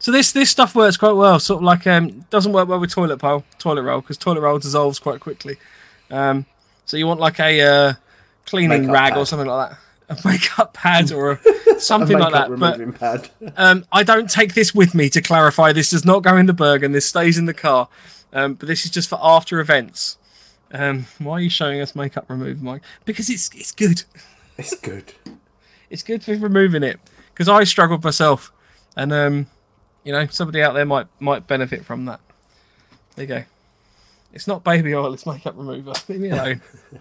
So 0.00 0.10
this 0.10 0.32
this 0.32 0.50
stuff 0.50 0.74
works 0.74 0.96
quite 0.96 1.12
well. 1.12 1.38
Sort 1.38 1.58
of 1.58 1.64
like 1.64 1.86
um 1.86 2.24
doesn't 2.30 2.52
work 2.52 2.68
well 2.68 2.80
with 2.80 2.90
toilet 2.90 3.22
roll, 3.22 3.44
toilet 3.58 3.82
roll 3.82 4.00
because 4.00 4.16
toilet 4.16 4.40
roll 4.40 4.58
dissolves 4.58 4.98
quite 4.98 5.20
quickly. 5.20 5.58
Um, 6.10 6.46
so 6.86 6.96
you 6.96 7.06
want 7.06 7.20
like 7.20 7.38
a 7.38 7.60
uh, 7.60 7.94
cleaning 8.46 8.80
Makeup 8.80 8.94
rag 8.94 9.16
or 9.16 9.26
something 9.26 9.46
like 9.46 9.70
that, 9.70 9.78
a 10.08 10.28
makeup 10.28 10.72
pad 10.72 11.12
or 11.12 11.32
a, 11.32 11.78
something 11.78 12.18
like 12.18 12.32
that. 12.32 12.58
But 12.58 12.98
pad. 12.98 13.30
um, 13.56 13.84
I 13.92 14.02
don't 14.02 14.28
take 14.28 14.54
this 14.54 14.74
with 14.74 14.94
me 14.94 15.10
to 15.10 15.20
clarify. 15.20 15.72
This 15.72 15.90
does 15.90 16.04
not 16.04 16.22
go 16.22 16.36
in 16.36 16.46
the 16.46 16.54
Bergen. 16.54 16.92
This 16.92 17.06
stays 17.06 17.38
in 17.38 17.44
the 17.44 17.54
car. 17.54 17.88
Um, 18.32 18.54
but 18.54 18.68
this 18.68 18.84
is 18.84 18.90
just 18.90 19.08
for 19.08 19.18
after 19.22 19.60
events. 19.60 20.16
Um, 20.72 21.06
why 21.18 21.34
are 21.34 21.40
you 21.40 21.50
showing 21.50 21.80
us 21.80 21.94
makeup 21.94 22.24
remover, 22.28 22.62
Mike? 22.62 22.82
Because 23.04 23.28
it's 23.28 23.50
it's 23.54 23.72
good. 23.72 24.04
It's 24.56 24.74
good. 24.76 25.12
It's 25.90 26.02
good 26.02 26.24
for 26.24 26.34
removing 26.36 26.82
it. 26.82 27.00
Because 27.32 27.48
I 27.48 27.64
struggled 27.64 28.02
myself, 28.02 28.52
and 28.96 29.12
um, 29.12 29.46
you 30.04 30.12
know, 30.12 30.26
somebody 30.26 30.62
out 30.62 30.74
there 30.74 30.86
might 30.86 31.06
might 31.18 31.46
benefit 31.46 31.84
from 31.84 32.06
that. 32.06 32.20
There 33.16 33.24
you 33.24 33.28
go. 33.28 33.44
It's 34.32 34.46
not 34.46 34.64
baby 34.64 34.94
oil. 34.94 35.12
It's 35.12 35.26
makeup 35.26 35.54
remover. 35.56 35.92
Leave 36.08 36.20
me 36.20 36.30
alone. 36.30 36.60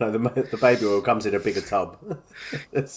No, 0.00 0.10
the, 0.10 0.18
the 0.50 0.56
baby 0.56 0.84
oil 0.84 1.00
comes 1.00 1.26
in 1.26 1.34
a 1.34 1.38
bigger 1.38 1.60
tub. 1.60 1.96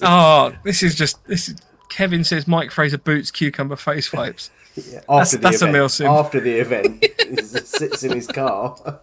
Oh, 0.01 0.55
this 0.63 0.81
is 0.81 0.95
just 0.95 1.23
this. 1.27 1.49
Is, 1.49 1.57
Kevin 1.89 2.23
says 2.23 2.47
Mike 2.47 2.71
Fraser 2.71 2.97
boots 2.97 3.29
cucumber 3.29 3.75
face 3.75 4.11
wipes. 4.11 4.49
yeah, 4.75 5.01
after 5.07 5.37
the 5.37 5.43
that's 5.43 5.61
a 5.61 5.67
event, 5.67 5.77
milsim. 5.77 6.05
After 6.07 6.39
the 6.39 6.53
event, 6.57 7.05
he 7.29 7.43
sits 7.43 8.03
in 8.03 8.13
his 8.13 8.25
car. 8.25 8.99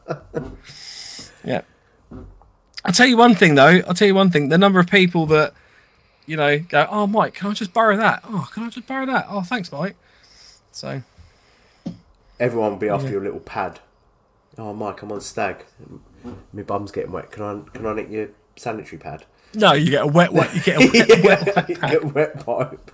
Yeah. 1.45 1.63
I'll 2.85 2.93
tell 2.93 3.07
you 3.07 3.17
one 3.17 3.35
thing 3.35 3.55
though. 3.55 3.83
I'll 3.87 3.95
tell 3.95 4.09
you 4.09 4.15
one 4.15 4.31
thing. 4.31 4.49
The 4.49 4.59
number 4.59 4.81
of 4.81 4.89
people 4.89 5.27
that, 5.27 5.55
you 6.27 6.37
know, 6.37 6.59
go, 6.59 6.87
"Oh, 6.91 7.07
Mike, 7.07 7.35
can 7.35 7.51
I 7.51 7.53
just 7.55 7.73
borrow 7.73 7.97
that? 7.97 8.23
Oh, 8.25 8.49
can 8.53 8.63
I 8.65 8.71
just 8.71 8.87
borrow 8.87 9.07
that? 9.07 9.27
Oh, 9.29 9.43
thanks, 9.43 9.71
Mike." 9.73 9.97
So 10.71 11.03
Everyone 12.41 12.73
will 12.73 12.79
be 12.79 12.89
after 12.89 13.09
your 13.09 13.23
little 13.23 13.41
pad. 13.41 13.81
Oh, 14.59 14.73
Mike, 14.73 15.03
I'm 15.03 15.13
on 15.13 15.21
stag. 15.21 15.65
My 16.53 16.63
bum's 16.63 16.91
getting 16.91 17.13
wet. 17.13 17.31
Can 17.31 17.43
I 17.43 17.61
can 17.77 17.87
I 17.87 17.95
nick 17.95 18.11
your 18.11 18.29
sanitary 18.57 18.99
pad? 18.99 19.25
no, 19.55 19.73
you 19.75 19.91
get 19.91 20.03
a 20.03 20.07
wet, 20.07 20.33
wet. 20.33 20.55
You 20.55 20.63
get 20.63 20.77
a 20.77 20.91
wet, 20.93 21.25
wet, 21.25 21.57
wet. 21.57 21.81
Get 21.81 22.05
wet 22.15 22.45
pipe. 22.45 22.91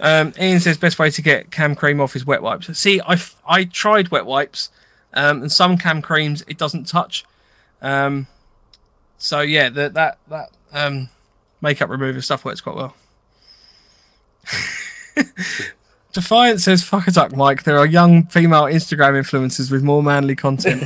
Um, 0.00 0.32
Ian 0.40 0.60
says 0.60 0.76
best 0.76 0.98
way 0.98 1.10
to 1.10 1.22
get 1.22 1.50
cam 1.50 1.74
cream 1.74 2.00
off 2.00 2.14
is 2.14 2.26
wet 2.26 2.42
wipes. 2.42 2.76
See, 2.78 3.00
I 3.00 3.16
I 3.46 3.64
tried 3.64 4.10
wet 4.10 4.26
wipes, 4.26 4.70
um, 5.14 5.42
and 5.42 5.50
some 5.50 5.78
cam 5.78 6.02
creams 6.02 6.44
it 6.46 6.58
doesn't 6.58 6.86
touch. 6.86 7.24
Um, 7.80 8.26
so 9.18 9.40
yeah, 9.40 9.68
that 9.70 9.94
that 9.94 10.18
that 10.28 10.50
um, 10.72 11.08
makeup 11.60 11.88
remover 11.90 12.20
stuff 12.20 12.44
works 12.44 12.60
quite 12.60 12.76
well. 12.76 12.94
Defiant 16.12 16.60
says, 16.60 16.82
"Fuck 16.82 17.06
a 17.08 17.10
duck, 17.10 17.36
Mike. 17.36 17.64
There 17.64 17.78
are 17.78 17.86
young 17.86 18.26
female 18.26 18.64
Instagram 18.64 19.20
influencers 19.20 19.70
with 19.70 19.82
more 19.82 20.02
manly 20.02 20.34
content." 20.34 20.82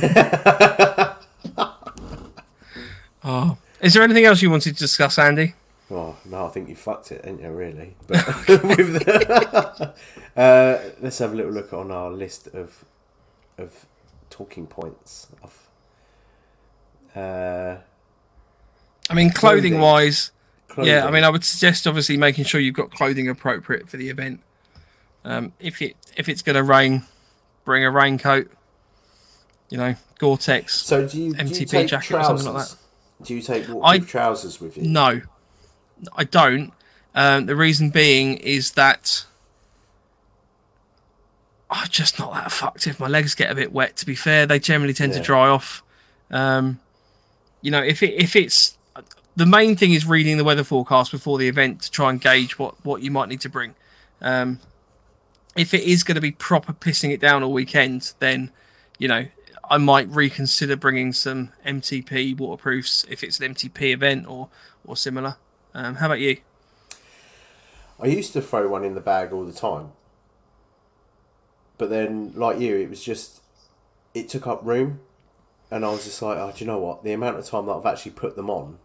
oh, 3.23 3.57
is 3.81 3.93
there 3.93 4.03
anything 4.03 4.25
else 4.25 4.41
you 4.41 4.49
wanted 4.51 4.73
to 4.73 4.79
discuss, 4.79 5.17
Andy? 5.17 5.53
Oh 5.89 6.15
no, 6.25 6.45
I 6.45 6.49
think 6.49 6.69
you 6.69 6.75
fucked 6.75 7.11
it, 7.11 7.21
ain't 7.23 7.41
you? 7.41 7.49
Really? 7.51 7.95
But 8.07 8.25
the, 8.25 9.93
uh, 10.35 10.79
let's 11.01 11.19
have 11.19 11.33
a 11.33 11.35
little 11.35 11.51
look 11.51 11.71
on 11.73 11.91
our 11.91 12.11
list 12.11 12.47
of 12.47 12.83
of 13.57 13.85
talking 14.29 14.67
points 14.67 15.27
of. 15.41 15.57
Uh, 17.15 17.77
I 19.09 19.13
mean, 19.13 19.29
clothing, 19.31 19.73
Clothing. 19.73 19.79
wise, 19.79 20.31
yeah. 20.81 21.05
I 21.05 21.11
mean, 21.11 21.23
I 21.23 21.29
would 21.29 21.43
suggest 21.43 21.85
obviously 21.87 22.17
making 22.17 22.45
sure 22.45 22.59
you've 22.59 22.75
got 22.75 22.91
clothing 22.91 23.27
appropriate 23.27 23.89
for 23.89 23.97
the 23.97 24.09
event. 24.09 24.41
Um, 25.25 25.53
if 25.59 25.81
it 25.81 25.95
if 26.17 26.27
it's 26.27 26.41
going 26.41 26.55
to 26.55 26.63
rain, 26.63 27.03
bring 27.65 27.83
a 27.85 27.91
raincoat. 27.91 28.51
You 29.69 29.77
know, 29.77 29.95
Gore-Tex. 30.19 30.83
So 30.83 31.07
do 31.07 31.17
you, 31.19 31.33
do 31.33 31.37
you 31.37 31.43
MTP 31.51 31.69
take 31.69 31.87
jacket 31.87 32.13
or 32.15 32.23
something 32.23 32.53
like 32.53 32.67
that. 32.67 32.75
Do 33.23 33.33
you 33.33 33.41
take 33.41 33.67
I- 33.83 33.99
trousers 33.99 34.59
with 34.59 34.77
you? 34.77 34.83
No, 34.83 35.21
I 36.15 36.23
don't. 36.25 36.73
Um, 37.15 37.45
the 37.45 37.55
reason 37.55 37.89
being 37.89 38.37
is 38.37 38.71
that 38.73 39.25
I'm 41.69 41.87
just 41.87 42.19
not 42.19 42.33
that 42.33 42.51
fucked. 42.51 42.85
If 42.85 42.99
my 42.99 43.07
legs 43.07 43.33
get 43.33 43.49
a 43.51 43.55
bit 43.55 43.71
wet, 43.71 43.95
to 43.97 44.05
be 44.05 44.15
fair, 44.15 44.45
they 44.45 44.59
generally 44.59 44.93
tend 44.93 45.13
Yeah. 45.13 45.19
to 45.19 45.23
dry 45.25 45.49
off. 45.49 45.81
Um, 46.29 46.79
you 47.61 47.71
know, 47.71 47.81
if 47.81 48.03
it 48.03 48.13
if 48.13 48.35
it's 48.35 48.77
the 49.35 49.45
main 49.45 49.75
thing 49.75 49.93
is 49.93 50.05
reading 50.05 50.37
the 50.37 50.43
weather 50.43 50.63
forecast 50.63 51.11
before 51.11 51.37
the 51.37 51.47
event 51.47 51.81
to 51.81 51.91
try 51.91 52.09
and 52.09 52.21
gauge 52.21 52.57
what 52.59 52.75
what 52.85 53.01
you 53.01 53.11
might 53.11 53.29
need 53.29 53.41
to 53.41 53.49
bring. 53.49 53.75
Um, 54.21 54.59
if 55.55 55.73
it 55.73 55.83
is 55.83 56.03
going 56.03 56.15
to 56.15 56.21
be 56.21 56.31
proper 56.31 56.73
pissing 56.73 57.11
it 57.11 57.19
down 57.19 57.43
all 57.43 57.53
weekend, 57.53 58.13
then 58.19 58.51
you 58.97 59.07
know 59.07 59.27
I 59.69 59.77
might 59.77 60.07
reconsider 60.09 60.75
bringing 60.75 61.13
some 61.13 61.51
MTP 61.65 62.37
waterproofs 62.37 63.05
if 63.09 63.23
it's 63.23 63.39
an 63.39 63.53
MTP 63.53 63.93
event 63.93 64.27
or 64.27 64.49
or 64.85 64.95
similar. 64.95 65.37
Um, 65.73 65.95
how 65.95 66.07
about 66.07 66.19
you? 66.19 66.37
I 67.99 68.07
used 68.07 68.33
to 68.33 68.41
throw 68.41 68.67
one 68.67 68.83
in 68.83 68.95
the 68.95 69.01
bag 69.01 69.31
all 69.31 69.45
the 69.45 69.53
time. 69.53 69.91
But 71.77 71.89
then, 71.89 72.33
like 72.35 72.59
you, 72.59 72.75
it 72.75 72.89
was 72.89 73.03
just, 73.03 73.41
it 74.13 74.29
took 74.29 74.45
up 74.47 74.61
room. 74.63 74.99
And 75.71 75.83
I 75.83 75.89
was 75.89 76.03
just 76.03 76.21
like, 76.21 76.37
oh, 76.37 76.51
do 76.55 76.63
you 76.63 76.67
know 76.69 76.79
what? 76.79 77.03
The 77.03 77.13
amount 77.13 77.37
of 77.37 77.45
time 77.45 77.65
that 77.65 77.71
I've 77.71 77.85
actually 77.85 78.11
put 78.11 78.35
them 78.35 78.49
on, 78.49 78.77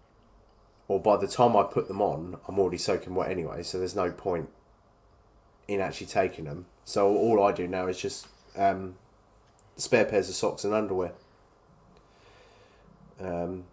or 0.88 1.00
by 1.00 1.16
the 1.16 1.28
time 1.28 1.54
I 1.54 1.62
put 1.62 1.86
them 1.86 2.00
on, 2.00 2.38
I'm 2.48 2.58
already 2.58 2.78
soaking 2.78 3.14
wet 3.14 3.30
anyway, 3.30 3.62
so 3.62 3.78
there's 3.78 3.94
no 3.94 4.10
point 4.10 4.48
in 5.68 5.80
actually 5.80 6.06
taking 6.06 6.46
them. 6.46 6.66
So 6.84 7.14
all 7.14 7.42
I 7.44 7.52
do 7.52 7.68
now 7.68 7.86
is 7.86 8.00
just 8.00 8.26
um, 8.56 8.96
spare 9.76 10.06
pairs 10.06 10.28
of 10.30 10.34
socks 10.34 10.64
and 10.64 10.72
underwear. 10.72 11.12
Um, 13.20 13.64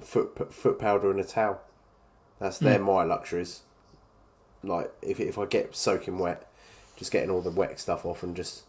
foot 0.00 0.52
foot 0.52 0.78
powder 0.78 1.10
and 1.10 1.18
a 1.18 1.24
towel. 1.24 1.60
That's 2.38 2.58
they're 2.58 2.78
my 2.78 3.04
luxuries. 3.04 3.60
Like 4.62 4.92
if 5.00 5.18
if 5.18 5.38
I 5.38 5.46
get 5.46 5.74
soaking 5.74 6.18
wet, 6.18 6.46
just 6.96 7.10
getting 7.10 7.30
all 7.30 7.40
the 7.40 7.50
wet 7.50 7.80
stuff 7.80 8.04
off 8.04 8.22
and 8.22 8.36
just 8.36 8.64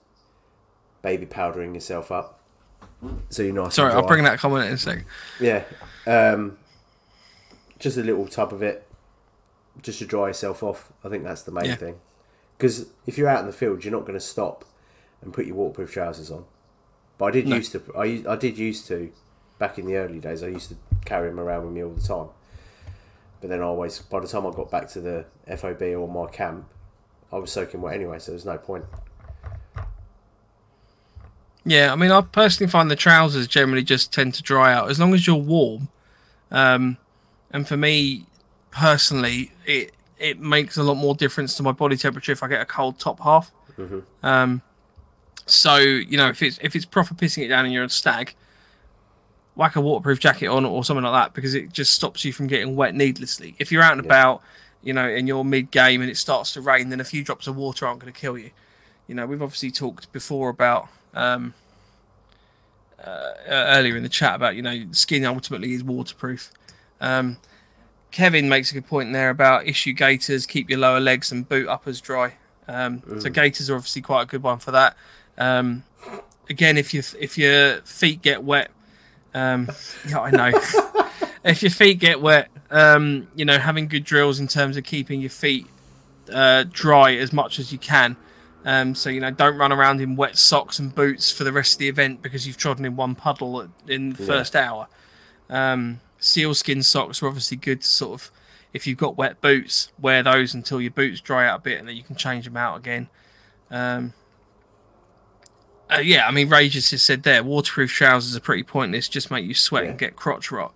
baby 1.01 1.25
powdering 1.25 1.75
yourself 1.75 2.11
up. 2.11 2.39
So 3.29 3.43
you're 3.43 3.53
nice. 3.53 3.75
Sorry, 3.75 3.91
I'll 3.91 4.07
bring 4.07 4.23
that 4.23 4.39
comment 4.39 4.65
in 4.65 4.73
a 4.73 4.77
sec. 4.77 5.05
Yeah, 5.39 5.63
um, 6.07 6.57
just 7.83 7.97
a 7.97 8.01
little 8.03 8.27
tub 8.27 8.53
of 8.53 8.61
it, 8.63 8.87
just 9.81 9.99
to 9.99 10.05
dry 10.05 10.27
yourself 10.27 10.63
off. 10.63 10.91
I 11.03 11.09
think 11.09 11.23
that's 11.23 11.43
the 11.43 11.51
main 11.51 11.65
Yeah. 11.65 11.75
thing. 11.75 11.99
Because 12.57 12.87
if 13.05 13.17
you're 13.17 13.27
out 13.27 13.41
in 13.41 13.45
the 13.47 13.51
field, 13.53 13.83
you're 13.83 13.91
not 13.91 14.01
going 14.05 14.13
to 14.13 14.19
stop 14.25 14.63
and 15.21 15.33
put 15.33 15.45
your 15.45 15.55
waterproof 15.55 15.91
trousers 15.91 16.31
on. 16.31 16.45
But 17.17 17.25
I 17.25 17.31
did 17.31 17.47
No. 17.47 17.55
used 17.57 17.71
to. 17.73 17.81
I 17.97 18.23
I 18.27 18.35
did 18.37 18.57
used 18.57 18.87
to, 18.87 19.11
back 19.59 19.77
in 19.77 19.85
the 19.85 19.97
early 19.97 20.19
days. 20.19 20.41
I 20.43 20.47
used 20.47 20.69
to 20.69 20.75
carry 21.05 21.29
them 21.29 21.39
around 21.39 21.65
with 21.65 21.73
me 21.73 21.83
all 21.83 21.91
the 21.91 22.01
time. 22.01 22.29
But 23.41 23.49
then 23.49 23.59
I 23.59 23.63
always, 23.65 23.99
by 23.99 24.19
the 24.21 24.27
time 24.27 24.47
I 24.47 24.51
got 24.51 24.71
back 24.71 24.87
to 24.89 25.01
the 25.01 25.25
FOB 25.57 25.81
or 25.95 26.07
my 26.07 26.31
camp, 26.31 26.69
I 27.31 27.37
was 27.37 27.51
soaking 27.51 27.81
wet 27.81 27.95
anyway, 27.95 28.19
so 28.19 28.31
there's 28.31 28.45
no 28.45 28.57
point. 28.57 28.85
Yeah, 31.65 31.93
I 31.93 31.95
mean, 31.95 32.11
I 32.11 32.21
personally 32.21 32.69
find 32.69 32.91
the 32.91 32.95
trousers 32.95 33.47
generally 33.47 33.83
just 33.83 34.11
tend 34.13 34.33
to 34.35 34.43
dry 34.43 34.73
out 34.73 34.89
as 34.89 34.99
long 34.99 35.13
as 35.13 35.25
you're 35.25 35.35
warm. 35.37 35.87
Um, 36.51 36.97
and 37.53 37.67
for 37.67 37.77
me 37.77 38.25
personally, 38.71 39.51
it 39.65 39.93
it 40.17 40.39
makes 40.39 40.77
a 40.77 40.83
lot 40.83 40.95
more 40.95 41.15
difference 41.15 41.55
to 41.55 41.63
my 41.63 41.71
body 41.71 41.95
temperature 41.97 42.31
if 42.31 42.43
I 42.43 42.47
get 42.47 42.61
a 42.61 42.65
cold 42.65 42.99
top 42.99 43.19
half. 43.21 43.51
Um, 44.23 44.61
so 45.45 45.77
you 45.77 46.17
know, 46.17 46.29
if 46.29 46.41
it's 46.41 46.59
if 46.61 46.75
it's 46.75 46.85
proper 46.85 47.13
pissing 47.13 47.43
it 47.43 47.47
down 47.49 47.65
and 47.65 47.73
you're 47.73 47.83
a 47.83 47.89
stag, 47.89 48.35
whack 49.55 49.75
a 49.75 49.81
waterproof 49.81 50.19
jacket 50.19 50.47
on 50.47 50.65
or 50.65 50.83
something 50.83 51.03
like 51.03 51.25
that 51.25 51.33
because 51.33 51.53
it 51.53 51.71
just 51.71 51.93
stops 51.93 52.23
you 52.25 52.33
from 52.33 52.47
getting 52.47 52.75
wet 52.75 52.95
needlessly. 52.95 53.55
If 53.59 53.71
you're 53.71 53.83
out 53.83 53.93
and 53.93 54.01
Yeah. 54.03 54.07
about, 54.07 54.41
you 54.81 54.93
know, 54.93 55.07
and 55.07 55.27
you're 55.27 55.43
mid 55.43 55.69
game 55.71 56.01
and 56.01 56.09
it 56.09 56.17
starts 56.17 56.53
to 56.53 56.61
rain, 56.61 56.89
then 56.89 56.99
a 56.99 57.03
few 57.03 57.23
drops 57.23 57.47
of 57.47 57.55
water 57.55 57.85
aren't 57.85 57.99
going 57.99 58.11
to 58.11 58.19
kill 58.19 58.37
you. 58.37 58.51
You 59.07 59.15
know, 59.15 59.25
we've 59.25 59.41
obviously 59.41 59.69
talked 59.71 60.11
before 60.13 60.49
about 60.49 60.87
um, 61.13 61.53
uh, 63.03 63.33
earlier 63.47 63.97
in 63.97 64.03
the 64.03 64.09
chat 64.09 64.35
about 64.35 64.55
you 64.55 64.61
know 64.61 64.85
skin 64.91 65.25
ultimately 65.25 65.73
is 65.73 65.83
waterproof. 65.83 66.51
Um, 67.01 67.37
Kevin 68.11 68.47
makes 68.47 68.71
a 68.71 68.75
good 68.75 68.85
point 68.87 69.11
there 69.11 69.29
about 69.29 69.67
issue 69.67 69.93
gaiters, 69.93 70.45
keep 70.45 70.69
your 70.69 70.79
lower 70.79 70.99
legs 70.99 71.31
and 71.31 71.47
boot 71.47 71.67
uppers 71.67 71.99
dry. 71.99 72.33
Um, 72.67 73.01
so 73.19 73.29
gaiters 73.29 73.69
are 73.69 73.75
obviously 73.75 74.01
quite 74.01 74.21
a 74.23 74.25
good 74.25 74.43
one 74.43 74.59
for 74.59 74.71
that. 74.71 74.95
Um, 75.37 75.83
again, 76.49 76.77
if 76.77 76.93
your 76.93 77.03
if 77.19 77.37
your 77.37 77.81
feet 77.81 78.21
get 78.21 78.43
wet, 78.43 78.71
um, 79.33 79.67
yeah, 80.07 80.19
I 80.21 80.29
know. 80.31 80.51
if 81.43 81.61
your 81.63 81.71
feet 81.71 81.99
get 81.99 82.21
wet, 82.21 82.49
um, 82.69 83.27
you 83.35 83.45
know, 83.45 83.57
having 83.57 83.87
good 83.87 84.03
drills 84.03 84.39
in 84.39 84.47
terms 84.47 84.77
of 84.77 84.83
keeping 84.83 85.19
your 85.19 85.29
feet 85.31 85.65
uh, 86.31 86.63
dry 86.69 87.15
as 87.15 87.33
much 87.33 87.59
as 87.59 87.71
you 87.73 87.79
can. 87.79 88.15
Um, 88.63 88.95
so 88.95 89.09
you 89.09 89.19
know, 89.19 89.31
don't 89.31 89.57
run 89.57 89.71
around 89.73 89.99
in 89.99 90.15
wet 90.15 90.37
socks 90.37 90.79
and 90.79 90.93
boots 90.95 91.31
for 91.31 91.43
the 91.43 91.51
rest 91.51 91.73
of 91.73 91.79
the 91.79 91.89
event 91.89 92.21
because 92.21 92.47
you've 92.47 92.57
trodden 92.57 92.85
in 92.85 92.95
one 92.95 93.15
puddle 93.15 93.67
in 93.87 94.11
the 94.13 94.21
Yeah. 94.21 94.27
first 94.27 94.55
hour. 94.55 94.87
Sealskin 96.23 96.83
socks 96.83 97.21
are 97.21 97.27
obviously 97.27 97.57
good 97.57 97.81
to 97.81 97.87
sort 97.87 98.21
of, 98.21 98.31
if 98.71 98.87
you've 98.87 98.97
got 98.97 99.17
wet 99.17 99.41
boots, 99.41 99.91
wear 99.99 100.23
those 100.23 100.53
until 100.53 100.81
your 100.81 100.91
boots 100.91 101.19
dry 101.21 101.47
out 101.47 101.59
a 101.59 101.61
bit, 101.61 101.79
and 101.79 101.87
then 101.87 101.95
you 101.95 102.03
can 102.03 102.15
change 102.15 102.45
them 102.45 102.57
out 102.57 102.77
again. 102.77 103.09
Um, 103.69 104.13
uh, 105.91 105.99
yeah, 105.99 106.27
I 106.27 106.31
mean, 106.31 106.49
Rages 106.49 106.89
just 106.89 107.05
said 107.05 107.23
there, 107.23 107.43
waterproof 107.43 107.91
trousers 107.91 108.35
are 108.35 108.39
pretty 108.39 108.63
pointless, 108.63 109.09
just 109.09 109.29
make 109.29 109.45
you 109.45 109.53
sweat 109.53 109.83
and 109.83 109.99
get 109.99 110.15
crotch 110.15 110.51
rot. 110.51 110.73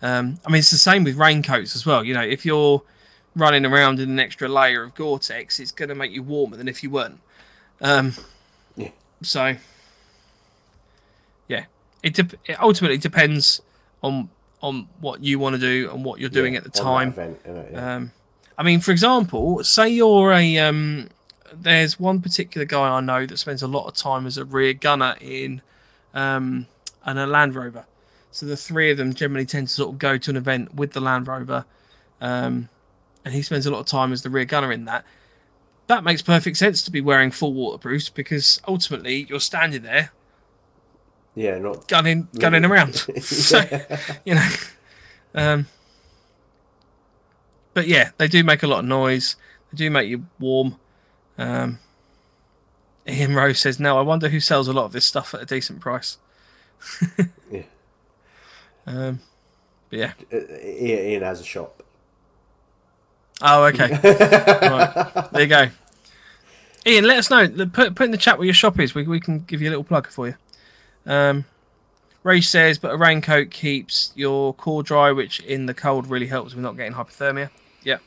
Um, 0.00 0.38
I 0.46 0.50
mean, 0.50 0.60
it's 0.60 0.70
the 0.70 0.78
same 0.78 1.04
with 1.04 1.16
raincoats 1.16 1.74
as 1.74 1.84
well. 1.84 2.04
You 2.04 2.14
know, 2.14 2.22
if 2.22 2.46
you're 2.46 2.82
running 3.34 3.66
around 3.66 4.00
in 4.00 4.08
an 4.10 4.20
extra 4.20 4.48
layer 4.48 4.82
of 4.82 4.94
Gore-Tex, 4.94 5.58
it's 5.60 5.72
going 5.72 5.88
to 5.88 5.94
make 5.94 6.12
you 6.12 6.22
warmer 6.22 6.56
than 6.56 6.68
if 6.68 6.82
you 6.82 6.90
weren't. 6.90 7.20
Um, 7.80 8.14
Yeah. 8.76 8.90
So, 9.22 9.56
yeah, 11.48 11.64
it, 12.02 12.14
de- 12.14 12.38
it 12.46 12.60
ultimately 12.60 12.98
depends 12.98 13.62
on 14.02 14.28
on 14.66 14.88
what 15.00 15.22
you 15.22 15.38
want 15.38 15.54
to 15.54 15.60
do 15.60 15.90
and 15.92 16.04
what 16.04 16.18
you're 16.20 16.28
doing 16.28 16.54
Yeah, 16.54 16.58
at 16.58 16.64
the 16.64 16.70
time. 16.70 17.08
event? 17.08 17.38
Yeah. 17.46 17.94
Um, 17.96 18.12
I 18.58 18.62
mean, 18.62 18.80
for 18.80 18.90
example, 18.90 19.62
say 19.62 19.88
you're 19.88 20.32
a 20.32 20.58
um, 20.58 21.08
there's 21.52 22.00
one 22.00 22.20
particular 22.20 22.64
guy 22.64 22.88
I 22.88 23.00
know 23.00 23.26
that 23.26 23.36
spends 23.38 23.62
a 23.62 23.68
lot 23.68 23.86
of 23.86 23.94
time 23.94 24.26
as 24.26 24.36
a 24.38 24.44
rear 24.44 24.72
gunner 24.74 25.14
in 25.20 25.62
um, 26.14 26.66
and 27.04 27.18
a 27.18 27.26
Land 27.26 27.54
Rover. 27.54 27.86
So 28.32 28.44
the 28.46 28.56
three 28.56 28.90
of 28.90 28.98
them 28.98 29.14
generally 29.14 29.46
tend 29.46 29.68
to 29.68 29.72
sort 29.74 29.90
of 29.92 29.98
go 29.98 30.18
to 30.18 30.30
an 30.30 30.36
event 30.36 30.74
with 30.74 30.92
the 30.92 31.00
Land 31.00 31.28
Rover, 31.28 31.64
um, 32.20 32.68
and 33.24 33.32
he 33.34 33.42
spends 33.42 33.66
a 33.66 33.70
lot 33.70 33.80
of 33.80 33.86
time 33.86 34.12
as 34.12 34.22
the 34.22 34.30
rear 34.30 34.44
gunner 34.44 34.72
in 34.72 34.84
that. 34.86 35.04
That 35.86 36.02
makes 36.02 36.20
perfect 36.20 36.56
sense 36.56 36.82
to 36.82 36.90
be 36.90 37.00
wearing 37.00 37.30
full 37.30 37.52
waterproofs 37.54 38.08
because 38.08 38.60
ultimately 38.66 39.26
you're 39.28 39.38
standing 39.38 39.82
there 39.82 40.10
yeah, 41.36 41.58
not 41.58 41.86
gunning 41.86 42.28
gunning 42.38 42.64
around. 42.64 42.94
so 43.20 43.62
you 44.24 44.34
know, 44.34 44.48
um, 45.34 45.66
but 47.74 47.86
yeah, 47.86 48.10
they 48.16 48.26
do 48.26 48.42
make 48.42 48.62
a 48.62 48.66
lot 48.66 48.80
of 48.80 48.84
noise. 48.86 49.36
They 49.70 49.76
do 49.76 49.90
make 49.90 50.08
you 50.08 50.26
warm. 50.40 50.76
Um, 51.36 51.78
Ian 53.06 53.34
Rose 53.34 53.60
says, 53.60 53.78
"No, 53.78 53.98
I 53.98 54.00
wonder 54.00 54.30
who 54.30 54.40
sells 54.40 54.66
a 54.66 54.72
lot 54.72 54.86
of 54.86 54.92
this 54.92 55.04
stuff 55.04 55.34
at 55.34 55.42
a 55.42 55.46
decent 55.46 55.80
price." 55.80 56.18
Yeah. 57.48 57.62
Um, 58.88 59.20
but 59.88 59.98
yeah. 60.00 60.12
Uh, 60.32 60.36
Ian, 60.36 60.98
Ian 61.06 61.22
has 61.22 61.40
a 61.40 61.44
shop. 61.44 61.82
Oh, 63.40 63.64
okay. 63.66 63.92
right. 63.92 65.28
There 65.32 65.42
you 65.42 65.46
go. 65.46 65.68
Ian, 66.86 67.04
let 67.04 67.18
us 67.18 67.30
know. 67.30 67.48
Put 67.66 67.94
put 67.94 68.04
in 68.04 68.10
the 68.10 68.16
chat 68.16 68.38
where 68.38 68.44
your 68.44 68.54
shop 68.54 68.80
is. 68.80 68.94
We 68.94 69.04
we 69.04 69.20
can 69.20 69.40
give 69.40 69.62
you 69.62 69.68
a 69.68 69.70
little 69.70 69.84
plug 69.84 70.08
for 70.08 70.26
you. 70.28 70.34
Um, 71.06 71.44
Ray 72.22 72.40
says, 72.40 72.78
but 72.78 72.92
a 72.92 72.96
raincoat 72.96 73.50
keeps 73.50 74.12
your 74.16 74.52
core 74.52 74.82
dry, 74.82 75.12
which 75.12 75.38
in 75.40 75.66
the 75.66 75.74
cold 75.74 76.08
really 76.08 76.26
helps 76.26 76.54
with 76.54 76.62
not 76.62 76.76
getting 76.76 76.94
hypothermia. 76.94 77.50
Yeah. 77.84 77.98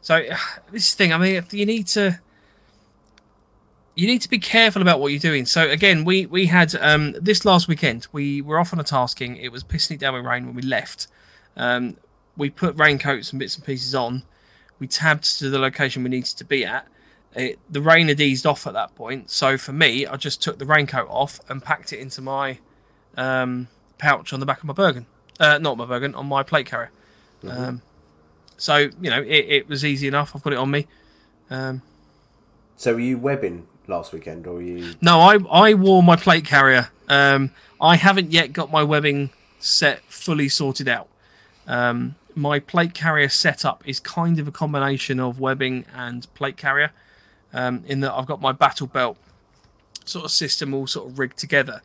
So 0.00 0.24
this 0.72 0.94
thing. 0.94 1.12
I 1.12 1.18
mean, 1.18 1.44
you 1.50 1.66
need 1.66 1.86
to, 1.88 2.18
you 3.94 4.06
need 4.06 4.22
to 4.22 4.30
be 4.30 4.38
careful 4.38 4.80
about 4.80 5.00
what 5.00 5.08
you're 5.12 5.20
doing. 5.20 5.44
So 5.44 5.68
again, 5.68 6.04
we 6.04 6.24
we 6.26 6.46
had 6.46 6.74
um, 6.76 7.12
this 7.20 7.44
last 7.44 7.68
weekend. 7.68 8.06
We 8.10 8.40
were 8.40 8.58
off 8.58 8.72
on 8.72 8.80
a 8.80 8.84
tasking. 8.84 9.36
It 9.36 9.52
was 9.52 9.62
pissing 9.62 9.98
down 9.98 10.14
with 10.14 10.24
rain 10.24 10.46
when 10.46 10.54
we 10.54 10.62
left. 10.62 11.08
Um, 11.56 11.98
we 12.36 12.48
put 12.48 12.78
raincoats 12.78 13.32
and 13.32 13.38
bits 13.38 13.56
and 13.56 13.64
pieces 13.64 13.94
on. 13.94 14.22
We 14.78 14.88
tabbed 14.88 15.38
to 15.38 15.50
the 15.50 15.58
location 15.58 16.02
we 16.02 16.08
needed 16.08 16.36
to 16.38 16.44
be 16.44 16.64
at. 16.64 16.88
It, 17.34 17.58
the 17.70 17.80
rain 17.80 18.08
had 18.08 18.20
eased 18.20 18.46
off 18.46 18.66
at 18.66 18.72
that 18.74 18.94
point. 18.94 19.30
So 19.30 19.56
for 19.56 19.72
me, 19.72 20.06
I 20.06 20.16
just 20.16 20.42
took 20.42 20.58
the 20.58 20.66
raincoat 20.66 21.08
off 21.08 21.40
and 21.48 21.62
packed 21.62 21.92
it 21.92 21.98
into 21.98 22.20
my 22.20 22.58
um, 23.16 23.68
pouch 23.98 24.32
on 24.32 24.40
the 24.40 24.46
back 24.46 24.58
of 24.58 24.64
my 24.64 24.74
Bergen. 24.74 25.06
Uh, 25.40 25.58
not 25.58 25.76
my 25.76 25.86
Bergen, 25.86 26.14
on 26.14 26.26
my 26.26 26.42
plate 26.42 26.66
carrier. 26.66 26.90
Um, 27.48 27.82
so 28.56 28.76
you 28.76 29.10
know, 29.10 29.20
it, 29.22 29.46
it 29.48 29.68
was 29.68 29.84
easy 29.84 30.06
enough. 30.08 30.34
I've 30.36 30.42
got 30.42 30.52
it 30.52 30.58
on 30.58 30.70
me. 30.70 30.86
Um, 31.50 31.82
So 32.76 32.94
were 32.94 33.00
you 33.00 33.18
webbing 33.18 33.66
last 33.88 34.12
weekend, 34.12 34.46
or 34.46 34.54
were 34.54 34.62
you? 34.62 34.94
no, 35.00 35.20
I 35.20 35.38
I 35.50 35.74
wore 35.74 36.02
my 36.02 36.16
plate 36.16 36.44
carrier. 36.44 36.90
Um, 37.08 37.50
I 37.80 37.96
haven't 37.96 38.30
yet 38.32 38.52
got 38.52 38.70
my 38.70 38.82
webbing 38.84 39.30
set 39.58 40.02
fully 40.08 40.48
sorted 40.48 40.88
out. 40.88 41.08
Um, 41.66 42.14
my 42.34 42.58
plate 42.60 42.94
carrier 42.94 43.28
setup 43.28 43.82
is 43.86 44.00
kind 44.00 44.38
of 44.38 44.46
a 44.48 44.52
combination 44.52 45.18
of 45.20 45.40
webbing 45.40 45.84
and 45.94 46.32
plate 46.34 46.56
carrier. 46.56 46.92
Um, 47.54 47.84
in 47.86 48.00
that 48.00 48.12
I've 48.12 48.26
got 48.26 48.40
my 48.40 48.52
battle 48.52 48.86
belt 48.86 49.16
sort 50.04 50.24
of 50.24 50.30
system 50.30 50.72
all 50.74 50.86
sort 50.86 51.08
of 51.10 51.18
rigged 51.18 51.38
together. 51.38 51.82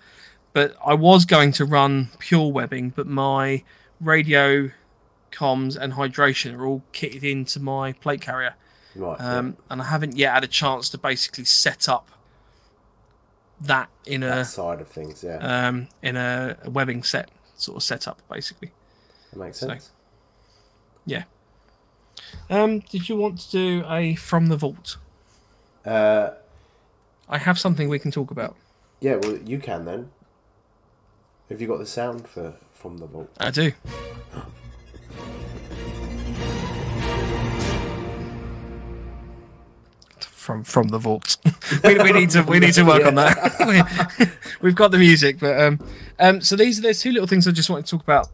But 0.53 0.75
I 0.85 0.93
was 0.93 1.25
going 1.25 1.51
to 1.53 1.65
run 1.65 2.09
pure 2.19 2.51
webbing, 2.51 2.89
but 2.95 3.05
my 3.05 3.63
radio, 4.01 4.71
comms, 5.31 5.75
and 5.77 5.93
hydration 5.93 6.57
are 6.57 6.65
all 6.65 6.81
kitted 6.93 7.23
into 7.23 7.59
my 7.59 7.93
plate 7.93 8.21
carrier 8.21 8.55
Right. 8.95 9.19
um, 9.21 9.57
and 9.69 9.79
I 9.81 9.85
haven't 9.85 10.15
yet 10.17 10.33
had 10.33 10.43
a 10.43 10.47
chance 10.47 10.89
to 10.89 10.97
basically 10.97 11.43
set 11.43 11.87
up 11.87 12.09
that 13.61 13.89
in 14.05 14.21
yeah, 14.23 14.27
a 14.27 14.35
that 14.37 14.45
side 14.45 14.81
of 14.81 14.87
things, 14.87 15.23
yeah, 15.23 15.37
um, 15.67 15.87
in 16.01 16.15
a, 16.15 16.57
a 16.63 16.69
webbing 16.71 17.03
set 17.03 17.29
sort 17.55 17.75
of 17.77 17.83
setup 17.83 18.21
basically. 18.29 18.71
that 19.31 19.39
makes 19.39 19.59
so- 19.59 19.67
sense. 19.67 19.91
Yeah. 21.05 21.23
Um, 22.49 22.79
did 22.79 23.07
you 23.07 23.17
want 23.17 23.39
to 23.41 23.51
do 23.51 23.85
a 23.87 24.15
from 24.15 24.47
the 24.47 24.57
vault? 24.57 24.97
Uh, 25.87 26.33
I 27.29 27.37
have 27.37 27.57
something 27.57 27.87
we 27.87 27.97
can 27.97 28.11
talk 28.11 28.29
about. 28.29 28.55
yeah, 28.99 29.15
well, 29.15 29.37
you 29.37 29.57
can 29.57 29.85
then. 29.85 30.11
Have 31.49 31.61
you 31.61 31.67
got 31.67 31.79
the 31.79 31.85
sound 31.85 32.27
for 32.27 32.55
from 32.73 32.97
the 32.97 33.05
vault? 33.05 33.29
I 33.39 33.51
do. 33.51 33.71
From 40.19 40.63
from 40.65 40.89
the 40.89 40.97
vault. 40.97 41.37
we, 41.83 41.97
we 41.97 42.11
need 42.11 42.29
to 42.31 42.41
we 42.43 42.59
need 42.59 42.73
to 42.73 42.83
work 42.83 43.05
on 43.05 43.15
that. 43.15 44.29
We've 44.61 44.75
got 44.75 44.91
the 44.91 44.97
music, 44.97 45.39
but 45.39 45.59
um, 45.59 45.79
um, 46.19 46.41
so 46.41 46.57
these 46.57 46.79
are 46.79 46.81
there's 46.81 47.01
two 47.01 47.11
little 47.11 47.27
things 47.27 47.47
I 47.47 47.51
just 47.51 47.69
wanted 47.69 47.85
to 47.85 47.91
talk 47.91 48.03
about 48.03 48.27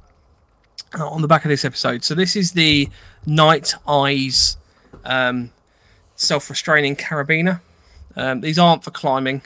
uh, 0.97 1.07
on 1.07 1.21
the 1.21 1.27
back 1.27 1.45
of 1.45 1.49
this 1.49 1.65
episode. 1.65 2.03
So 2.03 2.15
this 2.15 2.35
is 2.35 2.53
the 2.53 2.89
Nite 3.27 3.75
Ize 3.88 4.57
um, 5.05 5.51
self-restraining 6.23 6.95
carabiner. 6.95 7.61
Um, 8.15 8.41
these 8.41 8.59
aren't 8.59 8.83
for 8.83 8.91
climbing, 8.91 9.41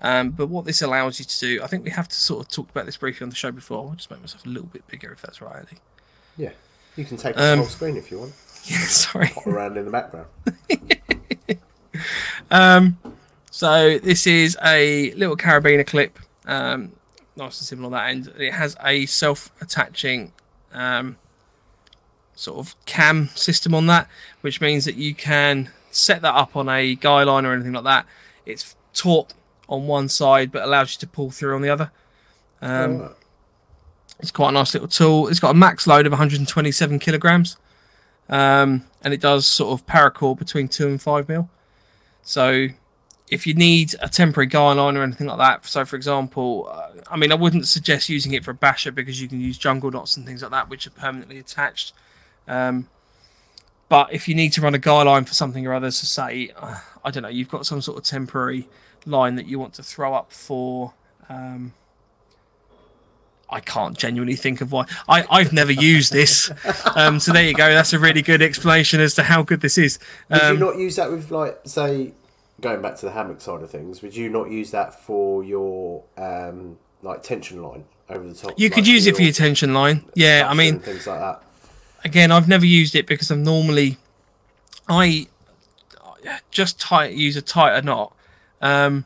um, 0.00 0.30
but 0.30 0.48
what 0.48 0.64
this 0.64 0.82
allows 0.82 1.18
you 1.18 1.24
to 1.24 1.40
do, 1.40 1.62
I 1.62 1.66
think 1.66 1.84
we 1.84 1.90
have 1.90 2.08
to 2.08 2.14
sort 2.14 2.44
of 2.44 2.50
talk 2.50 2.70
about 2.70 2.86
this 2.86 2.96
briefly 2.96 3.24
on 3.24 3.30
the 3.30 3.36
show 3.36 3.50
before. 3.50 3.88
I'll 3.88 3.94
just 3.96 4.10
make 4.10 4.20
myself 4.20 4.44
a 4.46 4.48
little 4.48 4.68
bit 4.68 4.86
bigger 4.86 5.12
if 5.12 5.20
that's 5.22 5.40
right, 5.40 5.56
Andy. 5.56 5.78
Yeah, 6.36 6.50
you 6.96 7.04
can 7.04 7.16
take 7.16 7.34
the 7.36 7.52
Um, 7.52 7.58
whole 7.60 7.68
screen 7.68 7.96
if 7.96 8.10
you 8.10 8.18
want. 8.20 8.32
Yeah, 8.66 8.78
sorry. 8.86 9.28
Pop 9.28 9.46
around 9.46 9.76
in 9.76 9.84
the 9.84 9.90
background. 9.90 10.26
Um, 12.50 12.98
so 13.50 13.98
this 13.98 14.26
is 14.26 14.56
a 14.64 15.12
little 15.14 15.36
carabiner 15.36 15.86
clip, 15.86 16.18
um, 16.46 16.92
nice 17.36 17.58
and 17.60 17.66
simple 17.66 17.86
on 17.86 17.92
that 17.92 18.08
end. 18.08 18.32
It 18.38 18.52
has 18.52 18.76
a 18.84 19.06
self-attaching 19.06 20.32
um, 20.72 21.16
sort 22.34 22.58
of 22.58 22.74
cam 22.84 23.28
system 23.34 23.74
on 23.74 23.86
that, 23.86 24.08
which 24.40 24.60
means 24.60 24.84
that 24.84 24.96
you 24.96 25.14
can 25.14 25.70
set 25.94 26.22
that 26.22 26.34
up 26.34 26.56
on 26.56 26.68
a 26.68 26.94
guy 26.94 27.22
line 27.24 27.46
or 27.46 27.52
anything 27.52 27.72
like 27.72 27.84
that. 27.84 28.06
It's 28.46 28.76
taut 28.92 29.32
on 29.68 29.86
one 29.86 30.08
side, 30.08 30.52
but 30.52 30.62
allows 30.62 30.94
you 30.94 30.98
to 31.00 31.06
pull 31.06 31.30
through 31.30 31.54
on 31.54 31.62
the 31.62 31.70
other. 31.70 31.90
Um, 32.60 32.96
Alright. 32.96 33.16
It's 34.20 34.30
quite 34.30 34.50
a 34.50 34.52
nice 34.52 34.72
little 34.74 34.88
tool. 34.88 35.28
It's 35.28 35.40
got 35.40 35.50
a 35.50 35.54
max 35.54 35.86
load 35.86 36.06
of 36.06 36.12
127 36.12 36.98
kilograms, 36.98 37.56
um, 38.28 38.84
and 39.02 39.12
it 39.12 39.20
does 39.20 39.46
sort 39.46 39.78
of 39.78 39.86
paracord 39.86 40.38
between 40.38 40.68
two 40.68 40.86
and 40.86 41.02
five 41.02 41.28
mil. 41.28 41.50
So, 42.22 42.68
if 43.28 43.46
you 43.46 43.54
need 43.54 43.94
a 44.00 44.08
temporary 44.08 44.46
guy 44.46 44.72
line 44.72 44.96
or 44.96 45.02
anything 45.02 45.26
like 45.26 45.38
that, 45.38 45.66
so 45.66 45.84
for 45.84 45.96
example, 45.96 46.68
uh, 46.70 46.90
I 47.10 47.16
mean, 47.16 47.32
I 47.32 47.34
wouldn't 47.34 47.66
suggest 47.66 48.08
using 48.08 48.32
it 48.32 48.44
for 48.44 48.52
a 48.52 48.54
basher 48.54 48.92
because 48.92 49.20
you 49.20 49.28
can 49.28 49.40
use 49.40 49.58
jungle 49.58 49.90
knots 49.90 50.16
and 50.16 50.24
things 50.24 50.42
like 50.42 50.52
that, 50.52 50.68
which 50.68 50.86
are 50.86 50.90
permanently 50.90 51.38
attached. 51.38 51.92
Um, 52.46 52.88
but 53.88 54.12
if 54.12 54.28
you 54.28 54.34
need 54.34 54.52
to 54.54 54.60
run 54.60 54.74
a 54.74 54.78
guy 54.78 55.02
line 55.02 55.24
for 55.24 55.34
something 55.34 55.66
or 55.66 55.74
other, 55.74 55.90
so 55.90 56.04
say, 56.06 56.50
uh, 56.56 56.76
I 57.04 57.10
don't 57.10 57.22
know, 57.22 57.28
you've 57.28 57.48
got 57.50 57.66
some 57.66 57.80
sort 57.80 57.98
of 57.98 58.04
temporary 58.04 58.68
line 59.06 59.36
that 59.36 59.46
you 59.46 59.58
want 59.58 59.74
to 59.74 59.82
throw 59.82 60.14
up 60.14 60.32
for. 60.32 60.94
Um, 61.28 61.72
I 63.50 63.60
can't 63.60 63.96
genuinely 63.96 64.36
think 64.36 64.60
of 64.62 64.72
why. 64.72 64.86
I, 65.08 65.24
I've 65.30 65.52
never 65.52 65.72
used 65.72 66.12
this. 66.12 66.50
Um, 66.96 67.18
so 67.18 67.32
there 67.32 67.42
you 67.44 67.54
go. 67.54 67.68
That's 67.74 67.92
a 67.92 67.98
really 67.98 68.22
good 68.22 68.40
explanation 68.40 69.00
as 69.00 69.14
to 69.14 69.24
how 69.24 69.42
good 69.42 69.60
this 69.60 69.76
is. 69.76 69.98
Would 70.30 70.42
Um, 70.42 70.54
you 70.54 70.64
not 70.64 70.78
use 70.78 70.94
that 70.94 71.10
with 71.10 71.32
like 71.32 71.58
say 71.64 72.12
going 72.60 72.80
back 72.82 72.94
to 72.96 73.06
the 73.06 73.10
hammock 73.12 73.40
side 73.40 73.62
of 73.62 73.70
things? 73.70 74.00
Would 74.00 74.14
you 74.14 74.28
not 74.28 74.48
use 74.50 74.70
that 74.70 74.94
for 75.02 75.42
your 75.42 76.04
um, 76.16 76.78
like 77.02 77.24
tension 77.24 77.62
line 77.64 77.84
over 78.08 78.28
the 78.28 78.34
top? 78.34 78.52
you 78.56 78.70
could 78.70 78.84
like, 78.84 78.92
use 78.92 79.06
it 79.08 79.16
for 79.16 79.22
your 79.22 79.32
tension 79.32 79.74
line. 79.74 80.04
Yeah, 80.14 80.46
I 80.48 80.54
mean, 80.54 80.78
things 80.78 81.04
like 81.08 81.18
that. 81.18 81.42
Again, 82.04 82.30
I've 82.30 82.48
never 82.48 82.66
used 82.66 82.94
it 82.94 83.06
because 83.06 83.30
I'm 83.30 83.42
normally, 83.42 83.96
I 84.88 85.28
just 86.50 86.80
tight 86.80 87.14
use 87.14 87.36
a 87.36 87.42
tighter 87.42 87.82
knot. 87.82 88.14
Um, 88.60 89.04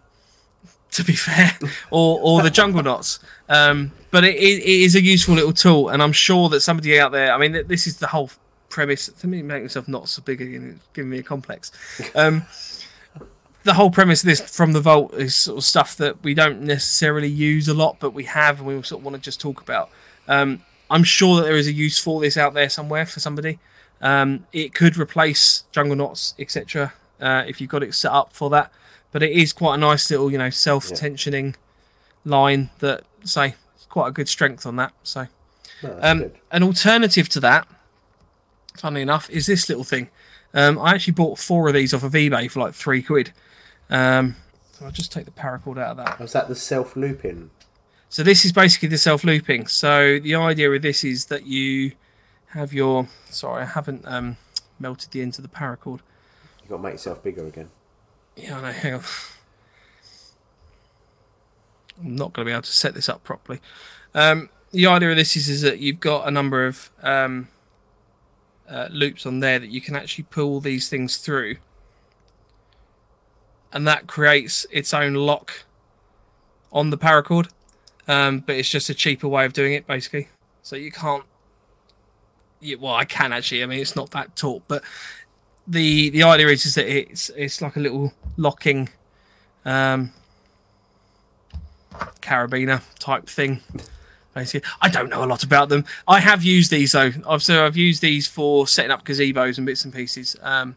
to 0.91 1.05
be 1.05 1.13
fair, 1.13 1.57
or 1.91 2.19
or 2.21 2.43
the 2.43 2.51
jungle 2.51 2.83
knots. 2.83 3.21
Um, 3.49 3.93
but 4.11 4.25
it, 4.25 4.37
it, 4.37 4.65
is 4.65 4.97
a 4.97 5.03
useful 5.03 5.35
little 5.35 5.53
tool, 5.53 5.91
and 5.91 6.03
I'm 6.03 6.13
sure 6.13 6.49
that 6.49 6.61
somebody 6.61 6.99
out 6.99 7.13
there. 7.13 7.33
I 7.33 7.39
mean, 7.39 7.67
this 7.67 7.87
is 7.87 7.99
the 7.99 8.07
whole 8.07 8.31
premise. 8.71 9.09
To 9.09 9.27
me, 9.27 9.43
make 9.43 9.63
myself 9.63 9.87
not 9.87 10.09
so 10.09 10.23
big 10.23 10.41
again, 10.41 10.81
giving 10.95 11.11
me 11.11 11.19
a 11.19 11.23
complex. 11.23 11.73
Um, 12.15 12.47
the 13.65 13.75
whole 13.75 13.91
premise 13.91 14.23
of 14.23 14.29
this 14.29 14.41
from 14.41 14.73
the 14.73 14.81
vault 14.81 15.13
is 15.13 15.35
sort 15.35 15.59
of 15.59 15.65
stuff 15.65 15.97
that 15.99 16.23
we 16.25 16.33
don't 16.33 16.63
necessarily 16.63 17.29
use 17.29 17.69
a 17.69 17.75
lot, 17.75 17.99
but 18.01 18.13
we 18.15 18.25
have, 18.25 18.61
and 18.61 18.67
we 18.67 18.83
sort 18.83 19.01
of 19.01 19.05
want 19.05 19.15
to 19.15 19.21
just 19.21 19.41
talk 19.41 19.61
about. 19.61 19.91
Um, 20.27 20.63
I'm 20.91 21.05
sure 21.05 21.37
that 21.37 21.43
there 21.43 21.57
is 21.57 21.67
a 21.67 21.73
use 21.73 21.99
for 21.99 22.21
this 22.21 22.37
out 22.37 22.55
there 22.55 22.69
somewhere 22.69 23.07
for 23.07 23.21
somebody. 23.21 23.59
Um, 24.01 24.47
it 24.53 24.75
could 24.75 24.97
replace 24.97 25.65
jungle 25.73 25.97
knots, 25.97 26.35
etc. 26.39 26.95
Uh, 27.21 27.45
if 27.47 27.61
you've 27.61 27.71
got 27.71 27.83
it 27.83 27.95
set 27.95 28.13
up 28.13 28.33
for 28.33 28.49
that. 28.51 28.73
But 29.11 29.23
it 29.23 29.33
is 29.33 29.53
quite 29.53 29.75
a 29.75 29.79
nice 29.79 30.11
little, 30.11 30.31
you 30.31 30.39
know, 30.39 30.51
self-tensioning 30.51 31.55
line 32.25 32.71
that 32.81 33.05
say 33.25 33.55
it's 33.75 33.87
quite 33.87 34.09
a 34.09 34.13
good 34.13 34.29
strength 34.29 34.67
on 34.67 34.77
that. 34.77 34.93
So 35.03 35.27
No, 35.83 35.99
um, 36.03 36.31
an 36.53 36.63
alternative 36.63 37.29
to 37.31 37.41
that, 37.41 37.67
funnily 38.77 39.03
enough, 39.03 39.31
is 39.31 39.47
this 39.47 39.69
little 39.69 39.85
thing. 39.85 40.09
Um, 40.55 40.79
I 40.79 40.93
actually 40.93 41.15
bought 41.15 41.39
four 41.39 41.69
of 41.69 41.75
these 41.75 41.93
off 41.93 42.03
of 42.03 42.13
eBay 42.13 42.51
for 42.51 42.61
like 42.61 42.75
three 42.75 43.03
quid. 43.03 43.33
Um, 43.91 44.37
so 44.73 44.85
I'll 44.87 44.93
just 44.93 45.13
take 45.13 45.25
the 45.25 45.31
paracord 45.31 45.79
out 45.79 45.93
of 45.93 45.97
that. 45.99 46.19
Was 46.21 46.33
that 46.33 46.49
the 46.49 46.55
self 46.55 46.97
looping? 46.97 47.51
So 48.09 48.23
this 48.23 48.45
is 48.45 48.53
basically 48.53 48.89
the 48.89 48.99
self-looping. 48.99 49.67
So 49.67 50.19
the 50.19 50.35
idea 50.35 50.71
of 50.71 50.83
this 50.83 51.05
is 51.05 51.27
that 51.27 51.47
you 51.47 51.93
have 52.49 52.73
your. 52.73 53.09
Sorry, 53.31 53.63
I 53.63 53.67
haven't 53.67 54.07
um, 54.07 54.37
melted 54.79 55.11
the 55.11 55.21
end 55.21 55.37
of 55.39 55.43
the 55.43 55.49
paracord. 55.49 56.01
You've 56.61 56.71
got 56.71 56.77
to 56.77 56.83
make 56.83 56.93
yourself 56.93 57.23
bigger 57.23 57.47
again. 57.47 57.71
Yeah, 58.37 58.59
I 58.59 58.63
know. 58.63 58.73
Hang 58.73 58.95
on. 58.95 59.03
I'm 62.01 62.17
not 62.17 62.33
going 62.33 62.47
to 62.47 62.51
be 62.51 62.53
able 62.53 62.63
to 62.63 62.73
set 62.73 62.95
this 62.95 63.09
up 63.09 63.25
properly. 63.25 63.61
Um, 64.15 64.49
the 64.71 64.87
idea 64.87 65.11
of 65.11 65.17
this 65.17 65.37
is, 65.37 65.49
is 65.49 65.63
that 65.63 65.79
you've 65.79 66.01
got 66.01 66.29
a 66.29 66.31
number 66.31 66.67
of 66.67 66.91
um, 67.03 67.49
uh, 68.69 68.89
loops 68.91 69.27
on 69.27 69.41
there 69.41 69.59
that 69.59 69.71
you 69.71 69.81
can 69.81 69.97
actually 69.97 70.25
pull 70.31 70.61
these 70.61 70.89
things 70.89 71.17
through, 71.19 71.57
and 73.73 73.87
that 73.87 74.07
creates 74.07 74.65
its 74.71 74.95
own 74.95 75.15
lock 75.15 75.65
on 76.73 76.91
the 76.91 76.99
paracord. 76.99 77.49
Um, 78.09 78.41
but 78.41 78.57
it's 78.57 78.71
just 78.71 78.89
a 78.89 78.95
cheaper 78.95 79.29
way 79.29 79.45
of 79.45 79.53
doing 79.53 79.75
it, 79.75 79.87
basically. 79.87 80.29
So 80.63 80.77
you 80.77 80.91
can't. 80.91 81.25
Yeah, 82.61 82.77
well, 82.81 82.95
I 82.95 83.05
can 83.05 83.33
actually. 83.33 83.63
I 83.63 83.67
mean, 83.67 83.81
it's 83.81 83.95
not 83.95 84.11
that 84.13 84.35
taut, 84.35 84.63
but 84.67 84.83
the 85.67 86.09
the 86.11 86.23
idea 86.23 86.49
is 86.49 86.65
is 86.65 86.75
that 86.75 86.89
it's 86.89 87.31
it's 87.37 87.61
like 87.61 87.77
a 87.77 87.81
little 87.81 88.13
locking 88.39 88.89
um 89.67 90.11
carabiner 92.23 92.83
type 92.99 93.29
thing 93.29 93.61
basically 94.33 94.67
i 94.81 94.89
don't 94.89 95.11
know 95.11 95.23
a 95.23 95.27
lot 95.27 95.43
about 95.45 95.69
them 95.69 95.85
i 96.07 96.21
have 96.21 96.43
used 96.43 96.71
these 96.71 96.93
though 96.93 97.11
i've 97.29 97.43
so 97.43 97.67
i've 97.67 97.77
used 97.77 98.01
these 98.01 98.27
for 98.27 98.67
setting 98.67 98.91
up 98.91 99.05
gazebos 99.05 99.59
and 99.59 99.67
bits 99.67 99.85
and 99.85 99.93
pieces 99.93 100.37
um 100.41 100.75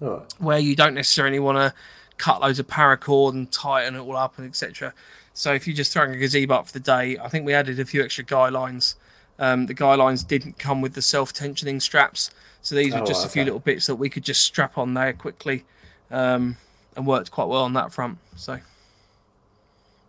right. 0.00 0.22
where 0.38 0.58
you 0.58 0.74
don't 0.74 0.94
necessarily 0.94 1.38
want 1.38 1.58
to 1.58 1.74
cut 2.20 2.40
loads 2.40 2.58
of 2.58 2.66
paracord 2.66 3.32
and 3.32 3.50
tighten 3.50 3.96
it 3.96 3.98
all 3.98 4.16
up 4.16 4.38
and 4.38 4.46
etc. 4.46 4.92
So 5.32 5.52
if 5.54 5.66
you're 5.66 5.76
just 5.76 5.92
throwing 5.92 6.12
a 6.12 6.16
gazebo 6.16 6.54
up 6.54 6.66
for 6.66 6.72
the 6.72 6.80
day, 6.80 7.16
I 7.18 7.28
think 7.28 7.46
we 7.46 7.54
added 7.54 7.78
a 7.80 7.84
few 7.84 8.02
extra 8.02 8.24
guy 8.24 8.48
lines. 8.48 8.96
Um, 9.38 9.66
the 9.66 9.74
guy 9.74 9.94
lines 9.94 10.22
didn't 10.22 10.58
come 10.58 10.80
with 10.82 10.92
the 10.94 11.00
self-tensioning 11.02 11.80
straps, 11.80 12.30
so 12.60 12.74
these 12.74 12.92
were 12.92 13.00
Oh, 13.00 13.06
just 13.06 13.24
a 13.24 13.28
few 13.28 13.42
little 13.44 13.58
bits 13.60 13.86
that 13.86 13.94
we 13.96 14.10
could 14.10 14.22
just 14.24 14.42
strap 14.42 14.76
on 14.76 14.92
there 14.94 15.12
quickly. 15.14 15.64
Um, 16.10 16.56
and 16.96 17.06
worked 17.06 17.30
quite 17.30 17.46
well 17.48 17.62
on 17.62 17.72
that 17.74 17.92
front. 17.92 18.18
So 18.36 18.58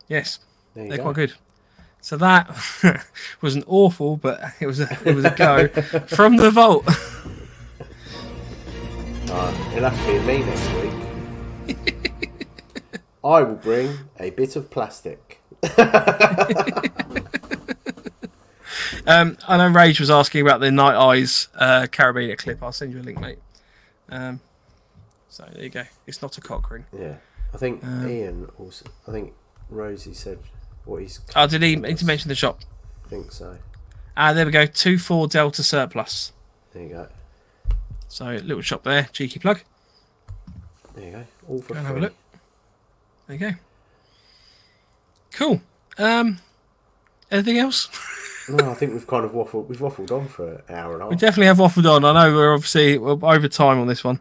yes, 0.07 0.39
they're 0.76 0.98
go. 0.98 1.03
quite 1.03 1.15
good. 1.15 1.34
So 2.02 2.18
that 2.18 2.49
wasn't 3.41 3.65
awful, 3.68 4.18
but 4.18 4.41
it 4.60 4.65
was 4.65 4.80
a 4.80 4.89
it 5.06 5.15
was 5.15 5.23
a 5.26 5.30
go 5.31 5.68
from 6.07 6.38
the 6.38 6.49
vault. 6.49 6.85
Alright, 9.30 9.73
it'll 9.77 9.89
have 9.89 10.06
to 10.06 10.11
be 10.11 10.19
me 10.26 10.43
next 10.43 10.73
week. 10.73 11.10
I 13.23 13.41
will 13.43 13.56
bring 13.56 13.99
a 14.19 14.30
bit 14.31 14.56
of 14.56 14.69
plastic. 14.69 15.41
Um, 19.07 19.38
I 19.48 19.57
know 19.57 19.68
Rage 19.69 19.99
was 19.99 20.11
asking 20.11 20.41
about 20.41 20.60
the 20.60 20.69
Nite 20.69 20.95
Ize 20.95 21.48
uh, 21.56 21.88
carabiner 21.91 22.38
clip. 22.38 22.61
I'll 22.61 22.72
send 22.72 22.93
you 22.93 22.99
a 22.99 23.02
link, 23.02 23.19
mate. 23.19 23.39
Um, 24.10 24.39
so 25.27 25.43
there 25.53 25.64
you 25.64 25.69
go. 25.69 25.84
It's 26.06 26.22
not 26.22 26.38
a 26.38 26.41
cock 26.41 26.69
ring. 26.69 26.85
Yeah, 26.98 27.15
I 27.53 27.57
think 27.57 27.84
Um, 27.84 28.07
Ian 28.07 28.49
also. 28.60 28.85
I 29.07 29.11
think 29.11 29.34
Rosie 29.69 30.14
said 30.14 30.38
what 30.85 31.02
he's. 31.02 31.19
Oh, 31.35 31.48
did 31.48 31.64
he 31.64 31.76
to 31.77 32.06
mention 32.06 32.30
the 32.30 32.35
shop? 32.35 32.60
I 33.06 33.10
think 33.10 33.31
so. 33.31 33.57
Ah, 34.15 34.34
there 34.34 34.45
we 34.45 34.52
go. 34.52 34.65
Two 34.68 34.99
four 34.99 35.27
Delta 35.27 35.64
surplus. 35.64 36.31
There 36.72 36.84
you 36.84 36.89
go. 36.89 37.07
So 38.07 38.26
little 38.26 38.61
shop 38.61 38.84
there. 38.84 39.10
Cheeky 39.11 39.39
plug. 39.39 39.61
There 40.95 41.06
you 41.06 41.11
go. 41.11 41.26
All 41.49 41.61
for 41.61 41.73
Go 41.73 41.80
and 41.80 41.88
have 41.88 41.98
a 41.98 41.99
free. 42.02 42.10
There 43.31 43.39
you 43.39 43.55
go. 43.55 43.59
Cool. 45.31 45.61
Um, 45.97 46.39
anything 47.31 47.57
else? 47.57 47.89
No, 48.49 48.71
I 48.71 48.73
think 48.73 48.91
we've 48.91 49.05
kind 49.05 49.23
of 49.23 49.31
waffled. 49.31 49.67
We've 49.67 49.79
waffled 49.79 50.11
on 50.11 50.27
for 50.27 50.55
an 50.67 50.75
hour 50.75 50.93
and 50.93 51.01
a 51.01 51.05
half. 51.05 51.09
We 51.11 51.15
definitely 51.15 51.45
have 51.45 51.57
waffled 51.57 51.89
on. 51.89 52.03
I 52.03 52.11
know 52.11 52.35
we're 52.35 52.53
obviously 52.53 52.97
we're 52.97 53.11
over 53.23 53.47
time 53.47 53.79
on 53.79 53.87
this 53.87 54.03
one. 54.03 54.19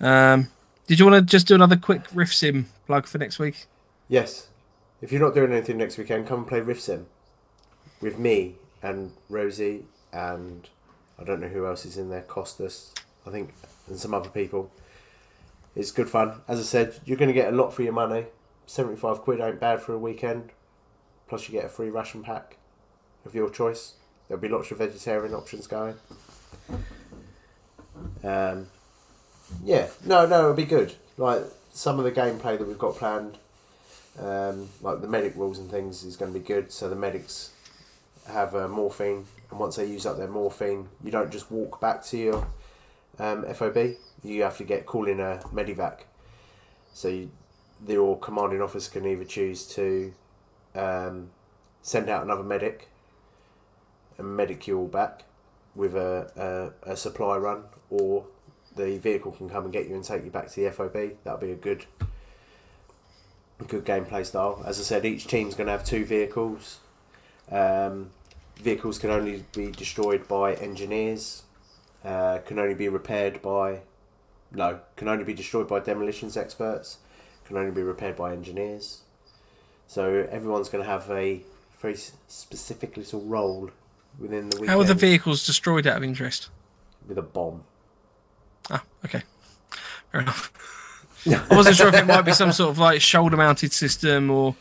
Um, 0.00 0.50
did 0.88 0.98
you 0.98 1.06
want 1.06 1.14
to 1.14 1.22
just 1.22 1.46
do 1.46 1.54
another 1.54 1.76
quick 1.76 2.02
Riff 2.12 2.34
Sim 2.34 2.68
plug 2.86 3.06
for 3.06 3.18
next 3.18 3.38
week? 3.38 3.66
Yes. 4.08 4.48
If 5.00 5.12
you're 5.12 5.22
not 5.22 5.32
doing 5.32 5.52
anything 5.52 5.78
next 5.78 5.96
weekend, 5.96 6.26
come 6.26 6.40
and 6.40 6.48
play 6.48 6.60
Riff 6.60 6.80
Sim 6.80 7.06
with 8.00 8.18
me 8.18 8.56
and 8.82 9.12
Rosie 9.30 9.84
and 10.12 10.68
I 11.18 11.24
don't 11.24 11.40
know 11.40 11.48
who 11.48 11.64
else 11.64 11.86
is 11.86 11.96
in 11.96 12.10
there. 12.10 12.22
Costas, 12.22 12.92
I 13.26 13.30
think, 13.30 13.54
and 13.86 13.96
some 13.96 14.12
other 14.12 14.28
people. 14.28 14.70
It's 15.74 15.92
good 15.92 16.10
fun. 16.10 16.42
As 16.48 16.58
I 16.58 16.64
said, 16.64 17.00
you're 17.04 17.16
going 17.16 17.28
to 17.28 17.34
get 17.34 17.54
a 17.54 17.56
lot 17.56 17.72
for 17.72 17.82
your 17.82 17.94
money. 17.94 18.26
Seventy-five 18.72 19.20
quid 19.20 19.38
ain't 19.38 19.60
bad 19.60 19.82
for 19.82 19.92
a 19.92 19.98
weekend. 19.98 20.48
Plus, 21.28 21.46
you 21.46 21.52
get 21.52 21.66
a 21.66 21.68
free 21.68 21.90
ration 21.90 22.22
pack 22.22 22.56
of 23.26 23.34
your 23.34 23.50
choice. 23.50 23.96
There'll 24.26 24.40
be 24.40 24.48
lots 24.48 24.70
of 24.70 24.78
vegetarian 24.78 25.34
options 25.34 25.66
going. 25.66 25.96
Um, 28.24 28.68
yeah, 29.62 29.88
no, 30.06 30.24
no, 30.24 30.38
it'll 30.38 30.54
be 30.54 30.64
good. 30.64 30.94
Like 31.18 31.42
some 31.74 31.98
of 31.98 32.06
the 32.06 32.12
gameplay 32.12 32.58
that 32.58 32.66
we've 32.66 32.78
got 32.78 32.96
planned, 32.96 33.36
um, 34.18 34.70
like 34.80 35.02
the 35.02 35.06
medic 35.06 35.36
rules 35.36 35.58
and 35.58 35.70
things, 35.70 36.02
is 36.02 36.16
going 36.16 36.32
to 36.32 36.38
be 36.38 36.42
good. 36.42 36.72
So 36.72 36.88
the 36.88 36.96
medics 36.96 37.50
have 38.26 38.56
uh, 38.56 38.68
morphine, 38.68 39.26
and 39.50 39.60
once 39.60 39.76
they 39.76 39.84
use 39.84 40.06
up 40.06 40.16
their 40.16 40.28
morphine, 40.28 40.88
you 41.04 41.10
don't 41.10 41.30
just 41.30 41.50
walk 41.50 41.78
back 41.78 42.02
to 42.06 42.16
your 42.16 42.46
um, 43.18 43.44
FOB. 43.52 43.96
You 44.24 44.44
have 44.44 44.56
to 44.56 44.64
get 44.64 44.86
call 44.86 45.08
in 45.08 45.20
a 45.20 45.42
medivac. 45.52 46.04
So 46.94 47.08
you, 47.08 47.30
your 47.86 48.18
commanding 48.18 48.62
officer 48.62 48.90
can 48.90 49.06
either 49.06 49.24
choose 49.24 49.66
to 49.74 50.12
um, 50.74 51.30
send 51.82 52.08
out 52.08 52.22
another 52.22 52.42
medic 52.42 52.88
and 54.18 54.36
medic 54.36 54.66
you 54.66 54.78
all 54.78 54.86
back 54.86 55.24
with 55.74 55.96
a, 55.96 56.72
a, 56.84 56.92
a 56.92 56.96
supply 56.96 57.36
run, 57.36 57.64
or 57.90 58.26
the 58.76 58.98
vehicle 58.98 59.32
can 59.32 59.48
come 59.48 59.64
and 59.64 59.72
get 59.72 59.88
you 59.88 59.94
and 59.94 60.04
take 60.04 60.24
you 60.24 60.30
back 60.30 60.50
to 60.50 60.60
the 60.60 60.70
FOB. 60.70 61.12
That'll 61.24 61.40
be 61.40 61.52
a 61.52 61.56
good 61.56 61.86
good 63.68 63.84
gameplay 63.84 64.26
style. 64.26 64.62
As 64.66 64.80
I 64.80 64.82
said, 64.82 65.04
each 65.04 65.26
team's 65.26 65.54
going 65.54 65.66
to 65.66 65.72
have 65.72 65.84
two 65.84 66.04
vehicles. 66.04 66.78
Um, 67.50 68.10
vehicles 68.56 68.98
can 68.98 69.10
only 69.10 69.44
be 69.54 69.70
destroyed 69.70 70.26
by 70.26 70.54
engineers. 70.54 71.42
Uh, 72.04 72.38
can 72.38 72.58
only 72.58 72.74
be 72.74 72.88
repaired 72.88 73.40
by 73.40 73.80
no. 74.50 74.80
Can 74.96 75.08
only 75.08 75.24
be 75.24 75.34
destroyed 75.34 75.68
by 75.68 75.78
demolitions 75.80 76.36
experts. 76.36 76.98
Can 77.46 77.56
only 77.56 77.72
be 77.72 77.82
repaired 77.82 78.16
by 78.16 78.32
engineers. 78.32 79.02
So 79.86 80.26
everyone's 80.30 80.68
going 80.68 80.84
to 80.84 80.90
have 80.90 81.10
a 81.10 81.42
very 81.80 81.96
specific 82.28 82.96
little 82.96 83.20
role 83.20 83.70
within 84.18 84.48
the 84.48 84.56
weekend 84.56 84.70
How 84.70 84.80
are 84.80 84.84
the 84.84 84.94
vehicles 84.94 85.44
destroyed 85.44 85.86
out 85.86 85.96
of 85.96 86.04
interest? 86.04 86.48
with 87.08 87.18
a 87.18 87.22
bomb. 87.22 87.64
Ah, 88.70 88.82
okay. 89.04 89.22
Fair 90.10 90.20
enough. 90.20 90.52
I 91.26 91.54
wasn't 91.54 91.76
sure 91.76 91.88
if 91.88 91.94
it 91.94 92.06
might 92.06 92.22
be 92.22 92.32
some 92.32 92.52
sort 92.52 92.70
of 92.70 92.78
like 92.78 93.00
shoulder 93.00 93.36
mounted 93.36 93.72
system 93.72 94.30
or. 94.30 94.56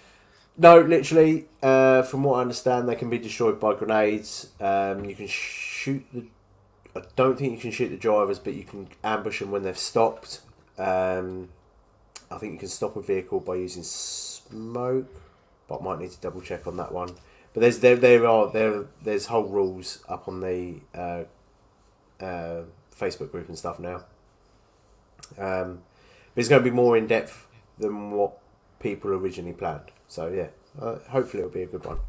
No, 0.58 0.80
literally, 0.80 1.46
uh, 1.64 2.04
from 2.04 2.24
what 2.24 2.38
I 2.38 2.42
understand, 2.42 2.88
they 2.88 2.96
can 2.96 3.10
be 3.10 3.18
destroyed 3.18 3.60
by 3.60 3.74
grenades. 3.74 4.50
Um, 4.60 5.06
you 5.06 5.16
can 5.16 5.28
shoot 5.28 6.06
the. 6.14 6.26
I 6.96 7.04
don't 7.16 7.38
think 7.38 7.54
you 7.54 7.58
can 7.58 7.72
shoot 7.72 7.90
the 7.90 7.98
drivers, 7.98 8.38
but 8.38 8.54
you 8.54 8.64
can 8.64 8.90
ambush 9.04 9.40
them 9.40 9.50
when 9.52 9.64
they've 9.64 9.78
stopped. 9.78 10.42
Um, 10.78 11.50
I 12.32 12.38
think 12.38 12.54
you 12.54 12.60
can 12.60 12.68
stop 12.68 12.96
a 12.96 13.02
vehicle 13.02 13.40
by 13.40 13.56
using 13.56 13.84
smoke, 13.84 15.08
but 15.68 15.80
I 15.80 15.84
might 15.84 16.00
need 16.00 16.12
to 16.12 16.22
double 16.22 16.42
check 16.42 16.66
on 16.68 16.78
that 16.78 16.92
one. 16.92 17.16
But 17.54 17.62
there's 17.62 17.80
there 17.80 17.96
there 17.96 18.26
are 18.26 18.50
there 18.50 18.86
there's 19.04 19.26
whole 19.28 19.44
rules 19.44 20.04
up 20.08 20.28
on 20.28 20.40
the 20.40 20.76
uh, 20.96 21.24
uh, 22.24 22.64
Facebook 22.98 23.32
group 23.32 23.50
and 23.50 23.58
stuff 23.58 23.80
now. 23.80 24.06
Um, 25.38 25.82
but 26.34 26.40
it's 26.40 26.50
going 26.50 26.64
to 26.64 26.70
be 26.70 26.76
more 26.76 26.96
in 26.96 27.08
depth 27.08 27.46
than 27.78 28.12
what 28.12 28.38
people 28.80 29.12
originally 29.12 29.54
planned. 29.54 29.92
So 30.08 30.28
yeah, 30.30 30.48
uh, 30.82 31.00
hopefully 31.10 31.44
it'll 31.44 31.54
be 31.54 31.64
a 31.64 31.68
good 31.68 31.86
one. 31.86 32.00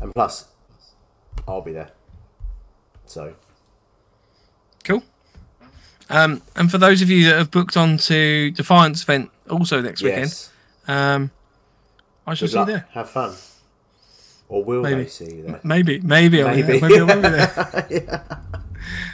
And 0.00 0.14
plus, 0.14 0.48
I'll 1.48 1.62
be 1.62 1.72
there. 1.72 1.90
So 3.06 3.34
Cool. 4.86 5.02
Um, 6.08 6.42
and 6.54 6.70
for 6.70 6.78
those 6.78 7.02
of 7.02 7.10
you 7.10 7.24
that 7.28 7.38
have 7.38 7.50
booked 7.50 7.76
on 7.76 7.98
to 7.98 8.52
Defiance 8.52 9.02
event 9.02 9.30
also 9.50 9.80
next 9.80 10.02
yes, 10.02 10.50
weekend, 10.86 10.98
um, 10.98 11.30
I 12.26 12.34
shall 12.34 12.46
good 12.48 12.52
see 12.52 12.58
you 12.58 12.64
there. 12.66 12.88
Have 12.92 13.10
fun. 13.10 13.34
Or 14.48 14.62
will 14.62 14.82
Maybe. 14.82 15.02
they 15.02 15.08
see 15.08 15.24
you 15.36 15.42
there? 15.42 15.60
Maybe, 15.64 15.98
maybe, 16.00 16.42
I'll 16.42 16.54
Maybe. 16.54 16.80
Maybe 16.80 17.00
I 17.00 17.02
will 17.02 17.22
be 17.22 17.28
there. 17.28 18.40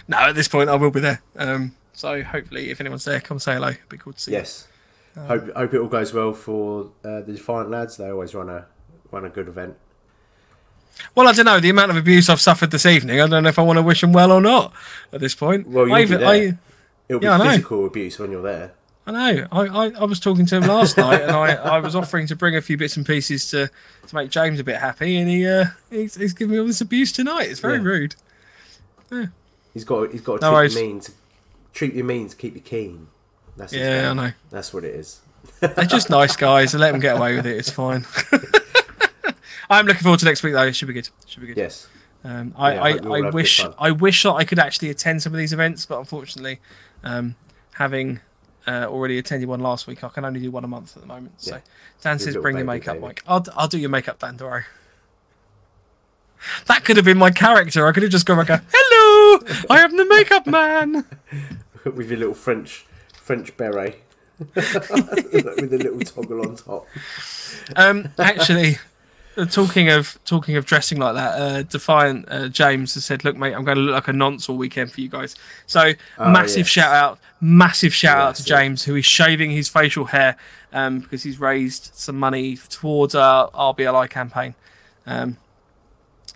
No, 0.09 0.19
at 0.19 0.35
this 0.35 0.49
point 0.49 0.69
I 0.69 0.75
will 0.77 0.91
be 0.91 1.01
there. 1.01 1.23
Um, 1.37 1.75
so 1.93 2.23
hopefully, 2.23 2.71
if 2.71 2.81
anyone's 2.81 3.05
there, 3.05 3.21
come 3.21 3.39
say 3.39 3.55
hello. 3.55 3.69
It'd 3.69 3.89
be 3.89 3.97
cool 3.97 4.13
to 4.13 4.21
see. 4.21 4.33
you. 4.33 4.39
Yes. 4.39 4.67
hope 5.17 5.51
hope 5.55 5.73
it 5.73 5.79
all 5.81 5.89
goes 5.89 6.13
well 6.13 6.33
for 6.33 6.91
uh, 7.05 7.21
the 7.21 7.33
Defiant 7.33 7.71
lads. 7.71 7.97
They 7.97 8.11
always 8.11 8.35
run 8.35 8.51
a 8.51 8.67
run 9.11 9.25
a 9.25 9.29
good 9.31 9.49
event. 9.49 9.77
Well, 11.15 11.27
I 11.29 11.33
don't 11.33 11.47
know 11.47 11.61
the 11.61 11.71
amount 11.71 11.91
of 11.91 11.97
abuse 11.97 12.29
I've 12.29 12.41
suffered 12.41 12.71
this 12.71 12.85
evening. 12.85 13.21
I 13.21 13.27
don't 13.27 13.43
know 13.43 13.49
if 13.49 13.59
I 13.59 13.63
want 13.63 13.79
to 13.79 13.83
wish 13.83 14.01
them 14.03 14.13
well 14.13 14.31
or 14.33 14.41
not 14.41 14.73
at 15.13 15.21
this 15.21 15.35
point. 15.35 15.67
Well, 15.69 15.87
you'll 15.87 15.95
I, 15.97 16.05
be 16.05 16.17
there. 16.17 16.27
I, 16.29 16.59
It'll 17.09 17.23
Yeah, 17.23 17.39
be 17.39 17.49
physical 17.49 17.87
abuse 17.87 18.19
when 18.19 18.31
you're 18.31 18.43
there. 18.43 18.73
I 19.07 19.11
know. 19.11 19.47
I, 19.51 19.61
I, 19.67 19.89
I 20.01 20.05
was 20.05 20.21
talking 20.21 20.47
to 20.47 20.57
him 20.57 20.63
last 20.63 20.97
night, 20.97 21.23
and 21.23 21.33
I, 21.33 21.55
I 21.55 21.79
was 21.81 21.97
offering 21.97 22.27
to 22.29 22.37
bring 22.37 22.55
a 22.57 22.61
few 22.61 22.77
bits 22.77 22.97
and 22.97 23.05
pieces 23.05 23.51
to, 23.51 23.69
to 24.07 24.15
make 24.15 24.31
James 24.31 24.61
a 24.61 24.65
bit 24.65 24.77
happy, 24.77 25.17
and 25.17 25.29
he 25.29 25.47
uh, 25.47 25.65
he's, 25.91 26.15
he's 26.15 26.33
giving 26.33 26.53
me 26.55 26.61
all 26.61 26.67
this 26.67 26.81
abuse 26.81 27.11
tonight. 27.11 27.51
It's 27.51 27.59
very 27.61 27.79
Yeah. 27.79 27.85
rude. 27.85 28.15
He's 29.75 29.85
got 29.85 30.11
he's 30.13 30.21
got 30.21 30.41
to 30.41 30.47
No 30.47 30.51
treat 30.51 30.55
worries. 30.57 30.75
you 30.77 30.81
mean 30.83 31.01
to 31.01 31.13
treat 31.73 31.95
you 31.95 32.05
mean 32.05 32.29
to 32.29 32.37
keep 32.37 32.55
you 32.55 32.61
keen. 32.61 33.09
That's 33.57 33.73
Yeah, 33.73 34.11
I 34.11 34.15
know. 34.15 34.33
That's 34.51 34.73
what 34.73 34.85
it 34.85 34.95
is. 34.95 35.21
They're 35.61 35.85
just 35.85 36.09
nice 36.09 36.37
guys, 36.37 36.73
and 36.75 36.81
let 36.81 36.93
them 36.93 37.01
get 37.01 37.17
away 37.17 37.35
with 37.37 37.47
it. 37.47 37.57
It's 37.57 37.71
fine. 37.71 38.05
I'm 39.71 39.87
looking 39.87 40.03
forward 40.03 40.21
to 40.21 40.27
next 40.27 40.43
week 40.43 40.53
though. 40.53 40.63
It 40.67 40.77
should 40.77 40.89
be 40.89 40.95
good. 40.95 41.09
Should 41.27 41.41
be 41.41 41.47
good. 41.49 41.57
Yes. 41.57 41.89
Um, 42.25 42.55
I, 42.57 42.75
Yeah, 42.75 42.83
I 42.83 42.93
hope 42.93 43.01
we 43.03 43.09
all 43.09 43.25
I, 43.25 43.29
I 43.29 43.31
wish. 43.31 43.65
I 43.79 43.91
wish 43.91 44.23
that 44.23 44.33
I 44.33 44.45
could 44.45 44.59
actually 44.59 44.91
attend 44.91 45.23
some 45.23 45.33
of 45.33 45.39
these 45.39 45.53
events, 45.53 45.87
but 45.87 45.99
unfortunately, 45.99 46.61
um, 47.03 47.35
having 47.75 48.21
uh, 48.67 48.87
already 48.89 49.19
attended 49.19 49.49
one 49.49 49.61
last 49.61 49.87
week, 49.87 50.05
I 50.05 50.09
can 50.09 50.25
only 50.25 50.41
do 50.41 50.51
one 50.51 50.65
a 50.65 50.69
month 50.69 50.97
at 50.97 51.03
the 51.03 51.09
moment. 51.09 51.41
So 51.41 51.57
Yeah. 51.57 51.61
Dan 52.03 52.19
says, 52.19 52.37
"Bring 52.37 52.57
your 52.57 52.67
makeup, 52.67 52.95
baby. 52.95 53.07
Mike. 53.07 53.23
I'll, 53.27 53.45
I'll 53.57 53.69
do 53.69 53.79
your 53.79 53.91
makeup, 53.91 54.19
Dan. 54.19 54.37
Don't 54.37 54.51
worry." 54.51 54.65
That 56.67 56.85
could 56.85 56.97
have 56.97 57.05
been 57.05 57.19
my 57.19 57.31
character. 57.31 57.87
I 57.87 57.93
could 57.93 58.03
have 58.03 58.13
just 58.13 58.27
gone 58.27 58.39
like, 58.39 58.49
"Hello, 58.49 59.41
I 59.71 59.81
am 59.81 59.97
the 59.97 60.05
makeup 60.05 60.47
man." 60.47 61.05
with 61.85 62.11
your 62.11 62.19
little 62.19 62.35
French 62.35 62.85
French 63.15 63.57
beret 63.57 64.03
with 64.39 64.57
a 65.73 65.79
little 65.81 66.01
toggle 66.01 66.41
on 66.47 66.57
top. 66.57 66.87
Um, 67.77 68.09
actually, 68.19 68.79
talking 69.51 69.89
of 69.89 70.19
talking 70.25 70.57
of 70.57 70.67
dressing 70.67 70.99
like 70.99 71.15
that, 71.15 71.41
uh, 71.41 71.63
Defiant 71.63 72.27
uh, 72.29 72.49
James 72.49 72.95
has 72.95 73.05
said, 73.05 73.25
"Look, 73.25 73.37
mate, 73.37 73.55
I'm 73.55 73.65
going 73.65 73.77
to 73.77 73.83
look 73.83 73.95
like 73.95 74.09
a 74.09 74.13
nonce 74.13 74.49
all 74.49 74.57
weekend 74.57 74.93
for 74.93 75.01
you 75.01 75.09
guys." 75.09 75.35
So, 75.67 75.93
massive 76.19 76.59
yes. 76.59 76.67
shout 76.69 76.95
out, 76.95 77.19
massive 77.41 77.95
shout 77.95 78.19
out 78.19 78.35
to. 78.37 78.45
James, 78.45 78.85
who 78.85 78.97
is 78.97 79.07
shaving 79.07 79.51
his 79.51 79.69
facial 79.69 80.07
hair 80.07 80.37
um, 80.73 81.01
because 81.01 81.23
he's 81.23 81.41
raised 81.41 81.91
some 81.95 82.19
money 82.19 82.57
towards 82.69 83.15
our 83.15 83.51
RBLI 83.51 84.09
campaign. 84.11 84.55
Um, 85.07 85.37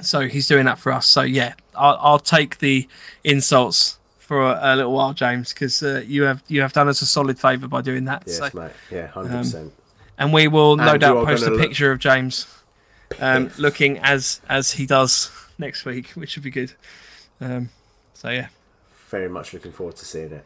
so 0.00 0.28
he's 0.28 0.46
doing 0.46 0.66
that 0.66 0.78
for 0.78 0.92
us. 0.92 1.06
So 1.06 1.22
yeah, 1.22 1.54
I'll, 1.74 1.98
I'll 2.00 2.18
take 2.18 2.58
the 2.58 2.88
insults 3.24 3.98
for 4.18 4.42
a, 4.42 4.58
a 4.74 4.76
little 4.76 4.92
while, 4.92 5.14
James, 5.14 5.52
because 5.52 5.82
uh, 5.82 6.02
you 6.06 6.24
have 6.24 6.42
you 6.48 6.60
have 6.62 6.72
done 6.72 6.88
us 6.88 7.00
a 7.02 7.06
solid 7.06 7.38
favour 7.38 7.68
by 7.68 7.80
doing 7.80 8.04
that. 8.06 8.24
Yes, 8.26 8.38
so, 8.38 8.50
mate. 8.54 8.72
Yeah, 8.90 9.06
hundred 9.08 9.38
percent. 9.38 9.72
and 10.18 10.32
we 10.32 10.48
will 10.48 10.76
no 10.76 10.92
And 10.92 11.00
doubt 11.00 11.26
post 11.26 11.46
a 11.46 11.50
look- 11.50 11.60
picture 11.60 11.92
of 11.92 11.98
James 11.98 12.46
um, 13.20 13.50
looking 13.58 13.98
as 13.98 14.40
as 14.48 14.72
he 14.72 14.86
does 14.86 15.30
next 15.58 15.84
week, 15.84 16.08
which 16.10 16.36
would 16.36 16.44
be 16.44 16.50
good. 16.50 16.72
Um, 17.40 17.70
so 18.14 18.30
yeah, 18.30 18.48
Very 19.10 19.28
much 19.28 19.52
looking 19.52 19.72
forward 19.72 19.96
to 19.96 20.04
seeing 20.04 20.32
it. 20.32 20.44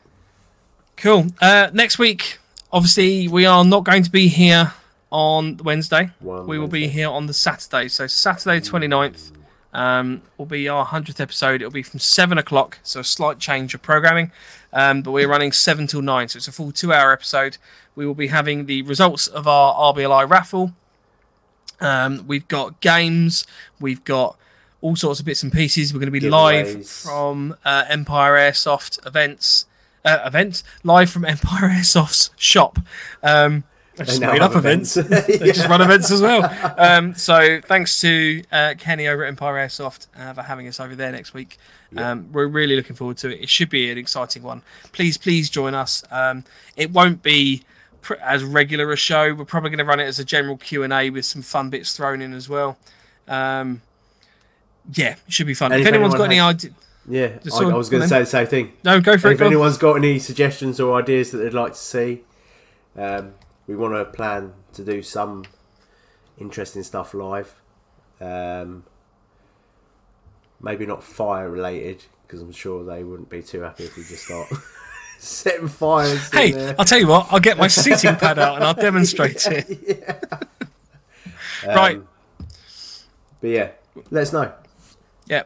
cool. 0.96 1.26
Uh, 1.40 1.70
next 1.72 1.98
week, 1.98 2.38
obviously, 2.72 3.28
we 3.28 3.46
are 3.46 3.64
not 3.64 3.84
going 3.84 4.02
to 4.02 4.10
be 4.10 4.28
here 4.28 4.72
on 5.10 5.56
Wednesday. 5.58 6.10
One 6.20 6.46
we 6.46 6.58
will 6.58 6.68
be 6.68 6.86
here 6.88 7.08
on 7.08 7.26
the 7.26 7.34
Saturday. 7.34 7.88
So 7.88 8.06
Saturday 8.06 8.60
29th 8.60 9.32
um, 9.72 10.22
will 10.38 10.46
be 10.46 10.68
our 10.68 10.86
100th 10.86 11.20
episode. 11.20 11.62
It'll 11.62 11.70
be 11.72 11.82
from 11.82 11.98
7 12.00 12.38
o'clock, 12.38 12.78
so 12.82 13.00
a 13.00 13.04
slight 13.04 13.38
change 13.38 13.74
of 13.74 13.82
programming. 13.82 14.30
Um, 14.72 15.02
but 15.02 15.10
we're 15.10 15.28
running 15.28 15.50
7 15.52 15.86
till 15.88 16.02
9, 16.02 16.28
so 16.28 16.36
it's 16.36 16.46
a 16.48 16.52
full 16.52 16.70
two 16.72 16.92
hour 16.92 17.12
episode. 17.12 17.56
We 17.96 18.06
will 18.06 18.14
be 18.14 18.28
having 18.28 18.66
the 18.66 18.82
results 18.82 19.26
of 19.26 19.48
our 19.48 19.92
RBLI 19.92 20.28
raffle. 20.30 20.72
Um, 21.80 22.24
we've 22.26 22.46
got 22.48 22.80
games, 22.80 23.46
we've 23.80 24.04
got 24.04 24.36
all 24.80 24.96
sorts 24.96 25.20
of 25.20 25.26
bits 25.26 25.42
and 25.42 25.52
pieces. 25.52 25.92
We're 25.92 26.00
going 26.00 26.12
to 26.12 26.20
be 26.20 26.28
live 26.28 26.86
from 26.88 27.54
uh, 27.64 27.84
Empire 27.88 28.34
Airsoft 28.34 29.04
events. 29.06 29.66
Uh, 30.04 30.18
events 30.24 30.64
live 30.84 31.10
from 31.10 31.24
Empire 31.26 31.68
Airsoft's 31.68 32.30
shop. 32.36 32.78
Um, 33.22 33.64
I 33.98 34.04
just 34.04 34.20
They 34.20 34.26
made 34.26 34.40
up 34.40 34.54
events. 34.56 34.96
events. 34.96 35.26
they 35.38 35.52
just 35.52 35.68
run 35.68 35.82
events 35.82 36.10
as 36.10 36.22
well. 36.22 36.48
Um, 36.78 37.14
so 37.14 37.60
thanks 37.60 38.00
to 38.00 38.42
uh, 38.50 38.74
Kenny 38.78 39.06
over 39.06 39.24
at 39.24 39.28
Empire 39.28 39.66
Airsoft 39.66 40.06
uh, 40.16 40.32
for 40.32 40.42
having 40.42 40.66
us 40.66 40.80
over 40.80 40.94
there 40.94 41.12
next 41.12 41.34
week. 41.34 41.58
Um, 41.96 42.30
we're 42.32 42.46
really 42.46 42.76
looking 42.76 42.96
forward 42.96 43.18
to 43.18 43.28
it. 43.30 43.42
It 43.42 43.50
should 43.50 43.68
be 43.68 43.90
an 43.90 43.98
exciting 43.98 44.42
one. 44.42 44.62
Please, 44.92 45.18
please 45.18 45.50
join 45.50 45.74
us. 45.74 46.02
Um, 46.10 46.44
it 46.76 46.90
won't 46.92 47.22
be 47.22 47.64
pr- 48.02 48.14
as 48.22 48.42
regular 48.44 48.90
a 48.92 48.96
show. 48.96 49.34
We're 49.34 49.44
probably 49.44 49.70
going 49.70 49.78
to 49.78 49.84
run 49.84 50.00
it 50.00 50.04
as 50.04 50.18
a 50.18 50.24
general 50.24 50.56
Q 50.56 50.82
and 50.82 50.92
A 50.92 51.10
with 51.10 51.24
some 51.24 51.42
fun 51.42 51.70
bits 51.70 51.96
thrown 51.96 52.20
in 52.22 52.32
as 52.32 52.48
well. 52.48 52.76
Um, 53.28 53.82
yeah, 54.92 55.12
it 55.26 55.32
should 55.32 55.46
be 55.46 55.54
fun. 55.54 55.72
And 55.72 55.80
if 55.80 55.86
if 55.86 55.92
anyone's 55.94 56.14
anyone 56.14 56.28
got 56.28 56.32
any 56.32 56.40
has- 56.40 56.54
idea, 56.54 56.70
Yeah, 57.08 57.38
I, 57.44 57.48
sort 57.48 57.72
I 57.72 57.76
was 57.76 57.88
going 57.90 58.02
to 58.02 58.08
say 58.08 58.20
the 58.20 58.26
same 58.26 58.46
thing. 58.46 58.72
no, 58.84 59.00
go 59.00 59.16
for 59.18 59.28
And 59.28 59.32
it. 59.32 59.34
if 59.34 59.38
go 59.40 59.46
anyone's 59.46 59.78
got 59.78 59.94
any 59.94 60.18
suggestions 60.18 60.80
or 60.80 60.98
ideas 60.98 61.30
that 61.30 61.38
they'd 61.38 61.54
like 61.54 61.72
to 61.72 61.78
see, 61.78 62.22
um, 62.96 63.34
we 63.66 63.76
want 63.76 63.94
to 63.94 64.04
plan 64.04 64.52
to 64.72 64.84
do 64.84 65.02
some 65.02 65.44
interesting 66.38 66.82
stuff 66.82 67.14
live. 67.14 67.54
Um, 68.20 68.84
maybe 70.60 70.84
not 70.86 71.02
fire 71.02 71.48
related 71.48 72.04
because 72.26 72.42
I'm 72.42 72.52
sure 72.52 72.84
they 72.84 73.02
wouldn't 73.02 73.28
be 73.30 73.42
too 73.42 73.60
happy 73.62 73.84
if 73.84 73.96
we 73.96 74.02
just 74.04 74.24
start 74.24 74.48
setting 75.20 75.68
fires. 75.68 76.30
in 76.32 76.38
Hey. 76.38 76.74
I'll 76.78 76.84
tell 76.84 76.98
you 76.98 77.06
what. 77.06 77.28
I'll 77.30 77.40
get 77.40 77.58
my 77.58 77.66
seating 77.68 78.16
pad 78.16 78.38
out 78.38 78.56
and 78.56 78.64
I'll 78.64 78.74
demonstrate 78.74 79.46
it. 79.46 80.18
right. 81.66 81.96
Um, 81.96 82.08
But 83.40 83.50
yeah, 83.50 83.68
let 84.10 84.22
us 84.22 84.32
know. 84.32 84.52
Yeah. 85.26 85.42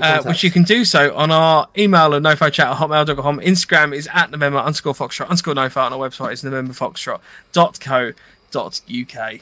Uh, 0.00 0.22
which 0.22 0.42
you 0.44 0.50
can 0.50 0.62
do 0.62 0.84
so 0.84 1.14
on 1.14 1.30
our 1.30 1.68
email 1.76 2.14
at 2.14 2.22
nofochat 2.22 2.70
at 2.70 2.76
hotmail.com. 2.76 3.40
Instagram 3.40 3.94
is 3.94 4.08
at 4.12 4.30
November 4.30 4.58
underscore 4.58 4.94
Foxtrot 4.94 5.24
underscore 5.24 5.54
nofo, 5.54 5.84
and 5.84 5.94
our 5.94 6.00
website 6.00 6.32
is 6.32 6.42
novemberfoxtrot.co.uk. 6.42 9.40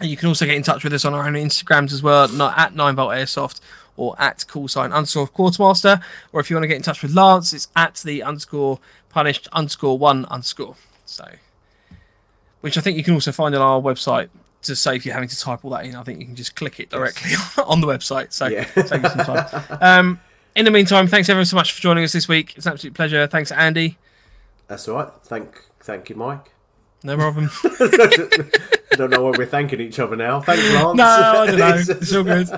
And 0.00 0.08
you 0.08 0.16
can 0.16 0.28
also 0.28 0.46
get 0.46 0.54
in 0.54 0.62
touch 0.62 0.82
with 0.82 0.92
us 0.92 1.04
on 1.04 1.12
our 1.12 1.26
own 1.26 1.34
Instagrams 1.34 1.92
as 1.92 2.02
well, 2.02 2.28
not 2.28 2.58
at 2.58 2.74
9volt 2.74 3.16
airsoft 3.16 3.60
or 3.98 4.14
at 4.18 4.46
call 4.48 4.68
sign 4.68 4.92
underscore 4.92 5.26
quartermaster. 5.26 6.00
Or 6.32 6.40
if 6.40 6.48
you 6.48 6.56
want 6.56 6.64
to 6.64 6.68
get 6.68 6.76
in 6.76 6.82
touch 6.82 7.02
with 7.02 7.12
Lance, 7.14 7.52
it's 7.52 7.68
at 7.76 7.96
the 7.96 8.22
underscore 8.22 8.78
punished 9.10 9.48
underscore 9.52 9.98
one 9.98 10.24
underscore. 10.26 10.76
So, 11.04 11.26
which 12.62 12.78
I 12.78 12.80
think 12.80 12.96
you 12.96 13.04
can 13.04 13.14
also 13.14 13.32
find 13.32 13.54
on 13.54 13.60
our 13.60 13.80
website 13.80 14.28
to 14.62 14.74
save 14.74 15.04
you 15.06 15.12
having 15.12 15.28
to 15.28 15.38
type 15.38 15.64
all 15.64 15.70
that 15.72 15.84
in. 15.84 15.94
I 15.94 16.02
think 16.02 16.20
you 16.20 16.26
can 16.26 16.34
just 16.36 16.56
click 16.56 16.80
it 16.80 16.90
directly 16.90 17.30
on 17.64 17.80
the 17.80 17.86
website. 17.86 18.32
So, 18.32 18.46
Yeah. 18.46 18.64
save 18.84 19.02
you 19.02 19.08
some 19.10 19.18
time. 19.26 19.78
Um, 19.80 20.20
in 20.56 20.64
the 20.64 20.70
meantime, 20.70 21.06
thanks 21.06 21.28
everyone 21.28 21.46
so 21.46 21.54
much 21.56 21.72
for 21.72 21.80
joining 21.80 22.02
us 22.04 22.12
this 22.12 22.26
week. 22.26 22.54
It's 22.56 22.66
an 22.66 22.72
absolute 22.72 22.94
pleasure. 22.94 23.26
Thanks, 23.26 23.52
Andy. 23.52 23.96
That's 24.66 24.88
all 24.88 24.96
right. 24.96 25.08
Thank, 25.24 25.62
thank 25.80 26.10
you, 26.10 26.16
Mike. 26.16 26.50
No 27.04 27.16
problem. 27.16 27.48
I 27.64 28.96
don't 28.96 29.10
know 29.10 29.22
why 29.22 29.32
we're 29.38 29.46
thanking 29.46 29.80
each 29.80 29.98
other 30.00 30.16
now. 30.16 30.40
Thanks, 30.40 30.62
Lance. 30.74 30.96
no, 30.96 31.04
I 31.04 31.46
don't 31.46 31.58
know. 31.58 31.74
It's 32.00 32.12
all 32.14 32.24
good. 32.24 32.48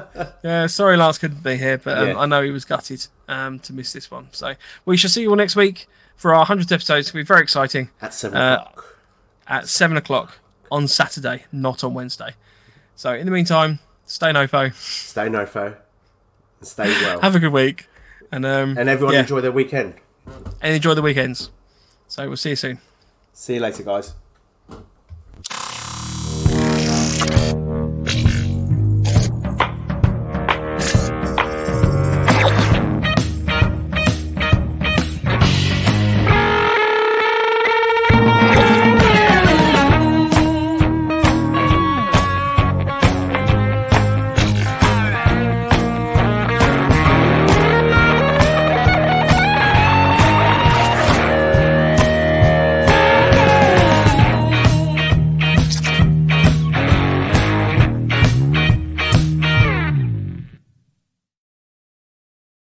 Yeah, 0.42 0.66
sorry 0.66 0.96
Lance 0.96 1.18
couldn't 1.18 1.42
be 1.42 1.56
here, 1.56 1.76
but 1.78 1.98
um, 1.98 2.08
Yeah. 2.08 2.18
I 2.18 2.26
know 2.26 2.42
he 2.42 2.50
was 2.50 2.64
gutted 2.64 3.06
um, 3.28 3.58
to 3.60 3.72
miss 3.74 3.92
this 3.92 4.10
one. 4.10 4.28
So 4.32 4.54
we 4.86 4.96
shall 4.96 5.10
see 5.10 5.22
you 5.22 5.30
all 5.30 5.36
next 5.36 5.56
week 5.56 5.86
for 6.16 6.34
our 6.34 6.46
100th 6.46 6.72
episode. 6.72 6.96
It's 6.98 7.10
going 7.10 7.22
to 7.22 7.24
be 7.24 7.26
very 7.26 7.42
exciting 7.42 7.90
At 8.00 8.14
seven 8.14 8.38
Uh, 8.40 8.54
o'clock. 8.60 8.96
at 9.46 9.68
7 9.68 9.96
o'clock 9.96 10.38
on 10.70 10.88
Saturday, 10.88 11.44
not 11.52 11.84
on 11.84 11.92
Wednesday. 11.92 12.34
So 12.96 13.12
in 13.12 13.26
the 13.26 13.32
meantime, 13.32 13.78
stay 14.06 14.28
nofo. 14.32 14.72
Stay 14.74 15.28
nofo. 15.28 15.76
Stay 16.62 16.84
well. 17.02 17.20
Have 17.20 17.34
a 17.34 17.38
good 17.40 17.52
week. 17.52 17.86
And, 18.32 18.46
um, 18.46 18.78
and 18.78 18.88
everyone 18.88 19.14
yeah, 19.14 19.20
enjoy 19.20 19.40
their 19.42 19.52
weekend. 19.52 19.94
and 20.62 20.74
enjoy 20.74 20.94
the 20.94 21.02
weekends. 21.02 21.50
So 22.08 22.26
we'll 22.28 22.36
see 22.36 22.50
you 22.50 22.56
soon. 22.56 22.78
See 23.32 23.54
you 23.54 23.60
later, 23.60 23.82
guys. 23.82 24.14